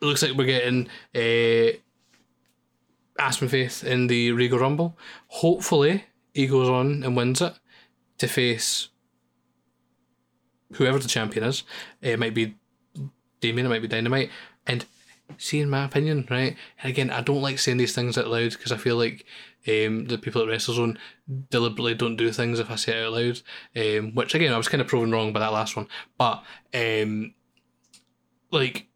looks 0.00 0.22
like 0.22 0.32
we're 0.32 0.44
getting 0.44 0.88
uh, 1.14 1.76
Aspen 3.18 3.48
Faith 3.48 3.84
in 3.84 4.06
the 4.06 4.32
Regal 4.32 4.58
Rumble. 4.58 4.96
Hopefully, 5.28 6.04
he 6.32 6.46
goes 6.46 6.68
on 6.68 7.02
and 7.02 7.16
wins 7.16 7.40
it 7.40 7.54
to 8.18 8.28
face 8.28 8.88
whoever 10.74 10.98
the 10.98 11.08
champion 11.08 11.44
is. 11.44 11.64
It 12.00 12.18
might 12.18 12.34
be 12.34 12.56
Damien, 13.40 13.66
it 13.66 13.70
might 13.70 13.82
be 13.82 13.88
Dynamite. 13.88 14.30
And 14.66 14.84
see, 15.36 15.60
in 15.60 15.70
my 15.70 15.84
opinion, 15.84 16.26
right? 16.30 16.56
And 16.82 16.90
again, 16.90 17.10
I 17.10 17.20
don't 17.20 17.42
like 17.42 17.58
saying 17.58 17.78
these 17.78 17.94
things 17.94 18.16
out 18.16 18.28
loud 18.28 18.52
because 18.52 18.72
I 18.72 18.76
feel 18.76 18.96
like 18.96 19.24
um, 19.66 20.06
the 20.06 20.18
people 20.18 20.42
at 20.42 20.48
WrestleZone 20.48 20.96
deliberately 21.50 21.94
don't 21.94 22.16
do 22.16 22.32
things 22.32 22.58
if 22.58 22.70
I 22.70 22.76
say 22.76 22.98
it 22.98 23.06
out 23.06 23.12
loud. 23.12 23.40
Um, 23.76 24.14
which 24.14 24.34
again, 24.34 24.52
I 24.52 24.56
was 24.56 24.68
kind 24.68 24.80
of 24.80 24.86
proven 24.86 25.10
wrong 25.10 25.32
by 25.32 25.40
that 25.40 25.52
last 25.52 25.76
one. 25.76 25.88
But 26.16 26.42
um, 26.74 27.34
like 28.50 28.88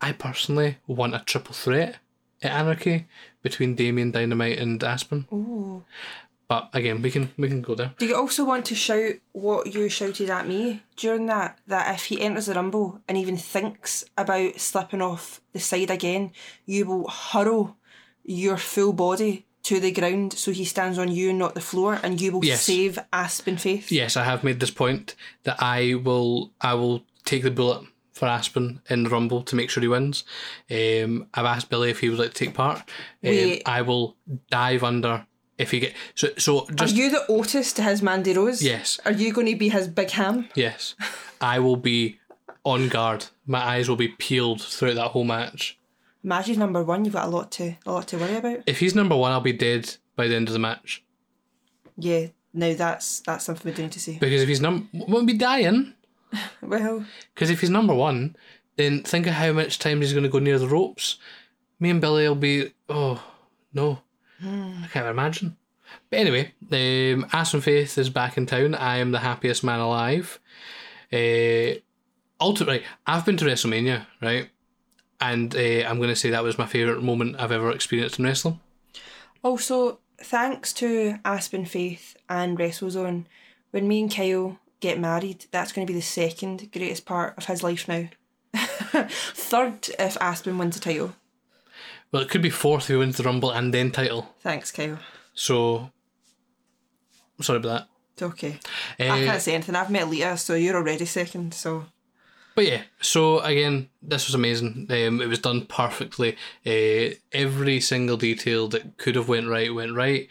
I 0.00 0.12
personally 0.12 0.78
want 0.86 1.14
a 1.14 1.20
triple 1.20 1.54
threat 1.54 1.96
at 2.42 2.52
Anarchy 2.52 3.06
between 3.42 3.74
Damien, 3.74 4.10
Dynamite, 4.10 4.58
and 4.58 4.82
Aspen. 4.82 5.26
Ooh. 5.32 5.84
But 6.48 6.68
again, 6.72 7.00
we 7.00 7.12
can 7.12 7.30
we 7.36 7.46
can 7.46 7.62
go 7.62 7.76
there. 7.76 7.94
Do 7.98 8.06
you 8.06 8.16
also 8.16 8.44
want 8.44 8.64
to 8.66 8.74
shout 8.74 9.14
what 9.30 9.72
you 9.72 9.88
shouted 9.88 10.30
at 10.30 10.48
me 10.48 10.82
during 10.96 11.26
that? 11.26 11.60
That 11.68 11.94
if 11.94 12.06
he 12.06 12.20
enters 12.20 12.46
the 12.46 12.54
rumble 12.54 13.00
and 13.06 13.16
even 13.16 13.36
thinks 13.36 14.04
about 14.18 14.58
slipping 14.58 15.00
off 15.00 15.40
the 15.52 15.60
side 15.60 15.90
again, 15.90 16.32
you 16.66 16.86
will 16.86 17.08
hurl 17.08 17.76
your 18.30 18.56
full 18.56 18.92
body 18.92 19.44
to 19.64 19.78
the 19.80 19.90
ground 19.92 20.32
so 20.32 20.52
he 20.52 20.64
stands 20.64 20.98
on 20.98 21.10
you 21.10 21.30
and 21.30 21.38
not 21.38 21.54
the 21.54 21.60
floor, 21.60 21.98
and 22.02 22.20
you 22.20 22.32
will 22.32 22.44
Yes. 22.44 22.62
save 22.62 22.98
Aspen 23.12 23.56
Faith. 23.58 23.90
Yes, 23.92 24.16
I 24.16 24.24
have 24.24 24.42
made 24.44 24.60
this 24.60 24.70
point 24.70 25.14
that 25.42 25.56
I 25.62 25.94
will 25.94 26.52
I 26.60 26.74
will 26.74 27.02
take 27.24 27.42
the 27.42 27.50
bullet 27.50 27.82
for 28.12 28.26
Aspen 28.26 28.80
in 28.88 29.02
the 29.04 29.10
Rumble 29.10 29.42
to 29.42 29.56
make 29.56 29.68
sure 29.70 29.80
he 29.82 29.88
wins. 29.88 30.24
Um, 30.70 31.26
I've 31.34 31.44
asked 31.46 31.70
Billy 31.70 31.90
if 31.90 32.00
he 32.00 32.08
would 32.08 32.18
like 32.18 32.32
to 32.34 32.44
take 32.44 32.54
part. 32.54 32.78
Um. 33.24 33.58
I 33.66 33.82
will 33.82 34.16
dive 34.50 34.82
under 34.84 35.26
if 35.58 35.70
he 35.72 35.80
get 35.80 35.94
so 36.14 36.28
so 36.38 36.60
Are 36.60 36.74
just 36.74 36.94
you 36.96 37.10
the 37.10 37.24
Otis 37.28 37.72
to 37.74 37.82
his 37.82 38.00
Mandy 38.02 38.32
Rose? 38.32 38.62
Yes. 38.62 38.98
Are 39.04 39.12
you 39.12 39.32
going 39.32 39.46
to 39.48 39.56
be 39.56 39.68
his 39.70 39.88
big 39.88 40.10
ham? 40.10 40.48
yes, 40.54 40.94
I 41.40 41.58
will 41.58 41.76
be 41.76 42.18
on 42.64 42.88
guard. 42.88 43.26
My 43.46 43.60
eyes 43.60 43.88
will 43.88 43.96
be 43.96 44.08
peeled 44.08 44.62
throughout 44.62 44.94
that 44.96 45.08
whole 45.08 45.24
match. 45.24 45.78
Maggie's 46.22 46.58
number 46.58 46.82
one. 46.82 47.04
You've 47.04 47.14
got 47.14 47.26
a 47.26 47.30
lot 47.30 47.50
to 47.52 47.74
a 47.86 47.92
lot 47.92 48.08
to 48.08 48.18
worry 48.18 48.36
about. 48.36 48.62
If 48.66 48.78
he's 48.80 48.94
number 48.94 49.16
one, 49.16 49.32
I'll 49.32 49.40
be 49.40 49.52
dead 49.52 49.96
by 50.16 50.28
the 50.28 50.36
end 50.36 50.48
of 50.48 50.52
the 50.52 50.58
match. 50.58 51.02
Yeah. 51.96 52.26
Now 52.52 52.74
that's 52.74 53.20
that's 53.20 53.44
something 53.44 53.70
we 53.70 53.76
do 53.76 53.82
need 53.82 53.92
to 53.92 54.00
see. 54.00 54.18
Because 54.18 54.42
if 54.42 54.48
he's 54.48 54.60
num, 54.60 54.88
won't 54.92 55.26
be 55.26 55.34
dying. 55.34 55.94
Well, 56.62 57.04
Because 57.34 57.50
if 57.50 57.60
he's 57.60 57.70
number 57.70 57.92
one, 57.94 58.36
then 58.76 59.02
think 59.02 59.26
of 59.26 59.32
how 59.32 59.50
much 59.52 59.80
time 59.80 60.00
he's 60.00 60.12
going 60.12 60.22
to 60.22 60.28
go 60.28 60.38
near 60.38 60.60
the 60.60 60.68
ropes. 60.68 61.16
Me 61.80 61.90
and 61.90 62.00
Billy 62.00 62.28
will 62.28 62.36
be, 62.36 62.72
oh, 62.88 63.20
no. 63.74 63.98
I 64.40 64.86
can't 64.92 65.08
imagine. 65.08 65.56
But 66.08 66.20
anyway, 66.20 66.52
um, 66.70 67.26
Aspen 67.32 67.60
Faith 67.62 67.98
is 67.98 68.10
back 68.10 68.36
in 68.36 68.46
town. 68.46 68.76
I 68.76 68.98
am 68.98 69.10
the 69.10 69.18
happiest 69.18 69.64
man 69.64 69.80
alive. 69.80 70.38
Uh, 71.12 71.80
ultimately, 72.40 72.84
I've 73.06 73.26
been 73.26 73.36
to 73.38 73.44
WrestleMania, 73.44 74.06
right? 74.22 74.48
And 75.20 75.54
uh, 75.54 75.58
I'm 75.86 75.98
going 75.98 76.08
to 76.08 76.16
say 76.16 76.30
that 76.30 76.42
was 76.42 76.56
my 76.58 76.66
favourite 76.66 77.02
moment 77.02 77.36
I've 77.38 77.52
ever 77.52 77.70
experienced 77.70 78.18
in 78.18 78.24
wrestling. 78.24 78.58
Also, 79.42 79.98
thanks 80.18 80.72
to 80.74 81.18
Aspen 81.24 81.64
Faith 81.66 82.16
and 82.28 82.58
WrestleZone, 82.58 83.24
when 83.70 83.86
me 83.88 84.00
and 84.02 84.14
Kyle 84.14 84.58
get 84.80 84.98
married, 84.98 85.44
that's 85.50 85.72
going 85.72 85.86
to 85.86 85.92
be 85.92 85.98
the 85.98 86.02
second 86.04 86.70
greatest 86.72 87.04
part 87.04 87.36
of 87.36 87.44
his 87.46 87.62
life 87.62 87.86
now. 87.86 88.08
Third, 88.54 89.88
if 89.98 90.16
Aspen 90.20 90.58
wins 90.58 90.76
the 90.76 90.80
title. 90.80 91.14
Well, 92.12 92.22
it 92.22 92.28
could 92.30 92.42
be 92.42 92.50
fourth 92.50 92.84
if 92.84 92.88
he 92.88 92.96
wins 92.96 93.16
the 93.18 93.22
Rumble 93.22 93.50
and 93.50 93.72
then 93.72 93.90
title. 93.90 94.34
Thanks, 94.40 94.72
Kyle. 94.72 94.98
So, 95.34 95.90
sorry 97.40 97.58
about 97.58 97.82
It's 98.14 98.22
okay. 98.22 98.58
that. 98.98 99.10
I 99.10 99.22
Uh, 99.22 99.24
can't 99.26 99.42
say 99.42 99.54
anything. 99.54 99.76
I've 99.76 99.90
met 99.90 100.08
Lita, 100.08 100.36
so 100.36 100.54
you're 100.54 100.76
already 100.76 101.04
second. 101.06 101.54
So 101.54 101.86
But 102.54 102.66
yeah, 102.66 102.82
so 103.00 103.40
again, 103.40 103.88
this 104.02 104.26
was 104.26 104.34
amazing. 104.34 104.86
Um, 104.90 105.20
it 105.20 105.28
was 105.28 105.38
done 105.38 105.66
perfectly. 105.66 106.36
Uh, 106.66 107.14
every 107.32 107.80
single 107.80 108.16
detail 108.16 108.68
that 108.68 108.98
could 108.98 109.14
have 109.14 109.28
went 109.28 109.48
right 109.48 109.74
went 109.74 109.94
right. 109.94 110.28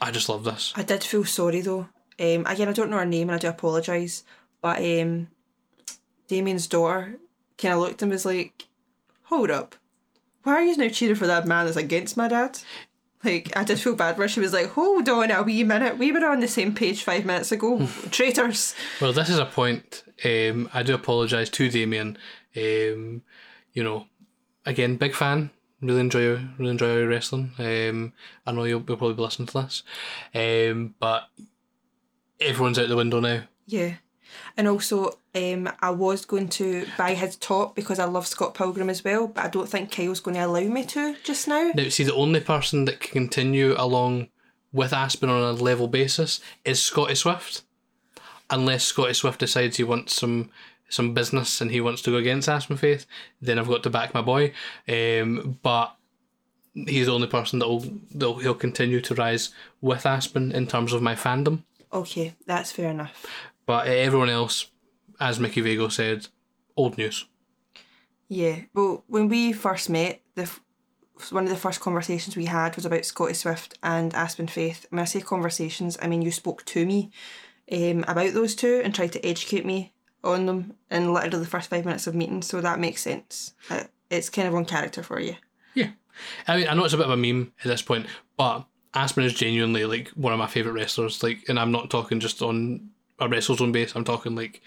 I 0.00 0.10
just 0.10 0.28
love 0.28 0.44
this. 0.44 0.72
I 0.74 0.82
did 0.82 1.04
feel 1.04 1.24
sorry 1.24 1.60
though. 1.60 1.88
Um, 2.18 2.44
again, 2.46 2.68
I 2.68 2.72
don't 2.72 2.90
know 2.90 2.98
her 2.98 3.06
name, 3.06 3.28
and 3.28 3.36
I 3.36 3.38
do 3.38 3.48
apologise. 3.48 4.24
But 4.60 4.78
um, 4.78 5.28
Damien's 6.28 6.66
daughter 6.66 7.18
kind 7.56 7.74
of 7.74 7.80
looked 7.80 8.02
at 8.02 8.06
him 8.06 8.12
as 8.12 8.26
like, 8.26 8.66
"Hold 9.24 9.50
up, 9.50 9.76
why 10.42 10.54
are 10.54 10.62
you 10.62 10.76
now 10.76 10.88
cheering 10.88 11.14
for 11.14 11.26
that 11.26 11.46
man 11.46 11.66
that's 11.66 11.76
against 11.76 12.16
my 12.16 12.28
dad?" 12.28 12.58
Like, 13.24 13.56
I 13.56 13.64
did 13.64 13.78
feel 13.78 13.94
bad 13.94 14.18
where 14.18 14.28
she 14.28 14.40
was 14.40 14.52
like, 14.52 14.70
"Hold 14.70 15.08
on 15.08 15.30
a 15.30 15.42
wee 15.42 15.64
minute, 15.64 15.98
we 15.98 16.10
were 16.12 16.26
on 16.26 16.40
the 16.40 16.48
same 16.48 16.74
page 16.74 17.04
five 17.04 17.24
minutes 17.24 17.52
ago, 17.52 17.86
traitors." 18.10 18.74
Well, 19.00 19.12
this 19.12 19.28
is 19.28 19.38
a 19.38 19.44
point. 19.44 20.02
Um, 20.24 20.68
I 20.74 20.82
do 20.82 20.94
apologise 20.94 21.48
to 21.50 21.68
Damien. 21.68 22.18
Um, 22.56 23.22
you 23.72 23.82
know, 23.82 24.06
again, 24.66 24.96
big 24.96 25.14
fan. 25.14 25.50
Really 25.80 26.00
enjoy, 26.00 26.40
really 26.58 26.70
enjoy 26.70 26.96
your 26.98 27.08
wrestling. 27.08 27.52
Um, 27.58 28.12
I 28.46 28.52
know 28.52 28.64
you'll, 28.64 28.84
you'll 28.86 28.96
probably 28.96 29.14
be 29.14 29.22
listening 29.22 29.48
to 29.48 29.62
this. 29.62 29.82
Um, 30.34 30.94
but 31.00 31.24
everyone's 32.40 32.78
out 32.78 32.88
the 32.88 32.96
window 32.96 33.18
now. 33.18 33.42
Yeah. 33.66 33.94
And 34.56 34.68
also, 34.68 35.18
um, 35.34 35.70
I 35.80 35.90
was 35.90 36.24
going 36.24 36.48
to 36.50 36.86
buy 36.96 37.14
his 37.14 37.36
top 37.36 37.74
because 37.74 37.98
I 37.98 38.04
love 38.04 38.26
Scott 38.26 38.54
Pilgrim 38.54 38.90
as 38.90 39.04
well, 39.04 39.28
but 39.28 39.44
I 39.44 39.48
don't 39.48 39.68
think 39.68 39.90
Kyle's 39.90 40.20
going 40.20 40.36
to 40.36 40.46
allow 40.46 40.60
me 40.60 40.84
to 40.86 41.16
just 41.24 41.48
now. 41.48 41.72
Now, 41.74 41.88
see, 41.88 42.04
the 42.04 42.14
only 42.14 42.40
person 42.40 42.84
that 42.86 43.00
can 43.00 43.12
continue 43.12 43.74
along 43.76 44.28
with 44.72 44.92
Aspen 44.92 45.28
on 45.28 45.42
a 45.42 45.52
level 45.52 45.88
basis 45.88 46.40
is 46.64 46.82
Scotty 46.82 47.14
Swift, 47.14 47.62
unless 48.50 48.84
Scotty 48.84 49.14
Swift 49.14 49.40
decides 49.40 49.76
he 49.76 49.84
wants 49.84 50.14
some 50.14 50.50
some 50.88 51.14
business 51.14 51.62
and 51.62 51.70
he 51.70 51.80
wants 51.80 52.02
to 52.02 52.10
go 52.10 52.18
against 52.18 52.48
Aspen 52.48 52.76
Faith. 52.76 53.06
Then 53.40 53.58
I've 53.58 53.68
got 53.68 53.82
to 53.84 53.90
back 53.90 54.12
my 54.12 54.20
boy. 54.20 54.52
Um, 54.86 55.58
but 55.62 55.96
he's 56.74 57.06
the 57.06 57.14
only 57.14 57.28
person 57.28 57.58
that 57.58 57.68
will 57.68 57.80
that 58.14 58.42
he'll 58.42 58.54
continue 58.54 59.00
to 59.00 59.14
rise 59.14 59.50
with 59.80 60.06
Aspen 60.06 60.52
in 60.52 60.66
terms 60.66 60.92
of 60.92 61.02
my 61.02 61.14
fandom. 61.14 61.62
Okay, 61.92 62.34
that's 62.46 62.72
fair 62.72 62.90
enough. 62.90 63.26
But 63.66 63.86
everyone 63.86 64.28
else, 64.30 64.70
as 65.20 65.38
Mickey 65.40 65.60
Vago 65.60 65.88
said, 65.88 66.28
old 66.76 66.98
news. 66.98 67.26
Yeah. 68.28 68.60
Well, 68.74 69.04
when 69.06 69.28
we 69.28 69.52
first 69.52 69.90
met, 69.90 70.20
the 70.34 70.42
f- 70.42 70.60
one 71.30 71.44
of 71.44 71.50
the 71.50 71.56
first 71.56 71.80
conversations 71.80 72.36
we 72.36 72.46
had 72.46 72.74
was 72.76 72.86
about 72.86 73.04
Scotty 73.04 73.34
Swift 73.34 73.78
and 73.82 74.14
Aspen 74.14 74.46
Faith. 74.48 74.86
When 74.90 74.98
I 75.00 75.04
say 75.04 75.20
conversations, 75.20 75.98
I 76.00 76.08
mean 76.08 76.22
you 76.22 76.30
spoke 76.30 76.64
to 76.66 76.86
me 76.86 77.10
um, 77.70 78.04
about 78.08 78.32
those 78.32 78.54
two 78.54 78.80
and 78.84 78.94
tried 78.94 79.12
to 79.12 79.24
educate 79.26 79.64
me 79.66 79.92
on 80.24 80.46
them 80.46 80.74
in 80.90 81.12
literally 81.12 81.40
the 81.40 81.50
first 81.50 81.68
five 81.70 81.84
minutes 81.84 82.06
of 82.06 82.14
meeting. 82.14 82.42
So 82.42 82.60
that 82.60 82.80
makes 82.80 83.02
sense. 83.02 83.54
Uh, 83.68 83.84
It's 84.10 84.30
kind 84.30 84.48
of 84.48 84.54
on 84.54 84.64
character 84.64 85.02
for 85.02 85.20
you. 85.20 85.36
Yeah. 85.74 85.90
I 86.46 86.56
mean, 86.56 86.68
I 86.68 86.74
know 86.74 86.84
it's 86.84 86.94
a 86.94 86.98
bit 86.98 87.06
of 87.06 87.12
a 87.12 87.16
meme 87.16 87.52
at 87.60 87.68
this 87.68 87.82
point, 87.82 88.06
but 88.36 88.64
Aspen 88.94 89.24
is 89.24 89.34
genuinely 89.34 89.84
like 89.84 90.08
one 90.10 90.32
of 90.32 90.38
my 90.38 90.46
favourite 90.46 90.74
wrestlers. 90.74 91.22
Like, 91.22 91.44
and 91.48 91.58
I'm 91.58 91.72
not 91.72 91.90
talking 91.90 92.20
just 92.20 92.40
on 92.42 92.90
a 93.26 93.28
WrestleZone 93.28 93.72
base. 93.72 93.94
I'm 93.94 94.04
talking 94.04 94.34
like 94.34 94.62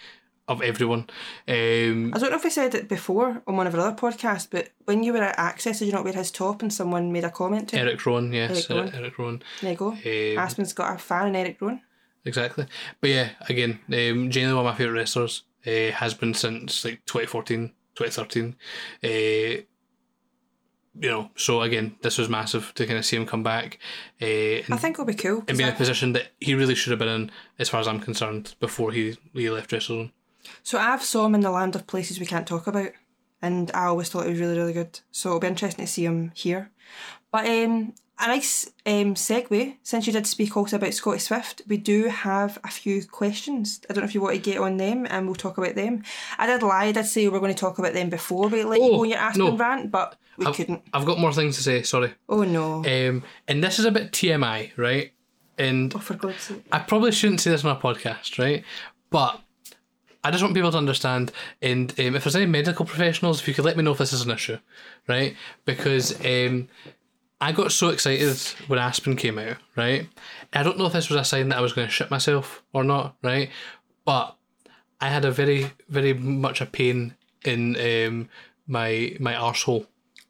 of 0.48 0.62
everyone. 0.62 1.08
Um, 1.48 2.14
I 2.14 2.20
don't 2.20 2.30
know 2.30 2.36
if 2.36 2.46
I 2.46 2.50
said 2.50 2.76
it 2.76 2.88
before 2.88 3.42
on 3.48 3.58
one 3.58 3.66
of 3.68 3.74
our 3.74 3.82
other 3.82 3.96
podcasts, 3.96 4.48
but 4.50 4.70
when 4.86 5.02
you 5.04 5.14
were 5.14 5.24
at 5.24 5.40
Access, 5.40 5.80
did 5.80 5.86
you 5.86 5.92
not 5.92 6.04
wear 6.04 6.14
his 6.14 6.32
top 6.32 6.62
and 6.62 6.72
someone 6.72 7.12
made 7.12 7.24
a 7.24 7.32
comment 7.32 7.70
to? 7.70 7.80
Eric 7.80 8.06
Rowan, 8.06 8.32
yes, 8.32 8.70
Eric 8.70 8.70
Rowan. 8.70 8.96
Eric, 8.96 9.18
Rowan. 9.18 9.44
There 9.62 9.72
you 9.72 9.78
go. 9.78 9.88
Um, 9.90 10.38
Aspen's 10.38 10.74
got 10.74 10.96
a 10.96 11.00
fan 11.00 11.30
in 11.30 11.36
Eric 11.36 11.60
Rowan. 11.60 11.82
Exactly. 12.26 12.68
But 13.02 13.10
yeah, 13.10 13.30
again, 13.50 13.80
um, 13.88 14.30
genuinely 14.30 14.54
one 14.56 14.66
of 14.66 14.74
my 14.74 14.78
favourite 14.78 15.00
wrestlers. 15.00 15.44
Uh, 15.66 15.92
has 15.94 16.14
been 16.14 16.36
since 16.36 16.86
like 16.86 17.04
2014, 17.08 17.74
2013. 17.96 18.56
Uh, 19.04 19.64
you 21.00 21.10
know, 21.10 21.30
so 21.36 21.62
again, 21.62 21.96
this 22.02 22.18
was 22.18 22.30
massive 22.30 22.74
to 22.76 22.86
kind 22.86 22.98
of 22.98 23.06
see 23.06 23.18
him 23.18 23.26
come 23.26 23.44
back 23.44 23.80
uh, 24.22 24.26
and, 24.26 24.74
I 24.74 24.78
think 24.78 24.96
it'll 24.96 25.06
be 25.06 25.14
cool. 25.14 25.44
and 25.48 25.58
be 25.58 25.64
in 25.64 25.70
a 25.70 25.74
position 25.74 26.14
that 26.14 26.28
he 26.40 26.54
really 26.56 26.76
should 26.76 26.92
have 26.92 27.00
been 27.00 27.08
in, 27.10 27.32
as 27.60 27.70
far 27.70 27.80
as 27.80 27.88
I'm 27.88 28.00
concerned, 28.00 28.56
before 28.60 28.92
he, 28.92 29.18
he 29.34 29.50
left 29.50 29.72
WrestleZone. 29.72 30.12
So 30.64 30.78
I've 30.78 31.04
saw 31.04 31.26
him 31.26 31.36
in 31.36 31.42
the 31.42 31.52
land 31.52 31.76
of 31.76 31.88
places 31.88 32.20
we 32.20 32.26
can't 32.26 32.48
talk 32.48 32.68
about, 32.68 32.92
and 33.42 33.72
I 33.74 33.86
always 33.86 34.10
thought 34.10 34.26
it 34.26 34.30
was 34.30 34.40
really, 34.40 34.58
really 34.58 34.74
good. 34.74 35.00
So 35.12 35.30
it'll 35.30 35.40
be 35.40 35.48
interesting 35.48 35.86
to 35.86 35.92
see 35.92 36.06
him 36.06 36.32
here. 36.34 36.72
But 37.32 37.46
um, 37.48 37.94
a 38.18 38.28
nice 38.28 38.68
um, 38.86 39.16
segue, 39.16 39.76
since 39.84 40.08
you 40.08 40.14
did 40.14 40.26
speak 40.28 40.56
also 40.56 40.78
about 40.78 40.94
Scotty 40.94 41.20
Swift, 41.20 41.62
we 41.68 41.78
do 41.78 42.06
have 42.06 42.58
a 42.64 42.70
few 42.70 43.04
questions. 43.06 43.82
I 43.90 43.94
don't 43.94 44.04
know 44.04 44.08
if 44.08 44.16
you 44.16 44.22
want 44.22 44.36
to 44.36 44.42
get 44.42 44.60
on 44.60 44.78
them, 44.78 45.06
and 45.10 45.26
we'll 45.26 45.36
talk 45.36 45.58
about 45.58 45.76
them. 45.76 46.04
I 46.38 46.48
did 46.48 46.64
lie, 46.64 46.86
I 46.86 46.92
did 46.94 47.06
say 47.06 47.24
we 47.24 47.30
were 47.30 47.40
going 47.40 47.54
to 47.54 47.60
talk 47.60 47.78
about 47.78 47.94
them 47.94 48.10
before 48.10 48.48
we 48.48 48.64
let 48.64 48.80
you 48.80 48.86
Oh, 48.86 48.96
go 48.96 49.02
on 49.02 49.10
your 49.10 49.18
Aspen 49.18 49.46
no. 49.46 49.58
rant, 49.58 49.92
but 49.92 50.16
we 50.38 50.46
I've, 50.46 50.56
couldn't. 50.56 50.82
I've 50.94 51.06
got 51.06 51.20
more 51.20 51.34
things 51.34 51.58
to 51.58 51.64
say, 51.64 51.84
sorry. 51.84 52.14
Oh 52.30 52.44
no! 52.44 52.84
Um, 52.86 53.24
and 53.48 53.64
this 53.64 53.80
is 53.80 53.86
a 53.86 53.92
bit 53.92 54.12
TMI, 54.12 54.72
right? 54.78 55.12
And 55.58 55.94
oh, 55.96 56.00
for 56.00 56.16
God's 56.16 56.42
sake. 56.42 56.66
I 56.72 56.80
probably 56.80 57.12
shouldn't 57.12 57.42
say 57.42 57.52
this 57.52 57.64
on 57.64 57.76
a 57.76 57.80
podcast, 57.80 58.38
right? 58.38 58.64
But 59.10 59.42
I 60.24 60.32
just 60.32 60.44
want 60.44 60.56
people 60.56 60.72
to 60.72 60.78
understand, 60.78 61.32
and 61.62 61.92
um, 62.00 62.16
if 62.16 62.24
there's 62.24 62.36
any 62.36 62.48
medical 62.48 62.86
professionals, 62.86 63.40
if 63.40 63.48
you 63.48 63.54
could 63.54 63.64
let 63.64 63.78
me 63.78 63.84
know 63.84 63.92
if 63.92 64.00
this 64.00 64.12
is 64.12 64.24
an 64.24 64.32
issue, 64.32 64.58
right? 65.08 65.36
Because 65.66 66.20
um, 66.26 66.68
I 67.40 67.52
got 67.52 67.72
so 67.72 67.90
excited 67.90 68.38
when 68.68 68.80
Aspen 68.80 69.16
came 69.16 69.38
out, 69.38 69.58
right? 69.76 70.08
I 70.52 70.64
don't 70.64 70.78
know 70.78 70.88
if 70.88 70.94
this 70.94 71.10
was 71.10 71.20
a 71.20 71.24
sign 71.24 71.50
that 71.50 71.58
I 71.58 71.62
was 71.62 71.74
going 71.74 71.88
to 71.88 71.94
shit 71.94 72.10
myself 72.10 72.64
or 72.74 72.84
not, 72.84 73.16
right? 73.22 73.50
But 74.04 74.36
I 75.00 75.10
had 75.10 75.26
a 75.26 75.32
very, 75.32 75.72
very 75.90 76.14
much 76.14 76.60
a 76.60 76.66
pain 76.66 77.16
in 77.44 77.76
um, 77.76 78.30
my 78.68 79.16
my 79.20 79.34
arsehole. 79.34 79.86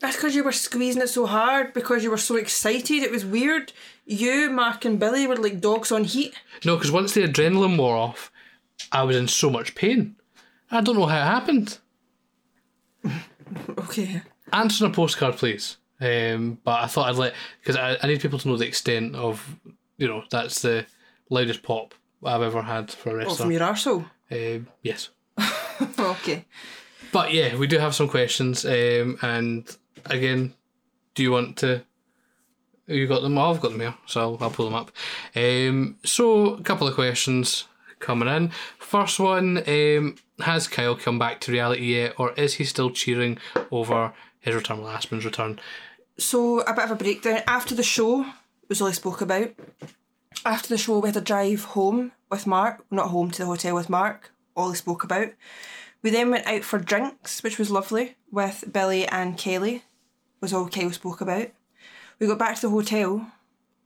That's 0.06 0.18
because 0.18 0.36
you 0.36 0.44
were 0.44 0.52
squeezing 0.52 1.02
it 1.02 1.10
so 1.10 1.26
hard 1.26 1.74
because 1.74 2.04
you 2.04 2.12
were 2.12 2.18
so 2.18 2.36
excited. 2.36 3.02
It 3.02 3.10
was 3.10 3.26
weird. 3.26 3.74
You, 4.06 4.52
Mark, 4.52 4.86
and 4.86 5.00
Billy 5.00 5.26
were 5.26 5.36
like 5.36 5.60
dogs 5.60 5.92
on 5.92 6.04
heat. 6.04 6.36
No, 6.64 6.76
because 6.76 6.92
once 6.92 7.14
the 7.16 7.24
adrenaline 7.28 7.76
wore 7.76 7.96
off, 7.98 8.32
I 8.92 9.02
was 9.02 9.16
in 9.16 9.28
so 9.28 9.50
much 9.50 9.74
pain. 9.74 10.16
I 10.70 10.82
don't 10.82 10.96
know 10.96 11.08
how 11.08 11.18
it 11.22 11.26
happened. 11.26 11.80
Okay. 13.78 14.22
Answer 14.54 14.86
on 14.86 14.92
a 14.92 14.94
postcard, 14.94 15.38
please. 15.38 15.78
Um, 16.02 16.58
but 16.64 16.82
I 16.84 16.88
thought 16.88 17.10
I'd 17.10 17.16
let 17.16 17.34
because 17.62 17.76
I, 17.76 17.98
I 18.02 18.08
need 18.08 18.20
people 18.22 18.40
to 18.40 18.48
know 18.48 18.58
the 18.58 18.68
extent 18.68 19.16
of 19.16 19.56
you 19.98 20.08
know 20.08 20.24
that's 20.32 20.62
the 20.64 20.86
loudest 21.30 21.62
pop 21.64 21.94
I've 22.24 22.42
ever 22.42 22.62
had 22.64 22.90
for 22.92 23.10
a 23.10 23.14
Oh, 23.14 23.18
wrestler. 23.18 23.36
from 23.38 23.52
your 23.52 23.62
arsehole. 23.62 24.06
Um, 24.32 24.68
yes, 24.82 25.10
okay. 26.00 26.46
but 27.12 27.32
yeah, 27.34 27.56
we 27.56 27.68
do 27.68 27.78
have 27.78 27.94
some 27.96 28.08
questions. 28.10 28.66
Um, 28.66 29.18
and 29.22 29.78
again, 30.06 30.54
do 31.14 31.24
you 31.24 31.32
want 31.32 31.58
to? 31.58 31.84
You 32.88 33.08
got 33.08 33.22
them? 33.22 33.38
Oh, 33.38 33.52
I've 33.52 33.62
got 33.62 33.72
them 33.72 33.80
here, 33.80 33.96
so 34.06 34.22
I'll, 34.22 34.38
I'll 34.42 34.52
pull 34.52 34.66
them 34.66 34.76
up. 34.76 34.92
Um, 35.36 35.98
so 36.04 36.56
a 36.56 36.62
couple 36.62 36.88
of 36.88 36.94
questions 36.94 37.66
coming 38.00 38.28
in. 38.28 38.52
First 38.78 39.20
one: 39.20 39.64
um, 39.68 40.16
Has 40.40 40.68
Kyle 40.68 40.96
come 40.96 41.18
back 41.18 41.42
to 41.42 41.52
reality 41.52 41.96
yet, 41.96 42.14
or 42.18 42.34
is 42.34 42.56
he 42.56 42.64
still 42.64 42.92
cheering 42.92 43.40
over 43.72 44.14
his 44.40 44.56
return, 44.56 44.82
well, 44.82 44.92
Aspen's 44.92 45.26
return? 45.26 45.60
So 46.18 46.60
a 46.62 46.74
bit 46.74 46.86
of 46.86 46.92
a 46.92 46.96
breakdown. 46.96 47.42
After 47.48 47.76
the 47.76 47.84
show 47.84 48.26
was 48.70 48.82
all 48.82 48.88
I 48.88 48.92
spoke 48.92 49.22
about. 49.22 49.54
After 50.46 50.70
the 50.70 50.78
show 50.78 51.00
we 51.00 51.10
had 51.10 51.18
a 51.18 51.22
drive 51.22 51.64
home 51.64 52.12
with 52.30 52.46
Mark, 52.46 52.86
not 52.92 53.10
home 53.10 53.32
to 53.32 53.40
the 53.40 53.48
hotel 53.48 53.76
with 53.76 53.90
Mark, 53.90 54.32
all 54.56 54.70
he 54.70 54.76
spoke 54.76 55.04
about. 55.04 55.30
We 56.02 56.12
then 56.12 56.30
went 56.30 56.46
out 56.46 56.64
for 56.64 56.78
drinks, 56.78 57.42
which 57.42 57.58
was 57.58 57.72
lovely, 57.72 58.16
with 58.32 58.64
Billy 58.72 59.08
and 59.08 59.38
Kelly, 59.38 59.84
was 60.42 60.54
all 60.54 60.70
Kyle 60.70 60.92
spoke 60.92 61.22
about. 61.22 61.48
We 62.20 62.28
got 62.28 62.40
back 62.40 62.56
to 62.56 62.62
the 62.64 62.70
hotel, 62.70 63.32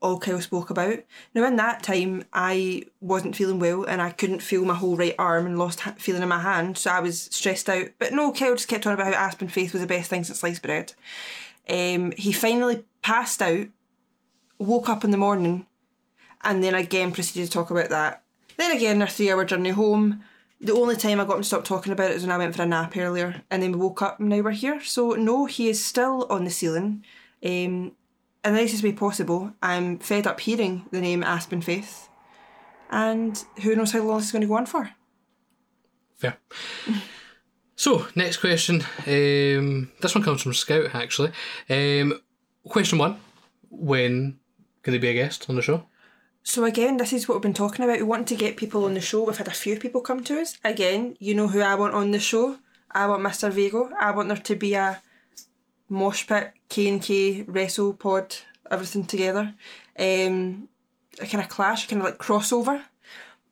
all 0.01 0.19
Kyle 0.19 0.41
spoke 0.41 0.69
about. 0.69 0.99
Now 1.33 1.45
in 1.45 1.55
that 1.57 1.83
time 1.83 2.23
I 2.31 2.83
wasn't 3.01 3.35
feeling 3.35 3.59
well 3.59 3.83
and 3.83 4.01
I 4.01 4.11
couldn't 4.11 4.41
feel 4.41 4.65
my 4.65 4.75
whole 4.75 4.95
right 4.95 5.15
arm 5.17 5.45
and 5.45 5.57
lost 5.57 5.81
ha- 5.81 5.95
feeling 5.97 6.21
in 6.21 6.29
my 6.29 6.39
hand, 6.39 6.77
so 6.77 6.91
I 6.91 6.99
was 6.99 7.21
stressed 7.21 7.69
out. 7.69 7.87
But 7.97 8.13
no, 8.13 8.31
Kyle 8.31 8.55
just 8.55 8.67
kept 8.67 8.85
on 8.87 8.93
about 8.93 9.13
how 9.13 9.19
Aspen 9.19 9.47
Faith 9.47 9.73
was 9.73 9.81
the 9.81 9.87
best 9.87 10.09
thing 10.09 10.23
since 10.23 10.39
sliced 10.39 10.61
bread. 10.61 10.93
Um, 11.67 12.11
he 12.17 12.31
finally 12.31 12.83
passed 13.01 13.41
out, 13.41 13.67
woke 14.57 14.89
up 14.89 15.03
in 15.03 15.11
the 15.11 15.17
morning, 15.17 15.65
and 16.43 16.63
then 16.63 16.75
again 16.75 17.11
proceeded 17.11 17.45
to 17.45 17.51
talk 17.51 17.69
about 17.69 17.89
that. 17.89 18.23
Then 18.57 18.75
again, 18.75 19.01
our 19.01 19.07
three 19.07 19.31
hour 19.31 19.45
journey 19.45 19.69
home. 19.69 20.23
The 20.61 20.73
only 20.73 20.97
time 20.97 21.19
I 21.19 21.25
got 21.25 21.37
him 21.37 21.41
to 21.41 21.47
stop 21.47 21.63
talking 21.63 21.93
about 21.93 22.11
it 22.11 22.15
was 22.15 22.23
when 22.23 22.31
I 22.31 22.37
went 22.37 22.55
for 22.55 22.63
a 22.63 22.65
nap 22.65 22.95
earlier, 22.97 23.43
and 23.49 23.63
then 23.63 23.71
we 23.71 23.79
woke 23.79 24.01
up 24.01 24.19
and 24.19 24.29
now 24.29 24.41
we're 24.41 24.51
here. 24.51 24.81
So, 24.83 25.11
no, 25.11 25.45
he 25.45 25.69
is 25.69 25.83
still 25.83 26.27
on 26.29 26.43
the 26.43 26.49
ceiling. 26.49 27.05
Um, 27.43 27.93
in 28.43 28.53
the 28.53 28.61
nicest 28.61 28.83
way 28.83 28.93
possible. 28.93 29.53
I'm 29.61 29.99
fed 29.99 30.27
up 30.27 30.39
hearing 30.39 30.85
the 30.91 31.01
name 31.01 31.23
Aspen 31.23 31.61
Faith, 31.61 32.09
and 32.89 33.43
who 33.61 33.75
knows 33.75 33.91
how 33.91 34.01
long 34.01 34.17
this 34.17 34.27
is 34.27 34.31
going 34.31 34.41
to 34.41 34.47
go 34.47 34.55
on 34.55 34.65
for. 34.65 34.91
Fair. 36.17 36.37
So, 37.75 38.07
next 38.13 38.41
question. 38.41 38.83
Um, 39.07 39.89
this 40.01 40.13
one 40.13 40.21
comes 40.21 40.41
from 40.41 40.53
Scout, 40.53 40.93
actually. 40.93 41.31
Um, 41.69 42.19
question 42.67 42.99
one 42.99 43.21
When 43.69 44.37
can 44.83 44.91
they 44.91 44.97
be 44.97 45.07
a 45.07 45.13
guest 45.13 45.49
on 45.49 45.55
the 45.55 45.61
show? 45.61 45.85
So 46.49 46.63
again, 46.63 46.97
this 46.97 47.13
is 47.13 47.27
what 47.27 47.35
we've 47.35 47.43
been 47.43 47.53
talking 47.53 47.85
about. 47.85 47.97
We 47.97 48.03
want 48.05 48.27
to 48.29 48.35
get 48.35 48.57
people 48.57 48.85
on 48.85 48.95
the 48.95 49.01
show. 49.01 49.23
We've 49.23 49.37
had 49.37 49.47
a 49.47 49.51
few 49.51 49.77
people 49.77 50.01
come 50.01 50.23
to 50.23 50.41
us. 50.41 50.57
Again, 50.63 51.15
you 51.19 51.35
know 51.35 51.47
who 51.47 51.61
I 51.61 51.75
want 51.75 51.93
on 51.93 52.09
the 52.09 52.19
show. 52.19 52.57
I 52.89 53.05
want 53.05 53.21
Mr. 53.21 53.51
Vigo. 53.51 53.91
I 53.99 54.09
want 54.09 54.29
there 54.29 54.37
to 54.37 54.55
be 54.55 54.73
a 54.73 54.99
mosh 55.89 56.25
pit, 56.25 56.53
K 56.67 56.89
and 56.89 57.03
K, 57.03 57.43
wrestle 57.43 57.93
pod, 57.93 58.35
everything 58.71 59.05
together. 59.05 59.53
Um, 59.99 60.69
a 61.21 61.27
kind 61.27 61.43
of 61.43 61.49
clash, 61.49 61.85
a 61.85 61.87
kind 61.87 62.01
of 62.01 62.07
like 62.07 62.17
crossover. 62.17 62.81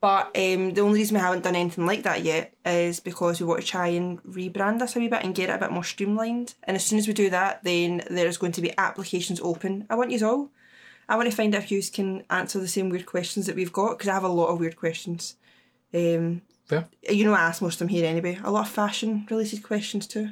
But 0.02 0.36
um, 0.36 0.74
the 0.74 0.82
only 0.82 1.02
reason 1.02 1.18
we 1.18 1.22
haven't 1.22 1.44
done 1.44 1.56
anything 1.56 1.86
like 1.86 2.02
that 2.02 2.24
yet 2.24 2.56
is 2.66 3.00
because 3.00 3.40
we 3.40 3.46
want 3.46 3.62
to 3.62 3.68
try 3.68 3.90
and 3.90 4.24
rebrand 4.24 4.80
this 4.80 4.96
a 4.96 5.00
wee 5.00 5.08
bit 5.08 5.24
and 5.24 5.36
get 5.36 5.52
it 5.52 5.54
a 5.54 5.60
bit 5.60 5.72
more 5.72 5.84
streamlined. 5.84 6.56
And 6.64 6.76
as 6.76 6.84
soon 6.84 6.98
as 6.98 7.08
we 7.08 7.14
do 7.14 7.30
that, 7.30 7.64
then 7.64 8.02
there's 8.10 8.38
going 8.38 8.54
to 8.54 8.62
be 8.62 8.76
applications 8.76 9.40
open. 9.40 9.86
I 9.88 9.94
want 9.94 10.10
you 10.10 10.28
all. 10.28 10.50
I 11.10 11.16
want 11.16 11.30
to 11.30 11.36
find 11.36 11.56
out 11.56 11.64
if 11.64 11.72
you 11.72 11.82
can 11.82 12.24
answer 12.30 12.60
the 12.60 12.68
same 12.68 12.90
weird 12.90 13.06
questions 13.06 13.46
that 13.46 13.56
we've 13.56 13.72
got 13.72 13.98
because 13.98 14.10
I 14.10 14.14
have 14.14 14.24
a 14.24 14.30
lot 14.30 14.48
of 14.50 14.60
weird 14.60 14.76
questions. 14.76 15.36
Um, 15.94 16.42
Fair. 16.66 16.88
you 17.10 17.24
know, 17.24 17.34
I 17.34 17.42
ask 17.42 17.62
most 17.62 17.76
of 17.76 17.80
them 17.80 17.88
here 17.88 18.06
anyway. 18.06 18.40
A 18.44 18.52
lot 18.52 18.68
of 18.68 18.74
fashion 18.74 19.26
related 19.30 19.64
questions 19.64 20.06
too. 20.06 20.32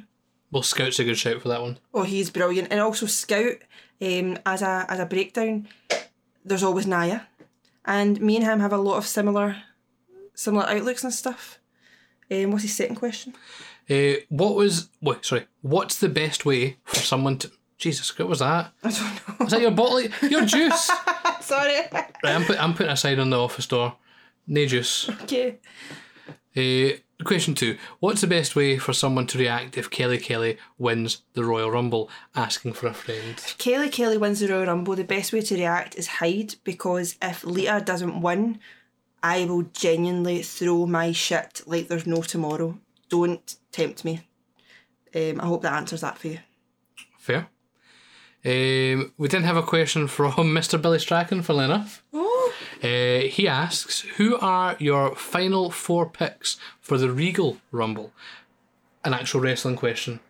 Well, 0.50 0.62
Scout's 0.62 0.98
a 0.98 1.04
good 1.04 1.18
shout 1.18 1.42
for 1.42 1.48
that 1.48 1.62
one. 1.62 1.78
Oh, 1.92 2.02
he's 2.04 2.30
brilliant, 2.30 2.68
and 2.70 2.80
also 2.80 3.06
Scout. 3.06 3.56
Um, 4.00 4.38
as 4.44 4.60
a 4.60 4.84
as 4.88 5.00
a 5.00 5.06
breakdown, 5.06 5.68
there's 6.44 6.62
always 6.62 6.86
Naya, 6.86 7.22
and 7.84 8.20
me 8.20 8.36
and 8.36 8.44
him 8.44 8.60
have 8.60 8.72
a 8.72 8.78
lot 8.78 8.98
of 8.98 9.06
similar 9.06 9.56
similar 10.34 10.66
outlooks 10.68 11.02
and 11.02 11.12
stuff. 11.12 11.58
Um, 12.30 12.50
what's 12.50 12.64
his 12.64 12.76
second 12.76 12.96
question? 12.96 13.34
Uh, 13.88 14.14
what 14.28 14.54
was. 14.54 14.90
Wait, 15.00 15.24
sorry. 15.24 15.46
What's 15.62 15.98
the 15.98 16.08
best 16.08 16.44
way 16.44 16.76
for 16.84 16.96
someone 16.96 17.38
to. 17.38 17.50
Jesus, 17.78 18.16
what 18.18 18.28
was 18.28 18.38
that? 18.38 18.72
I 18.82 18.90
don't 18.90 19.38
know. 19.38 19.46
Is 19.46 19.52
that 19.52 19.60
your 19.60 19.70
bottle? 19.70 20.00
Your 20.28 20.46
juice? 20.46 20.90
Sorry. 21.40 21.80
right, 21.92 22.14
I'm, 22.24 22.44
put, 22.44 22.62
I'm 22.62 22.74
putting 22.74 22.92
a 22.92 22.96
sign 22.96 23.20
on 23.20 23.30
the 23.30 23.38
office 23.38 23.66
door. 23.66 23.96
No 24.46 24.64
juice. 24.64 25.10
okay. 25.22 25.58
Uh, 26.56 26.96
question 27.24 27.54
two. 27.54 27.76
What's 28.00 28.22
the 28.22 28.26
best 28.26 28.56
way 28.56 28.78
for 28.78 28.92
someone 28.94 29.26
to 29.28 29.38
react 29.38 29.76
if 29.76 29.90
Kelly 29.90 30.18
Kelly 30.18 30.56
wins 30.78 31.22
the 31.34 31.44
Royal 31.44 31.70
Rumble? 31.70 32.08
Asking 32.34 32.72
for 32.72 32.86
a 32.86 32.94
friend. 32.94 33.34
If 33.36 33.58
Kelly 33.58 33.90
Kelly 33.90 34.16
wins 34.16 34.40
the 34.40 34.48
Royal 34.48 34.66
Rumble. 34.66 34.96
The 34.96 35.04
best 35.04 35.32
way 35.32 35.42
to 35.42 35.54
react 35.54 35.96
is 35.96 36.06
hide 36.06 36.54
because 36.64 37.16
if 37.20 37.44
Lita 37.44 37.82
doesn't 37.84 38.22
win, 38.22 38.58
I 39.22 39.44
will 39.44 39.62
genuinely 39.74 40.42
throw 40.42 40.86
my 40.86 41.12
shit 41.12 41.62
like 41.66 41.88
there's 41.88 42.06
no 42.06 42.22
tomorrow. 42.22 42.78
Don't 43.10 43.56
tempt 43.70 44.04
me. 44.04 44.22
Um, 45.14 45.40
I 45.40 45.46
hope 45.46 45.62
that 45.62 45.74
answers 45.74 46.00
that 46.00 46.16
for 46.18 46.28
you. 46.28 46.38
Fair. 47.18 47.48
Um, 48.46 49.12
we 49.18 49.26
didn't 49.28 49.46
have 49.46 49.56
a 49.56 49.62
question 49.62 50.06
from 50.06 50.32
Mr. 50.54 50.80
Billy 50.80 50.98
Strachan, 51.00 51.42
funnily 51.42 51.64
enough. 51.64 52.04
Oh. 52.12 52.52
Uh, 52.82 53.20
he 53.28 53.48
asks, 53.48 54.02
Who 54.18 54.36
are 54.38 54.76
your 54.78 55.16
final 55.16 55.70
four 55.70 56.08
picks 56.08 56.56
for 56.80 56.96
the 56.96 57.10
Regal 57.10 57.58
Rumble? 57.72 58.12
An 59.04 59.14
actual 59.14 59.40
wrestling 59.40 59.76
question. 59.76 60.20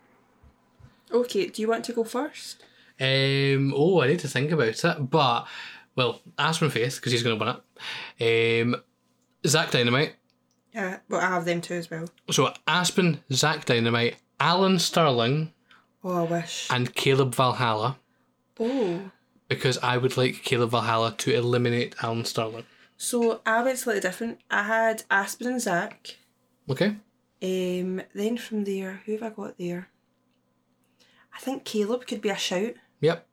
Okay, 1.12 1.48
do 1.48 1.60
you 1.62 1.68
want 1.68 1.84
to 1.84 1.92
go 1.92 2.04
first? 2.04 2.62
Um, 3.00 3.74
oh, 3.76 4.00
I 4.00 4.06
need 4.08 4.20
to 4.20 4.28
think 4.28 4.50
about 4.50 4.82
it. 4.84 5.10
But, 5.10 5.46
well, 5.94 6.20
Aspen 6.38 6.70
Faith, 6.70 6.96
because 6.96 7.12
he's 7.12 7.22
going 7.22 7.38
to 7.38 7.44
win 7.44 7.56
it. 8.18 8.62
Um, 8.62 8.76
Zach 9.46 9.70
Dynamite, 9.70 10.14
Yeah, 10.74 10.98
but 11.08 11.22
I 11.22 11.28
have 11.28 11.44
them 11.44 11.60
too 11.60 11.74
as 11.74 11.90
well. 11.90 12.08
So 12.30 12.52
Aspen, 12.66 13.20
Zach 13.32 13.66
Dynamite, 13.66 14.16
Alan 14.40 14.78
Sterling, 14.78 15.52
Oh, 16.02 16.24
I 16.24 16.30
wish. 16.30 16.68
and 16.70 16.94
Caleb 16.94 17.34
Valhalla. 17.34 17.98
Oh. 18.58 19.10
Because 19.48 19.78
I 19.78 19.96
would 19.96 20.16
like 20.16 20.42
Caleb 20.42 20.70
Valhalla 20.70 21.14
to 21.18 21.32
eliminate 21.34 21.94
Alan 22.02 22.24
Starling. 22.24 22.64
So 22.96 23.40
I 23.46 23.62
went 23.62 23.78
slightly 23.78 24.00
different. 24.00 24.40
I 24.50 24.62
had 24.64 25.04
Aspen 25.10 25.46
and 25.46 25.60
Zach. 25.60 26.16
Okay. 26.68 26.96
Um, 27.42 28.02
then 28.14 28.38
from 28.38 28.64
there, 28.64 29.02
who 29.04 29.12
have 29.12 29.22
I 29.22 29.30
got 29.30 29.58
there? 29.58 29.88
I 31.34 31.38
think 31.38 31.64
Caleb 31.64 32.06
could 32.06 32.22
be 32.22 32.30
a 32.30 32.36
shout, 32.36 32.74
Yep. 33.02 33.26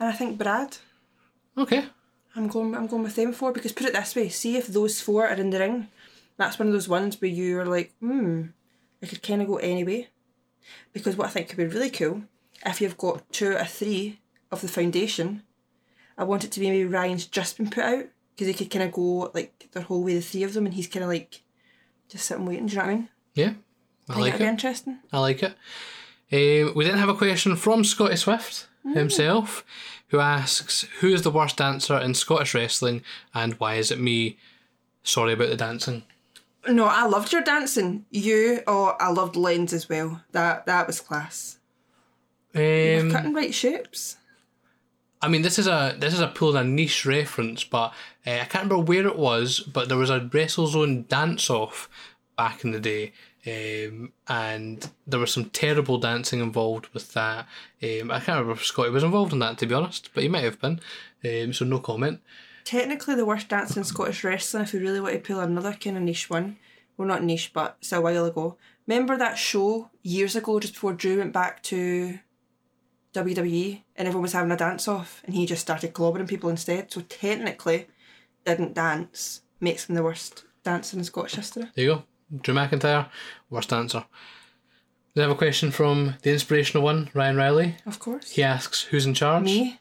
and 0.00 0.08
I 0.08 0.12
think 0.12 0.36
Brad. 0.38 0.76
Okay. 1.56 1.84
I'm 2.34 2.48
going. 2.48 2.74
I'm 2.74 2.88
going 2.88 3.04
with 3.04 3.14
them 3.14 3.32
four 3.32 3.52
because 3.52 3.70
put 3.70 3.86
it 3.86 3.92
this 3.92 4.16
way: 4.16 4.28
see 4.28 4.56
if 4.56 4.66
those 4.66 5.00
four 5.00 5.28
are 5.28 5.34
in 5.34 5.50
the 5.50 5.60
ring. 5.60 5.86
That's 6.36 6.58
one 6.58 6.66
of 6.66 6.74
those 6.74 6.88
ones 6.88 7.20
where 7.20 7.30
you 7.30 7.60
are 7.60 7.64
like, 7.66 7.92
hmm, 8.00 8.46
it 9.00 9.08
could 9.08 9.22
kind 9.22 9.40
of 9.40 9.46
go 9.46 9.58
any 9.58 9.84
way. 9.84 10.08
Because 10.92 11.16
what 11.16 11.28
I 11.28 11.30
think 11.30 11.48
could 11.48 11.58
be 11.58 11.66
really 11.66 11.90
cool 11.90 12.22
if 12.66 12.80
you've 12.80 12.98
got 12.98 13.30
two 13.32 13.52
or 13.52 13.64
three 13.64 14.18
of 14.54 14.60
the 14.62 14.68
foundation. 14.68 15.42
I 16.16 16.24
want 16.24 16.44
it 16.44 16.52
to 16.52 16.60
be 16.60 16.70
maybe 16.70 16.84
Ryan's 16.84 17.26
just 17.26 17.56
been 17.56 17.70
put 17.70 17.84
out 17.84 18.04
because 18.34 18.46
he 18.46 18.54
could 18.54 18.70
kind 18.70 18.84
of 18.84 18.92
go 18.92 19.30
like 19.34 19.68
the 19.72 19.82
whole 19.82 20.02
way, 20.02 20.14
the 20.14 20.20
three 20.20 20.42
of 20.44 20.54
them, 20.54 20.66
and 20.66 20.74
he's 20.74 20.86
kind 20.86 21.02
of 21.02 21.08
like 21.10 21.42
just 22.08 22.26
sitting 22.26 22.46
waiting. 22.46 22.66
Do 22.66 22.72
you 22.72 22.78
know 22.78 22.84
what 22.84 22.90
I 22.92 22.94
mean? 22.94 23.08
Yeah. 23.34 23.52
I 24.08 24.12
I 24.12 24.18
like 24.20 24.32
that'd 24.32 24.38
be 24.40 24.46
it. 24.46 24.50
interesting. 24.50 24.98
I 25.12 25.18
like 25.20 25.42
it. 25.42 25.54
Um, 26.32 26.74
we 26.74 26.84
then 26.84 26.98
have 26.98 27.08
a 27.08 27.14
question 27.14 27.56
from 27.56 27.84
Scotty 27.84 28.16
Swift 28.16 28.66
himself, 28.92 29.64
who 30.08 30.20
asks, 30.20 30.86
"Who 31.00 31.08
is 31.08 31.22
the 31.22 31.30
worst 31.30 31.56
dancer 31.56 31.96
in 31.98 32.14
Scottish 32.14 32.54
wrestling, 32.54 33.02
and 33.34 33.54
why 33.54 33.74
is 33.76 33.90
it 33.90 33.98
me?" 34.00 34.36
Sorry 35.02 35.32
about 35.34 35.48
the 35.50 35.56
dancing. 35.56 36.02
No, 36.68 36.86
I 36.86 37.06
loved 37.06 37.32
your 37.32 37.42
dancing. 37.42 38.06
You, 38.10 38.62
oh, 38.66 38.96
I 38.98 39.10
loved 39.10 39.36
Len's 39.36 39.72
as 39.72 39.88
well. 39.88 40.22
That 40.32 40.66
that 40.66 40.86
was 40.86 41.00
class. 41.00 41.58
Um, 42.54 43.10
Cutting 43.10 43.34
right 43.34 43.54
shapes. 43.54 44.16
I 45.24 45.28
mean, 45.28 45.40
this 45.40 45.58
is 45.58 45.66
a 45.66 45.96
this 45.98 46.12
is 46.12 46.20
a 46.20 46.26
pulling 46.26 46.60
a 46.60 46.64
niche 46.64 47.06
reference, 47.06 47.64
but 47.64 47.94
uh, 48.26 48.40
I 48.42 48.44
can't 48.44 48.64
remember 48.64 48.84
where 48.84 49.06
it 49.06 49.18
was. 49.18 49.60
But 49.60 49.88
there 49.88 49.96
was 49.96 50.10
a 50.10 50.20
WrestleZone 50.20 51.08
dance 51.08 51.48
off 51.48 51.88
back 52.36 52.62
in 52.62 52.72
the 52.72 52.78
day, 52.78 53.14
um, 53.46 54.12
and 54.28 54.86
there 55.06 55.18
was 55.18 55.32
some 55.32 55.46
terrible 55.46 55.96
dancing 55.96 56.40
involved 56.40 56.88
with 56.88 57.14
that. 57.14 57.46
Um, 57.82 58.10
I 58.10 58.20
can't 58.20 58.38
remember 58.38 58.52
if 58.52 58.66
Scotty 58.66 58.90
was 58.90 59.02
involved 59.02 59.32
in 59.32 59.38
that, 59.38 59.56
to 59.58 59.66
be 59.66 59.74
honest, 59.74 60.10
but 60.12 60.24
he 60.24 60.28
might 60.28 60.44
have 60.44 60.60
been. 60.60 60.78
Um, 61.24 61.54
so 61.54 61.64
no 61.64 61.78
comment. 61.78 62.20
Technically, 62.64 63.14
the 63.14 63.24
worst 63.24 63.48
dance 63.48 63.78
in 63.78 63.84
Scottish 63.84 64.24
wrestling. 64.24 64.64
If 64.64 64.74
we 64.74 64.80
really 64.80 65.00
want 65.00 65.14
to 65.14 65.20
pull 65.20 65.40
another 65.40 65.72
kind 65.72 65.96
of 65.96 66.02
niche 66.02 66.28
one, 66.28 66.58
well, 66.98 67.08
not 67.08 67.24
niche, 67.24 67.50
but 67.54 67.78
it's 67.80 67.92
a 67.92 68.00
while 68.02 68.26
ago. 68.26 68.58
Remember 68.86 69.16
that 69.16 69.38
show 69.38 69.88
years 70.02 70.36
ago, 70.36 70.60
just 70.60 70.74
before 70.74 70.92
Drew 70.92 71.16
went 71.16 71.32
back 71.32 71.62
to 71.62 72.18
WWE, 73.14 73.82
and 73.96 74.08
everyone 74.08 74.22
was 74.22 74.32
having 74.32 74.50
a 74.50 74.56
dance 74.56 74.88
off, 74.88 75.22
and 75.24 75.34
he 75.34 75.46
just 75.46 75.62
started 75.62 75.94
clobbering 75.94 76.28
people 76.28 76.50
instead. 76.50 76.92
So 76.92 77.00
technically, 77.02 77.86
didn't 78.44 78.74
dance 78.74 79.42
makes 79.60 79.88
him 79.88 79.94
the 79.94 80.02
worst 80.02 80.44
dancer 80.64 80.96
in 80.98 81.04
Scottish 81.04 81.36
history. 81.36 81.64
There 81.74 81.84
you 81.84 81.94
go. 81.94 82.02
Drew 82.42 82.54
McIntyre, 82.54 83.08
worst 83.48 83.70
dancer. 83.70 84.04
We 85.14 85.22
have 85.22 85.30
a 85.30 85.36
question 85.36 85.70
from 85.70 86.14
the 86.22 86.32
inspirational 86.32 86.82
one, 86.82 87.08
Ryan 87.14 87.36
Riley. 87.36 87.76
Of 87.86 88.00
course. 88.00 88.30
He 88.30 88.42
asks, 88.42 88.82
"Who's 88.82 89.06
in 89.06 89.14
charge? 89.14 89.44
Me. 89.44 89.78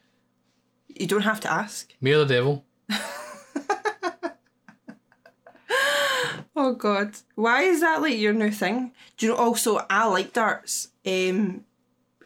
You 0.88 1.08
don't 1.08 1.22
have 1.22 1.40
to 1.42 1.52
ask. 1.52 1.92
Me 2.00 2.12
or 2.14 2.20
the 2.20 2.34
devil?" 2.34 2.64
Oh 6.56 6.76
God, 6.76 7.18
why 7.36 7.64
is 7.64 7.82
that 7.82 8.02
like 8.02 8.18
your 8.18 8.32
new 8.32 8.52
thing? 8.52 8.92
Do 9.18 9.26
you 9.26 9.32
know? 9.32 9.38
Also, 9.40 9.86
I 9.90 10.06
like 10.06 10.34
darts. 10.34 10.90
Um, 11.06 11.66
I 11.66 11.73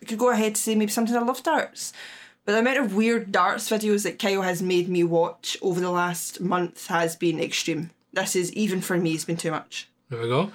could 0.07 0.17
go 0.17 0.29
ahead 0.29 0.55
to 0.55 0.61
say 0.61 0.75
maybe 0.75 0.91
sometimes 0.91 1.17
I 1.17 1.21
love 1.21 1.43
darts, 1.43 1.93
but 2.45 2.53
the 2.53 2.59
amount 2.59 2.79
of 2.79 2.95
weird 2.95 3.31
darts 3.31 3.69
videos 3.69 4.03
that 4.03 4.19
Kyle 4.19 4.41
has 4.41 4.61
made 4.61 4.89
me 4.89 5.03
watch 5.03 5.57
over 5.61 5.79
the 5.79 5.91
last 5.91 6.41
month 6.41 6.87
has 6.87 7.15
been 7.15 7.39
extreme. 7.39 7.91
This 8.13 8.35
is 8.35 8.51
even 8.53 8.81
for 8.81 8.97
me, 8.97 9.13
it's 9.13 9.25
been 9.25 9.37
too 9.37 9.51
much. 9.51 9.89
There 10.09 10.21
we 10.21 10.27
go. 10.27 10.51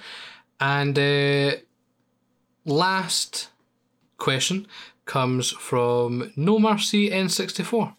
And 0.59 0.97
uh, 0.97 1.57
last 2.65 3.49
question 4.17 4.67
comes 5.05 5.51
from 5.51 6.31
No 6.35 6.59
Mercy 6.59 7.09
N64. 7.09 7.95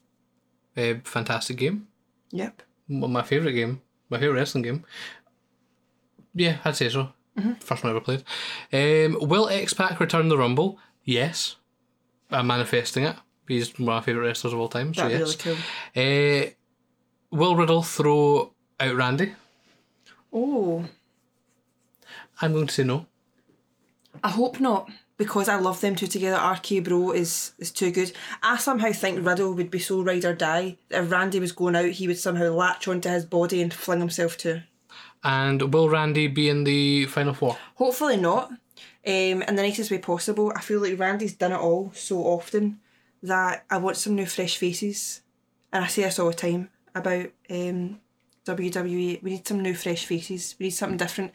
A 0.76 0.94
fantastic 1.05 1.56
game. 1.56 1.86
Yep. 2.31 2.62
My 2.89 3.22
favourite 3.22 3.52
game. 3.52 3.81
My 4.10 4.18
favourite 4.18 4.39
wrestling 4.39 4.62
game. 4.62 4.85
Yeah, 6.35 6.59
I'd 6.64 6.76
say 6.76 6.89
so. 6.89 7.10
First 7.60 7.82
one 7.82 7.93
I 7.93 7.97
ever 7.97 8.01
played. 8.01 8.24
Um, 8.72 9.18
will 9.28 9.48
X 9.48 9.72
Pac 9.72 9.98
return 9.98 10.28
the 10.28 10.39
Rumble? 10.39 10.78
Yes. 11.05 11.56
I'm 12.31 12.47
manifesting 12.47 13.05
it. 13.05 13.16
He's 13.47 13.78
one 13.78 13.89
of 13.89 13.94
my 13.94 14.01
favourite 14.01 14.26
wrestlers 14.26 14.55
of 14.55 14.60
all 14.60 14.68
time. 14.68 14.94
So 14.94 15.02
That'd 15.02 15.18
be 15.18 15.24
yes. 15.24 15.47
really 15.47 15.56
cool. 15.94 16.52
Uh, 17.35 17.36
will 17.36 17.56
Riddle 17.56 17.82
throw 17.82 18.52
out 18.81 18.97
Randy? 18.97 19.35
Oh, 20.32 20.85
I'm 22.40 22.52
going 22.52 22.66
to 22.66 22.74
say 22.74 22.85
no. 22.85 23.06
I 24.22 24.31
hope 24.31 24.60
not 24.60 24.90
because 25.16 25.48
I 25.48 25.56
love 25.56 25.81
them 25.81 25.94
two 25.94 26.06
together. 26.06 26.36
RK 26.36 26.82
Bro 26.85 27.12
is 27.12 27.52
is 27.59 27.70
too 27.70 27.90
good. 27.90 28.12
I 28.43 28.56
somehow 28.56 28.93
think 28.93 29.24
Riddle 29.24 29.55
would 29.55 29.70
be 29.70 29.78
so 29.78 30.02
ride 30.02 30.24
or 30.24 30.35
die 30.35 30.78
that 30.89 31.05
if 31.05 31.10
Randy 31.10 31.39
was 31.40 31.52
going 31.52 31.76
out, 31.76 31.90
he 31.90 32.09
would 32.09 32.18
somehow 32.18 32.51
latch 32.51 32.89
onto 32.89 33.09
his 33.09 33.24
body 33.24 33.62
and 33.62 33.72
fling 33.72 34.01
himself 34.01 34.36
too. 34.36 34.62
And 35.22 35.72
will 35.72 35.89
Randy 35.89 36.26
be 36.26 36.48
in 36.48 36.64
the 36.64 37.06
final 37.06 37.35
four? 37.35 37.56
Hopefully 37.76 38.16
not. 38.16 38.51
Um, 39.06 39.43
in 39.43 39.55
the 39.56 39.62
nicest 39.62 39.90
way 39.90 39.98
possible. 39.98 40.52
I 40.56 40.60
feel 40.62 40.81
like 40.81 40.98
Randy's 40.98 41.35
done 41.35 41.52
it 41.52 41.59
all 41.60 41.93
so 41.94 42.20
often 42.20 42.81
that 43.22 43.64
I 43.70 43.76
want 43.76 43.97
some 43.98 44.14
new 44.14 44.26
fresh 44.26 44.56
faces. 44.56 45.20
And 45.72 45.85
I 45.85 45.89
say 45.89 46.02
this 46.02 46.18
all 46.18 46.28
the 46.28 46.35
time 46.35 46.70
about 46.94 47.26
um, 47.51 48.01
WWE. 48.47 49.22
We 49.22 49.31
need 49.31 49.47
some 49.47 49.60
new 49.60 49.74
fresh 49.74 50.06
faces. 50.06 50.55
We 50.59 50.66
need 50.66 50.70
something 50.70 50.97
different. 50.97 51.32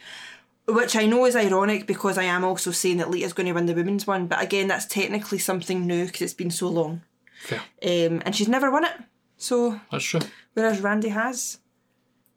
Which 0.68 0.96
I 0.96 1.06
know 1.06 1.26
is 1.26 1.36
ironic 1.36 1.86
because 1.88 2.18
I 2.18 2.24
am 2.24 2.44
also 2.44 2.72
saying 2.72 2.98
that 2.98 3.10
Lita's 3.10 3.34
going 3.34 3.48
to 3.48 3.54
win 3.54 3.66
the 3.66 3.74
women's 3.74 4.08
one. 4.08 4.28
But 4.28 4.42
again, 4.42 4.68
that's 4.68 4.86
technically 4.86 5.40
something 5.40 5.86
new 5.86 6.06
because 6.06 6.22
it's 6.22 6.34
been 6.34 6.52
so 6.52 6.70
long. 6.70 7.02
Fair. 7.42 7.60
Um, 7.84 8.22
and 8.26 8.36
she's 8.36 8.48
never 8.48 8.70
won 8.72 8.86
it. 8.86 8.94
So, 9.38 9.80
That's 9.92 10.04
true. 10.04 10.20
whereas 10.54 10.82
Randy 10.82 11.10
has. 11.10 11.60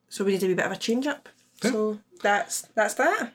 So 0.09 0.25
we 0.25 0.33
need 0.33 0.43
a 0.43 0.47
wee 0.47 0.55
bit 0.55 0.67
of 0.67 0.73
a 0.73 0.77
change 0.77 1.07
up. 1.07 1.29
So 1.63 1.99
that's 2.23 2.63
that's 2.75 2.95
that. 2.95 3.33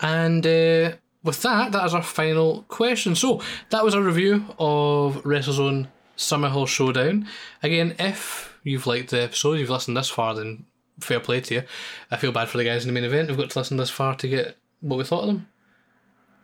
And 0.00 0.46
uh, 0.46 0.92
with 1.26 1.42
that, 1.42 1.72
that 1.72 1.84
is 1.84 1.94
our 1.94 2.02
final 2.02 2.64
question. 2.68 3.14
So 3.14 3.42
that 3.70 3.84
was 3.84 3.94
a 3.94 4.02
review 4.02 4.44
of 4.58 5.22
WrestleZone 5.24 5.88
Summerhill 6.16 6.66
Showdown. 6.66 7.28
Again, 7.62 7.94
if 7.98 8.58
you've 8.62 8.86
liked 8.86 9.10
the 9.10 9.22
episode, 9.22 9.54
you've 9.54 9.70
listened 9.70 9.96
this 9.96 10.08
far, 10.08 10.34
then 10.34 10.64
fair 11.00 11.20
play 11.20 11.40
to 11.42 11.54
you. 11.54 11.62
I 12.10 12.16
feel 12.16 12.32
bad 12.32 12.48
for 12.48 12.58
the 12.58 12.64
guys 12.64 12.84
in 12.84 12.88
the 12.88 12.98
main 12.98 13.04
event 13.04 13.28
who've 13.28 13.38
got 13.38 13.50
to 13.50 13.58
listen 13.58 13.76
this 13.76 13.90
far 13.90 14.14
to 14.16 14.28
get 14.28 14.56
what 14.80 14.96
we 14.96 15.04
thought 15.04 15.22
of 15.22 15.26
them. 15.26 15.48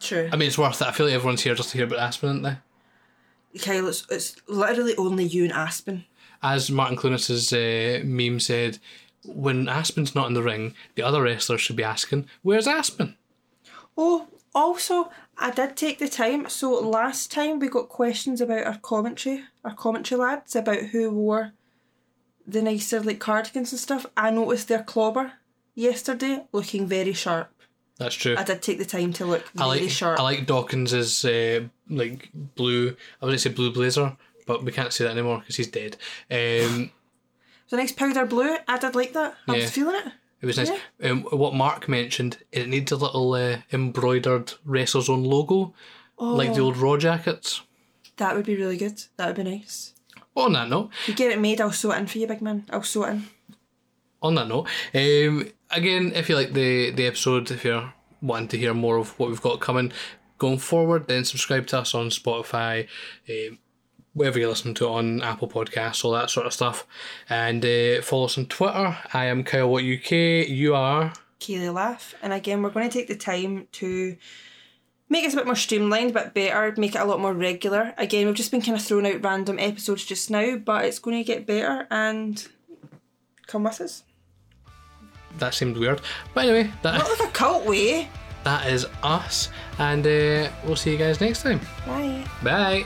True. 0.01 0.29
I 0.33 0.37
mean, 0.37 0.49
it's 0.49 0.59
worth 0.59 0.83
it. 0.83 0.89
I 0.89 0.93
feel 0.93 1.07
like 1.07 1.15
everyone's 1.15 1.43
here 1.43 1.55
just 1.55 1.71
to 1.71 1.79
hear 1.79 1.87
about 1.87 2.01
Aspen, 2.01 2.29
aren't 2.29 2.43
they? 2.43 3.59
Kyle, 3.61 3.87
it's, 3.87 4.07
it's 4.11 4.37
literally 4.49 4.97
only 4.97 5.25
you 5.25 5.45
and 5.45 5.53
Aspen. 5.53 6.05
As 6.43 6.71
Martin 6.71 6.97
Clunis's 6.97 7.53
uh, 7.53 8.05
meme 8.05 8.41
said, 8.41 8.79
when 9.25 9.69
Aspen's 9.69 10.15
not 10.15 10.27
in 10.27 10.35
the 10.35 10.43
ring, 10.43 10.75
the 10.97 11.03
other 11.03 11.23
wrestlers 11.23 11.61
should 11.61 11.77
be 11.77 11.85
asking, 11.85 12.27
"Where's 12.43 12.67
Aspen?" 12.67 13.17
Oh, 13.97 14.27
also, 14.55 15.11
I 15.39 15.51
did 15.51 15.77
take 15.77 15.99
the 15.99 16.09
time. 16.09 16.49
So 16.49 16.73
last 16.81 17.31
time 17.33 17.59
we 17.59 17.69
got 17.69 17.89
questions 17.89 18.41
about 18.41 18.65
our 18.67 18.79
commentary, 18.79 19.45
our 19.65 19.75
commentary 19.75 20.21
lads, 20.21 20.55
about 20.57 20.79
who 20.93 21.11
wore 21.11 21.53
the 22.47 22.63
nicer 22.63 23.01
like 23.01 23.19
cardigans 23.21 23.73
and 23.73 23.81
stuff. 23.81 24.07
I 24.17 24.31
noticed 24.31 24.69
their 24.69 24.83
clobber 24.83 25.33
yesterday 25.75 26.45
looking 26.53 26.87
very 26.87 27.13
sharp. 27.13 27.51
That's 27.99 28.15
true. 28.15 28.35
I 28.37 28.43
did 28.43 28.63
take 28.63 28.79
the 28.79 28.85
time 28.85 29.13
to 29.15 29.27
look 29.27 29.45
I 29.57 29.65
like 29.67 29.89
sharp. 29.89 30.19
I 30.19 30.23
like 30.23 30.47
Dawkins's 30.47 31.25
uh, 31.25 31.65
like 31.89 32.31
blue. 32.33 32.97
I 33.21 33.27
would 33.27 33.41
say 33.41 33.51
blue 33.51 33.73
blazer, 33.73 34.17
but 34.47 34.65
we 34.65 34.73
can't 34.73 34.93
say 34.93 35.05
that 35.05 35.13
anymore 35.13 35.39
because 35.39 35.57
he's 35.57 35.69
dead. 35.69 35.97
Um, 36.31 36.91
a 37.71 37.77
nice 37.77 37.93
powder 37.93 38.27
blue. 38.27 38.57
I 38.69 38.79
did 38.79 38.95
like 38.95 39.13
that. 39.15 39.35
I 39.49 39.55
Yeah. 39.55 39.63
was 39.63 39.71
feeling 39.71 39.97
it. 39.97 40.13
It 40.43 40.47
was 40.47 40.59
nice. 40.59 40.71
Um, 41.03 41.23
what 41.23 41.55
Mark 41.55 41.89
mentioned, 41.89 42.39
it 42.53 42.69
needs 42.69 42.93
a 42.93 42.97
little 42.97 43.33
uh, 43.35 43.59
embroidered 43.73 44.53
WrestleZone 44.67 45.25
logo, 45.27 45.73
like 46.19 46.53
the 46.55 46.61
Oh. 46.61 46.65
old 46.67 46.77
Raw 46.77 46.97
jackets. 46.99 47.63
That 48.19 48.37
would 48.37 48.45
be 48.45 48.57
really 48.57 48.77
good. 48.77 49.03
That 49.17 49.29
would 49.29 49.37
be 49.45 49.51
nice. 49.51 49.95
On 50.37 50.53
that 50.53 50.69
note, 50.69 50.91
If 51.03 51.09
you 51.09 51.15
get 51.15 51.33
it 51.33 51.41
made, 51.41 51.61
I'll 51.61 51.73
sew 51.73 51.93
it 51.93 51.99
in 51.99 52.07
for 52.07 52.19
you, 52.19 52.27
big 52.27 52.43
man. 52.43 52.65
I'll 52.71 52.83
sew 52.83 53.05
it 53.05 53.11
in. 53.11 53.25
on 54.23 54.35
that 54.37 54.49
note, 54.49 54.69
um, 54.95 55.49
again, 55.71 56.13
if 56.15 56.29
you 56.29 56.35
like 56.37 56.53
the 56.53 56.91
the 56.91 57.07
episode, 57.07 57.51
if 57.51 57.65
you're 57.65 57.93
wanting 58.21 58.49
to 58.49 58.59
hear 58.59 58.73
more 58.75 58.97
of 58.99 59.19
what 59.19 59.29
we've 59.29 59.43
got 59.43 59.61
coming 59.61 59.93
going 60.39 60.59
forward, 60.59 61.07
then 61.09 61.25
subscribe 61.25 61.67
to 61.69 61.79
us 61.81 61.95
on 61.95 62.09
Spotify, 62.09 62.87
um, 63.29 63.59
wherever 64.15 64.39
you 64.39 64.49
listen 64.49 64.75
to 64.75 64.89
on 64.89 65.23
Apple 65.23 65.49
Podcasts, 65.49 66.05
all 66.05 66.13
that 66.13 66.31
sort 66.31 66.47
of 66.47 66.53
stuff, 66.53 66.87
and 67.29 67.65
uh, 67.65 68.03
follow 68.03 68.27
us 68.27 68.39
on 68.39 68.47
Twitter. 68.47 68.97
I 69.13 69.27
am 69.27 69.45
Kyle 69.45 69.69
What 69.69 69.85
UK. 69.85 70.49
You 70.49 70.75
are 70.75 71.13
Kaylee 71.43 71.73
laugh. 71.75 72.15
And 72.23 72.33
again, 72.33 72.63
we're 72.63 72.71
going 72.71 72.89
to 72.89 72.93
take 72.93 73.09
the 73.09 73.17
time 73.17 73.67
to 73.73 74.17
make 75.09 75.25
this 75.25 75.35
a 75.35 75.37
bit 75.37 75.47
more 75.47 75.57
streamlined, 75.57 76.11
a 76.11 76.15
bit 76.15 76.35
better, 76.35 76.75
make 76.79 76.95
it 76.95 77.01
a 77.01 77.05
lot 77.05 77.21
more 77.21 77.35
regular. 77.35 77.95
Again, 77.99 78.27
we've 78.27 78.35
just 78.35 78.51
been 78.51 78.63
kind 78.63 78.77
of 78.77 78.85
throwing 78.85 79.07
out 79.07 79.23
random 79.23 79.59
episodes 79.59 80.05
just 80.05 80.31
now, 80.31 80.57
but 80.57 80.85
it's 80.85 80.99
going 80.99 81.19
to 81.19 81.25
get 81.25 81.47
better 81.47 81.87
and 81.91 82.49
come 83.47 83.65
with 83.65 83.81
us. 83.81 84.05
That 85.39 85.55
seemed 85.55 85.77
weird. 85.77 86.01
But 86.35 86.45
anyway, 86.45 86.71
that, 86.83 86.99
Not 86.99 87.19
like 87.19 87.29
a 87.29 87.33
cult 87.33 87.67
way. 87.67 88.09
that 88.45 88.67
is 88.69 88.87
us. 89.03 89.49
And 89.79 90.07
uh, 90.07 90.51
we'll 90.65 90.77
see 90.77 90.93
you 90.93 90.99
guys 90.99 91.21
next 91.21 91.43
time. 91.43 91.61
Bye. 91.87 92.25
Bye. 92.43 92.85